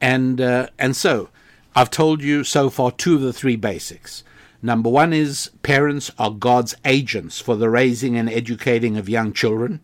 and 0.00 0.40
uh, 0.40 0.68
and 0.78 0.96
so 0.96 1.28
I've 1.74 1.90
told 1.90 2.22
you 2.22 2.44
so 2.44 2.70
far 2.70 2.90
two 2.90 3.14
of 3.14 3.20
the 3.20 3.32
three 3.32 3.56
basics. 3.56 4.24
Number 4.60 4.90
one 4.90 5.12
is 5.12 5.50
parents 5.62 6.10
are 6.18 6.30
God's 6.30 6.74
agents 6.84 7.40
for 7.40 7.56
the 7.56 7.70
raising 7.70 8.16
and 8.16 8.28
educating 8.28 8.96
of 8.96 9.08
young 9.08 9.32
children. 9.32 9.80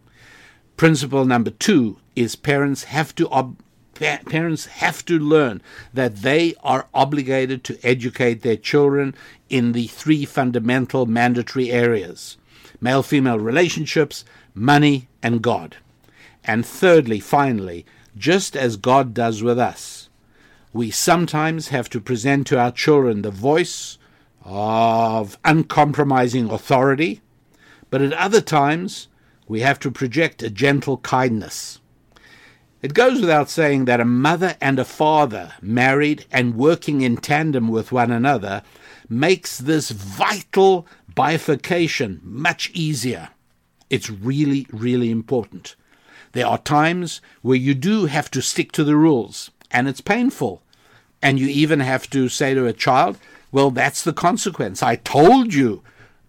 Principle 0.77 1.25
number 1.25 1.51
two 1.51 1.99
is 2.17 2.35
parents 2.35 2.85
have 2.85 3.15
to 3.15 3.29
ob- 3.31 3.57
parents 3.95 4.67
have 4.67 5.05
to 5.05 5.17
learn 5.19 5.63
that 5.93 6.17
they 6.17 6.55
are 6.65 6.89
obligated 6.93 7.63
to 7.63 7.79
educate 7.85 8.43
their 8.43 8.57
children 8.57 9.15
in 9.49 9.71
the 9.71 9.87
three 9.87 10.25
fundamental 10.25 11.07
mandatory 11.07 11.71
areas 11.71 12.37
male 12.81 13.03
female 13.03 13.39
relationships, 13.39 14.25
money, 14.53 15.09
and 15.23 15.41
God. 15.41 15.77
And 16.43 16.67
thirdly, 16.67 17.21
finally, 17.21 17.87
just 18.17 18.57
as 18.57 18.77
God 18.77 19.15
does 19.15 19.43
with 19.43 19.59
us, 19.59 20.11
we 20.73 20.91
sometimes 20.91 21.69
have 21.69 21.89
to 21.91 22.01
present 22.01 22.47
to 22.49 22.59
our 22.59 22.73
children 22.73 23.23
the 23.23 23.31
voice 23.31 23.97
of 24.45 25.39
uncompromising 25.45 26.51
authority, 26.51 27.23
but 27.91 28.03
at 28.03 28.13
other 28.13 28.41
times 28.41 29.09
we 29.49 29.61
have 29.61 29.79
to 29.81 29.91
project 29.91 30.43
a 30.43 30.51
gentle 30.51 30.99
kindness. 30.99 31.81
It 32.83 32.93
goes 32.93 33.21
without 33.21 33.49
saying 33.49 33.87
that 33.87 34.01
a 34.01 34.05
mother 34.05 34.57
and 34.61 34.79
a 34.79 34.85
father, 34.85 35.55
married 35.63 36.27
and 36.31 36.55
working 36.55 37.01
in 37.01 37.17
tandem 37.17 37.69
with 37.69 37.93
one 37.93 38.11
another, 38.11 38.63
makes 39.09 39.57
this 39.57 39.91
vital 39.91 40.87
bifurcation 41.15 42.21
much 42.23 42.71
easier. 42.75 43.31
It's 43.89 44.11
really, 44.11 44.67
really 44.71 45.11
important. 45.11 45.77
There 46.33 46.47
are 46.47 46.59
times 46.59 47.23
where 47.41 47.57
you 47.57 47.75
do 47.75 48.07
have 48.07 48.31
to 48.33 48.43
stick 48.43 48.73
to 48.73 48.85
the 48.85 48.97
rules, 48.97 49.51
and 49.71 49.89
it's 49.89 50.01
painful. 50.01 50.63
And 51.23 51.39
you 51.39 51.47
even 51.47 51.81
have 51.81 52.11
to 52.11 52.29
say 52.29 52.53
to 52.53 52.67
a 52.67 52.75
child, 52.75 53.19
Well, 53.55 53.71
that's 53.71 54.03
the 54.03 54.13
consequence. 54.13 54.83
I 54.83 54.97
told 54.97 55.55
you 55.55 55.85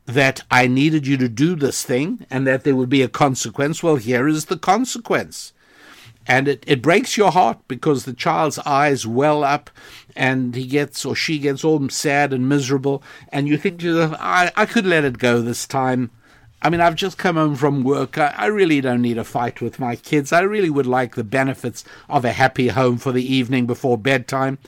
that 0.06 0.43
I 0.52 0.68
needed 0.68 1.07
you 1.07 1.18
to 1.18 1.27
do 1.27 1.56
this 1.56 1.84
thing 1.84 2.23
and 2.30 2.45
that 2.45 2.64
there 2.64 2.76
would 2.76 2.88
be 2.88 3.02
a 3.02 3.07
consequence. 3.07 3.81
Well, 3.81 3.95
here 3.95 4.27
is 4.27 4.45
the 4.45 4.60
consequence. 4.60 5.52
And 6.27 6.47
it, 6.47 6.64
it 6.68 6.84
breaks 6.84 7.18
your 7.18 7.31
heart 7.31 7.57
because 7.68 8.06
the 8.06 8.14
child's 8.14 8.60
eyes 8.60 9.07
well 9.07 9.43
up 9.43 9.72
and 10.15 10.53
he 10.53 10.68
gets 10.68 11.03
or 11.03 11.15
she 11.15 11.39
gets 11.39 11.64
all 11.64 11.89
sad 11.89 12.31
and 12.31 12.47
miserable. 12.47 13.02
And 13.30 13.47
you 13.47 13.57
think 13.57 13.80
to 13.80 13.88
yourself, 13.88 14.15
I, 14.19 14.52
I 14.56 14.68
could 14.68 14.85
let 14.85 15.03
it 15.03 15.18
go 15.18 15.41
this 15.41 15.65
time. 15.65 16.11
I 16.61 16.69
mean, 16.69 16.80
I've 16.80 16.93
just 16.93 17.18
come 17.18 17.38
home 17.38 17.56
from 17.56 17.84
work. 17.84 18.19
I, 18.19 18.35
I, 18.38 18.45
really 18.45 18.81
don't 18.81 19.02
need 19.02 19.18
a 19.18 19.23
fight 19.23 19.61
with 19.61 19.80
my 19.80 19.95
kids. 19.95 20.31
I 20.31 20.41
really 20.41 20.69
would 20.69 20.85
like 20.85 21.15
the 21.15 21.23
benefits 21.23 21.84
of 22.07 22.23
a 22.23 22.34
happy 22.34 22.68
home 22.68 22.99
for 22.99 23.11
the 23.11 23.26
evening 23.26 23.65
before 23.65 23.97
bedtime. 23.97 24.60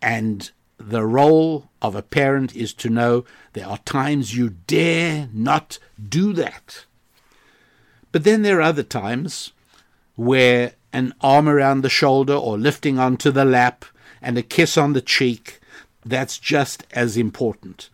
And 0.00 0.48
the 0.88 1.04
role 1.04 1.70
of 1.80 1.94
a 1.94 2.02
parent 2.02 2.54
is 2.54 2.72
to 2.74 2.88
know 2.88 3.24
there 3.52 3.66
are 3.66 3.78
times 3.78 4.36
you 4.36 4.50
dare 4.50 5.28
not 5.32 5.78
do 6.08 6.32
that. 6.32 6.84
But 8.10 8.24
then 8.24 8.42
there 8.42 8.58
are 8.58 8.62
other 8.62 8.82
times 8.82 9.52
where 10.16 10.72
an 10.92 11.14
arm 11.20 11.48
around 11.48 11.80
the 11.80 11.88
shoulder 11.88 12.34
or 12.34 12.58
lifting 12.58 12.98
onto 12.98 13.30
the 13.30 13.44
lap 13.44 13.84
and 14.20 14.36
a 14.36 14.42
kiss 14.42 14.76
on 14.76 14.92
the 14.92 15.00
cheek, 15.00 15.60
that's 16.04 16.38
just 16.38 16.84
as 16.92 17.16
important. 17.16 17.88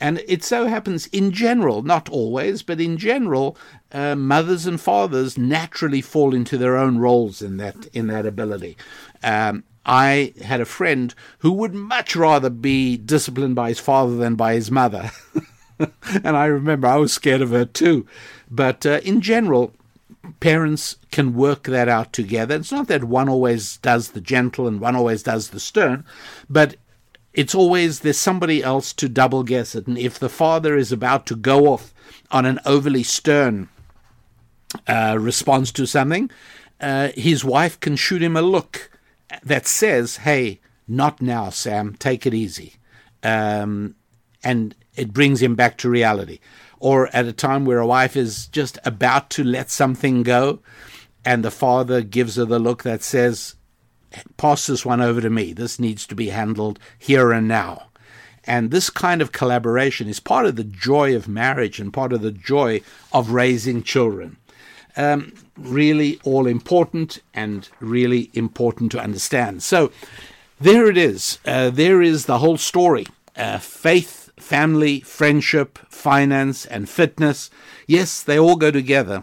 And 0.00 0.22
it 0.26 0.42
so 0.42 0.66
happens 0.66 1.06
in 1.08 1.30
general, 1.30 1.82
not 1.82 2.08
always, 2.08 2.62
but 2.62 2.80
in 2.80 2.96
general, 2.96 3.56
uh, 3.92 4.16
mothers 4.16 4.66
and 4.66 4.80
fathers 4.80 5.36
naturally 5.36 6.00
fall 6.00 6.34
into 6.34 6.56
their 6.56 6.76
own 6.76 6.98
roles 6.98 7.42
in 7.42 7.58
that 7.58 7.86
in 7.92 8.06
that 8.06 8.24
ability. 8.24 8.78
Um, 9.22 9.64
I 9.90 10.34
had 10.40 10.60
a 10.60 10.66
friend 10.66 11.12
who 11.40 11.50
would 11.50 11.74
much 11.74 12.14
rather 12.14 12.48
be 12.48 12.96
disciplined 12.96 13.56
by 13.56 13.70
his 13.70 13.80
father 13.80 14.14
than 14.14 14.36
by 14.36 14.54
his 14.54 14.70
mother. 14.70 15.10
and 16.22 16.36
I 16.36 16.44
remember 16.44 16.86
I 16.86 16.94
was 16.94 17.12
scared 17.12 17.42
of 17.42 17.50
her 17.50 17.64
too. 17.64 18.06
But 18.48 18.86
uh, 18.86 19.00
in 19.02 19.20
general, 19.20 19.72
parents 20.38 20.94
can 21.10 21.34
work 21.34 21.64
that 21.64 21.88
out 21.88 22.12
together. 22.12 22.54
It's 22.54 22.70
not 22.70 22.86
that 22.86 23.02
one 23.02 23.28
always 23.28 23.78
does 23.78 24.10
the 24.10 24.20
gentle 24.20 24.68
and 24.68 24.80
one 24.80 24.94
always 24.94 25.24
does 25.24 25.50
the 25.50 25.58
stern, 25.58 26.04
but 26.48 26.76
it's 27.34 27.54
always 27.54 28.00
there's 28.00 28.16
somebody 28.16 28.62
else 28.62 28.92
to 28.92 29.08
double 29.08 29.42
guess 29.42 29.74
it. 29.74 29.88
And 29.88 29.98
if 29.98 30.20
the 30.20 30.28
father 30.28 30.76
is 30.76 30.92
about 30.92 31.26
to 31.26 31.34
go 31.34 31.66
off 31.66 31.92
on 32.30 32.46
an 32.46 32.60
overly 32.64 33.02
stern 33.02 33.68
uh, 34.86 35.16
response 35.18 35.72
to 35.72 35.84
something, 35.84 36.30
uh, 36.80 37.08
his 37.16 37.44
wife 37.44 37.80
can 37.80 37.96
shoot 37.96 38.22
him 38.22 38.36
a 38.36 38.42
look 38.42 38.88
that 39.42 39.66
says, 39.66 40.18
"Hey, 40.18 40.60
not 40.88 41.20
now, 41.20 41.50
Sam. 41.50 41.94
Take 41.98 42.26
it 42.26 42.34
easy," 42.34 42.74
um, 43.22 43.94
and 44.42 44.74
it 44.96 45.12
brings 45.12 45.40
him 45.40 45.54
back 45.54 45.78
to 45.78 45.90
reality 45.90 46.40
or 46.80 47.14
at 47.14 47.26
a 47.26 47.32
time 47.32 47.64
where 47.64 47.78
a 47.78 47.86
wife 47.86 48.16
is 48.16 48.46
just 48.48 48.78
about 48.84 49.30
to 49.30 49.44
let 49.44 49.70
something 49.70 50.22
go 50.22 50.60
and 51.24 51.44
the 51.44 51.50
father 51.50 52.00
gives 52.00 52.36
her 52.36 52.46
the 52.46 52.58
look 52.58 52.82
that 52.82 53.02
says, 53.02 53.54
Pass 54.36 54.66
this 54.66 54.84
one 54.84 55.00
over 55.00 55.20
to 55.20 55.30
me. 55.30 55.52
This 55.52 55.78
needs 55.78 56.04
to 56.06 56.16
be 56.16 56.30
handled 56.30 56.80
here 56.98 57.30
and 57.30 57.46
now. 57.46 57.90
And 58.44 58.70
this 58.70 58.90
kind 58.90 59.22
of 59.22 59.30
collaboration 59.30 60.08
is 60.08 60.18
part 60.18 60.46
of 60.46 60.56
the 60.56 60.64
joy 60.64 61.14
of 61.14 61.28
marriage 61.28 61.78
and 61.78 61.92
part 61.92 62.12
of 62.12 62.22
the 62.22 62.32
joy 62.32 62.80
of 63.12 63.30
raising 63.30 63.82
children. 63.82 64.38
Um, 64.96 65.34
really 65.60 66.18
all 66.24 66.46
important 66.46 67.20
and 67.34 67.68
really 67.80 68.30
important 68.34 68.92
to 68.92 69.00
understand. 69.00 69.62
So 69.62 69.92
there 70.60 70.88
it 70.88 70.96
is. 70.96 71.38
Uh, 71.44 71.70
there 71.70 72.02
is 72.02 72.26
the 72.26 72.38
whole 72.38 72.58
story. 72.58 73.06
Uh, 73.36 73.58
faith 73.58 74.20
family, 74.36 75.00
friendship, 75.00 75.78
finance, 75.88 76.66
and 76.66 76.88
fitness. 76.88 77.50
Yes, 77.86 78.22
they 78.22 78.38
all 78.38 78.56
go 78.56 78.70
together. 78.70 79.22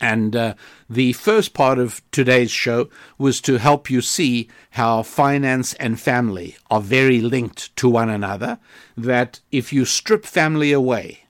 And 0.00 0.36
uh, 0.36 0.54
the 0.88 1.12
first 1.14 1.54
part 1.54 1.78
of 1.78 2.02
today's 2.12 2.52
show 2.52 2.88
was 3.18 3.40
to 3.40 3.58
help 3.58 3.90
you 3.90 4.00
see 4.00 4.48
how 4.70 5.02
finance 5.02 5.74
and 5.74 5.98
family 5.98 6.56
are 6.70 6.80
very 6.80 7.20
linked 7.20 7.74
to 7.76 7.88
one 7.88 8.08
another. 8.08 8.58
That 8.96 9.40
if 9.50 9.72
you 9.72 9.84
strip 9.84 10.24
family 10.24 10.70
away 10.72 11.24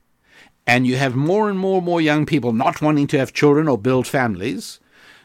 and 0.68 0.86
you 0.86 0.96
have 0.96 1.16
more 1.16 1.48
and 1.48 1.58
more 1.58 1.78
and 1.78 1.86
more 1.86 2.00
young 2.00 2.26
people 2.26 2.52
not 2.52 2.82
wanting 2.82 3.06
to 3.06 3.18
have 3.18 3.32
children 3.32 3.68
or 3.68 3.78
build 3.78 4.06
families, 4.06 4.78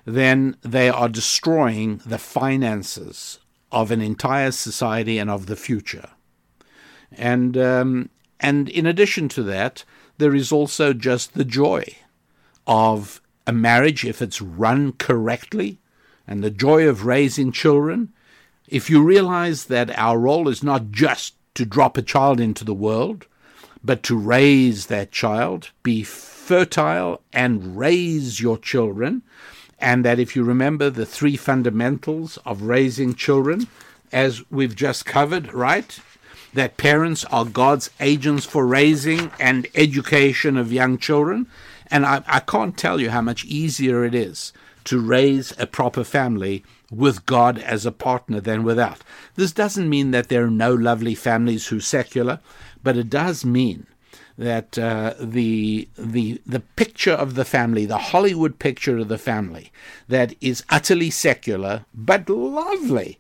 then 0.06 0.56
they 0.62 0.88
are 0.88 1.10
destroying 1.10 2.00
the 2.06 2.18
finances 2.18 3.40
of 3.70 3.92
an 3.92 4.00
entire 4.00 4.52
society 4.52 5.20
and 5.20 5.30
of 5.30 5.48
the 5.48 5.58
future. 5.58 6.10
And 7.12 7.58
um, 7.58 8.10
and 8.40 8.70
in 8.70 8.86
addition 8.86 9.28
to 9.30 9.44
that, 9.44 9.84
there 10.18 10.34
is 10.34 10.54
also 10.54 10.94
just 10.94 11.34
the 11.34 11.46
joy 11.46 11.84
of 12.66 13.22
a 13.46 13.52
marriage 13.52 14.06
if 14.06 14.22
it's 14.22 14.42
run 14.42 14.94
correctly, 14.94 15.80
and 16.26 16.42
the 16.42 16.52
joy 16.52 16.88
of 16.88 17.06
raising 17.06 17.52
children. 17.52 18.14
If 18.70 18.90
you 18.90 19.04
realize 19.04 19.66
that 19.66 19.98
our 20.00 20.18
role 20.18 20.48
is 20.48 20.64
not 20.64 20.92
just 20.92 21.36
to 21.56 21.66
drop 21.66 21.98
a 21.98 22.02
child 22.02 22.40
into 22.40 22.64
the 22.64 22.74
world, 22.74 23.28
but 23.84 24.04
to 24.04 24.18
raise 24.18 24.88
that 24.88 25.12
child, 25.12 25.72
be 25.84 26.04
fertile 26.04 27.22
and 27.32 27.78
raise 27.78 28.40
your 28.40 28.58
children, 28.58 29.22
and 29.80 30.06
that 30.06 30.20
if 30.20 30.36
you 30.36 30.44
remember 30.44 30.90
the 30.90 31.06
three 31.06 31.36
fundamentals 31.36 32.38
of 32.46 32.64
raising 32.64 33.14
children, 33.14 33.68
as 34.12 34.44
we've 34.50 34.76
just 34.76 35.06
covered, 35.06 35.54
right? 35.54 36.00
that 36.54 36.78
parents 36.78 37.26
are 37.26 37.46
God's 37.46 37.90
agents 38.00 38.46
for 38.46 38.66
raising 38.66 39.32
and 39.40 39.68
education 39.76 40.58
of 40.58 40.72
young 40.72 40.98
children. 40.98 41.48
And 41.88 42.06
I, 42.06 42.24
I 42.28 42.40
can't 42.40 42.78
tell 42.78 43.00
you 43.00 43.10
how 43.10 43.22
much 43.22 43.46
easier 43.46 44.06
it 44.06 44.16
is 44.16 44.54
to 44.86 45.00
raise 45.00 45.54
a 45.60 45.66
proper 45.66 46.04
family 46.04 46.64
with 46.92 47.26
God 47.26 47.58
as 47.58 47.86
a 47.86 47.92
partner 47.92 48.40
than 48.40 48.64
without. 48.64 49.00
This 49.36 49.52
doesn't 49.52 49.90
mean 49.90 50.12
that 50.12 50.30
there 50.30 50.44
are 50.44 50.52
no 50.52 50.74
lovely 50.74 51.16
families 51.16 51.68
who 51.68 51.80
secular, 51.80 52.40
but 52.84 52.98
it 52.98 53.10
does 53.10 53.46
mean 53.46 53.88
that 54.38 54.78
uh, 54.78 55.14
the 55.20 55.88
the 55.98 56.42
the 56.46 56.60
picture 56.60 57.14
of 57.14 57.36
the 57.36 57.46
family, 57.46 57.86
the 57.86 57.98
Hollywood 57.98 58.60
picture 58.60 58.98
of 58.98 59.08
the 59.08 59.18
family, 59.18 59.72
that 60.08 60.36
is 60.42 60.64
utterly 60.70 61.10
secular 61.10 61.86
but 61.94 62.30
lovely, 62.30 63.20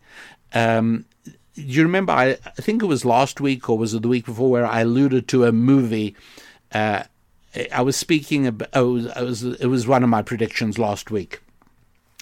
um, 0.53 1.05
you 1.55 1.83
remember? 1.83 2.13
I, 2.13 2.37
I, 2.45 2.61
think 2.61 2.81
it 2.81 2.87
was 2.87 3.05
last 3.05 3.39
week 3.39 3.69
or 3.69 3.77
was 3.77 3.93
it 3.93 4.01
the 4.01 4.07
week 4.07 4.25
before 4.25 4.49
where 4.49 4.65
I 4.65 4.81
alluded 4.81 5.27
to 5.29 5.45
a 5.45 5.51
movie. 5.51 6.15
Uh, 6.71 7.03
I 7.71 7.81
was 7.81 7.95
speaking 7.95 8.47
about. 8.47 8.69
Oh, 8.73 8.97
it 8.97 9.23
was, 9.23 9.43
it 9.43 9.67
was 9.67 9.87
one 9.87 10.03
of 10.03 10.09
my 10.09 10.21
predictions 10.21 10.79
last 10.79 11.11
week. 11.11 11.41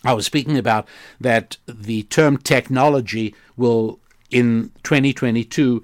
I 0.03 0.13
was 0.13 0.25
speaking 0.25 0.57
about 0.57 0.87
that 1.19 1.57
the 1.67 2.03
term 2.03 2.37
technology 2.37 3.35
will, 3.55 3.99
in 4.31 4.71
2022, 4.83 5.83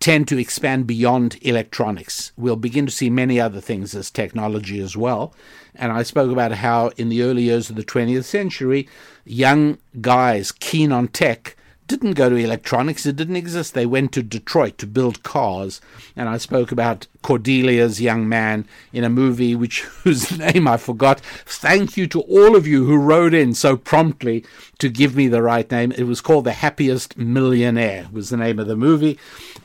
tend 0.00 0.26
to 0.28 0.38
expand 0.38 0.86
beyond 0.86 1.38
electronics. 1.42 2.32
We'll 2.36 2.56
begin 2.56 2.86
to 2.86 2.92
see 2.92 3.10
many 3.10 3.38
other 3.38 3.60
things 3.60 3.94
as 3.94 4.10
technology 4.10 4.80
as 4.80 4.96
well. 4.96 5.34
And 5.74 5.92
I 5.92 6.02
spoke 6.02 6.32
about 6.32 6.52
how 6.52 6.88
in 6.96 7.10
the 7.10 7.22
early 7.22 7.42
years 7.42 7.68
of 7.68 7.76
the 7.76 7.84
20th 7.84 8.24
century, 8.24 8.88
young 9.24 9.78
guys 10.00 10.52
keen 10.52 10.90
on 10.90 11.08
tech 11.08 11.54
didn't 11.90 12.12
go 12.12 12.28
to 12.30 12.36
electronics, 12.36 13.04
it 13.04 13.16
didn't 13.16 13.34
exist. 13.34 13.74
They 13.74 13.84
went 13.84 14.12
to 14.12 14.22
Detroit 14.22 14.78
to 14.78 14.86
build 14.86 15.24
cars. 15.24 15.80
And 16.14 16.28
I 16.28 16.38
spoke 16.38 16.70
about 16.70 17.08
Cordelia's 17.22 18.00
young 18.00 18.28
man 18.28 18.64
in 18.92 19.02
a 19.02 19.10
movie 19.10 19.56
which 19.56 19.80
whose 20.04 20.38
name 20.38 20.68
I 20.68 20.76
forgot. 20.76 21.20
Thank 21.20 21.96
you 21.96 22.06
to 22.06 22.20
all 22.22 22.54
of 22.54 22.66
you 22.66 22.84
who 22.84 22.96
wrote 22.96 23.34
in 23.34 23.54
so 23.54 23.76
promptly 23.76 24.44
to 24.78 24.88
give 24.88 25.16
me 25.16 25.26
the 25.26 25.42
right 25.42 25.68
name. 25.68 25.90
It 25.92 26.04
was 26.04 26.20
called 26.20 26.44
The 26.44 26.52
Happiest 26.52 27.18
Millionaire 27.18 28.06
was 28.12 28.30
the 28.30 28.36
name 28.36 28.60
of 28.60 28.68
the 28.68 28.76
movie. 28.76 29.18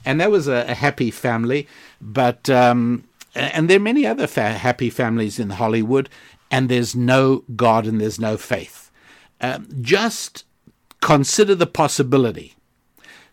And 0.04 0.20
that 0.20 0.32
was 0.32 0.48
a, 0.48 0.66
a 0.68 0.74
happy 0.74 1.12
family. 1.12 1.68
But 2.02 2.50
um, 2.50 3.04
and 3.36 3.70
there 3.70 3.78
are 3.78 3.82
many 3.82 4.08
other 4.08 4.28
fa- 4.28 4.54
happy 4.54 4.90
families 4.90 5.38
in 5.38 5.52
Hollywood, 5.52 6.10
and 6.50 6.70
there's 6.70 6.96
no 6.96 7.44
God 7.56 7.86
and 7.86 8.02
there's 8.02 8.20
no 8.20 8.38
faith. 8.38 8.90
Um, 9.42 9.68
just 9.82 10.46
consider 11.06 11.54
the 11.54 11.68
possibility 11.68 12.56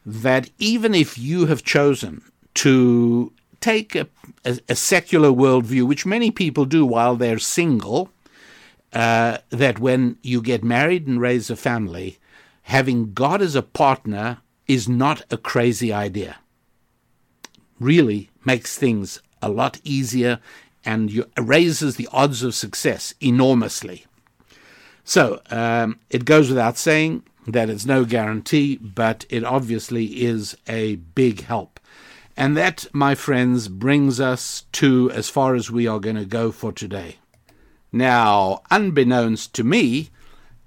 that 0.05 0.51
even 0.59 0.95
if 0.95 1.17
you 1.17 1.47
have 1.47 1.65
chosen 1.65 2.21
to 2.53 3.33
take 3.63 3.95
a, 3.95 4.07
a, 4.45 4.59
a 4.69 4.75
secular 4.75 5.31
worldview, 5.31 5.89
which 5.89 6.05
many 6.05 6.31
people 6.31 6.67
do 6.67 6.85
while 6.85 7.17
they're 7.17 7.39
single, 7.39 8.11
uh, 8.93 9.39
that 9.49 9.79
when 9.79 10.19
you 10.23 10.43
get 10.43 10.63
married 10.63 11.07
and 11.07 11.19
raise 11.19 11.49
a 11.49 11.57
family, 11.57 12.19
having 12.65 13.15
God 13.15 13.41
as 13.41 13.55
a 13.55 13.63
partner 13.63 14.43
is 14.67 14.87
not 14.87 15.23
a 15.31 15.39
crazy 15.39 15.91
idea. 15.91 16.37
Really 17.81 18.29
makes 18.45 18.77
things 18.77 19.23
a 19.41 19.49
lot 19.49 19.81
easier 19.83 20.41
and 20.85 21.11
you, 21.11 21.25
raises 21.39 21.97
the 21.97 22.09
odds 22.13 22.43
of 22.43 22.55
success 22.55 23.15
enormously. 23.19 24.05
So 25.05 25.41
um, 25.51 26.01
it 26.11 26.27
goes 26.27 26.51
without 26.51 26.77
saying 26.77 27.23
that 27.47 27.69
it's 27.69 27.87
no 27.87 28.05
guarantee, 28.05 28.77
but 28.77 29.25
it 29.29 29.45
obviously 29.45 30.23
is 30.25 30.57
a 30.69 30.97
big 30.97 31.43
help. 31.43 31.81
And 32.37 32.57
that, 32.57 32.87
my 32.93 33.15
friends, 33.15 33.69
brings 33.69 34.21
us 34.21 34.65
to 34.73 35.11
as 35.11 35.29
far 35.29 35.55
as 35.55 35.71
we 35.71 35.87
are 35.87 36.01
going 36.01 36.17
to 36.17 36.25
go 36.25 36.51
for 36.51 36.73
today. 36.73 37.17
Now, 37.93 38.63
unbeknownst 38.71 39.53
to 39.55 39.65
me, 39.65 40.11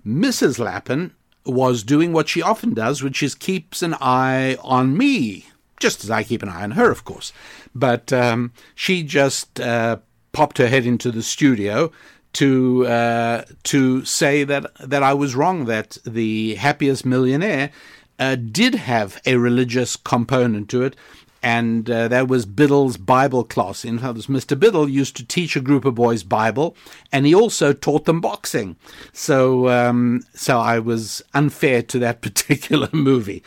Mrs. 0.06 0.60
Lapin 0.60 1.16
was 1.46 1.84
doing 1.84 2.14
what 2.14 2.30
she 2.30 2.42
often 2.42 2.74
does, 2.74 3.02
which 3.02 3.24
is 3.24 3.34
keeps 3.34 3.82
an 3.82 3.96
eye 4.00 4.58
on 4.64 4.98
me, 4.98 5.48
just 5.80 6.04
as 6.04 6.12
I 6.12 6.24
keep 6.24 6.44
an 6.44 6.50
eye 6.50 6.64
on 6.64 6.72
her, 6.72 6.92
of 6.92 7.04
course. 7.04 7.34
But 7.74 8.14
um, 8.14 8.54
she 8.76 9.02
just 9.02 9.60
uh, 9.60 9.98
popped 10.32 10.60
her 10.60 10.68
head 10.68 10.86
into 10.86 11.12
the 11.12 11.24
studio 11.24 11.92
to 12.36 12.86
uh, 12.86 13.44
to 13.64 14.04
say 14.06 14.44
that 14.44 14.74
that 14.80 15.04
I 15.04 15.14
was 15.14 15.36
wrong. 15.36 15.66
That 15.66 15.98
the 16.06 16.56
happiest 16.56 17.06
millionaire 17.06 17.72
uh, 18.20 18.36
did 18.36 18.76
have 18.76 19.22
a 19.26 19.38
religious 19.38 19.96
component 19.96 20.70
to 20.70 20.84
it, 20.84 20.96
and 21.42 21.90
uh, 21.90 22.08
that 22.10 22.28
was 22.28 22.46
Biddle's 22.46 22.98
Bible 22.98 23.44
class. 23.44 23.86
In 23.86 24.00
fact, 24.00 24.18
Mr. 24.28 24.60
Biddle 24.60 24.90
used 24.90 25.16
to 25.18 25.26
teach 25.26 25.56
a 25.56 25.62
group 25.62 25.86
of 25.86 25.96
boys 25.96 26.24
Bible, 26.24 26.76
and 27.12 27.26
he 27.26 27.34
also 27.34 27.72
taught 27.72 28.06
them 28.06 28.20
boxing. 28.20 28.76
So, 29.14 29.70
um, 29.70 30.22
so 30.34 30.60
I 30.60 30.80
was 30.80 31.22
unfair 31.34 31.84
to 31.84 32.00
that 32.00 32.22
particular 32.28 32.90
movie. 32.92 33.44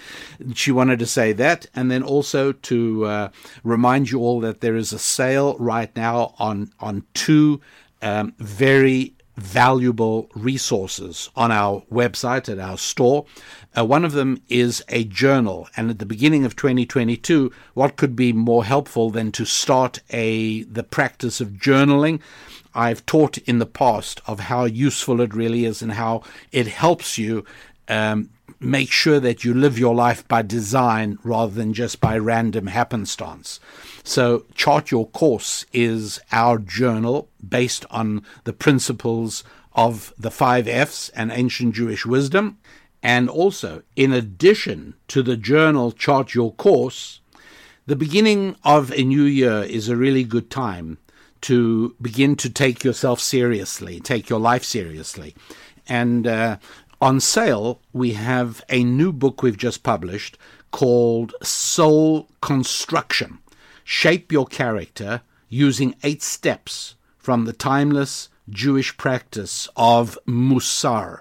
She 0.55 0.73
wanted 0.73 0.98
to 1.01 1.06
say 1.06 1.32
that, 1.35 1.66
and 1.74 1.90
then 1.90 2.02
also 2.02 2.52
to 2.52 3.05
uh, 3.05 3.28
remind 3.65 4.10
you 4.10 4.20
all 4.20 4.40
that 4.40 4.62
there 4.62 4.77
is 4.77 4.93
a 4.94 4.98
sale 4.98 5.56
right 5.59 5.94
now 5.94 6.35
on 6.39 6.70
on 6.81 7.05
two 7.12 7.60
um, 8.03 8.35
very 8.39 9.15
valuable 9.39 10.29
resources 10.35 11.31
on 11.37 11.53
our 11.53 11.83
website 11.93 12.49
at 12.49 12.59
our 12.59 12.77
store. 12.77 13.25
Uh, 13.77 13.85
one 13.85 14.05
of 14.05 14.12
them 14.12 14.43
is 14.49 14.83
a 14.89 15.05
journal, 15.05 15.69
and 15.77 15.91
at 15.91 15.99
the 15.99 16.07
beginning 16.07 16.45
of 16.45 16.57
2022, 16.57 17.53
what 17.75 17.97
could 17.97 18.16
be 18.16 18.33
more 18.33 18.65
helpful 18.65 19.11
than 19.11 19.31
to 19.33 19.45
start 19.45 20.01
a 20.11 20.65
the 20.65 20.83
practice 20.83 21.41
of 21.41 21.51
journaling? 21.51 22.20
I've 22.75 23.07
taught 23.07 23.39
in 23.39 23.59
the 23.59 23.66
past 23.66 24.20
of 24.27 24.41
how 24.41 24.65
useful 24.65 25.20
it 25.20 25.35
really 25.35 25.65
is 25.65 25.83
and 25.83 25.93
how 25.93 26.23
it 26.53 26.66
helps 26.66 27.19
you 27.19 27.45
um, 27.89 28.31
make 28.60 28.90
sure 28.90 29.20
that 29.20 29.44
you 29.44 29.55
live 29.55 29.78
your 29.78 29.94
life 29.94 30.27
by 30.28 30.43
design 30.43 31.19
rather 31.23 31.52
than 31.52 31.73
just 31.73 32.01
by 32.01 32.19
random 32.19 32.66
happenstance. 32.66 33.60
So, 34.02 34.44
Chart 34.55 34.90
Your 34.90 35.09
Course 35.09 35.65
is 35.73 36.20
our 36.32 36.59
journal 36.59 37.28
based 37.47 37.85
on 37.90 38.23
the 38.44 38.52
principles 38.52 39.44
of 39.73 40.12
the 40.19 40.31
five 40.31 40.66
F's 40.66 41.09
and 41.10 41.31
ancient 41.31 41.74
Jewish 41.74 42.05
wisdom. 42.05 42.59
And 43.02 43.31
also, 43.31 43.82
in 43.94 44.12
addition 44.12 44.94
to 45.09 45.23
the 45.23 45.36
journal 45.36 45.93
Chart 45.93 46.35
Your 46.35 46.52
Course, 46.55 47.20
the 47.86 47.97
beginning 47.97 48.56
of 48.65 48.90
a 48.93 49.05
new 49.05 49.23
year 49.23 49.62
is 49.62 49.89
a 49.89 49.97
really 49.97 50.24
good 50.24 50.51
time 50.51 50.98
to 51.43 51.94
begin 52.02 52.35
to 52.36 52.51
take 52.51 52.82
yourself 52.82 53.20
seriously, 53.20 54.01
take 54.01 54.28
your 54.28 54.40
life 54.40 54.65
seriously. 54.65 55.36
And 55.89 56.27
uh, 56.27 56.59
on 57.01 57.20
sale, 57.20 57.81
we 57.93 58.15
have 58.15 58.65
a 58.69 58.83
new 58.83 59.12
book 59.12 59.43
we've 59.43 59.57
just 59.57 59.83
published 59.83 60.37
called 60.70 61.35
Soul 61.43 62.29
Construction 62.41 63.39
Shape 63.85 64.33
Your 64.33 64.47
Character 64.47 65.23
Using 65.49 65.95
Eight 66.03 66.23
Steps 66.23 66.97
from 67.16 67.45
the 67.45 67.53
Timeless 67.53 68.29
Jewish 68.51 68.97
Practice 68.97 69.69
of 69.77 70.19
Musar. 70.27 71.20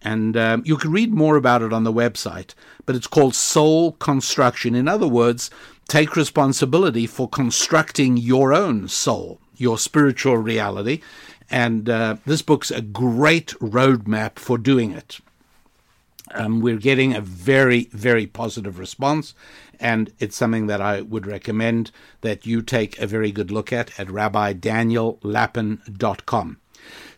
And 0.00 0.36
um, 0.36 0.62
you 0.64 0.76
can 0.76 0.92
read 0.92 1.12
more 1.12 1.36
about 1.36 1.62
it 1.62 1.72
on 1.72 1.84
the 1.84 1.92
website, 1.92 2.54
but 2.86 2.96
it's 2.96 3.06
called 3.06 3.34
Soul 3.34 3.92
Construction. 3.92 4.74
In 4.74 4.88
other 4.88 5.06
words, 5.06 5.50
take 5.88 6.16
responsibility 6.16 7.06
for 7.06 7.28
constructing 7.28 8.16
your 8.16 8.52
own 8.52 8.88
soul, 8.88 9.40
your 9.56 9.78
spiritual 9.78 10.36
reality, 10.36 11.00
and 11.52 11.88
uh, 11.88 12.16
this 12.24 12.42
book's 12.42 12.72
a 12.72 12.80
great 12.80 13.48
roadmap 13.60 14.38
for 14.38 14.56
doing 14.58 14.92
it. 14.92 15.20
Um, 16.34 16.62
we're 16.62 16.78
getting 16.78 17.14
a 17.14 17.20
very, 17.20 17.90
very 17.92 18.26
positive 18.26 18.78
response, 18.78 19.34
and 19.78 20.10
it's 20.18 20.34
something 20.34 20.66
that 20.68 20.80
I 20.80 21.02
would 21.02 21.26
recommend 21.26 21.90
that 22.22 22.46
you 22.46 22.62
take 22.62 22.98
a 22.98 23.06
very 23.06 23.30
good 23.30 23.50
look 23.50 23.70
at 23.70 24.00
at 24.00 24.06
rabbidaniellapin.com. 24.06 26.56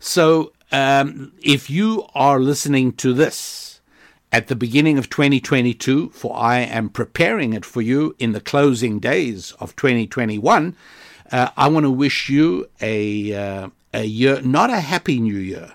So, 0.01 0.52
um, 0.73 1.32
if 1.40 1.70
you 1.70 2.09
are 2.15 2.40
listening 2.40 2.94
to 2.94 3.12
this 3.12 3.81
at 4.32 4.48
the 4.48 4.56
beginning 4.56 4.98
of 4.98 5.09
2022, 5.11 6.11
for 6.11 6.36
I 6.36 6.59
am 6.59 6.89
preparing 6.89 7.52
it 7.52 7.65
for 7.65 7.81
you 7.81 8.16
in 8.19 8.32
the 8.32 8.40
closing 8.40 8.98
days 8.98 9.52
of 9.61 9.77
2021, 9.77 10.74
uh, 11.31 11.51
I 11.56 11.69
want 11.69 11.85
to 11.85 11.90
wish 11.90 12.28
you 12.28 12.69
a, 12.81 13.32
uh, 13.32 13.69
a 13.94 14.04
year, 14.04 14.42
not 14.42 14.70
a 14.70 14.80
happy 14.80 15.20
new 15.20 15.36
year, 15.36 15.72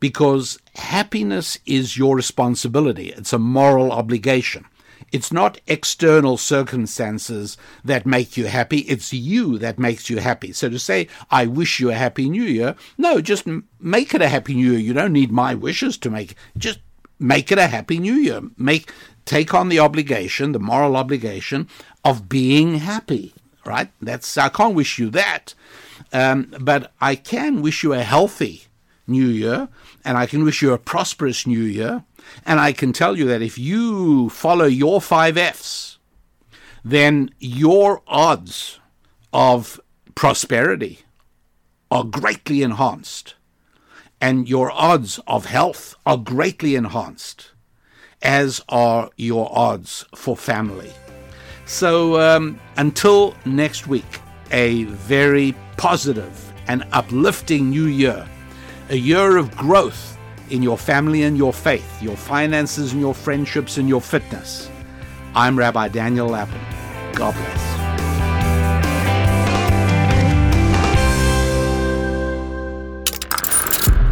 because 0.00 0.58
happiness 0.74 1.58
is 1.64 1.96
your 1.96 2.16
responsibility. 2.16 3.10
It's 3.10 3.32
a 3.32 3.38
moral 3.38 3.92
obligation. 3.92 4.66
It's 5.12 5.32
not 5.32 5.60
external 5.66 6.36
circumstances 6.36 7.56
that 7.84 8.06
make 8.06 8.36
you 8.36 8.46
happy. 8.46 8.80
It's 8.80 9.12
you 9.12 9.58
that 9.58 9.78
makes 9.78 10.08
you 10.08 10.18
happy. 10.18 10.52
So 10.52 10.68
to 10.68 10.78
say, 10.78 11.08
I 11.30 11.46
wish 11.46 11.80
you 11.80 11.90
a 11.90 11.94
happy 11.94 12.28
new 12.28 12.44
year, 12.44 12.76
no, 12.96 13.20
just 13.20 13.46
make 13.80 14.14
it 14.14 14.22
a 14.22 14.28
happy 14.28 14.54
new 14.54 14.72
year. 14.72 14.80
You 14.80 14.92
don't 14.92 15.12
need 15.12 15.32
my 15.32 15.54
wishes 15.54 15.98
to 15.98 16.10
make, 16.10 16.34
just 16.56 16.78
make 17.18 17.50
it 17.50 17.58
a 17.58 17.66
happy 17.66 17.98
new 17.98 18.14
year. 18.14 18.40
Make, 18.56 18.92
take 19.24 19.52
on 19.52 19.68
the 19.68 19.80
obligation, 19.80 20.52
the 20.52 20.60
moral 20.60 20.96
obligation 20.96 21.68
of 22.04 22.28
being 22.28 22.76
happy, 22.76 23.34
right? 23.66 23.90
That's, 24.00 24.38
I 24.38 24.48
can't 24.48 24.76
wish 24.76 24.98
you 24.98 25.10
that. 25.10 25.54
Um, 26.12 26.54
but 26.60 26.92
I 27.00 27.14
can 27.14 27.62
wish 27.62 27.82
you 27.82 27.92
a 27.92 28.02
healthy 28.02 28.64
new 29.06 29.26
year, 29.26 29.68
and 30.04 30.16
I 30.16 30.26
can 30.26 30.44
wish 30.44 30.62
you 30.62 30.72
a 30.72 30.78
prosperous 30.78 31.46
new 31.46 31.62
year. 31.62 32.04
And 32.46 32.60
I 32.60 32.72
can 32.72 32.92
tell 32.92 33.16
you 33.16 33.26
that 33.26 33.42
if 33.42 33.58
you 33.58 34.28
follow 34.30 34.66
your 34.66 35.00
five 35.00 35.36
F's, 35.36 35.98
then 36.84 37.30
your 37.38 38.02
odds 38.06 38.78
of 39.32 39.80
prosperity 40.14 41.00
are 41.90 42.04
greatly 42.04 42.62
enhanced, 42.62 43.34
and 44.20 44.48
your 44.48 44.70
odds 44.70 45.18
of 45.26 45.46
health 45.46 45.94
are 46.06 46.16
greatly 46.16 46.74
enhanced, 46.74 47.52
as 48.22 48.62
are 48.68 49.10
your 49.16 49.50
odds 49.56 50.04
for 50.14 50.36
family. 50.36 50.92
So 51.66 52.20
um, 52.20 52.60
until 52.76 53.34
next 53.44 53.86
week, 53.86 54.20
a 54.50 54.84
very 54.84 55.54
positive 55.80 56.52
and 56.68 56.84
uplifting 56.92 57.70
new 57.70 57.86
year, 57.86 58.28
a 58.90 58.96
year 58.96 59.38
of 59.38 59.50
growth 59.56 60.18
in 60.50 60.62
your 60.62 60.76
family 60.76 61.22
and 61.22 61.38
your 61.38 61.54
faith, 61.54 62.02
your 62.02 62.16
finances 62.16 62.92
and 62.92 63.00
your 63.00 63.14
friendships 63.14 63.78
and 63.78 63.88
your 63.88 64.02
fitness. 64.02 64.68
I'm 65.34 65.58
Rabbi 65.58 65.88
Daniel 65.88 66.28
Lapin. 66.28 66.60
God 67.14 67.34
bless. 67.34 67.70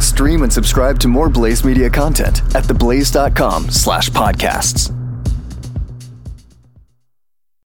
Stream 0.03 0.41
and 0.41 0.51
subscribe 0.51 0.97
to 0.99 1.07
more 1.07 1.29
Blaze 1.29 1.63
Media 1.63 1.91
content 1.91 2.41
at 2.55 2.63
theblaze.com 2.63 3.69
slash 3.69 4.09
podcasts. 4.09 4.98